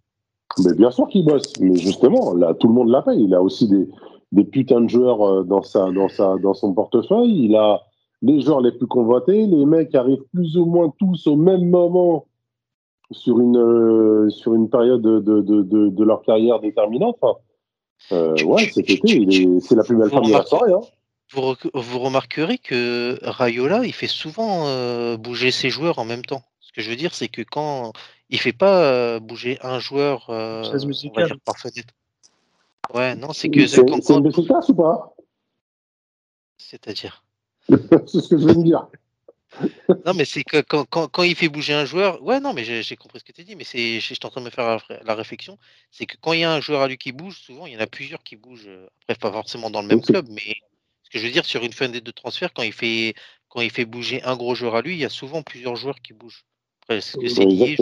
Mais 0.59 0.73
bien 0.73 0.91
sûr 0.91 1.07
qu'il 1.07 1.25
bosse, 1.25 1.53
mais 1.59 1.77
justement, 1.77 2.33
là, 2.33 2.53
tout 2.53 2.67
le 2.67 2.73
monde 2.73 2.89
l'a 2.89 3.03
Il 3.13 3.33
a 3.33 3.41
aussi 3.41 3.67
des, 3.67 3.87
des 4.31 4.43
putains 4.43 4.81
de 4.81 4.89
joueurs 4.89 5.21
euh, 5.21 5.43
dans, 5.43 5.61
sa, 5.61 5.89
dans, 5.91 6.09
sa, 6.09 6.35
dans 6.37 6.53
son 6.53 6.73
portefeuille. 6.73 7.45
Il 7.45 7.55
a 7.55 7.81
les 8.21 8.41
joueurs 8.41 8.61
les 8.61 8.71
plus 8.71 8.87
convoités. 8.87 9.45
Les 9.47 9.65
mecs 9.65 9.95
arrivent 9.95 10.25
plus 10.33 10.57
ou 10.57 10.65
moins 10.65 10.93
tous 10.99 11.27
au 11.27 11.35
même 11.35 11.69
moment 11.69 12.25
sur 13.11 13.39
une, 13.39 13.57
euh, 13.57 14.29
sur 14.29 14.53
une 14.53 14.69
période 14.69 15.01
de, 15.01 15.19
de, 15.19 15.41
de, 15.41 15.89
de, 15.89 16.03
leur 16.03 16.21
carrière 16.21 16.59
déterminante. 16.59 17.17
Enfin, 17.21 17.39
euh, 18.13 18.35
ouais, 18.45 18.69
cet 18.71 18.89
été, 18.89 19.59
c'est 19.59 19.75
la 19.75 19.83
plus 19.83 19.95
belle 19.95 20.09
femme 20.09 20.25
de 20.25 20.31
la 20.31 20.43
soirée. 20.43 20.73
Hein. 20.73 20.81
Vous, 21.31 21.55
vous, 21.73 21.99
remarquerez 21.99 22.57
que 22.57 23.17
Rayola, 23.21 23.85
il 23.85 23.93
fait 23.93 24.07
souvent 24.07 25.15
bouger 25.17 25.51
ses 25.51 25.69
joueurs 25.69 25.99
en 25.99 26.05
même 26.05 26.25
temps. 26.25 26.43
Ce 26.59 26.71
que 26.71 26.81
je 26.81 26.89
veux 26.89 26.95
dire, 26.95 27.13
c'est 27.13 27.27
que 27.27 27.41
quand 27.41 27.93
il 28.31 28.39
fait 28.39 28.53
pas 28.53 28.83
euh, 28.85 29.19
bouger 29.19 29.59
un 29.61 29.79
joueur 29.79 30.29
euh, 30.29 30.63
on 30.63 31.19
va 31.19 31.25
dire, 31.25 31.39
par 31.43 31.57
fenêtre. 31.57 31.93
Ouais, 32.93 33.13
non, 33.15 33.33
c'est 33.33 33.49
que. 33.49 33.67
C'est 33.67 33.85
quand... 33.85 34.09
une 34.09 34.27
efficace 34.27 34.69
ou 34.69 34.75
pas? 34.75 35.13
C'est-à-dire? 36.57 37.23
C'est 37.69 38.21
ce 38.21 38.29
que 38.29 38.37
je 38.37 38.45
veux 38.45 38.55
me 38.55 38.63
dire. 38.63 38.87
non, 40.05 40.13
mais 40.15 40.23
c'est 40.23 40.45
que 40.45 40.61
quand, 40.61 40.85
quand, 40.89 41.09
quand, 41.09 41.23
il 41.23 41.35
fait 41.35 41.49
bouger 41.49 41.73
un 41.73 41.83
joueur, 41.83 42.23
ouais, 42.23 42.39
non, 42.39 42.53
mais 42.53 42.63
j'ai 42.63 42.95
compris 42.95 43.19
ce 43.19 43.25
que 43.25 43.33
tu 43.33 43.43
dis, 43.43 43.57
mais 43.57 43.65
c'est, 43.65 43.99
je 43.99 44.13
suis 44.13 44.17
en 44.23 44.29
train 44.29 44.39
de 44.39 44.45
me 44.45 44.49
faire 44.49 44.81
la, 45.03 45.13
réflexion, 45.13 45.57
c'est 45.91 46.05
que 46.05 46.15
quand 46.21 46.31
il 46.31 46.39
y 46.39 46.43
a 46.45 46.53
un 46.53 46.61
joueur 46.61 46.81
à 46.81 46.87
lui 46.87 46.97
qui 46.97 47.11
bouge, 47.11 47.41
souvent 47.41 47.65
il 47.65 47.73
y 47.73 47.77
en 47.77 47.81
a 47.81 47.85
plusieurs 47.85 48.23
qui 48.23 48.37
bougent, 48.37 48.69
euh, 48.69 48.87
après 49.03 49.19
pas 49.19 49.29
forcément 49.29 49.69
dans 49.69 49.81
le 49.81 49.89
même 49.89 50.01
club, 50.01 50.25
mais 50.29 50.55
que 51.11 51.19
je 51.19 51.25
veux 51.25 51.31
dire, 51.31 51.45
sur 51.45 51.63
une 51.63 51.73
fenêtre 51.73 52.05
de 52.05 52.11
transfert, 52.11 52.53
quand 52.53 52.63
il 52.63 52.73
fait, 52.73 53.13
quand 53.49 53.61
il 53.61 53.69
fait 53.69 53.85
bouger 53.85 54.23
un 54.23 54.35
gros 54.35 54.55
joueur 54.55 54.75
à 54.75 54.81
lui, 54.81 54.93
il 54.93 54.99
y 54.99 55.05
a 55.05 55.09
souvent 55.09 55.43
plusieurs 55.43 55.75
joueurs 55.75 56.01
qui 56.01 56.13
bougent. 56.13 56.45
Est-ce 56.89 57.17
que 57.17 57.27
c'est 57.27 57.45
lié 57.45 57.75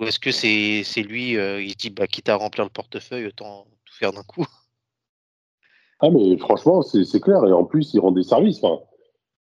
ou 0.00 0.04
est-ce 0.04 0.18
que 0.18 0.32
c'est 0.32 1.02
lui, 1.02 1.36
euh, 1.36 1.60
il 1.60 1.72
se 1.72 1.76
dit, 1.76 1.90
bah, 1.90 2.06
quitte 2.06 2.30
à 2.30 2.36
remplir 2.36 2.64
le 2.64 2.70
portefeuille, 2.70 3.26
autant 3.26 3.66
tout 3.84 3.94
faire 3.94 4.12
d'un 4.12 4.22
coup? 4.22 4.46
Ah, 6.02 6.08
mais 6.08 6.38
franchement, 6.38 6.80
c'est 6.80 7.20
clair. 7.20 7.44
Et 7.44 7.52
en 7.52 7.64
plus, 7.64 7.92
il 7.92 8.00
rend 8.00 8.10
des 8.10 8.22
services. 8.22 8.62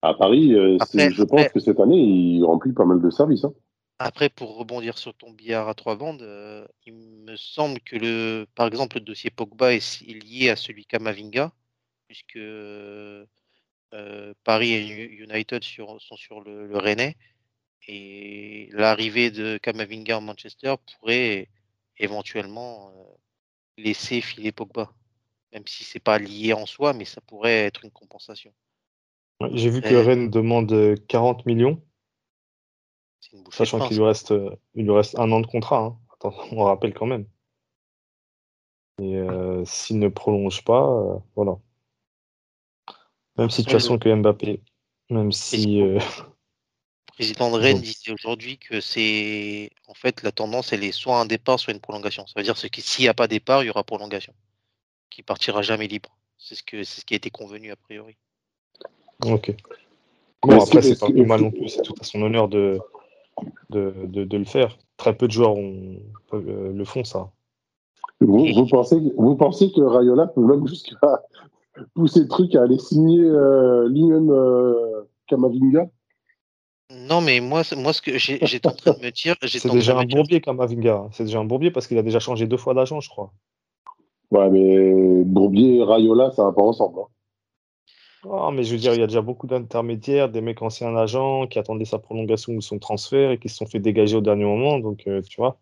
à 0.01 0.13
Paris, 0.13 0.53
euh, 0.53 0.77
je 0.93 1.23
pense 1.23 1.49
que 1.49 1.59
cette 1.59 1.81
année, 1.81 1.97
il 1.97 2.43
remplit 2.45 2.71
pas 2.71 2.85
mal 2.85 3.01
de 3.01 3.09
services. 3.09 3.43
Hein. 3.43 3.53
Après, 3.99 4.29
pour 4.29 4.57
rebondir 4.57 4.97
sur 4.97 5.13
ton 5.13 5.31
billard 5.31 5.67
à 5.67 5.73
trois 5.73 5.97
bandes, 5.97 6.21
euh, 6.21 6.65
il 6.85 6.93
me 6.93 7.35
semble 7.35 7.79
que 7.81 7.97
le, 7.97 8.45
par 8.55 8.67
exemple, 8.67 8.97
le 8.97 9.01
dossier 9.01 9.29
Pogba 9.29 9.73
est, 9.73 10.01
lié 10.01 10.49
à 10.49 10.55
celui 10.55 10.85
Kamavinga, 10.85 11.51
puisque 12.07 12.37
euh, 12.37 13.25
Paris 14.43 14.73
et 14.73 15.11
United 15.23 15.63
sont 15.63 16.17
sur 16.17 16.41
le, 16.41 16.67
le 16.67 16.77
Rennais, 16.77 17.15
et 17.87 18.69
l'arrivée 18.71 19.31
de 19.31 19.57
Kamavinga 19.57 20.17
en 20.17 20.21
Manchester 20.21 20.75
pourrait 20.97 21.49
éventuellement 21.97 22.89
euh, 22.89 23.03
laisser 23.77 24.21
filer 24.21 24.51
Pogba, 24.51 24.91
même 25.53 25.67
si 25.67 25.83
c'est 25.83 25.99
pas 25.99 26.17
lié 26.17 26.53
en 26.53 26.65
soi, 26.65 26.93
mais 26.93 27.05
ça 27.05 27.21
pourrait 27.21 27.65
être 27.65 27.85
une 27.85 27.91
compensation. 27.91 28.53
J'ai 29.51 29.69
vu 29.69 29.81
que 29.81 29.93
Rennes 29.93 30.29
demande 30.29 30.95
40 31.07 31.45
millions 31.45 31.81
Sachant 33.51 33.87
qu'il 33.87 33.97
lui, 33.97 34.03
reste, 34.03 34.31
euh, 34.31 34.55
il 34.75 34.85
lui 34.85 34.91
reste 34.91 35.17
un 35.17 35.31
an 35.31 35.41
de 35.41 35.47
contrat. 35.47 35.79
Hein. 35.79 35.97
on 36.51 36.63
rappelle 36.63 36.93
quand 36.93 37.05
même. 37.05 37.25
Et 39.01 39.17
euh, 39.17 39.63
s'il 39.65 39.99
ne 39.99 40.07
prolonge 40.07 40.63
pas, 40.63 40.87
euh, 40.89 41.17
voilà. 41.35 41.57
Même 43.37 43.49
situation 43.49 43.97
que 43.97 44.13
Mbappé. 44.13 44.61
Même 45.09 45.31
si. 45.31 45.81
Le 45.81 45.99
président 47.13 47.51
de 47.51 47.57
Rennes 47.57 47.81
disait 47.81 48.11
aujourd'hui 48.11 48.57
que 48.57 48.81
c'est. 48.81 49.71
En 49.87 49.93
fait, 49.93 50.23
la 50.23 50.31
tendance, 50.31 50.73
elle 50.73 50.83
est 50.83 50.91
soit 50.91 51.19
un 51.19 51.25
départ, 51.25 51.59
soit 51.59 51.73
une 51.73 51.79
prolongation. 51.79 52.25
Ça 52.27 52.33
veut 52.37 52.43
dire 52.43 52.55
que 52.55 52.81
s'il 52.81 53.03
n'y 53.03 53.09
a 53.09 53.13
pas 53.13 53.27
départ, 53.27 53.63
il 53.63 53.67
y 53.67 53.69
aura 53.69 53.83
prolongation. 53.83 54.33
Qui 55.09 55.23
partira 55.23 55.61
jamais 55.61 55.87
libre. 55.87 56.17
C'est 56.37 56.55
ce, 56.55 56.63
que, 56.63 56.83
c'est 56.83 57.01
ce 57.01 57.05
qui 57.05 57.13
a 57.13 57.17
été 57.17 57.29
convenu 57.29 57.71
a 57.71 57.75
priori. 57.75 58.17
Ok. 59.25 59.55
Bon, 60.43 60.61
après, 60.61 60.81
c'est 60.81 60.99
pas 60.99 61.09
plus 61.09 61.25
mal 61.25 61.41
non 61.41 61.51
plus. 61.51 61.69
C'est 61.69 61.81
tout 61.81 61.95
à 61.99 62.03
son 62.03 62.21
honneur 62.21 62.49
de, 62.49 62.79
de, 63.69 63.93
de, 64.05 64.37
le 64.37 64.45
faire. 64.45 64.77
Très 64.97 65.15
peu 65.15 65.27
de 65.27 65.31
joueurs 65.31 65.55
ont, 65.55 65.97
euh, 66.33 66.71
le 66.73 66.85
font, 66.85 67.03
ça. 67.03 67.31
Vous, 68.19 68.45
vous, 68.53 68.67
pensez, 68.67 69.01
vous 69.17 69.35
pensez 69.35 69.71
que 69.71 69.81
Rayola 69.81 70.27
peut 70.27 70.41
même 70.41 70.67
jusqu'à 70.67 70.95
pousser 71.93 72.21
le 72.21 72.27
truc 72.27 72.55
à 72.55 72.63
aller 72.63 72.77
signer 72.79 73.21
euh, 73.21 73.87
lui-même 73.89 74.29
euh, 74.29 75.03
Kamavinga 75.27 75.89
non, 76.91 77.19
mais 77.19 77.39
moi, 77.39 77.63
moi 77.75 77.93
ce 77.93 78.01
que 78.01 78.17
j'étais 78.17 78.67
en 78.67 78.71
train 78.71 78.93
de 78.93 79.03
me 79.03 79.09
dire. 79.09 79.35
C'est 79.41 79.71
déjà 79.71 79.97
un 79.97 80.05
bourbier, 80.05 80.39
Kamavinga. 80.39 81.07
C'est 81.11 81.23
déjà 81.23 81.39
un 81.39 81.45
bourbier 81.45 81.71
parce 81.71 81.87
qu'il 81.87 81.97
a 81.97 82.03
déjà 82.03 82.19
changé 82.19 82.45
deux 82.45 82.57
fois 82.57 82.75
d'agent, 82.75 82.99
je 82.99 83.09
crois. 83.09 83.33
Ouais, 84.31 84.49
mais 84.49 85.23
Bourbier 85.23 85.77
et 85.77 85.83
Rayola, 85.83 86.31
ça 86.31 86.43
va 86.43 86.51
pas 86.51 86.61
ensemble. 86.61 86.99
Hein. 86.99 87.07
Oh, 88.27 88.51
mais 88.51 88.63
je 88.63 88.71
veux 88.71 88.79
dire, 88.79 88.93
il 88.93 88.99
y 88.99 89.03
a 89.03 89.07
déjà 89.07 89.21
beaucoup 89.21 89.45
d'intermédiaires, 89.45 90.29
des 90.29 90.41
mecs 90.41 90.61
anciens 90.61 90.95
agents 90.95 91.45
qui 91.47 91.59
attendaient 91.59 91.85
sa 91.85 91.99
prolongation 91.99 92.53
ou 92.53 92.61
son 92.61 92.79
transfert 92.79 93.31
et 93.31 93.37
qui 93.39 93.49
se 93.49 93.57
sont 93.57 93.67
fait 93.67 93.79
dégager 93.79 94.15
au 94.15 94.21
dernier 94.21 94.45
moment. 94.45 94.79
Donc, 94.79 95.03
euh, 95.07 95.21
tu 95.21 95.37
vois. 95.37 95.59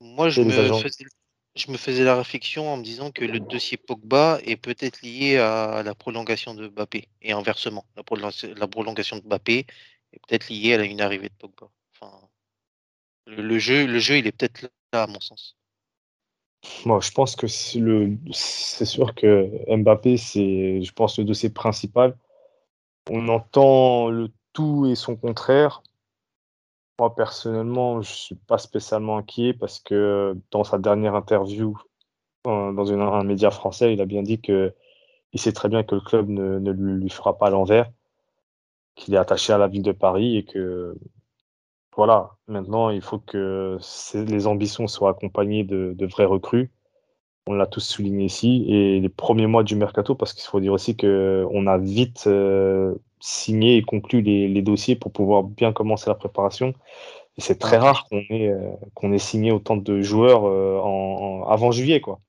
Moi, 0.00 0.28
je 0.28 0.42
me, 0.42 0.50
faisais, 0.50 1.06
je 1.54 1.70
me, 1.70 1.76
faisais, 1.76 2.04
la 2.04 2.16
réflexion 2.16 2.72
en 2.72 2.76
me 2.78 2.82
disant 2.82 3.10
que 3.10 3.24
le 3.24 3.40
dossier 3.40 3.76
Pogba 3.76 4.38
est 4.44 4.56
peut-être 4.56 5.02
lié 5.02 5.36
à 5.36 5.82
la 5.82 5.94
prolongation 5.94 6.54
de 6.54 6.68
Mbappé 6.68 7.08
et 7.20 7.32
inversement. 7.32 7.84
La, 7.96 8.02
prolongation 8.68 9.18
de 9.18 9.22
Mbappé 9.22 9.66
est 10.12 10.26
peut-être 10.26 10.48
liée 10.48 10.74
à 10.74 10.82
une 10.82 11.00
arrivée 11.00 11.28
de 11.28 11.34
Pogba. 11.34 11.68
Enfin, 11.94 12.28
le, 13.26 13.58
jeu, 13.58 13.86
le 13.86 13.98
jeu, 13.98 14.18
il 14.18 14.26
est 14.26 14.32
peut-être 14.32 14.62
là, 14.92 15.02
à 15.02 15.06
mon 15.06 15.20
sens. 15.20 15.56
Moi, 16.84 17.00
je 17.00 17.10
pense 17.10 17.36
que 17.36 17.46
c'est 17.48 18.84
sûr 18.84 19.14
que 19.14 19.50
Mbappé, 19.68 20.16
c'est, 20.16 20.82
je 20.82 20.92
pense, 20.92 21.18
le 21.18 21.24
dossier 21.24 21.50
principal. 21.50 22.16
On 23.10 23.28
entend 23.28 24.08
le 24.08 24.30
tout 24.52 24.86
et 24.86 24.94
son 24.94 25.16
contraire. 25.16 25.82
Moi, 27.02 27.16
personnellement, 27.16 28.00
je 28.00 28.12
ne 28.12 28.14
suis 28.14 28.34
pas 28.36 28.58
spécialement 28.58 29.16
inquiet 29.18 29.54
parce 29.54 29.80
que 29.80 30.38
dans 30.52 30.62
sa 30.62 30.78
dernière 30.78 31.16
interview 31.16 31.76
euh, 32.46 32.72
dans 32.72 32.92
un 32.92 33.24
média 33.24 33.50
français, 33.50 33.92
il 33.92 34.00
a 34.00 34.06
bien 34.06 34.22
dit 34.22 34.40
que 34.40 34.72
il 35.32 35.40
sait 35.40 35.50
très 35.52 35.68
bien 35.68 35.82
que 35.82 35.96
le 35.96 36.00
club 36.00 36.28
ne, 36.28 36.60
ne 36.60 36.70
lui 36.70 37.10
fera 37.10 37.36
pas 37.36 37.50
l'envers, 37.50 37.90
qu'il 38.94 39.14
est 39.14 39.16
attaché 39.16 39.52
à 39.52 39.58
la 39.58 39.66
ville 39.66 39.82
de 39.82 39.90
Paris 39.90 40.36
et 40.36 40.44
que 40.44 40.96
voilà, 41.96 42.36
maintenant, 42.46 42.88
il 42.90 43.02
faut 43.02 43.18
que 43.18 43.78
les 44.14 44.46
ambitions 44.46 44.86
soient 44.86 45.10
accompagnées 45.10 45.64
de, 45.64 46.06
vrais 46.06 46.24
recrues. 46.24 46.70
On 47.46 47.54
l'a 47.54 47.66
tous 47.66 47.80
souligné 47.80 48.26
ici. 48.26 48.64
Et 48.68 49.00
les 49.00 49.08
premiers 49.08 49.46
mois 49.46 49.64
du 49.64 49.74
mercato, 49.74 50.14
parce 50.14 50.32
qu'il 50.32 50.44
faut 50.44 50.60
dire 50.60 50.72
aussi 50.72 50.96
qu'on 50.96 51.66
a 51.66 51.78
vite 51.78 52.24
euh, 52.26 52.94
signé 53.20 53.76
et 53.76 53.82
conclu 53.82 54.22
les, 54.22 54.62
dossiers 54.62 54.94
pour 54.94 55.12
pouvoir 55.12 55.42
bien 55.42 55.72
commencer 55.72 56.08
la 56.08 56.14
préparation. 56.14 56.74
Et 57.36 57.40
c'est 57.40 57.58
très 57.58 57.78
rare 57.78 58.06
qu'on 58.08 58.18
ait, 58.30 58.48
euh, 58.48 58.70
qu'on 58.94 59.12
ait 59.12 59.18
signé 59.18 59.50
autant 59.50 59.76
de 59.76 60.02
joueurs 60.02 60.44
euh, 60.44 60.78
en, 60.78 61.44
avant 61.48 61.72
juillet. 61.72 62.00
Quoi. 62.00 62.20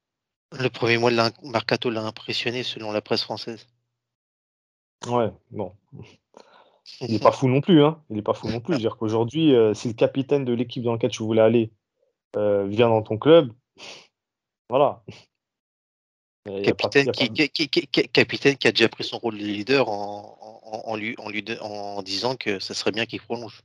Le 0.51 0.69
premier 0.69 0.97
mois 0.97 1.11
de 1.11 1.15
la 1.15 1.29
mercato 1.43 1.91
l'a 1.91 2.03
impressionné 2.03 2.63
selon 2.63 2.91
la 2.91 3.01
presse 3.01 3.23
française. 3.23 3.67
Ouais, 5.07 5.29
bon. 5.51 5.73
Il 7.01 7.11
n'est 7.11 7.19
pas 7.19 7.31
fou 7.31 7.47
non 7.47 7.61
plus. 7.61 7.83
Hein. 7.83 8.01
Il 8.09 8.15
n'est 8.15 8.23
pas 8.23 8.33
fou 8.33 8.49
non 8.49 8.59
plus. 8.59 8.77
dire 8.77 8.97
qu'aujourd'hui, 8.97 9.53
si 9.73 9.87
le 9.87 9.93
capitaine 9.93 10.43
de 10.43 10.53
l'équipe 10.53 10.83
dans 10.83 10.91
laquelle 10.91 11.11
tu 11.11 11.23
voulais 11.23 11.41
aller 11.41 11.71
vient 12.35 12.89
dans 12.89 13.01
ton 13.01 13.17
club, 13.17 13.53
voilà. 14.69 15.03
Capitaine, 16.63 17.11
qui, 17.11 17.69
capitaine 18.09 18.57
qui 18.57 18.67
a 18.67 18.71
déjà 18.71 18.89
pris 18.89 19.05
son 19.05 19.17
rôle 19.17 19.37
de 19.37 19.43
leader 19.43 19.87
en, 19.87 20.37
en, 20.63 20.95
lui, 20.97 21.15
en, 21.17 21.29
lui, 21.29 21.45
en 21.61 22.01
disant 22.03 22.35
que 22.35 22.59
ça 22.59 22.73
serait 22.73 22.91
bien 22.91 23.05
qu'il 23.05 23.21
prolonge. 23.21 23.61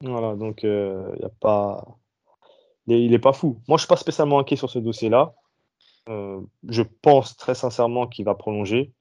Voilà, 0.00 0.34
donc 0.34 0.64
euh, 0.64 1.14
il 1.18 1.24
a 1.24 1.28
pas. 1.28 1.86
Il 2.86 3.10
n'est 3.10 3.18
pas 3.18 3.32
fou. 3.32 3.60
Moi, 3.68 3.76
je 3.76 3.82
ne 3.82 3.86
suis 3.86 3.88
pas 3.88 3.96
spécialement 3.96 4.38
inquiet 4.38 4.56
sur 4.56 4.70
ce 4.70 4.78
dossier-là. 4.78 5.34
je 6.06 6.82
pense 6.82 7.36
très 7.36 7.54
sincèrement 7.54 8.06
qu'il 8.06 8.24
va 8.24 8.34
prolonger. 8.34 8.92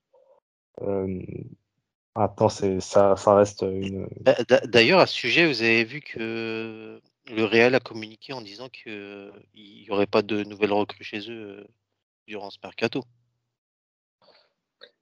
Attends, 2.15 2.49
c'est 2.49 2.79
ça, 2.79 3.15
ça 3.15 3.35
reste 3.35 3.63
une. 3.63 4.07
Bah, 4.21 4.35
d'ailleurs, 4.65 4.99
à 4.99 5.07
ce 5.07 5.15
sujet, 5.15 5.47
vous 5.47 5.63
avez 5.63 5.83
vu 5.83 6.01
que 6.01 7.01
le 7.31 7.45
Real 7.45 7.75
a 7.75 7.79
communiqué 7.79 8.33
en 8.33 8.41
disant 8.41 8.69
qu'il 8.69 9.31
n'y 9.55 9.87
aurait 9.89 10.07
pas 10.07 10.21
de 10.21 10.43
nouvelles 10.43 10.73
recrues 10.73 11.03
chez 11.03 11.29
eux 11.29 11.59
euh, 11.59 11.67
durant 12.27 12.49
ce 12.49 12.57
mercato. 12.63 13.03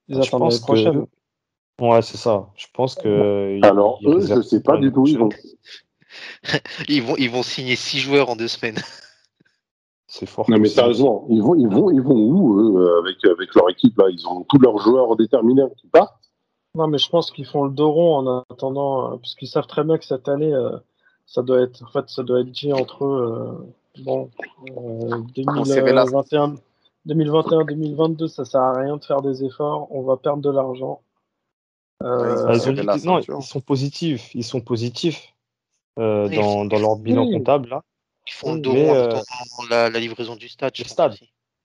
Ils 0.08 0.20
attendent 0.20 0.50
l'année 0.50 0.60
prochaine. 0.60 1.06
Ouais, 1.80 2.02
c'est 2.02 2.16
ça. 2.16 2.48
Je 2.54 2.66
pense 2.72 2.94
que. 2.94 3.58
Alors, 3.64 4.00
eux, 4.04 4.20
je 4.20 4.34
ne 4.34 4.42
sais 4.42 4.62
pas 4.62 4.76
du 4.76 4.92
tout. 4.92 5.06
Ils 5.06 5.18
vont... 5.18 5.28
ils, 6.88 7.02
vont, 7.02 7.16
ils 7.16 7.30
vont 7.30 7.42
signer 7.42 7.76
six 7.76 7.98
joueurs 7.98 8.28
en 8.30 8.36
deux 8.36 8.48
semaines. 8.48 8.78
C'est 10.06 10.26
fort. 10.26 10.48
Non, 10.50 10.58
mais 10.58 10.68
sérieusement, 10.68 11.26
ils 11.30 11.40
vont, 11.40 11.54
ils 11.54 11.66
vont, 11.66 11.90
ils 11.90 12.02
vont 12.02 12.14
où, 12.14 12.60
eux, 12.60 12.98
avec, 12.98 13.24
avec 13.24 13.54
leur 13.54 13.70
équipe 13.70 13.96
là? 13.96 14.10
Ils 14.10 14.28
ont 14.28 14.44
tous 14.44 14.58
leurs 14.58 14.76
joueurs 14.76 15.16
déterminés 15.16 15.62
qui 15.78 15.86
partent. 15.86 16.22
Non, 16.74 16.86
mais 16.86 16.98
je 16.98 17.08
pense 17.08 17.30
qu'ils 17.30 17.46
font 17.46 17.64
le 17.64 17.70
dos 17.70 17.90
rond 17.90 18.16
en 18.16 18.44
attendant, 18.50 19.12
euh, 19.12 19.16
parce 19.16 19.34
qu'ils 19.34 19.48
savent 19.48 19.66
très 19.66 19.84
bien 19.84 19.96
que 19.96 20.04
cette 20.04 20.28
année, 20.28 20.52
euh, 20.52 20.76
ça 21.26 21.42
doit 21.42 21.62
être, 21.62 21.82
en 21.82 21.90
fait, 21.90 22.08
ça 22.08 22.22
doit 22.22 22.40
être 22.40 22.50
dit 22.50 22.72
entre 22.72 23.04
eux. 23.04 23.74
bon, 24.00 24.30
2021, 25.34 26.54
2021-2022, 27.06 28.28
ça 28.28 28.44
sert 28.44 28.60
à 28.60 28.78
rien 28.78 28.96
de 28.96 29.04
faire 29.04 29.22
des 29.22 29.44
efforts, 29.44 29.88
on 29.90 30.02
va 30.02 30.16
perdre 30.16 30.42
de 30.42 30.50
l'argent. 30.50 31.00
Euh, 32.02 32.46
ah, 32.48 32.96
non, 33.04 33.20
ils 33.20 33.42
sont 33.42 33.60
positifs, 33.60 34.34
ils 34.34 34.44
sont 34.44 34.60
positifs 34.60 35.34
dans, 35.96 36.64
dans, 36.64 36.78
leur 36.78 36.96
bilan 36.96 37.30
comptable 37.30 37.68
là. 37.68 37.82
Ils 38.26 38.32
font 38.32 38.54
le 38.54 38.60
dos 38.60 38.72
rond 38.72 39.20
en 39.58 39.68
la, 39.68 39.90
la, 39.90 40.00
livraison 40.00 40.36
du 40.36 40.48
stade. 40.48 40.72
Le 40.78 40.84
stade. 40.84 41.16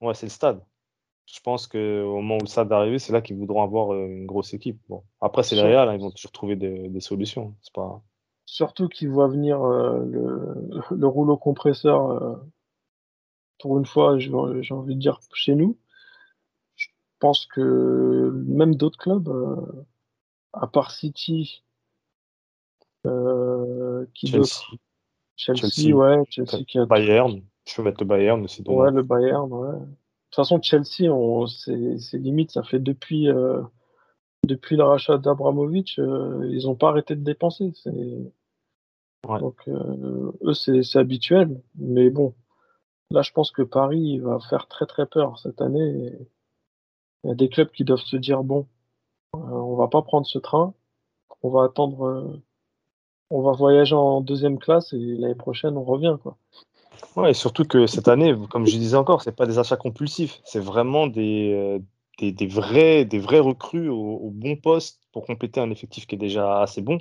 Ouais, 0.02 0.14
c'est 0.14 0.26
le 0.26 0.32
stade 0.32 0.60
je 1.28 1.40
pense 1.42 1.68
qu'au 1.68 2.16
moment 2.16 2.38
où 2.42 2.46
ça 2.46 2.64
va 2.64 2.78
arriver, 2.78 3.00
c'est 3.00 3.12
là 3.12 3.22
qu'ils 3.22 3.36
voudront 3.36 3.62
avoir 3.62 3.94
euh, 3.94 4.08
une 4.08 4.26
grosse 4.26 4.54
équipe. 4.54 4.80
Bon. 4.88 5.04
Après, 5.20 5.44
c'est 5.44 5.56
le 5.56 5.62
Real, 5.62 5.90
hein, 5.90 5.94
ils 5.94 6.02
vont 6.02 6.12
toujours 6.12 6.32
trouver 6.32 6.56
des, 6.56 7.00
solutions. 7.02 7.54
C'est 7.62 7.74
pas... 7.74 8.02
Surtout 8.48 8.88
qu'ils 8.88 9.10
voient 9.10 9.28
venir 9.28 9.64
euh, 9.64 10.04
le, 10.92 11.08
rouleau 11.08 11.38
compresseur, 11.38 12.10
euh, 12.10 12.36
pour 13.60 13.78
une 13.78 13.86
fois, 13.86 14.18
j'ai 14.18 14.34
envie 14.34 14.96
de 14.96 15.00
dire, 15.00 15.20
chez 15.34 15.54
nous. 15.54 15.78
Je 16.76 16.88
pense 17.20 17.46
que 17.46 18.32
même 18.48 18.74
d'autres 18.74 18.98
clubs, 18.98 19.30
à 20.54 20.66
part 20.66 20.92
City, 20.92 21.64
qui 23.04 24.28
Chelsea. 24.28 24.78
Chelsea, 25.38 25.94
ouais, 25.96 26.24
Chelsea 26.30 26.64
qui 26.68 26.80
a... 26.80 26.86
Bayern, 26.86 27.42
je 27.66 27.76
peux 27.76 27.84
mettre 27.84 28.02
le 28.02 28.08
Bayern 28.08 28.44
aussi. 28.44 28.64
Ouais, 28.68 28.92
le 28.92 29.04
Bayern, 29.04 29.52
ouais. 29.52 29.78
De 29.78 29.86
toute 30.32 30.36
façon, 30.36 30.62
Chelsea, 30.62 31.10
c'est 31.48 32.18
limite, 32.18 32.52
ça 32.52 32.64
fait 32.64 32.80
depuis, 32.80 33.30
euh, 33.30 33.62
depuis 34.46 34.76
le 34.76 34.84
rachat 34.84 35.18
d'Abramovic, 35.18 36.00
euh, 36.00 36.50
ils 36.52 36.66
n'ont 36.66 36.76
pas 36.76 36.90
arrêté 36.90 37.16
de 37.16 37.24
dépenser. 37.24 37.72
Donc, 39.40 39.68
euh, 39.68 40.32
eux, 40.44 40.54
c'est 40.54 41.00
habituel. 41.00 41.62
Mais 41.76 42.10
bon, 42.10 42.34
là, 43.12 43.22
je 43.22 43.32
pense 43.32 43.52
que 43.52 43.62
Paris 43.62 44.20
va 44.20 44.40
faire 44.50 44.68
très 44.68 44.86
très 44.86 45.06
peur 45.06 45.40
cette 45.40 45.62
année. 45.62 46.14
Il 47.24 47.30
y 47.30 47.32
a 47.32 47.36
des 47.36 47.50
clubs 47.50 47.72
qui 47.72 47.84
doivent 47.84 48.00
se 48.00 48.18
dire 48.18 48.44
bon, 48.44 48.68
on 49.34 49.76
va 49.76 49.88
pas 49.88 50.02
prendre 50.02 50.26
ce 50.26 50.40
train, 50.40 50.74
on 51.44 51.50
va 51.50 51.64
attendre 51.64 52.42
on 53.30 53.42
va 53.42 53.52
voyager 53.52 53.96
en 53.96 54.22
deuxième 54.22 54.58
classe 54.60 54.94
et 54.94 54.98
l'année 54.98 55.36
prochaine, 55.36 55.78
on 55.78 55.84
revient. 55.84 56.18
Quoi. 56.22 56.38
Ouais, 57.16 57.32
et 57.32 57.34
surtout 57.34 57.66
que 57.66 57.88
cette 57.88 58.08
année, 58.08 58.36
comme 58.50 58.66
je 58.66 58.78
disais 58.78 58.96
encore, 58.96 59.22
c'est 59.22 59.36
pas 59.36 59.46
des 59.46 59.60
achats 59.60 59.78
compulsifs, 59.78 60.42
c'est 60.46 60.60
vraiment 60.60 61.08
des, 61.08 61.54
euh, 61.54 61.80
des, 62.20 62.32
des 62.32 62.48
vrais, 62.48 63.06
des 63.06 63.20
vrais 63.20 63.40
recrues 63.40 63.90
au, 63.90 64.18
au 64.18 64.30
bon 64.30 64.56
poste 64.56 65.02
pour 65.12 65.26
compléter 65.26 65.60
un 65.60 65.72
effectif 65.72 66.08
qui 66.08 66.16
est 66.16 66.20
déjà 66.20 66.62
assez 66.62 66.82
bon. 66.82 67.00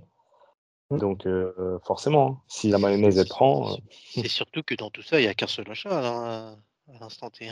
Mm. 0.90 0.98
Donc 0.98 1.26
euh, 1.26 1.78
forcément, 1.84 2.28
hein, 2.28 2.38
si 2.48 2.68
la 2.68 2.78
mayonnaise 2.78 3.18
elle 3.18 3.28
prend, 3.28 3.72
euh, 3.72 3.76
C'est 4.14 4.28
surtout 4.28 4.62
que 4.62 4.74
dans 4.74 4.90
tout 4.90 5.02
ça, 5.02 5.18
il 5.18 5.22
n'y 5.24 5.28
a 5.28 5.34
qu'un 5.34 5.46
seul 5.46 5.68
achat 5.70 5.88
là, 6.00 6.56
à 6.88 6.98
l'instant 7.00 7.30
T. 7.30 7.50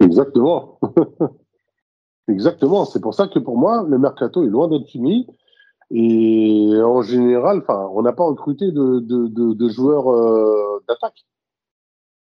Exactement. 0.00 0.78
Exactement. 2.28 2.84
C'est 2.84 3.00
pour 3.00 3.14
ça 3.14 3.28
que 3.28 3.38
pour 3.38 3.56
moi, 3.58 3.84
le 3.86 3.98
mercato 3.98 4.44
est 4.44 4.48
loin 4.50 4.68
d'être 4.68 4.88
fini. 4.88 5.26
Et 5.90 6.70
en 6.82 7.02
général, 7.02 7.58
enfin, 7.58 7.88
on 7.92 8.02
n'a 8.02 8.12
pas 8.12 8.24
recruté 8.24 8.72
de, 8.72 9.00
de, 9.00 9.28
de, 9.28 9.52
de 9.52 9.68
joueurs 9.68 10.10
euh, 10.10 10.82
d'attaque. 10.88 11.24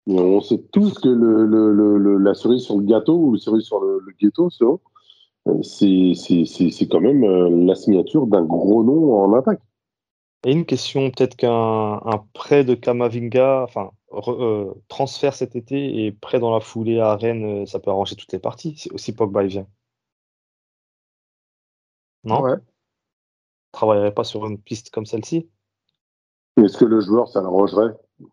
On 0.07 0.41
sait 0.41 0.57
tous 0.71 0.95
que 0.95 1.07
le, 1.07 1.45
le, 1.45 1.71
le, 1.71 1.97
le- 1.97 2.17
la 2.17 2.33
cerise 2.33 2.63
sur 2.63 2.75
le 2.77 2.83
gâteau 2.83 3.15
ou 3.15 3.33
la 3.35 3.39
cerise 3.39 3.63
sur 3.63 3.79
le, 3.79 3.99
le 3.99 4.13
ghetto, 4.19 4.49
selon, 4.49 4.73
euh, 4.73 4.90
c'est 5.63 6.13
c'est- 6.15 6.87
quand 6.87 7.01
même 7.01 7.23
euh, 7.23 7.49
la 7.65 7.75
signature 7.75 8.27
d'un 8.27 8.43
gros 8.43 8.83
nom 8.83 9.15
en 9.23 9.33
attaque. 9.33 9.61
Et 10.43 10.51
une 10.51 10.65
question, 10.65 11.11
peut-être 11.11 11.35
qu'un 11.35 11.49
un 12.03 12.25
prêt 12.33 12.63
de 12.63 12.73
Kamavinga, 12.73 13.63
enfin 13.63 13.91
re- 14.09 14.41
euh, 14.41 14.73
transfert 14.87 15.33
cet 15.35 15.55
été 15.55 16.05
et 16.05 16.11
prêt 16.11 16.39
dans 16.39 16.51
la 16.51 16.59
foulée 16.59 16.99
à 16.99 17.15
Rennes, 17.15 17.61
euh, 17.63 17.65
ça 17.65 17.79
peut 17.79 17.91
arranger 17.91 18.15
toutes 18.15 18.33
les 18.33 18.39
parties 18.39 18.75
si, 18.75 18.89
si 18.95 19.13
Pogba 19.13 19.43
il 19.43 19.49
vient. 19.49 19.67
Non? 22.23 22.41
Ouais. 22.41 22.55
Travaillerait 23.71 24.13
pas 24.13 24.23
sur 24.23 24.45
une 24.47 24.57
piste 24.59 24.89
comme 24.89 25.05
celle-ci? 25.05 25.47
Est-ce 26.57 26.77
que 26.77 26.85
le 26.85 26.99
joueur, 27.01 27.29
ça 27.29 27.41
l'arrangerait? 27.41 27.95
J'ai 28.19 28.25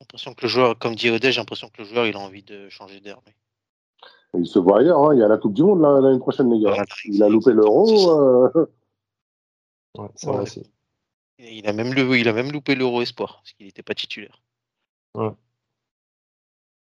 l'impression 0.00 0.34
que 0.34 0.42
le 0.42 0.48
joueur, 0.48 0.78
comme 0.78 0.94
dit 0.94 1.10
Odé, 1.10 1.32
j'ai 1.32 1.40
l'impression 1.40 1.68
que 1.68 1.82
le 1.82 1.88
joueur 1.88 2.06
il 2.06 2.16
a 2.16 2.20
envie 2.20 2.42
de 2.42 2.68
changer 2.68 3.00
d'air. 3.00 3.20
mais- 3.26 3.34
Il 4.36 4.46
se 4.46 4.58
voit 4.58 4.80
ailleurs. 4.80 4.98
hein. 5.10 5.14
Il 5.14 5.20
y 5.20 5.22
a 5.22 5.28
la 5.28 5.38
Coupe 5.38 5.54
du 5.54 5.62
Monde 5.62 5.80
là, 5.82 6.00
l'année 6.00 6.18
prochaine, 6.18 6.50
les 6.52 6.60
gars. 6.60 6.70
Voilà, 6.70 6.84
Il 7.04 7.22
a 7.22 7.28
loupé 7.28 7.52
l'euro. 7.52 8.10
euh, 8.10 8.48
Ouais, 9.98 10.08
Ouais. 10.24 10.38
aussi. 10.40 10.62
Il 11.38 11.66
a 11.68 11.72
même, 11.72 11.92
le, 11.94 12.16
il 12.18 12.26
a 12.28 12.32
même 12.32 12.50
loupé 12.50 12.74
l'Euro 12.74 13.02
Espoir, 13.02 13.36
parce 13.42 13.52
qu'il 13.52 13.66
n'était 13.66 13.82
pas 13.82 13.94
titulaire. 13.94 14.40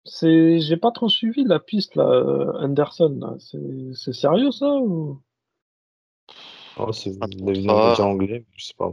C'est, 0.04 0.60
j'ai 0.60 0.76
pas 0.76 0.90
trop 0.92 1.08
suivi 1.08 1.44
la 1.44 1.58
piste 1.60 1.94
là, 1.96 2.04
euh, 2.04 2.52
Anderson. 2.60 3.16
là. 3.20 3.34
C'est, 3.38 3.58
c'est 3.94 4.12
sérieux 4.12 4.50
ça 4.50 4.66
ou? 4.76 5.20
Ouais, 6.78 6.92
c'est 6.92 7.12
média 7.42 8.04
anglais, 8.04 8.44
je 8.56 8.64
sais 8.66 8.74
pas. 8.76 8.92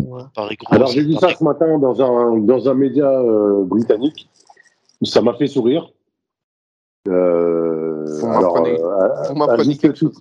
Ouais. 0.00 0.22
Gros, 0.34 0.74
Alors 0.74 0.88
j'ai 0.88 1.02
vu 1.02 1.14
ça 1.14 1.34
ce 1.34 1.44
matin 1.44 1.78
dans 1.78 2.00
un, 2.00 2.38
dans 2.38 2.68
un 2.68 2.74
média 2.74 3.10
euh, 3.10 3.64
britannique. 3.64 4.28
Ça 5.02 5.22
m'a 5.22 5.34
fait 5.34 5.46
sourire. 5.46 5.90
Euh, 7.08 8.04
Vous 8.20 8.26
alors, 8.26 8.54
m'apprenez- 8.54 8.82
euh, 8.82 9.48
à- 9.48 9.62
juste 9.62 9.92
titre, 9.94 10.20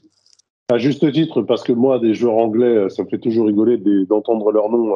à 0.69 0.77
juste 0.77 1.11
titre, 1.11 1.41
parce 1.41 1.63
que 1.63 1.73
moi, 1.73 1.99
des 1.99 2.13
joueurs 2.13 2.35
anglais, 2.37 2.75
euh, 2.77 2.89
ça 2.89 3.03
me 3.03 3.09
fait 3.09 3.19
toujours 3.19 3.47
rigoler 3.47 3.77
d'entendre 4.05 4.51
leur 4.51 4.69
nom 4.69 4.95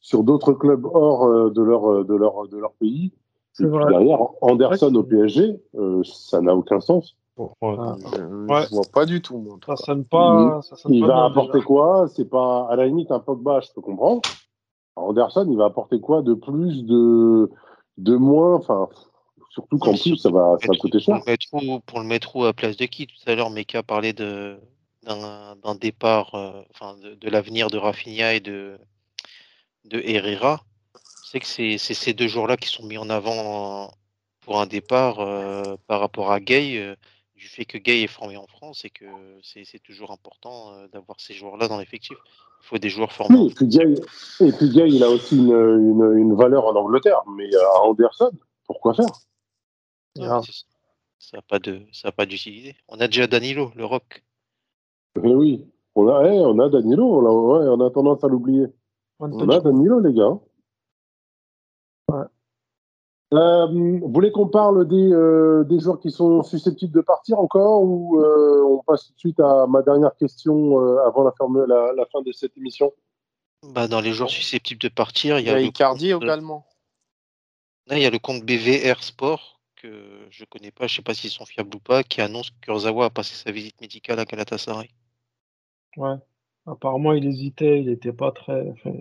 sur 0.00 0.22
d'autres 0.22 0.52
clubs 0.52 0.84
hors 0.84 1.50
de, 1.50 1.62
leur, 1.62 2.04
de, 2.04 2.14
leur, 2.14 2.48
de 2.48 2.56
leur 2.58 2.72
pays. 2.74 3.12
Vrai. 3.58 3.86
derrière, 3.90 4.18
Anderson 4.42 4.90
Ouais, 4.92 4.98
au 4.98 5.02
PSG, 5.02 5.56
euh, 5.76 6.02
ça 6.04 6.42
n'a 6.42 6.54
aucun 6.54 6.78
sens. 6.80 7.16
Bon, 7.38 7.50
ouais. 7.62 7.74
Ah, 7.78 7.96
Je, 8.14 8.52
Ouais. 8.52 8.62
je 8.68 8.74
vois 8.74 8.84
pas 8.92 9.06
du 9.06 9.22
tout, 9.22 9.38
moi. 9.38 9.56
ça 9.66 9.76
sonne 9.76 10.04
pas. 10.04 10.60
Ça 10.62 10.76
sonne 10.76 10.92
Il 10.92 11.00
pas 11.00 11.06
va 11.08 11.14
bien, 11.14 11.24
apporter 11.24 11.52
déjà. 11.54 11.64
quoi? 11.64 12.06
C'est 12.08 12.28
pas 12.28 12.66
à 12.70 12.76
la 12.76 12.86
limite 12.86 13.10
un 13.10 13.18
Pogba, 13.18 13.60
je 13.60 13.68
peux 13.74 13.80
comprendre. 13.80 14.20
Anderson, 14.94 15.46
il 15.50 15.56
va 15.56 15.66
apporter 15.66 16.00
quoi 16.00 16.20
de 16.22 16.34
plus, 16.34 16.84
de, 16.84 17.50
de 17.98 18.16
moins? 18.16 18.54
Enfin, 18.56 18.88
surtout 19.56 19.78
qu'en 19.78 19.96
plus, 19.96 20.18
ça 20.18 20.28
va, 20.30 20.58
ça 20.60 20.68
va 20.68 20.76
coûter 20.78 21.00
cher. 21.00 21.16
Pour 21.16 21.24
le 21.24 21.32
mettre 21.32 21.54
où, 21.54 21.80
pour 21.80 22.00
le 22.00 22.04
mettre 22.04 22.36
où 22.36 22.44
à 22.44 22.52
place 22.52 22.76
de 22.76 22.84
qui 22.84 23.06
Tout 23.06 23.16
à 23.26 23.34
l'heure, 23.34 23.48
Meka 23.50 23.82
parlait 23.82 24.12
de 24.12 24.58
d'un 25.04 25.56
d'un 25.62 25.74
départ, 25.74 26.34
euh, 26.34 26.62
enfin 26.70 26.96
de, 26.98 27.14
de 27.14 27.30
l'avenir 27.30 27.70
de 27.70 27.78
Rafinha 27.78 28.34
et 28.34 28.40
de 28.40 28.76
de 29.84 29.98
Herrera. 30.04 30.60
C'est 31.24 31.40
que 31.40 31.46
c'est 31.46 31.78
c'est 31.78 31.94
ces 31.94 32.12
deux 32.12 32.28
jours-là 32.28 32.56
qui 32.58 32.68
sont 32.68 32.84
mis 32.84 32.98
en 32.98 33.08
avant 33.08 33.90
pour 34.42 34.60
un 34.60 34.66
départ 34.66 35.20
euh, 35.20 35.76
par 35.86 36.00
rapport 36.00 36.30
à 36.32 36.38
Gay, 36.40 36.76
euh, 36.76 36.94
du 37.34 37.46
fait 37.48 37.64
que 37.64 37.78
Gay 37.78 38.02
est 38.02 38.14
formé 38.18 38.36
en 38.36 38.46
France 38.46 38.84
et 38.84 38.90
que 38.90 39.06
c'est 39.42 39.64
c'est 39.64 39.82
toujours 39.82 40.10
important 40.10 40.72
d'avoir 40.92 41.18
ces 41.18 41.32
joueurs-là 41.32 41.66
dans 41.68 41.78
l'effectif. 41.78 42.18
Il 42.62 42.66
faut 42.68 42.78
des 42.78 42.90
joueurs 42.90 43.12
formés. 43.12 43.38
Oui, 43.38 43.48
et 43.50 43.54
puis 43.54 43.68
Gay, 43.68 43.94
et 44.40 44.52
puis 44.52 44.68
Gay, 44.70 44.88
il 44.88 45.02
a 45.02 45.08
aussi 45.08 45.36
une, 45.36 45.52
une, 45.52 46.18
une 46.18 46.34
valeur 46.34 46.66
en 46.66 46.74
Angleterre, 46.74 47.22
mais 47.36 47.48
à 47.54 47.80
Anderson, 47.84 48.32
pourquoi 48.66 48.92
faire? 48.92 49.06
C'est 50.16 50.52
ça. 50.52 51.36
N'a 51.36 51.42
pas 51.42 51.58
de 51.58 51.82
ça 51.92 52.08
a 52.08 52.12
pas 52.12 52.26
d'utilité. 52.26 52.76
On 52.88 52.98
a 53.00 53.06
déjà 53.06 53.26
Danilo, 53.26 53.72
le 53.74 53.84
rock. 53.84 54.22
Eh 55.16 55.34
oui, 55.34 55.66
on 55.94 56.08
a, 56.08 56.24
eh, 56.28 56.40
on 56.40 56.58
a 56.58 56.68
Danilo, 56.68 57.04
on 57.04 57.26
a, 57.26 57.30
ouais, 57.60 57.68
on 57.68 57.80
a 57.86 57.90
tendance 57.90 58.22
à 58.22 58.28
l'oublier. 58.28 58.66
On 59.18 59.48
a 59.48 59.60
Danilo, 59.60 59.98
les 60.00 60.12
gars. 60.12 60.38
Ouais. 62.08 62.24
Euh, 63.34 63.66
vous 63.66 64.08
voulez 64.12 64.30
qu'on 64.30 64.46
parle 64.48 64.86
des, 64.86 65.10
euh, 65.12 65.64
des 65.64 65.80
joueurs 65.80 65.98
qui 65.98 66.10
sont 66.10 66.42
susceptibles 66.42 66.92
de 66.94 67.00
partir 67.00 67.38
encore 67.40 67.82
ou 67.82 68.20
euh, 68.20 68.62
on 68.62 68.82
passe 68.84 69.06
tout 69.08 69.14
de 69.14 69.18
suite 69.18 69.40
à 69.40 69.66
ma 69.66 69.82
dernière 69.82 70.14
question 70.16 70.78
euh, 70.80 70.98
avant 71.04 71.24
la, 71.24 71.32
ferme- 71.32 71.64
la, 71.66 71.92
la 71.92 72.06
fin 72.06 72.22
de 72.22 72.30
cette 72.30 72.56
émission? 72.56 72.92
Bah, 73.70 73.88
dans 73.88 74.00
les 74.00 74.12
joueurs 74.12 74.30
susceptibles 74.30 74.80
de 74.80 74.88
partir, 74.88 75.38
il 75.40 75.42
Il 75.42 75.46
y 75.46 75.50
y 75.50 75.52
a 75.52 75.56
a 75.56 75.58
le 75.58 75.64
Icardi 75.64 76.10
également. 76.12 76.66
Là, 77.88 77.96
il 77.96 78.02
y 78.02 78.06
a 78.06 78.10
le 78.10 78.18
compte 78.18 78.42
BVR 78.44 79.02
Sport 79.02 79.55
que 79.86 80.26
je 80.30 80.44
connais 80.44 80.70
pas, 80.70 80.86
je 80.86 80.96
sais 80.96 81.02
pas 81.02 81.14
s'ils 81.14 81.30
sont 81.30 81.46
fiables 81.46 81.74
ou 81.76 81.78
pas, 81.80 82.02
qui 82.02 82.20
annonce 82.20 82.50
que 82.50 82.56
Kurzawa 82.62 83.06
a 83.06 83.10
passé 83.10 83.34
sa 83.34 83.50
visite 83.52 83.80
médicale 83.80 84.18
à 84.18 84.24
Galatasaray. 84.24 84.90
Ouais. 85.96 86.16
Apparemment, 86.66 87.12
il 87.12 87.24
hésitait, 87.26 87.80
il 87.80 87.88
était 87.88 88.12
pas 88.12 88.32
très. 88.32 88.68
enfin, 88.70 88.92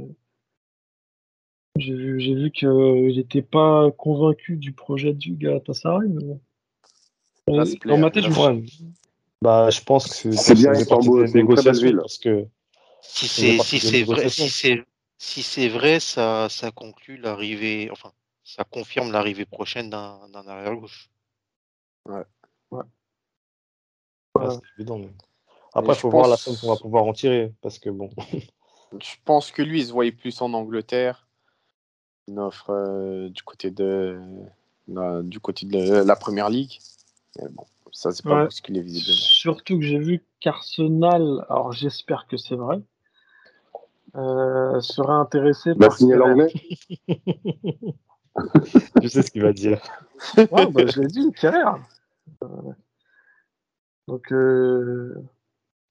J'ai 1.78 1.94
vu, 1.96 2.20
j'ai 2.20 2.36
vu 2.36 2.52
qu'il 2.52 3.16
n'était 3.16 3.42
pas 3.42 3.92
convaincu 3.92 4.58
du 4.58 4.72
projet 4.72 5.14
du 5.14 5.36
Galatasaray, 5.36 6.08
mais 6.10 6.38
Euh, 7.50 7.64
plaire, 7.80 7.96
Dans 7.96 8.02
ma 8.02 8.12
tête, 8.12 8.26
je 8.26 8.30
vois. 8.30 8.56
Bah, 9.42 9.70
je 9.70 9.82
pense 9.82 10.08
que 10.08 10.32
c'est 10.32 10.56
bien 10.56 10.74
Istanbul, 10.74 11.28
c'est 11.28 11.40
une 11.40 11.54
ville. 11.54 11.98
parce 11.98 12.18
que 12.18 12.48
Si 13.02 13.28
c'est 13.28 13.58
si 13.60 13.80
c'est 13.80 14.04
vrai, 14.04 14.30
si 14.30 14.50
c'est 14.50 14.84
si 15.18 15.44
c'est 15.44 15.68
vrai, 15.70 16.00
ça 16.00 16.48
ça 16.50 16.72
conclut 16.72 17.18
l'arrivée, 17.18 17.90
enfin, 17.92 18.12
ça 18.46 18.64
confirme 18.64 19.12
l'arrivée 19.12 19.46
prochaine 19.46 19.90
d'un 19.90 20.30
d'un 20.30 20.48
arrière 20.48 20.76
gauche. 20.76 21.10
ouais, 22.06 22.24
Ouais. 22.72 22.84
c'est 24.50 24.60
évident. 24.78 25.00
mais- 25.00 25.14
Après, 25.74 25.94
il 25.94 25.96
je 25.96 26.00
faut 26.02 26.10
voir 26.10 26.28
la 26.28 26.38
somme 26.38 26.56
qu'on 26.58 26.68
va 26.74 26.78
pouvoir 26.80 27.04
en 27.06 27.14
tirer 27.14 27.54
parce 27.62 27.80
que 27.80 27.90
bon. 27.90 28.10
Je 29.02 29.16
pense 29.26 29.52
que 29.52 29.62
lui, 29.62 29.80
il 29.82 29.88
se 29.88 29.92
voyait 29.92 30.12
plus 30.14 30.42
en 30.42 30.54
Angleterre. 30.54 31.28
Une 32.28 32.40
offre 32.40 32.70
euh, 32.70 33.30
du 33.30 33.44
côté 33.44 33.72
de 33.72 34.20
la- 34.88 35.22
du 35.22 35.40
côté 35.40 35.66
de 35.66 35.78
la, 35.78 36.04
la 36.04 36.16
première 36.16 36.50
ligue. 36.50 36.78
Mais 37.38 37.50
bon, 37.50 37.66
ça 37.92 38.12
c'est 38.12 38.24
pas 38.24 38.36
Ouais. 38.42 38.46
bousculé 38.46 38.82
visiblement. 38.82 39.18
Surtout 39.20 39.80
que 39.80 39.86
j'ai 39.86 40.00
vu 40.00 40.24
qu'Arsenal, 40.40 41.46
alors 41.50 41.72
j'espère 41.74 42.26
que 42.28 42.38
c'est 42.38 42.56
vrai, 42.56 42.80
euh, 44.16 44.80
serait 44.82 45.14
intéressé 45.14 45.74
Va 45.74 45.90
par 45.90 45.98
l'anglais 46.02 46.54
je 49.02 49.08
sais 49.08 49.22
ce 49.22 49.32
qu'il 49.32 49.42
va 49.44 49.54
dire. 49.54 49.82
Ouais, 50.38 50.68
bah, 50.68 50.86
je 50.88 51.02
l'ai 51.02 51.08
dit, 51.08 51.32
Kerrer. 51.34 51.64
Euh, 52.44 52.48
donc, 54.08 54.32
euh, 54.32 55.16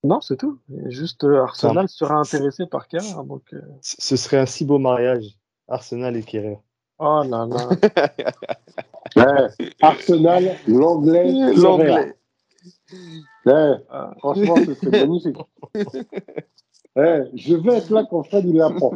non, 0.02 0.20
c'est 0.20 0.36
tout. 0.36 0.58
Juste 0.86 1.24
euh, 1.24 1.42
Arsenal 1.42 1.88
serait 1.88 2.14
intéressé 2.14 2.66
par 2.66 2.88
Kerrer. 2.88 3.14
Donc, 3.26 3.42
euh, 3.52 3.60
Ce 3.80 4.16
serait 4.16 4.38
un 4.38 4.46
si 4.46 4.64
beau 4.64 4.78
mariage, 4.78 5.24
Arsenal 5.68 6.16
et 6.16 6.22
Kerrer. 6.22 6.58
oh 6.98 7.22
là 7.28 7.46
là. 7.46 7.68
Ouais, 9.16 9.70
Arsenal, 9.82 10.56
l'anglais, 10.66 11.32
L'anglais. 11.54 12.14
Ouais, 13.46 13.72
Ah, 13.90 14.12
franchement, 14.18 14.56
ce 14.56 14.74
serait 14.74 15.00
magnifique. 15.06 15.36
Ouais, 16.96 17.30
je 17.34 17.56
vais 17.56 17.76
être 17.76 17.90
là 17.90 18.04
quand 18.08 18.22
Fred 18.22 18.44
il 18.46 18.56
l'apprend. 18.56 18.92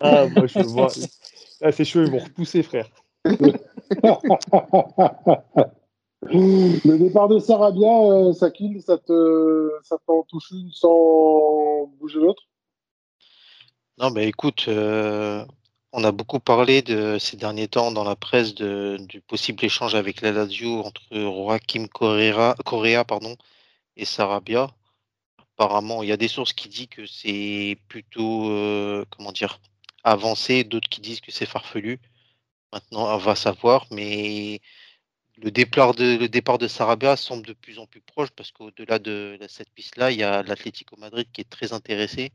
Ah, 0.00 0.26
moi, 0.34 0.46
je 0.46 0.60
vois. 0.60 0.88
Ah, 1.62 1.72
ces 1.72 1.84
cheveux, 1.84 2.06
ils 2.06 2.12
vont 2.12 2.18
repousser, 2.18 2.62
frère. 2.62 2.88
Le 6.22 6.98
départ 6.98 7.28
de 7.28 7.38
Sarabia, 7.38 7.88
euh, 7.88 8.32
Sakil, 8.32 8.82
ça 8.82 8.98
te, 8.98 9.70
ça 9.82 9.96
t'en 10.06 10.22
touche 10.24 10.50
une 10.50 10.70
sans 10.72 11.86
bouger 11.98 12.18
l'autre? 12.18 12.42
Non, 13.98 14.10
mais 14.10 14.28
écoute, 14.28 14.66
euh, 14.68 15.44
on 15.92 16.04
a 16.04 16.12
beaucoup 16.12 16.40
parlé 16.40 16.82
de 16.82 17.18
ces 17.18 17.36
derniers 17.36 17.68
temps 17.68 17.90
dans 17.90 18.04
la 18.04 18.16
presse 18.16 18.54
de, 18.54 18.96
du 19.00 19.20
possible 19.20 19.64
échange 19.64 19.94
avec 19.94 20.20
la 20.22 20.32
Lazio 20.32 20.80
entre 20.80 21.02
Joaquim 21.10 21.86
Correa, 21.88 22.54
Correa 22.64 23.04
pardon, 23.04 23.36
et 23.96 24.04
Sarabia. 24.04 24.68
apparemment, 25.54 26.02
il 26.02 26.08
y 26.08 26.12
a 26.12 26.16
des 26.16 26.28
sources 26.28 26.52
qui 26.52 26.68
disent 26.68 26.86
que 26.88 27.06
c'est 27.06 27.76
plutôt, 27.88 28.50
euh, 28.50 29.04
comment 29.10 29.32
dire, 29.32 29.60
avancé, 30.04 30.64
d'autres 30.64 30.88
qui 30.88 31.00
disent 31.00 31.20
que 31.20 31.32
c'est 31.32 31.46
farfelu. 31.46 31.98
Maintenant, 32.72 33.14
on 33.14 33.18
va 33.18 33.34
savoir, 33.34 33.86
mais 33.90 34.60
le 35.38 35.50
départ 35.50 35.94
de, 35.94 36.68
Sarabia 36.68 37.16
semble 37.16 37.46
de 37.46 37.52
plus 37.52 37.78
en 37.78 37.86
plus 37.86 38.00
proche 38.00 38.30
parce 38.30 38.52
qu'au-delà 38.52 38.98
de, 38.98 39.38
cette 39.48 39.70
piste-là, 39.70 40.10
il 40.10 40.18
y 40.18 40.22
a 40.22 40.42
l'Atlético 40.42 40.96
Madrid 40.96 41.28
qui 41.32 41.40
est 41.40 41.50
très 41.50 41.72
intéressé 41.72 42.32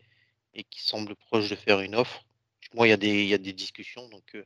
et 0.53 0.63
qui 0.63 0.81
semble 0.81 1.15
proche 1.15 1.49
de 1.49 1.55
faire 1.55 1.81
une 1.81 1.95
offre. 1.95 2.25
Moi, 2.73 2.87
il 2.87 2.89
y 2.89 2.93
a 2.93 2.97
des, 2.97 3.23
il 3.23 3.27
y 3.27 3.33
a 3.33 3.37
des 3.37 3.53
discussions, 3.53 4.07
donc 4.09 4.35
euh, 4.35 4.43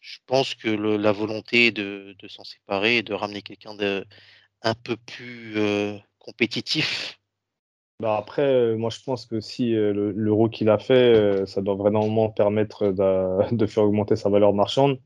je 0.00 0.18
pense 0.26 0.54
que 0.54 0.68
la 0.68 1.12
volonté 1.12 1.72
de, 1.72 2.16
de 2.18 2.28
s'en 2.28 2.44
séparer 2.44 2.98
et 2.98 3.02
de 3.02 3.12
ramener 3.12 3.42
quelqu'un 3.42 3.74
de 3.74 4.06
un 4.62 4.74
peu 4.74 4.96
plus 4.96 5.58
euh, 5.58 5.98
compétitif. 6.18 7.19
Bah 8.00 8.16
après, 8.16 8.42
euh, 8.42 8.76
moi 8.76 8.90
je 8.90 8.98
pense 9.04 9.26
que 9.26 9.40
si 9.40 9.72
l'euro 9.72 10.48
qu'il 10.48 10.70
a 10.70 10.78
fait, 10.78 11.46
ça 11.46 11.60
doit 11.60 11.74
vraiment 11.74 12.30
permettre 12.30 12.88
de, 13.52 13.66
faire 13.66 13.84
augmenter 13.84 14.16
sa 14.16 14.30
valeur 14.30 14.54
marchande 14.54 14.98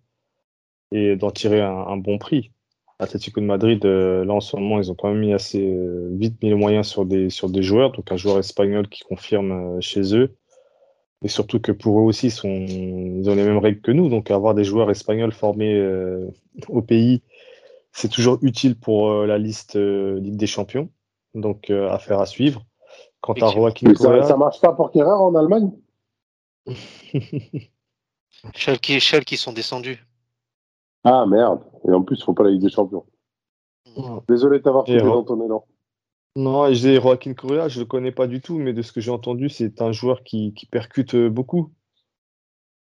et 0.93 1.17
d'en 1.17 1.31
tirer 1.31 1.61
un, 1.61 1.97
bon 1.97 2.19
prix. 2.19 2.53
Atlético 3.01 3.41
de 3.41 3.47
Madrid, 3.47 3.85
là 3.85 4.33
en 4.33 4.41
ce 4.41 4.57
moment, 4.57 4.79
ils 4.79 4.91
ont 4.93 4.95
quand 4.95 5.09
même 5.09 5.19
mis 5.19 5.33
assez 5.33 5.77
vite 6.13 6.41
mis 6.43 6.51
les 6.51 6.55
moyens 6.55 6.87
sur 6.87 7.05
des, 7.05 7.31
sur 7.31 7.51
des 7.51 7.63
joueurs, 7.63 7.91
donc 7.93 8.13
un 8.13 8.17
joueur 8.17 8.39
espagnol 8.39 8.89
qui 8.89 9.03
confirme 9.03 9.81
chez 9.81 10.17
eux. 10.17 10.37
Et 11.25 11.29
surtout 11.29 11.59
que 11.59 11.73
pour 11.73 11.99
eux 12.01 12.03
aussi, 12.03 12.31
sont, 12.31 12.67
ils 12.67 13.29
ont 13.31 13.35
les 13.35 13.45
mêmes 13.45 13.59
règles 13.59 13.81
que 13.81 13.91
nous. 13.91 14.11
Donc 14.11 14.31
avoir 14.31 14.55
des 14.55 14.63
joueurs 14.63 14.91
espagnols 14.91 15.33
formés 15.33 15.75
euh, 15.75 16.29
au 16.69 16.83
pays, 16.83 17.23
c'est 17.93 18.11
toujours 18.11 18.39
utile 18.43 18.79
pour 18.79 19.11
euh, 19.11 19.27
la 19.27 19.39
liste 19.39 19.77
euh, 19.77 20.21
Ligue 20.21 20.37
des 20.37 20.47
Champions. 20.47 20.91
Donc 21.35 21.71
affaire 21.71 22.21
à 22.21 22.27
suivre. 22.27 22.65
Quant 23.25 23.33
à 23.33 23.51
Joaquin 23.51 23.95
Correa... 23.95 24.23
Ça, 24.23 24.35
ne 24.35 24.39
marche 24.39 24.61
pas 24.61 24.75
pour 24.75 24.91
Kerrer 24.91 25.09
en 25.09 25.35
Allemagne? 25.35 25.73
Schalke, 28.55 29.25
qui 29.25 29.37
sont 29.39 29.55
descendus. 29.55 30.05
Ah 31.05 31.25
merde. 31.25 31.65
Et 31.89 31.93
en 31.93 32.03
plus, 32.03 32.19
ils 32.19 32.23
font 32.23 32.35
pas 32.35 32.43
la 32.45 32.51
Ligue 32.51 32.61
des 32.61 32.69
Champions. 32.69 33.07
Désolé 34.29 34.59
de 34.59 34.65
t'avoir 34.65 34.85
fait 34.85 34.99
dans 34.99 35.25
ton 35.25 35.43
élan. 35.43 35.65
Non, 36.37 36.71
j'ai 36.75 37.01
Joaquin 37.01 37.33
Correa, 37.33 37.69
je 37.69 37.81
le 37.81 37.87
connais 37.87 38.13
pas 38.13 38.27
du 38.27 38.43
tout, 38.43 38.59
mais 38.59 38.75
de 38.75 38.83
ce 38.83 38.93
que 38.93 39.01
j'ai 39.01 39.11
entendu, 39.11 39.49
c'est 39.49 39.81
un 39.81 39.93
joueur 39.93 40.23
qui, 40.23 40.53
percute 40.71 41.15
euh, 41.15 41.31
beaucoup. 41.31 41.73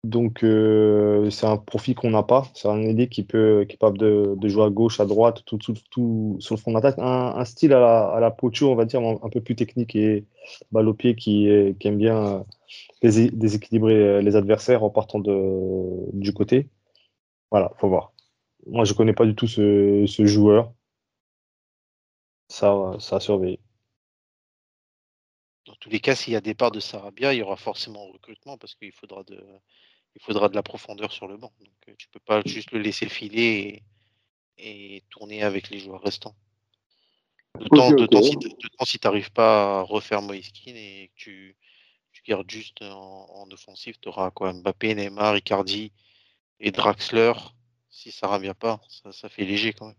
Donc, 0.05 0.43
euh, 0.43 1.31
c'est 1.31 1.47
un 1.47 1.57
profil 1.57 1.95
qu'on 1.95 2.11
n'a 2.11 2.25
pas. 2.25 2.49
C'est 2.55 2.69
un 2.69 2.81
ailier 2.83 3.09
qui 3.09 3.23
peut 3.23 3.65
capable 3.69 3.99
de, 3.99 4.37
jouer 4.49 4.65
à 4.65 4.71
gauche, 4.71 4.99
à 4.99 5.07
droite, 5.07 5.43
tout, 5.47 5.59
tout, 5.59 5.75
tout 5.91 6.37
sur 6.41 6.57
le 6.57 6.61
front 6.61 6.73
d'attaque. 6.73 6.97
Un, 6.99 7.45
style 7.45 7.73
à 7.73 7.81
la, 7.81 8.09
à 8.09 8.21
la 8.21 8.31
Pocho, 8.33 8.73
on 8.73 8.75
va 8.75 8.85
dire, 8.85 9.01
un 9.01 9.29
peu 9.31 9.41
plus 9.41 9.55
technique 9.55 9.95
et 9.95 10.25
balle 10.73 10.89
au 10.89 10.95
pied 10.95 11.15
qui, 11.15 11.49
aime 11.49 11.99
bien 11.99 12.45
euh, 13.03 13.29
déséquilibrer 13.33 14.23
les 14.23 14.37
adversaires 14.37 14.83
en 14.83 14.91
partant 14.91 15.21
de, 15.21 16.11
du 16.13 16.33
côté. 16.33 16.69
Voilà, 17.51 17.73
faut 17.79 17.89
voir. 17.89 18.13
Moi, 18.67 18.85
je 18.85 18.95
connais 18.95 19.13
pas 19.13 19.27
du 19.27 19.35
tout 19.35 19.47
ce 19.47 20.05
joueur 20.27 20.73
ça, 22.53 22.97
ça 23.01 23.17
a 23.17 23.21
surveillé. 23.21 23.59
Dans 25.67 25.75
tous 25.77 25.91
les 25.91 26.01
cas, 26.01 26.15
s'il 26.15 26.33
y 26.33 26.37
a 26.37 26.41
départ 26.41 26.71
de 26.71 26.81
Sarabia, 26.81 27.33
il 27.33 27.39
y 27.39 27.43
aura 27.43 27.57
forcément 27.57 28.07
recrutement 28.09 28.59
parce 28.59 28.75
qu'il 28.75 28.93
faudra 28.93 29.23
de, 29.25 29.43
il 30.15 30.23
faudra 30.23 30.49
de 30.49 30.55
la 30.55 30.63
profondeur 30.63 31.13
sur 31.13 31.27
le 31.27 31.37
banc. 31.37 31.53
Donc, 31.61 31.89
euh, 31.89 31.95
tu 31.99 32.09
peux 32.09 32.21
pas 32.21 32.43
juste 32.45 32.73
le 32.73 32.81
laisser 32.81 33.09
filer 33.09 33.83
et, 34.59 35.03
tourner 35.11 35.43
avec 35.43 35.71
les 35.71 35.79
joueurs 35.79 36.03
restants. 36.03 36.35
De 37.59 38.07
temps, 38.07 38.23
si 38.87 38.99
tu 38.99 39.07
n'arrives 39.07 39.33
pas 39.33 39.81
à 39.81 39.83
refaire 39.83 40.23
Moïskine 40.23 40.77
et 40.77 41.11
que 41.15 41.21
tu, 41.21 41.57
tu 42.13 42.23
gardes 42.23 42.51
juste 42.51 42.83
en, 42.83 43.47
offensive, 43.51 43.97
tu 44.01 44.09
auras 44.09 44.31
quoi? 44.31 44.53
Mbappé, 44.53 44.95
Neymar, 44.95 45.37
Icardi 45.37 45.93
et 46.61 46.71
Draxler. 46.71 47.33
Si 47.91 48.11
ça 48.11 48.27
revient 48.27 48.55
pas, 48.59 48.81
ça, 48.89 49.13
ça 49.13 49.29
fait 49.29 49.45
léger 49.45 49.75
quand 49.75 49.87
même. 49.87 49.97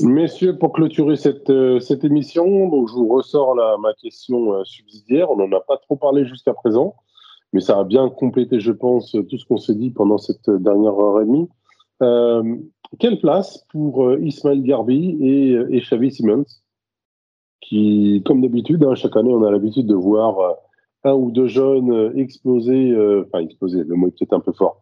Messieurs, 0.00 0.58
pour 0.58 0.72
clôturer 0.72 1.16
cette, 1.16 1.50
euh, 1.50 1.78
cette 1.78 2.02
émission, 2.04 2.68
donc 2.68 2.88
je 2.88 2.94
vous 2.94 3.08
ressors 3.08 3.54
ma 3.78 3.94
question 3.94 4.54
euh, 4.54 4.64
subsidiaire. 4.64 5.30
On 5.30 5.36
n'en 5.36 5.56
a 5.56 5.60
pas 5.60 5.76
trop 5.76 5.96
parlé 5.96 6.26
jusqu'à 6.26 6.54
présent, 6.54 6.96
mais 7.52 7.60
ça 7.60 7.78
a 7.78 7.84
bien 7.84 8.08
complété, 8.08 8.60
je 8.60 8.72
pense, 8.72 9.12
tout 9.12 9.38
ce 9.38 9.44
qu'on 9.44 9.58
s'est 9.58 9.74
dit 9.74 9.90
pendant 9.90 10.18
cette 10.18 10.48
dernière 10.50 10.98
heure 10.98 11.20
et 11.20 11.24
demie. 11.24 11.48
Euh, 12.02 12.56
quelle 12.98 13.20
place 13.20 13.64
pour 13.70 14.12
Ismaël 14.18 14.62
Garbi 14.62 15.16
et, 15.20 15.52
et 15.70 15.80
Xavi 15.80 16.10
Simmons, 16.10 16.44
qui, 17.60 18.22
comme 18.24 18.42
d'habitude, 18.42 18.84
hein, 18.84 18.94
chaque 18.94 19.16
année, 19.16 19.32
on 19.32 19.44
a 19.44 19.50
l'habitude 19.50 19.86
de 19.86 19.94
voir 19.94 20.56
un 21.04 21.14
ou 21.14 21.30
deux 21.30 21.46
jeunes 21.46 22.12
exploser, 22.18 22.94
enfin 23.26 23.40
exploser, 23.40 23.84
le 23.84 23.94
mot 23.94 24.08
est 24.08 24.10
peut-être 24.10 24.34
un 24.34 24.40
peu 24.40 24.52
fort, 24.52 24.80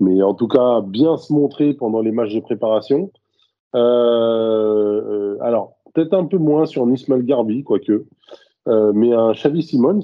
mais 0.00 0.22
en 0.22 0.34
tout 0.34 0.48
cas 0.48 0.80
bien 0.82 1.16
se 1.16 1.32
montrer 1.32 1.74
pendant 1.74 2.00
les 2.00 2.12
matchs 2.12 2.34
de 2.34 2.40
préparation. 2.40 3.10
Euh, 3.74 3.78
euh, 3.78 5.38
alors, 5.40 5.76
peut-être 5.94 6.14
un 6.14 6.24
peu 6.24 6.38
moins 6.38 6.66
sur 6.66 6.86
Nismal 6.86 7.22
Garbi, 7.24 7.64
quoique. 7.64 8.06
Euh, 8.68 8.92
mais 8.94 9.12
un 9.12 9.32
Xavi 9.32 9.62
Simons, 9.62 10.00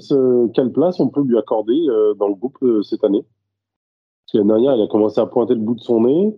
quelle 0.53 0.71
place 0.71 0.99
on 0.99 1.09
peut 1.09 1.23
lui 1.23 1.37
accorder 1.37 1.79
dans 2.17 2.27
le 2.27 2.35
groupe 2.35 2.57
cette 2.83 3.03
année? 3.03 3.23
Parce 3.23 4.31
que 4.33 4.37
l'année 4.39 4.49
dernière, 4.49 4.75
il 4.75 4.81
a 4.83 4.87
commencé 4.87 5.21
à 5.21 5.25
pointer 5.25 5.53
le 5.53 5.61
bout 5.61 5.75
de 5.75 5.81
son 5.81 6.01
nez. 6.01 6.35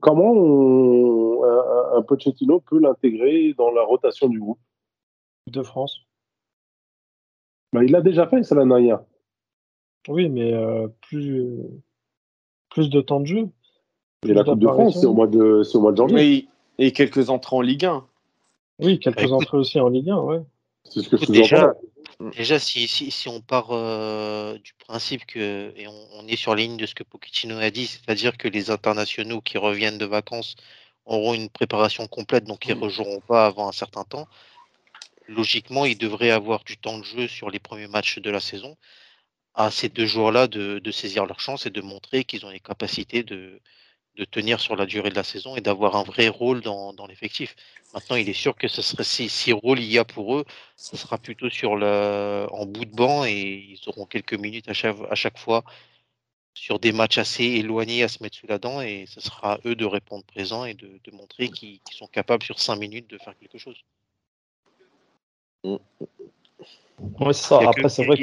comment 0.00 0.32
un, 1.96 2.02
Pochettino 2.02 2.60
peut 2.60 2.78
l'intégrer 2.78 3.54
dans 3.58 3.70
la 3.70 3.82
rotation 3.82 4.28
du 4.28 4.38
groupe? 4.38 4.60
De 5.48 5.62
France. 5.62 6.00
Bah, 7.72 7.82
il 7.82 7.90
l'a 7.90 8.00
déjà 8.00 8.26
fait, 8.28 8.42
ça 8.44 8.54
l'année 8.54 8.68
dernière. 8.70 9.00
Oui, 10.08 10.28
mais 10.28 10.54
plus, 11.02 11.44
plus 12.70 12.88
de 12.90 13.00
temps 13.00 13.20
de 13.20 13.26
jeu. 13.26 13.48
Et 14.26 14.34
la 14.34 14.44
Coupe 14.44 14.58
de 14.58 14.66
France, 14.66 15.00
c'est 15.00 15.06
au, 15.06 15.14
mois 15.14 15.26
de, 15.26 15.62
au 15.74 15.80
mois 15.80 15.92
de 15.92 15.96
janvier. 15.96 16.48
et 16.78 16.92
quelques 16.92 17.30
entrées 17.30 17.56
en 17.56 17.60
Ligue 17.62 17.86
1. 17.86 18.04
Oui, 18.80 18.98
quelques 18.98 19.32
entrées 19.32 19.56
aussi 19.56 19.80
en 19.80 19.88
Ligue 19.88 20.10
1, 20.10 20.16
ouais. 20.18 20.40
C'est 20.84 21.02
ce 21.02 21.08
que 21.08 21.16
je 21.18 21.30
déjà, 21.30 21.74
déjà 22.36 22.58
si, 22.58 22.88
si, 22.88 23.10
si, 23.10 23.28
on 23.28 23.40
part 23.40 23.68
euh, 23.70 24.56
du 24.58 24.72
principe 24.74 25.26
que, 25.26 25.72
et 25.76 25.86
on, 25.86 26.26
est 26.26 26.36
sur 26.36 26.54
la 26.54 26.62
ligne 26.62 26.76
de 26.76 26.86
ce 26.86 26.94
que 26.94 27.02
Pochettino 27.02 27.58
a 27.58 27.70
dit, 27.70 27.86
c'est-à-dire 27.86 28.36
que 28.36 28.48
les 28.48 28.70
internationaux 28.70 29.40
qui 29.40 29.58
reviennent 29.58 29.98
de 29.98 30.06
vacances 30.06 30.56
auront 31.04 31.34
une 31.34 31.50
préparation 31.50 32.06
complète, 32.06 32.44
donc 32.44 32.66
ils 32.66 32.74
ne 32.74 32.80
rejoueront 32.80 33.20
pas 33.20 33.46
avant 33.46 33.68
un 33.68 33.72
certain 33.72 34.04
temps. 34.04 34.26
Logiquement, 35.28 35.84
ils 35.84 35.98
devraient 35.98 36.30
avoir 36.30 36.64
du 36.64 36.76
temps 36.76 36.98
de 36.98 37.04
jeu 37.04 37.28
sur 37.28 37.50
les 37.50 37.58
premiers 37.58 37.88
matchs 37.88 38.18
de 38.18 38.30
la 38.30 38.40
saison 38.40 38.76
à 39.54 39.70
ces 39.70 39.88
deux 39.88 40.06
joueurs-là 40.06 40.46
de, 40.48 40.78
de 40.78 40.90
saisir 40.90 41.26
leur 41.26 41.40
chance 41.40 41.66
et 41.66 41.70
de 41.70 41.80
montrer 41.80 42.24
qu'ils 42.24 42.46
ont 42.46 42.50
les 42.50 42.60
capacités 42.60 43.22
de, 43.22 43.60
de 44.20 44.26
tenir 44.26 44.60
sur 44.60 44.76
la 44.76 44.84
durée 44.84 45.08
de 45.08 45.14
la 45.14 45.24
saison 45.24 45.56
et 45.56 45.62
d'avoir 45.62 45.96
un 45.96 46.02
vrai 46.02 46.28
rôle 46.28 46.60
dans, 46.60 47.06
l'effectif. 47.08 47.56
Maintenant, 47.94 48.16
il 48.16 48.28
est 48.28 48.34
sûr 48.34 48.54
que 48.54 48.68
ce 48.68 48.82
serait 48.82 49.02
si, 49.02 49.30
si 49.30 49.50
rôle 49.52 49.80
il 49.80 49.90
y 49.90 49.98
a 49.98 50.04
pour 50.04 50.36
eux, 50.36 50.44
ce 50.76 50.94
sera 50.98 51.16
plutôt 51.16 51.48
sur 51.48 51.72
en 51.72 52.66
bout 52.66 52.84
de 52.84 52.94
banc 52.94 53.24
et 53.24 53.40
ils 53.72 53.80
auront 53.86 54.04
quelques 54.04 54.34
minutes 54.34 54.68
à 54.68 54.74
chaque, 54.74 54.96
à 55.10 55.14
chaque 55.14 55.38
fois 55.38 55.64
sur 56.52 56.78
des 56.78 56.92
matchs 56.92 57.16
assez 57.16 57.44
éloignés 57.44 58.02
à 58.02 58.08
se 58.08 58.22
mettre 58.22 58.36
sous 58.36 58.46
la 58.46 58.58
dent 58.58 58.82
et 58.82 59.06
ce 59.06 59.20
sera 59.22 59.54
à 59.54 59.58
eux 59.64 59.74
de 59.74 59.86
répondre 59.86 60.24
présent 60.24 60.66
et 60.66 60.74
de, 60.74 61.00
montrer 61.12 61.48
qu'ils 61.48 61.80
sont 61.90 62.06
capables 62.06 62.42
sur 62.42 62.58
cinq 62.60 62.76
minutes 62.76 63.08
de 63.08 63.16
faire 63.16 63.34
quelque 63.38 63.56
chose. 63.56 63.78
Oui, 67.20 67.34
c'est 67.34 67.48
ça. 67.48 67.60
Après, 67.68 67.88
c'est 67.88 68.04
vrai 68.04 68.16
que. 68.16 68.22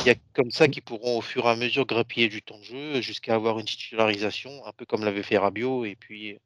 Il 0.00 0.06
y, 0.06 0.10
a 0.10 0.14
comme 0.32 0.50
ça 0.50 0.68
qui 0.68 0.80
pourront 0.80 1.18
au 1.18 1.20
fur 1.20 1.44
et 1.46 1.48
à 1.48 1.56
mesure 1.56 1.84
grappiller 1.84 2.28
du 2.28 2.40
temps 2.40 2.58
de 2.58 2.62
jeu 2.62 3.00
jusqu'à 3.00 3.34
avoir 3.34 3.58
une 3.58 3.66
titularisation, 3.66 4.64
un 4.64 4.72
peu 4.72 4.86
comme 4.86 5.04
l'avait 5.04 5.24
fait 5.24 5.38
Rabiot, 5.38 5.84
et 5.84 5.96
puis, 5.96 6.38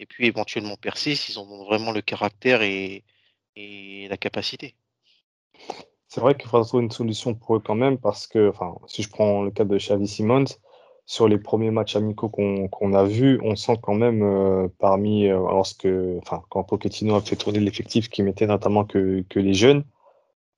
et 0.00 0.06
puis 0.06 0.26
éventuellement 0.26 0.76
percer 0.76 1.14
s'ils 1.14 1.38
ont 1.38 1.64
vraiment 1.64 1.92
le 1.92 2.02
caractère 2.02 2.62
et, 2.62 3.04
et 3.56 4.08
la 4.08 4.16
capacité. 4.16 4.74
C'est 6.08 6.20
vrai 6.20 6.34
qu'il 6.36 6.48
faudra 6.48 6.66
trouver 6.66 6.84
une 6.84 6.90
solution 6.90 7.34
pour 7.34 7.56
eux 7.56 7.60
quand 7.60 7.76
même, 7.76 7.98
parce 7.98 8.26
que, 8.26 8.48
enfin, 8.48 8.74
si 8.88 9.02
je 9.02 9.10
prends 9.10 9.42
le 9.42 9.50
cas 9.50 9.64
de 9.64 9.76
Xavi 9.78 10.08
Simons, 10.08 10.46
sur 11.08 11.26
les 11.26 11.38
premiers 11.38 11.70
matchs 11.70 11.96
amicaux 11.96 12.28
qu'on 12.28 12.92
a 12.92 13.04
vus, 13.04 13.40
on 13.42 13.56
sent 13.56 13.78
quand 13.80 13.94
même 13.94 14.22
euh, 14.22 14.68
parmi, 14.78 15.26
euh, 15.26 15.38
lorsque, 15.38 15.88
enfin, 16.22 16.42
quand 16.50 16.64
Pochettino 16.64 17.14
a 17.14 17.22
fait 17.22 17.36
tourner 17.36 17.60
l'effectif 17.60 18.10
qui 18.10 18.22
mettait 18.22 18.46
notamment 18.46 18.84
que, 18.84 19.24
que 19.28 19.40
les 19.40 19.54
jeunes, 19.54 19.84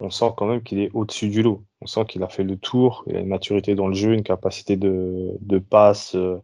on 0.01 0.10
sent 0.10 0.32
quand 0.36 0.47
même 0.47 0.62
qu'il 0.62 0.81
est 0.81 0.90
au-dessus 0.94 1.28
du 1.28 1.43
lot. 1.43 1.62
On 1.81 1.86
sent 1.86 2.05
qu'il 2.06 2.22
a 2.22 2.28
fait 2.28 2.43
le 2.43 2.56
tour, 2.56 3.05
il 3.06 3.16
a 3.16 3.20
une 3.20 3.28
maturité 3.28 3.74
dans 3.74 3.89
le 3.89 3.94
jeu, 3.94 4.14
une 4.14 4.22
capacité 4.22 4.77
de, 4.77 5.59
passe 5.59 6.14
euh, 6.14 6.40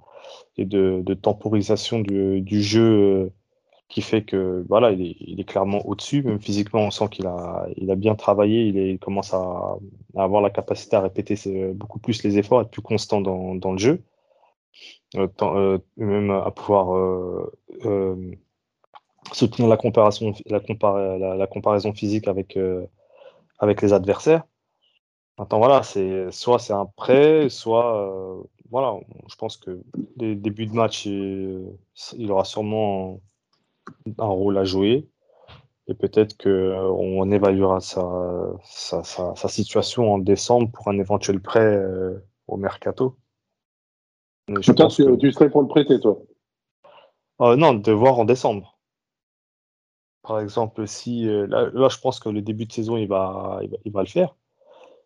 et 0.57 0.65
de, 0.65 1.15
temporisation 1.15 2.01
du, 2.01 2.63
jeu 2.63 2.83
euh, 2.83 3.33
qui 3.89 4.03
fait 4.03 4.23
que 4.23 4.65
voilà, 4.69 4.93
il 4.93 5.41
est, 5.41 5.45
clairement 5.45 5.87
au-dessus. 5.87 6.23
Même 6.23 6.41
physiquement, 6.41 6.81
on 6.81 6.91
sent 6.91 7.09
qu'il 7.11 7.27
a, 7.27 7.67
il 7.77 7.91
a 7.91 7.97
bien 7.97 8.15
travaillé, 8.15 8.67
il, 8.67 8.99
commence 8.99 9.33
à, 9.35 9.77
avoir 10.17 10.43
la 10.43 10.51
capacité 10.51 10.97
à 10.97 11.01
répéter 11.01 11.37
beaucoup 11.73 11.99
plus 11.99 12.23
les 12.25 12.39
efforts, 12.39 12.63
être 12.63 12.71
plus 12.71 12.83
constant 12.83 13.21
dans, 13.21 13.73
le 13.73 13.79
jeu, 13.79 14.03
euh, 15.17 15.79
même 15.97 16.31
à 16.31 16.51
pouvoir 16.51 17.49
soutenir 19.33 19.69
la 19.69 19.77
comparaison, 19.77 20.33
la, 20.47 20.61
la, 21.37 21.47
comparaison 21.47 21.93
physique 21.93 22.29
avec, 22.29 22.57
avec 23.59 23.83
les 23.83 23.93
adversaires. 23.93 24.45
Maintenant, 25.39 25.59
voilà, 25.59 25.83
c'est 25.83 26.31
soit 26.31 26.59
c'est 26.59 26.73
un 26.73 26.87
prêt, 26.87 27.49
soit 27.49 28.45
voilà, 28.71 28.95
je 29.29 29.37
pense 29.37 29.57
que 29.57 29.83
des 30.17 30.35
débuts 30.35 30.67
de 30.67 30.73
match, 30.73 31.07
il, 31.07 32.31
aura 32.31 32.45
sûrement 32.45 33.21
un, 34.19 34.27
rôle 34.27 34.59
à 34.59 34.65
jouer. 34.65 35.09
Et 35.89 35.95
peut-être 35.95 36.37
qu'on 36.37 37.31
évaluera 37.31 37.81
sa, 37.81 38.03
sa, 38.65 39.05
sa, 39.05 39.49
situation 39.49 40.15
en 40.15 40.19
décembre 40.19 40.71
pour 40.73 40.89
un 40.89 40.99
éventuel 40.99 41.41
prêt 41.41 41.81
au 42.49 42.57
mercato. 42.57 43.17
Je 44.49 44.73
pense 44.73 44.97
que... 44.97 45.17
tu 45.17 45.33
serais 45.33 45.51
pour 45.51 45.63
le 45.63 45.69
prêter, 45.69 46.01
toi? 46.01 46.19
Euh, 47.41 47.57
Non, 47.57 47.75
de 47.75 47.93
voir 47.93 48.19
en 48.19 48.25
décembre. 48.25 48.76
Par 50.27 50.41
exemple, 50.41 50.87
si 50.89 51.29
euh, 51.29 51.47
là, 51.47 51.89
je 51.89 51.99
pense 51.99 52.19
que 52.19 52.29
le 52.29 52.43
début 52.43 52.67
de 52.67 52.73
saison, 52.73 52.97
il 52.97 53.07
va, 53.07 53.61
il 53.85 53.93
va, 53.93 54.03
le 54.03 54.09
faire. 54.09 54.35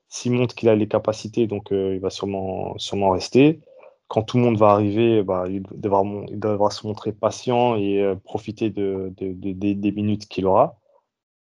S'il 0.08 0.32
montre 0.32 0.54
qu'il 0.54 0.68
a 0.68 0.74
les 0.74 0.88
capacités, 0.88 1.46
donc 1.46 1.72
euh, 1.72 1.94
il 1.94 2.00
va 2.00 2.10
sûrement, 2.10 2.78
sûrement 2.78 3.10
rester. 3.10 3.60
Quand 4.08 4.22
tout 4.22 4.38
le 4.38 4.44
monde 4.44 4.58
va 4.58 4.70
arriver, 4.70 5.22
bah, 5.22 5.44
il, 5.48 5.62
devra, 5.72 6.02
il 6.28 6.40
devra 6.40 6.70
se 6.70 6.86
montrer 6.86 7.12
patient 7.12 7.76
et 7.76 8.02
profiter 8.24 8.70
de, 8.70 9.12
des 9.18 9.92
minutes 9.92 10.26
qu'il 10.26 10.46
aura. 10.46 10.80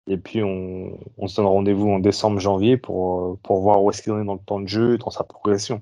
Et 0.07 0.17
puis, 0.17 0.43
on, 0.43 0.97
on 1.17 1.27
se 1.27 1.37
donne 1.37 1.47
rendez-vous 1.47 1.89
en 1.89 1.99
décembre, 1.99 2.39
janvier 2.39 2.77
pour, 2.77 3.39
pour 3.39 3.59
voir 3.61 3.83
où 3.83 3.89
est-ce 3.89 4.01
qu'il 4.01 4.11
en 4.13 4.21
est 4.21 4.25
dans 4.25 4.35
le 4.35 4.39
temps 4.39 4.61
de 4.61 4.67
jeu, 4.67 4.97
dans 4.97 5.09
sa 5.09 5.23
progression. 5.23 5.81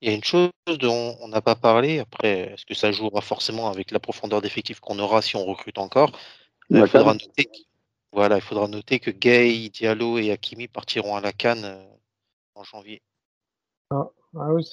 Il 0.00 0.08
y 0.08 0.12
a 0.12 0.16
une 0.16 0.24
chose 0.24 0.50
dont 0.80 1.16
on 1.20 1.28
n'a 1.28 1.42
pas 1.42 1.54
parlé, 1.54 2.00
après, 2.00 2.52
est-ce 2.52 2.66
que 2.66 2.74
ça 2.74 2.90
jouera 2.90 3.20
forcément 3.20 3.68
avec 3.68 3.92
la 3.92 4.00
profondeur 4.00 4.40
d'effectif 4.40 4.80
qu'on 4.80 4.98
aura 4.98 5.22
si 5.22 5.36
on 5.36 5.44
recrute 5.44 5.78
encore? 5.78 6.10
Il 6.80 6.86
faudra, 6.86 7.12
noter 7.14 7.44
que, 7.44 7.58
voilà, 8.12 8.36
il 8.36 8.42
faudra 8.42 8.68
noter 8.68 8.98
que 8.98 9.10
Gay, 9.10 9.68
Diallo 9.68 10.18
et 10.18 10.30
Hakimi 10.30 10.68
partiront 10.68 11.16
à 11.16 11.20
la 11.20 11.32
Cannes 11.32 11.64
euh, 11.64 11.84
en 12.54 12.64
janvier. 12.64 13.02
Ah, 13.90 14.10
ah 14.36 14.52
oui, 14.52 14.64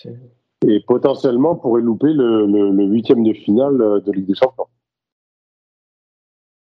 et 0.68 0.82
potentiellement 0.82 1.56
pourrait 1.56 1.82
louper 1.82 2.12
le, 2.14 2.46
huitième 2.86 3.24
de 3.24 3.34
finale 3.34 3.82
euh, 3.82 4.00
de 4.02 4.12
Ligue 4.12 4.28
des 4.28 4.36
Champions. 4.36 4.68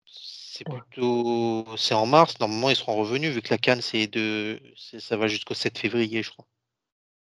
C'est 0.05 0.65
plutôt. 0.65 1.65
C'est 1.77 1.95
en 1.95 2.05
mars, 2.05 2.39
normalement 2.39 2.69
ils 2.69 2.75
seront 2.75 2.95
revenus, 2.95 3.31
vu 3.31 3.41
que 3.41 3.49
la 3.49 3.57
Cannes 3.57 3.81
c'est 3.81 4.07
de. 4.07 4.59
Ça 4.75 5.17
va 5.17 5.27
jusqu'au 5.27 5.55
7 5.55 5.77
février, 5.77 6.21
je 6.21 6.31
crois. 6.31 6.45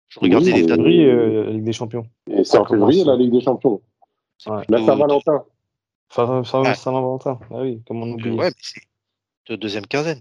Je 0.09 0.21
regardais 0.21 0.53
les 0.53 0.67
dates. 0.67 0.79
Euh, 0.81 1.45
la 1.45 1.51
Ligue 1.51 1.65
des 1.65 1.73
Champions. 1.73 2.07
Et 2.31 2.45
c'est 2.45 2.59
en 2.59 2.65
février, 2.65 3.05
la 3.05 3.17
Ligue 3.17 3.33
des 3.33 3.41
Champions. 3.41 3.81
La 4.69 4.85
Saint-Valentin. 4.85 5.45
Saint-Valentin, 6.11 7.41
ah 7.51 7.63
oui, 7.63 7.83
comme 7.87 8.03
on 8.03 8.13
oublie. 8.13 8.31
Ouais, 8.31 8.51
mais 8.51 8.53
c'est 8.61 8.83
de 9.49 9.57
deuxième 9.57 9.87
quinzaine. 9.87 10.21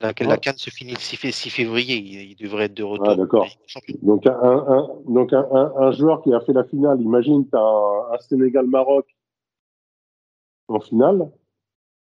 La, 0.00 0.12
la 0.20 0.36
Cannes 0.36 0.58
se 0.58 0.70
finit 0.70 0.92
le 0.92 0.98
6, 0.98 1.50
février, 1.50 1.96
il, 1.96 2.36
devrait 2.36 2.66
être 2.66 2.74
de 2.74 2.84
retour. 2.84 3.08
Ah, 3.08 3.16
d'accord. 3.16 3.48
Donc, 4.02 4.26
un, 4.26 4.32
un, 4.32 4.88
donc 5.08 5.32
un, 5.32 5.44
un, 5.50 5.90
joueur 5.90 6.22
qui 6.22 6.32
a 6.32 6.40
fait 6.40 6.52
la 6.52 6.62
finale, 6.62 7.00
imagine, 7.00 7.48
tu 7.48 7.56
as 7.56 8.12
un, 8.12 8.18
Sénégal-Maroc 8.18 9.06
en 10.68 10.78
finale. 10.78 11.28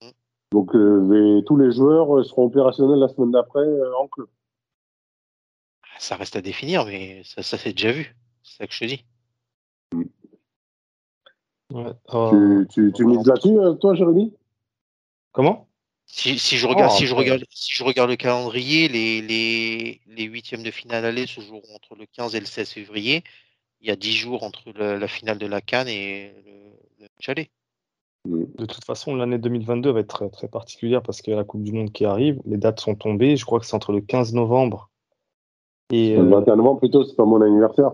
Mm. 0.03 0.10
Donc, 0.52 0.76
euh, 0.76 1.41
tous 1.48 1.58
les 1.58 1.72
joueurs 1.72 2.24
seront 2.24 2.45
opérationnels 2.45 2.99
la 2.99 3.08
semaine 3.08 3.32
d'après 3.32 3.62
euh, 3.62 3.98
en 3.98 4.08
club 4.08 4.28
ça 6.02 6.16
reste 6.16 6.36
à 6.36 6.41
définir, 6.41 6.86
mais 6.86 7.22
ça, 7.24 7.44
ça 7.44 7.58
s'est 7.58 7.74
déjà 7.74 7.91
vu. 7.91 8.16
C'est 8.44 8.58
ça 8.58 8.68
que 8.68 8.74
je 8.74 8.80
te 8.80 8.86
dis. 8.86 9.06
Euh, 11.73 12.65
tu, 12.69 12.91
tu, 12.93 13.06
mises 13.06 13.26
là-dessus, 13.26 13.57
euh, 13.60 13.73
toi, 13.73 13.93
Jérémy? 13.93 14.34
Comment? 15.31 15.68
Si, 16.06 16.38
si, 16.38 16.57
je 16.57 16.68
regarde, 16.68 16.91
oh, 16.93 16.98
si, 16.98 17.06
je 17.06 17.15
regarde, 17.15 17.43
si 17.49 17.72
je 17.72 17.84
regarde 17.84 18.10
le 18.10 18.18
calendrier, 18.18 18.89
les, 18.89 19.22
les, 19.22 20.02
les 20.07 20.23
huitièmes 20.23 20.64
de 20.64 20.72
finale 20.72 21.06
aller 21.06 21.26
se 21.26 21.39
joueront 21.39 21.76
entre 21.76 21.95
le 21.95 22.06
15 22.06 22.35
et 22.35 22.39
le 22.39 22.45
16 22.45 22.69
février. 22.69 23.23
Il 23.80 23.88
y 23.88 23.91
a 23.91 23.95
dix 23.95 24.14
jours 24.14 24.43
entre 24.43 24.72
la 24.76 25.07
finale 25.07 25.38
de 25.38 25.48
la 25.48 25.61
Cannes 25.61 25.88
et 25.88 26.34
le, 26.45 27.07
le 27.26 27.45
mm. 28.26 28.45
De 28.57 28.65
toute 28.65 28.84
façon, 28.84 29.15
l'année 29.15 29.38
2022 29.38 29.91
va 29.91 30.02
être 30.02 30.07
très, 30.07 30.30
très 30.30 30.48
particulière 30.48 31.02
parce 31.02 31.22
qu'il 31.22 31.31
y 31.31 31.34
a 31.34 31.38
la 31.38 31.45
Coupe 31.45 31.64
du 31.64 31.72
Monde 31.72 31.91
qui 31.91 32.06
arrive. 32.06 32.39
Les 32.45 32.57
dates 32.57 32.81
sont 32.81 32.95
tombées. 32.95 33.38
Je 33.38 33.45
crois 33.45 33.60
que 33.60 33.65
c'est 33.65 33.76
entre 33.76 33.93
le 33.93 34.02
15 34.02 34.34
novembre 34.34 34.91
le 35.91 36.30
21 36.30 36.53
euh, 36.53 36.56
novembre 36.56 36.80
plutôt, 36.80 37.03
c'est 37.03 37.15
pas 37.15 37.26
mon 37.26 37.41
anniversaire. 37.41 37.91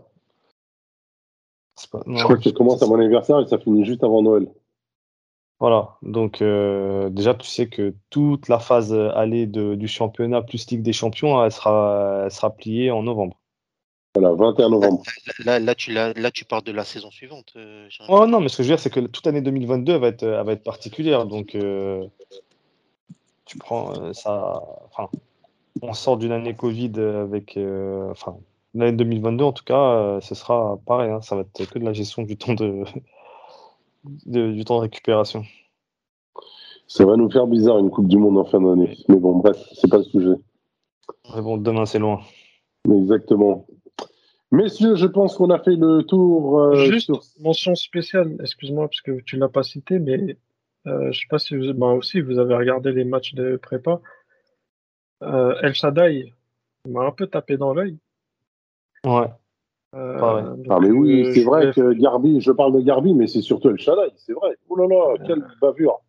Je 1.82 2.24
crois 2.24 2.38
que 2.38 2.44
ça 2.44 2.52
commence 2.52 2.82
à 2.82 2.88
mon 2.88 3.00
anniversaire 3.00 3.40
et 3.40 3.48
ça 3.48 3.58
finit 3.58 3.86
juste 3.86 4.04
avant 4.04 4.22
Noël. 4.22 4.48
Voilà, 5.60 5.98
donc 6.04 6.42
euh, 6.42 7.10
déjà 7.10 7.34
tu 7.34 7.48
sais 7.48 7.68
que 7.68 7.96
toute 8.12 8.48
la 8.48 8.60
phase 8.60 8.94
allée 8.94 9.48
du 9.48 9.88
championnat 9.88 10.42
plus 10.42 10.70
Ligue 10.70 10.84
des 10.84 10.94
Champions, 10.94 11.44
elle 11.44 11.52
sera, 11.52 12.28
sera 12.30 12.52
pliée 12.52 12.92
en 12.92 13.02
novembre. 13.04 13.36
Voilà, 14.16 14.36
21 14.36 14.70
novembre. 14.70 15.04
Là, 15.46 15.60
là, 15.60 15.76
tu, 15.76 15.92
là, 15.92 16.32
tu 16.32 16.46
parles 16.46 16.64
de 16.64 16.72
la 16.72 16.84
saison 16.84 17.12
suivante. 17.12 17.54
Euh, 17.56 17.88
oh 18.10 18.26
non, 18.26 18.40
mais 18.40 18.50
ce 18.50 18.58
que 18.58 18.64
je 18.64 18.70
veux 18.70 18.76
dire, 18.76 18.80
c'est 18.80 18.90
que 18.90 19.00
toute 19.00 19.26
l'année 19.26 19.42
2022 19.42 19.96
va 19.98 20.08
être, 20.08 20.26
va 20.26 20.52
être 20.54 20.64
particulière. 20.64 21.26
Donc, 21.26 21.56
tu 23.46 23.58
prends 23.58 24.14
ça. 24.14 24.62
Enfin, 24.86 25.10
on 25.82 25.94
sort 25.94 26.18
d'une 26.18 26.32
année 26.32 26.56
Covid 26.56 26.94
avec. 27.00 27.58
Euh, 27.58 28.12
enfin, 28.12 28.38
l'année 28.74 28.98
2022, 28.98 29.44
en 29.44 29.52
tout 29.52 29.64
cas, 29.64 29.94
euh, 29.96 30.22
ce 30.22 30.36
sera 30.36 30.78
pareil. 30.86 31.12
Hein, 31.12 31.22
ça 31.22 31.36
va 31.36 31.42
être 31.42 31.70
que 31.70 31.80
de 31.80 31.86
la 31.86 31.94
gestion 31.94 32.24
du 32.24 32.38
temps 32.38 32.54
de, 32.56 32.84
du 34.26 34.66
temps 34.66 34.78
de 34.78 34.82
récupération. 34.82 35.44
Ça 36.88 37.06
va 37.06 37.18
nous 37.18 37.30
faire 37.30 37.48
bizarre 37.48 37.80
une 37.80 37.90
Coupe 37.90 38.08
du 38.08 38.18
Monde 38.18 38.38
en 38.38 38.46
fin 38.46 38.62
d'année. 38.62 38.98
Mais 39.10 39.18
bon, 39.18 39.38
bref, 39.38 39.58
c'est 39.74 39.90
pas 39.90 39.98
le 39.98 40.04
sujet. 40.04 40.36
bon, 41.36 41.58
demain, 41.58 41.86
c'est 41.86 42.00
loin. 42.00 42.22
Exactement. 42.90 43.66
Messieurs, 44.52 44.96
je 44.96 45.08
pense 45.08 45.36
qu'on 45.36 45.50
a 45.50 45.60
fait 45.60 45.76
le 45.76 46.04
tour. 46.04 46.60
Euh, 46.60 46.76
Juste 46.86 47.12
mention 47.42 47.76
spéciale, 47.76 48.38
excuse-moi, 48.40 48.88
parce 48.88 49.02
que 49.02 49.20
tu 49.22 49.36
ne 49.36 49.42
l'as 49.42 49.50
pas 49.50 49.64
cité, 49.64 50.00
mais 50.00 50.38
je 50.86 50.92
ne 50.92 51.12
sais 51.12 51.28
pas 51.30 51.38
si 51.38 51.58
vous, 51.58 51.74
bah, 51.74 51.88
aussi 51.88 52.22
vous 52.22 52.40
avez 52.40 52.56
regardé 52.56 52.94
les 52.94 53.04
matchs 53.04 53.34
de 53.34 53.58
prépa. 53.58 54.00
Euh, 55.24 55.56
El 55.62 55.74
Shaddai 55.74 56.34
m'a 56.88 57.02
un 57.02 57.12
peu 57.12 57.28
tapé 57.28 57.58
dans 57.58 57.74
l'œil. 57.74 57.98
Ouais. 59.06 59.28
Euh, 59.96 60.56
ah, 60.70 60.80
mais 60.82 60.92
oui, 60.92 61.26
euh, 61.26 61.34
c'est 61.34 61.44
vrai 61.44 61.72
que 61.72 61.94
Garbi, 61.94 62.42
je 62.42 62.52
parle 62.52 62.74
de 62.74 62.82
Garbi, 62.82 63.14
mais 63.14 63.28
c'est 63.28 63.42
surtout 63.42 63.70
El 63.70 63.80
Shaddai, 63.80 64.12
c'est 64.18 64.34
vrai. 64.34 64.56
Oh 64.70 64.76
là 64.76 64.88
là, 64.88 65.16
quelle 65.26 65.44
bavure. 65.62 66.02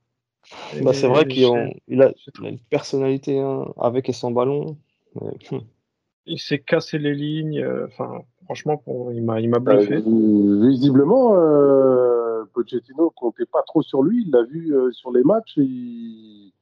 Bah, 0.82 0.92
c'est 0.92 1.08
vrai 1.08 1.26
qu'il 1.26 1.44
a, 1.44 1.68
il 1.86 2.02
a, 2.02 2.12
une 2.42 2.58
personnalité 2.70 3.38
hein, 3.38 3.66
avec 3.78 4.08
et 4.08 4.12
sans 4.12 4.30
ballon. 4.30 4.76
Il 6.26 6.38
s'est 6.38 6.58
cassé 6.58 6.98
les 6.98 7.14
lignes. 7.14 7.64
Enfin, 7.86 8.22
franchement, 8.44 8.82
il 9.12 9.22
m'a, 9.22 9.40
il 9.40 9.48
m'a 9.48 9.58
bluffé. 9.58 10.02
visiblement, 10.04 11.34
Pochettino 12.52 13.10
comptait 13.10 13.46
pas 13.46 13.62
trop 13.62 13.82
sur 13.82 14.02
lui. 14.02 14.24
Il 14.26 14.32
l'a 14.32 14.42
vu 14.42 14.74
sur 14.92 15.12
les 15.12 15.22
matchs. 15.22 15.56
Et 15.58 16.52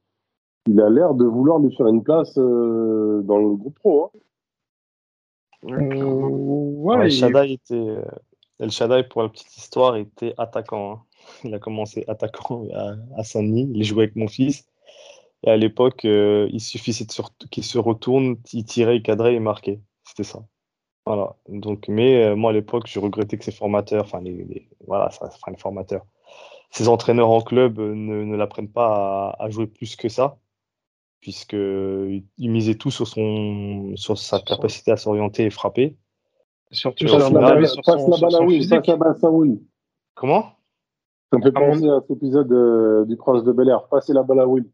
il 0.67 0.81
a 0.81 0.89
l'air 0.89 1.13
de 1.13 1.25
vouloir 1.25 1.59
lui 1.59 1.73
faire 1.75 1.87
une 1.87 2.03
place 2.03 2.37
euh, 2.37 3.21
dans 3.23 3.37
le 3.37 3.55
groupe 3.55 3.79
pro. 3.79 4.05
Hein. 4.05 4.19
Euh, 5.65 7.09
Shaddai 7.09 7.53
était, 7.53 7.73
euh, 7.73 8.01
El 8.59 8.71
Shaddai, 8.71 9.03
pour 9.03 9.23
la 9.23 9.29
petite 9.29 9.55
histoire, 9.57 9.95
était 9.95 10.33
attaquant. 10.37 10.91
Hein. 10.91 11.01
Il 11.43 11.53
a 11.53 11.59
commencé 11.59 12.03
attaquant 12.07 12.67
à, 13.17 13.23
Saint-Denis. 13.23 13.71
Il 13.73 13.83
jouait 13.83 14.03
avec 14.03 14.15
mon 14.15 14.27
fils. 14.27 14.65
Et 15.43 15.49
à 15.49 15.57
l'époque, 15.57 16.03
il 16.03 16.59
suffisait 16.59 17.05
qu'il 17.51 17.63
se 17.63 17.77
retourne, 17.77 18.37
il 18.53 18.65
tirait, 18.65 18.97
il 18.97 19.03
cadrait 19.03 19.35
et 19.35 19.39
marquait. 19.39 19.79
C'était 20.03 20.23
ça. 20.23 20.43
Voilà. 21.05 21.35
Donc, 21.47 21.87
mais 21.87 22.35
moi, 22.35 22.49
à 22.49 22.53
l'époque, 22.53 22.87
je 22.87 22.99
regrettais 22.99 23.37
que 23.37 23.43
ses 23.43 23.51
formateurs, 23.51 24.03
enfin, 24.03 24.19
les, 24.19 24.67
voilà, 24.87 25.07
enfin, 25.07 25.51
les 25.51 25.57
formateurs, 25.57 26.05
ses 26.71 26.87
entraîneurs 26.87 27.29
en 27.29 27.41
club 27.41 27.79
ne, 27.79 28.35
l'apprennent 28.35 28.71
pas 28.71 29.35
à, 29.39 29.49
jouer 29.49 29.67
plus 29.67 29.95
que 29.95 30.09
ça 30.09 30.37
puisqu'il 31.21 32.23
misait 32.39 32.75
tout 32.75 32.91
sur, 32.91 33.07
son, 33.07 33.95
sur 33.95 34.17
sa 34.17 34.39
capacité 34.39 34.91
à 34.91 34.97
s'orienter 34.97 35.45
et 35.45 35.49
frapper. 35.49 35.97
Surtout 36.71 37.07
sur, 37.07 37.17
la 37.17 37.29
balle, 37.29 37.67
sur 37.67 37.83
son, 37.83 38.09
la 38.09 38.17
balle 38.17 38.35
à 38.35 38.41
Will, 38.41 38.67
passe 38.67 38.87
la 38.87 38.95
balle 38.97 39.15
à 39.21 39.29
Will. 39.29 39.59
Comment? 40.15 40.51
Ça 41.31 41.37
me 41.37 41.43
fait 41.43 41.51
penser 41.51 41.89
à 41.89 42.01
cet 42.01 42.11
épisode 42.11 42.51
euh, 42.51 43.05
du 43.05 43.17
Prince 43.17 43.43
de 43.43 43.51
Bel 43.51 43.69
Air. 43.69 43.87
Passer 43.87 44.13
la 44.13 44.23
balle 44.23 44.39
à 44.39 44.47
Will. 44.47 44.65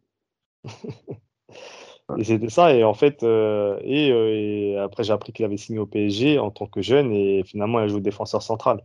et 2.17 2.23
c'était 2.23 2.49
ça. 2.49 2.73
Et 2.73 2.83
en 2.83 2.93
fait, 2.93 3.23
euh, 3.23 3.79
et, 3.83 4.11
euh, 4.11 4.29
et, 4.29 4.77
après, 4.77 5.03
j'ai 5.03 5.13
appris 5.13 5.33
qu'il 5.33 5.45
avait 5.45 5.57
signé 5.57 5.79
au 5.79 5.85
PSG 5.85 6.39
en 6.39 6.51
tant 6.51 6.67
que 6.67 6.81
jeune 6.81 7.11
et 7.11 7.43
finalement, 7.43 7.79
il 7.79 7.83
a 7.83 7.87
joué 7.87 8.01
défenseur 8.01 8.41
central. 8.41 8.83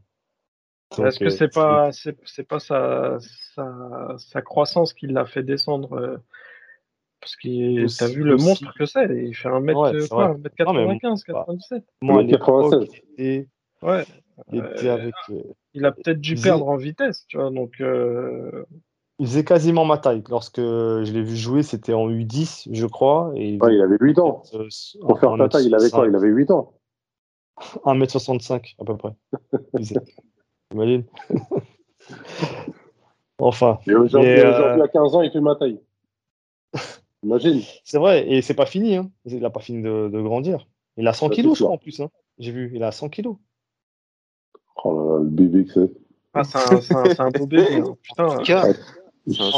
Est-ce 0.99 1.19
que 1.19 1.29
c'est 1.29 1.53
pas, 1.53 1.93
c'est, 1.93 2.49
pas 2.49 2.59
sa, 2.59 3.19
sa, 3.55 4.15
sa 4.17 4.41
croissance 4.41 4.95
qui 4.95 5.07
l'a 5.07 5.27
fait 5.27 5.43
descendre 5.43 6.23
parce 7.21 7.37
que 7.37 7.99
t'as 7.99 8.09
vu 8.09 8.23
le 8.23 8.37
monstre 8.37 8.73
que 8.75 8.87
c'est, 8.87 9.07
il 9.11 9.35
fait 9.35 9.49
1m, 9.49 9.75
ouais, 9.75 10.09
quoi, 10.09 10.37
95, 10.57 11.25
97. 11.25 11.85
Moi, 12.03 12.25
96. 12.25 12.89
ouais. 13.83 14.05
Il, 14.53 14.61
euh, 14.61 14.95
avec, 14.95 15.15
euh, 15.31 15.43
il 15.75 15.85
a 15.85 15.91
peut-être 15.93 16.21
dû 16.21 16.37
perdre 16.37 16.69
en 16.69 16.77
vitesse, 16.77 17.25
tu 17.27 17.39
vois, 17.39 17.51
donc. 17.51 17.81
Euh... 17.81 18.65
Il 19.19 19.27
faisait 19.27 19.45
quasiment 19.45 19.85
ma 19.85 19.99
taille. 19.99 20.23
Lorsque 20.31 20.61
je 20.61 21.13
l'ai 21.13 21.23
vu 21.23 21.37
jouer, 21.37 21.65
c'était 21.65 21.93
en 21.93 22.09
U10, 22.09 22.69
je 22.71 22.87
crois. 22.87 23.33
Et 23.35 23.59
Ouais, 23.61 23.75
il 23.75 23.81
avait 23.81 23.97
8 24.01 24.17
ans. 24.21 24.45
euh, 24.55 24.69
Pour 25.01 25.19
faire 25.19 25.37
ta 25.37 25.49
taille, 25.49 25.67
il 25.67 25.75
avait 25.75 25.91
quoi? 25.91 26.07
Il 26.07 26.15
avait 26.15 26.29
8 26.29 26.53
ans. 26.53 26.73
1m65 27.85 28.77
à 28.79 28.85
peu 28.85 28.97
près. 28.97 29.11
T'imagines 30.71 31.05
Enfin, 33.41 33.79
Et 33.87 33.95
aujourd'hui, 33.95 34.31
euh, 34.31 34.51
aujourd'hui, 34.51 34.83
à 34.83 34.89
15 34.89 35.15
ans, 35.17 35.23
il 35.23 35.31
fait 35.31 35.41
ma 35.41 35.57
taille. 35.57 35.81
Imagine. 37.23 37.63
c'est 37.85 37.99
vrai. 37.99 38.29
Et 38.31 38.43
c'est 38.43 38.55
pas 38.55 38.67
fini. 38.67 38.97
Hein. 38.97 39.11
Il 39.25 39.41
n'a 39.41 39.51
pas 39.51 39.61
fini 39.61 39.83
de, 39.83 40.09
de 40.13 40.21
grandir. 40.21 40.67
Il 40.97 41.07
a 41.07 41.13
100 41.13 41.27
Ça, 41.27 41.31
c'est 41.31 41.37
kilos, 41.37 41.59
je 41.59 41.65
crois, 41.65 41.75
en 41.75 41.79
plus. 41.79 42.01
Hein. 42.01 42.11
J'ai 42.39 42.53
vu, 42.53 42.71
il 42.75 42.83
a 42.83 42.93
100 42.93 43.09
kilos. 43.09 43.37
Oh 44.85 44.93
là 44.93 45.13
là, 45.15 45.19
le 45.25 45.29
bébé 45.31 45.65
que 45.65 45.73
c'est. 45.73 45.91
Ah, 46.35 46.45
c'est 46.45 47.21
un, 47.21 47.31
beau 47.31 47.47
bébé. 47.47 47.77
hein. 47.77 47.97
Putain, 48.03 48.27
En 48.27 48.37
tout 48.37 48.45
cas, 48.45 48.65
C'est 49.27 49.41
un 49.41 49.51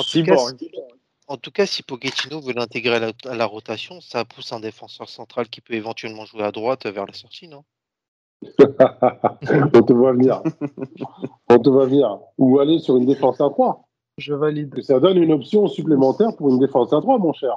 En 1.29 1.37
tout 1.37 1.51
en 1.51 1.53
cas, 1.53 1.67
si 1.67 1.83
Pochettino 1.83 2.41
veut 2.41 2.55
l'intégrer 2.55 2.97
à 2.97 2.99
la, 3.01 3.13
à 3.27 3.35
la 3.35 3.47
rotation, 3.47 4.01
ça 4.01 4.25
pousse 4.25 4.53
un 4.53 4.61
défenseur 4.61 5.09
central 5.09 5.49
qui 5.49 5.61
peut 5.61 5.75
éventuellement 5.75 6.25
jouer 6.25 6.43
à 6.43 6.53
droite 6.53 6.87
vers 6.87 7.07
la 7.07 7.13
sortie, 7.13 7.49
non? 7.49 7.65
On 8.43 9.83
te 9.83 9.93
voit 9.93 10.13
venir. 10.13 10.43
On 11.51 11.59
te 11.59 11.69
voit 11.69 11.87
venir. 11.87 12.19
Ou 12.39 12.59
aller 12.59 12.79
sur 12.79 12.97
une 12.97 13.07
défense 13.07 13.41
à 13.41 13.51
3. 13.51 13.87
Je 14.21 14.35
valide. 14.35 14.81
Ça 14.83 15.01
donne 15.01 15.19
une 15.23 15.33
option 15.33 15.67
supplémentaire 15.67 16.37
pour 16.37 16.51
une 16.51 16.59
défense 16.59 16.93
à 16.93 17.01
3, 17.01 17.19
mon 17.19 17.33
cher. 17.33 17.57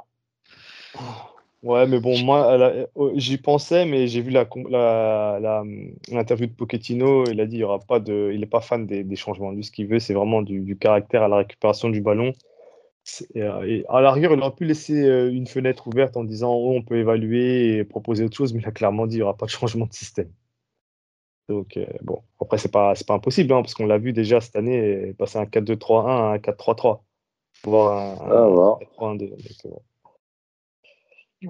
Ouais, 1.63 1.87
mais 1.87 1.99
bon, 2.01 2.17
moi, 2.23 2.51
euh, 2.59 2.85
j'y 3.15 3.37
pensais, 3.37 3.85
mais 3.85 4.07
j'ai 4.07 4.19
vu 4.21 4.31
la, 4.31 4.43
com- 4.43 4.67
la- 4.69 5.39
la- 5.41 5.63
l'interview 6.11 6.47
de 6.47 6.51
Pochettino. 6.51 7.23
Il 7.25 7.39
a 7.39 7.45
dit 7.45 7.55
il 7.55 7.59
y 7.59 7.63
aura 7.63 7.79
pas 7.79 7.99
de, 8.01 8.31
il 8.33 8.41
n'est 8.41 8.45
pas 8.45 8.59
fan 8.59 8.85
des, 8.85 9.03
des 9.05 9.15
changements. 9.15 9.51
Lui, 9.51 9.63
ce 9.63 9.71
qu'il 9.71 9.87
veut, 9.87 9.99
c'est 9.99 10.13
vraiment 10.13 10.41
du, 10.41 10.59
du 10.59 10.77
caractère 10.77 11.23
à 11.23 11.29
la 11.29 11.37
récupération 11.37 11.89
du 11.89 12.01
ballon. 12.01 12.33
Et, 13.35 13.41
euh, 13.43 13.67
et 13.67 13.85
à 13.89 14.01
l'arrière, 14.01 14.33
il 14.33 14.39
aurait 14.39 14.55
pu 14.55 14.65
laisser 14.65 15.03
euh, 15.03 15.31
une 15.31 15.47
fenêtre 15.47 15.87
ouverte 15.87 16.17
en 16.17 16.23
disant 16.25 16.53
oh, 16.53 16.73
on 16.75 16.81
peut 16.81 16.97
évaluer 16.97 17.77
et 17.77 17.83
proposer 17.85 18.25
autre 18.25 18.35
chose, 18.35 18.53
mais 18.53 18.59
il 18.61 18.67
a 18.67 18.71
clairement 18.71 19.07
dit 19.07 19.15
il 19.15 19.19
n'y 19.19 19.23
aura 19.23 19.37
pas 19.37 19.45
de 19.45 19.51
changement 19.59 19.85
de 19.85 19.93
système. 19.93 20.29
Donc, 21.49 21.77
euh, 21.77 21.85
bon, 22.01 22.21
après, 22.39 22.57
c'est 22.57 22.71
pas, 22.71 22.95
c'est 22.95 23.05
pas 23.07 23.15
impossible, 23.15 23.53
hein, 23.53 23.61
parce 23.61 23.73
qu'on 23.73 23.85
l'a 23.85 23.97
vu 23.97 24.13
déjà 24.13 24.39
cette 24.41 24.55
année, 24.55 25.13
passer 25.17 25.37
un 25.39 25.45
4-2-3-1 25.45 26.07
à 26.07 26.33
un 26.33 26.37
4-3-3, 26.37 27.03
voire 27.65 27.97
un, 27.97 28.31
Ah, 28.31 28.47
voilà. 28.47 28.77
4-3-1-2. 28.97 29.29
donc, 29.29 29.39
euh, 29.65 29.69
bon. 29.71 29.81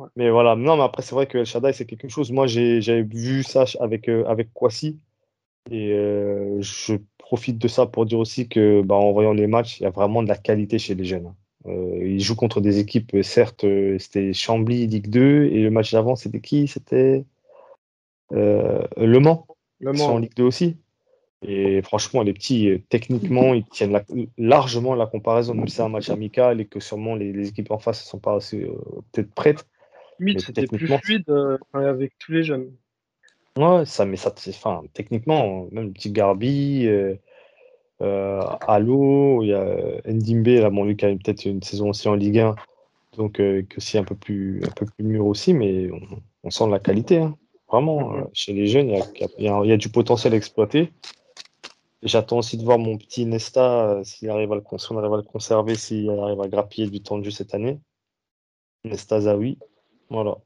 Ouais. 0.02 0.10
Mais 0.16 0.30
voilà, 0.32 0.56
non, 0.56 0.76
mais 0.78 0.84
après, 0.84 1.04
c'est 1.04 1.14
vrai 1.14 1.28
que 1.28 1.38
El 1.38 1.46
Shaddai, 1.46 1.74
c'est 1.74 1.86
quelque 1.86 2.10
chose. 2.10 2.32
Moi, 2.32 2.48
j'ai, 2.48 2.82
j'avais 2.82 3.04
vu 3.04 3.44
ça 3.44 3.66
avec, 3.80 4.10
euh, 4.10 4.26
avec 4.26 4.52
Kwasi. 4.54 5.00
Et 5.72 5.92
euh, 5.94 6.60
je 6.62 6.96
profite 7.20 7.58
de 7.60 7.68
ça 7.68 7.86
pour 7.86 8.06
dire 8.06 8.18
aussi 8.20 8.50
que, 8.50 8.82
bah, 8.82 8.96
en 8.96 9.12
voyant 9.12 9.34
les 9.34 9.48
matchs, 9.48 9.80
il 9.80 9.84
y 9.84 9.86
a 9.86 9.92
vraiment 9.92 10.24
de 10.24 10.28
la 10.28 10.36
qualité 10.36 10.80
chez 10.80 10.96
les 10.96 11.06
jeunes. 11.06 11.28
hein. 11.28 11.36
Euh, 11.68 12.00
ils 12.06 12.20
jouent 12.20 12.36
contre 12.36 12.60
des 12.60 12.80
équipes, 12.80 13.16
certes, 13.24 13.64
c'était 13.98 14.34
Chambly, 14.34 14.88
Ligue 14.88 15.10
2, 15.10 15.46
et 15.46 15.62
le 15.62 15.70
match 15.72 15.94
d'avant, 15.94 16.16
c'était 16.18 16.42
qui? 16.42 16.68
C'était 16.68 17.24
euh, 18.34 18.82
Le 18.98 19.20
Mans, 19.20 19.46
Sont 19.96 20.14
en 20.14 20.18
Ligue 20.20 20.36
2 20.36 20.44
aussi. 20.44 20.78
Et 21.46 21.82
franchement, 21.82 22.22
les 22.22 22.34
petits, 22.34 22.70
euh, 22.70 22.80
techniquement, 22.90 23.54
ils 23.54 23.66
tiennent 23.66 23.92
la- 23.92 24.06
largement 24.38 24.96
la 24.96 25.08
comparaison, 25.08 25.54
même 25.54 25.68
si 25.68 25.76
c'est 25.76 25.82
un 25.82 25.90
match 25.90 26.10
amical 26.10 26.62
et 26.62 26.66
que 26.66 26.80
sûrement 26.80 27.16
les, 27.16 27.34
les 27.34 27.50
équipes 27.50 27.72
en 27.72 27.80
face 27.80 28.06
ne 28.06 28.10
sont 28.10 28.20
pas 28.20 28.36
assez, 28.36 28.64
euh, 28.64 28.74
peut-être 29.12 29.34
prêtes. 29.34 29.68
mais 30.20 30.40
c'était 30.40 30.66
plus 30.68 30.88
fluide 30.88 31.30
euh, 31.30 31.58
avec 31.74 32.14
tous 32.18 32.32
les 32.32 32.44
jeunes. 32.44 32.72
Ouais, 33.58 33.86
ça, 33.86 34.06
mais 34.06 34.16
ça, 34.16 34.34
enfin, 34.50 34.84
techniquement, 34.94 35.68
même 35.72 35.88
le 35.88 35.92
petit 35.92 36.12
Garbi, 36.12 36.88
euh, 36.88 37.16
Allo, 38.68 39.44
il 39.44 39.50
y 39.50 39.54
a 39.54 40.02
Ndimbe, 40.08 40.48
là, 40.48 40.70
bon, 40.70 40.86
lui 40.86 40.96
qui 40.96 41.06
a 41.06 41.12
eu 41.12 41.18
peut-être 41.18 41.46
une 41.46 41.62
saison 41.62 41.90
aussi 41.90 42.08
en 42.08 42.16
Ligue 42.16 42.40
1, 42.40 42.56
donc 43.18 43.34
que 43.34 43.66
c'est 43.78 43.98
un 43.98 44.04
peu 44.04 44.16
plus, 44.16 44.62
un 44.64 44.72
peu 44.72 44.86
plus 44.86 45.04
mûr 45.04 45.26
aussi, 45.26 45.54
mais 45.54 45.92
on, 45.92 46.00
on 46.44 46.50
sent 46.50 46.66
de 46.68 46.72
la 46.72 46.80
qualité, 46.80 47.18
hein. 47.18 47.38
Vraiment, 47.74 48.12
Mhm. 48.12 48.20
euh, 48.20 48.24
chez 48.34 48.54
les 48.54 48.68
jeunes, 48.68 48.90
il 48.90 48.98
y 48.98 49.02
a, 49.02 49.06
il 49.40 49.46
y 49.46 49.48
a- 49.48 49.62
il 49.64 49.70
y 49.70 49.72
a 49.72 49.78
du 49.78 49.90
potentiel 49.90 50.34
à 50.34 50.38
exploiter. 50.38 50.94
J'attends 52.04 52.38
aussi 52.38 52.56
de 52.56 52.64
voir 52.64 52.78
mon 52.78 53.00
petit 53.00 53.26
Nesta, 53.26 53.90
euh, 53.90 54.04
s'il 54.04 54.30
arrive 54.30 54.52
à 54.52 54.56
le, 54.56 54.62
cons- 54.62 54.78
si 54.78 54.92
on 54.92 54.98
arrive 55.00 55.14
à 55.14 55.18
le 55.18 55.24
conserver, 55.24 55.74
s'il 55.74 56.08
arrive 56.12 56.40
à 56.40 56.48
grappiller 56.48 56.88
du 56.88 57.02
temps 57.02 57.18
de 57.18 57.24
jeu 57.24 57.32
cette 57.32 57.56
année. 57.56 57.80
Nesta 58.84 59.22
Zawi, 59.22 59.58
voilà. 60.12 60.38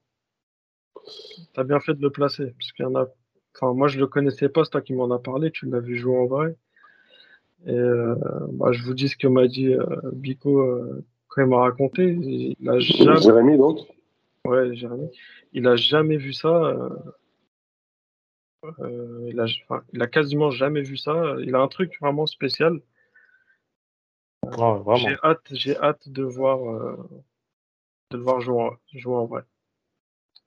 T'as 1.53 1.65
bien 1.65 1.81
fait 1.81 1.95
de 1.95 2.01
le 2.01 2.11
placer, 2.11 2.53
parce 2.57 2.71
qu'il 2.71 2.83
y 2.83 2.87
en 2.87 2.95
a. 2.95 3.07
Enfin, 3.55 3.73
moi, 3.73 3.89
je 3.89 3.99
le 3.99 4.07
connaissais 4.07 4.47
pas, 4.47 4.63
c'est 4.63 4.69
toi 4.69 4.81
qui 4.81 4.93
m'en 4.93 5.11
as 5.11 5.19
parlé, 5.19 5.51
tu 5.51 5.65
l'as 5.69 5.81
vu 5.81 5.97
jouer 5.97 6.17
en 6.17 6.27
vrai. 6.27 6.55
Et 7.65 7.71
euh, 7.71 8.15
bah, 8.53 8.71
je 8.71 8.83
vous 8.83 8.93
dis 8.93 9.09
ce 9.09 9.17
que 9.17 9.27
m'a 9.27 9.47
dit 9.47 9.73
euh, 9.73 9.83
Bico 10.13 10.61
euh, 10.61 11.03
quand 11.27 11.41
il 11.41 11.47
m'a 11.47 11.57
raconté. 11.59 12.15
Il 12.21 12.69
a 12.69 12.79
jamais, 12.79 13.19
Jérémy, 13.19 13.57
donc? 13.57 13.79
Ouais, 14.47 14.75
Jérémy, 14.75 15.09
il 15.53 15.67
a 15.67 15.75
jamais 15.75 16.17
vu 16.17 16.33
ça. 16.33 16.49
euh, 16.49 16.89
euh, 18.79 19.29
il, 19.29 19.39
a, 19.39 19.45
enfin, 19.69 19.83
il 19.93 20.01
a 20.01 20.07
quasiment 20.07 20.51
jamais 20.51 20.81
vu 20.81 20.97
ça. 20.97 21.35
Il 21.41 21.55
a 21.55 21.59
un 21.59 21.67
truc 21.67 21.97
vraiment 22.01 22.25
spécial. 22.25 22.81
Ouais, 24.43 24.51
vraiment. 24.51 24.95
J'ai 24.95 25.15
hâte, 25.23 25.47
j'ai 25.51 25.77
hâte 25.77 26.09
de 26.09 26.23
voir, 26.23 26.59
euh, 26.69 27.09
de 28.11 28.17
le 28.17 28.23
voir 28.23 28.41
jouer 28.41 28.63
en, 28.63 28.71
jouer 28.93 29.15
en 29.15 29.25
vrai. 29.25 29.41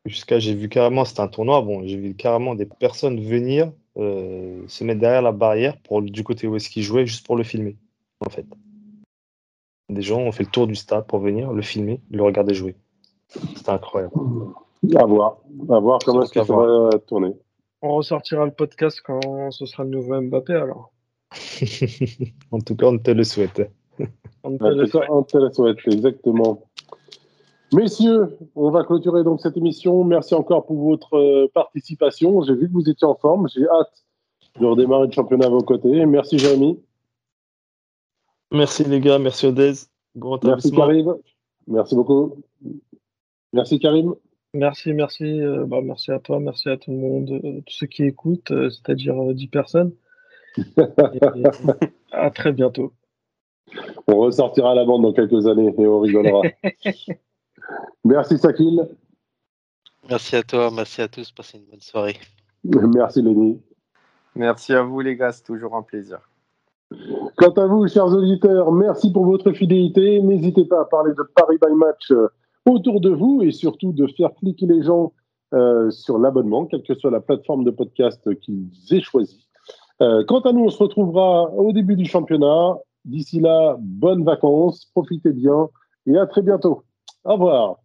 Jusqu'à, 0.06 0.38
j'ai 0.38 0.54
vu 0.54 0.68
carrément, 0.68 1.04
c'était 1.04 1.20
un 1.20 1.28
tournoi, 1.28 1.60
bon, 1.60 1.86
j'ai 1.86 1.98
vu 1.98 2.14
carrément 2.14 2.54
des 2.54 2.64
personnes 2.64 3.20
venir 3.20 3.70
euh, 3.98 4.66
se 4.66 4.82
mettre 4.82 5.00
derrière 5.00 5.20
la 5.20 5.32
barrière 5.32 5.76
pour, 5.82 6.00
du 6.00 6.24
côté 6.24 6.46
où 6.46 6.56
est-ce 6.56 6.70
qu'il 6.70 6.82
jouait, 6.82 7.04
juste 7.04 7.26
pour 7.26 7.36
le 7.36 7.42
filmer, 7.42 7.76
en 8.20 8.30
fait. 8.30 8.46
Des 9.90 10.02
gens 10.02 10.20
ont 10.20 10.32
fait 10.32 10.44
le 10.44 10.50
tour 10.50 10.66
du 10.66 10.74
stade 10.74 11.06
pour 11.06 11.18
venir 11.18 11.52
le 11.52 11.60
filmer, 11.60 12.00
le 12.10 12.22
regarder 12.22 12.54
jouer. 12.54 12.76
C'était 13.56 13.70
incroyable. 13.70 14.14
À 14.96 15.04
voir. 15.04 15.38
À 15.68 15.78
voir 15.78 15.98
comment 16.04 16.22
est-ce 16.22 16.32
que 16.32 16.44
ça 16.44 16.54
va 16.54 16.90
tourner. 17.06 17.32
On 17.82 17.94
ressortira 17.94 18.44
le 18.44 18.50
podcast 18.50 19.00
quand 19.04 19.50
ce 19.50 19.66
sera 19.66 19.84
le 19.84 19.90
nouveau 19.90 20.20
Mbappé 20.20 20.54
alors. 20.54 20.92
en 22.50 22.58
tout 22.58 22.76
cas, 22.76 22.86
on 22.86 22.98
te 22.98 23.10
le 23.10 23.24
souhaite. 23.24 23.70
On 24.42 24.56
peut 24.56 24.74
le 24.74 24.86
cas, 24.86 25.00
on 25.10 25.22
te 25.22 25.38
la 25.38 25.52
souhaite, 25.52 25.78
exactement. 25.86 26.62
Messieurs, 27.72 28.36
on 28.56 28.70
va 28.70 28.84
clôturer 28.84 29.22
donc 29.22 29.40
cette 29.40 29.56
émission. 29.56 30.02
Merci 30.02 30.34
encore 30.34 30.66
pour 30.66 30.90
votre 30.90 31.16
euh, 31.16 31.48
participation. 31.54 32.42
J'ai 32.42 32.54
vu 32.54 32.66
que 32.66 32.72
vous 32.72 32.88
étiez 32.88 33.06
en 33.06 33.14
forme. 33.14 33.48
J'ai 33.48 33.68
hâte 33.68 34.04
de 34.58 34.66
redémarrer 34.66 35.06
le 35.06 35.12
championnat 35.12 35.46
à 35.46 35.50
vos 35.50 35.62
côtés. 35.62 36.04
Merci 36.06 36.38
Jérémy. 36.38 36.80
Merci 38.52 38.82
les 38.84 38.98
gars, 38.98 39.20
merci 39.20 39.46
Odez. 39.46 39.74
Bon 40.16 40.38
Merci. 40.42 40.72
Karim. 40.72 41.14
Merci 41.68 41.94
beaucoup. 41.94 42.42
Merci 43.52 43.78
Karim. 43.78 44.14
Merci, 44.52 44.92
merci, 44.92 45.24
euh, 45.24 45.64
bah, 45.64 45.80
merci 45.82 46.10
à 46.10 46.18
toi, 46.18 46.40
merci 46.40 46.68
à 46.68 46.76
tout 46.76 46.90
le 46.90 46.96
monde, 46.96 47.30
euh, 47.30 47.60
tous 47.66 47.74
ceux 47.74 47.86
qui 47.86 48.02
écoutent, 48.04 48.50
euh, 48.50 48.68
c'est-à-dire 48.68 49.30
euh, 49.30 49.32
10 49.32 49.46
personnes. 49.46 49.92
Et, 50.56 50.62
et 51.36 51.44
à 52.10 52.30
très 52.30 52.52
bientôt. 52.52 52.92
On 54.08 54.16
ressortira 54.16 54.74
la 54.74 54.84
bande 54.84 55.02
dans 55.02 55.12
quelques 55.12 55.46
années 55.46 55.72
et 55.78 55.86
on 55.86 56.00
rigolera. 56.00 56.42
Merci 58.04 58.38
Sakil. 58.38 58.88
Merci 60.08 60.34
à 60.34 60.42
toi, 60.42 60.70
merci 60.74 61.02
à 61.02 61.08
tous, 61.08 61.30
passez 61.30 61.58
une 61.58 61.66
bonne 61.66 61.80
soirée. 61.80 62.16
Merci 62.64 63.22
Lenny. 63.22 63.60
Merci 64.34 64.72
à 64.72 64.82
vous, 64.82 65.00
les 65.00 65.14
gars. 65.14 65.30
C'est 65.30 65.44
toujours 65.44 65.76
un 65.76 65.82
plaisir. 65.82 66.18
Quant 67.36 67.52
à 67.52 67.66
vous, 67.66 67.86
chers 67.86 68.06
auditeurs, 68.06 68.72
merci 68.72 69.12
pour 69.12 69.24
votre 69.24 69.52
fidélité. 69.52 70.20
N'hésitez 70.20 70.64
pas 70.64 70.80
à 70.80 70.84
parler 70.84 71.12
de 71.12 71.22
Paris 71.34 71.58
by 71.62 71.72
Match 71.74 72.10
euh, 72.10 72.28
autour 72.66 73.00
de 73.00 73.10
vous 73.10 73.42
et 73.42 73.50
surtout 73.50 73.92
de 73.92 74.06
faire 74.06 74.34
cliquer 74.34 74.66
les 74.66 74.82
gens 74.82 75.12
euh, 75.52 75.90
sur 75.90 76.18
l'abonnement, 76.18 76.66
quelle 76.66 76.82
que 76.82 76.94
soit 76.94 77.10
la 77.10 77.20
plateforme 77.20 77.64
de 77.64 77.70
podcast 77.70 78.22
qu'ils 78.40 78.70
aient 78.90 79.00
choisie. 79.00 79.48
Euh, 80.00 80.24
quant 80.26 80.40
à 80.40 80.52
nous, 80.52 80.64
on 80.64 80.70
se 80.70 80.78
retrouvera 80.78 81.52
au 81.52 81.72
début 81.72 81.96
du 81.96 82.04
championnat. 82.04 82.78
D'ici 83.04 83.40
là, 83.40 83.76
bonnes 83.80 84.24
vacances, 84.24 84.86
profitez 84.94 85.32
bien 85.32 85.68
et 86.06 86.16
à 86.16 86.26
très 86.26 86.42
bientôt. 86.42 86.84
Au 87.24 87.32
revoir. 87.32 87.76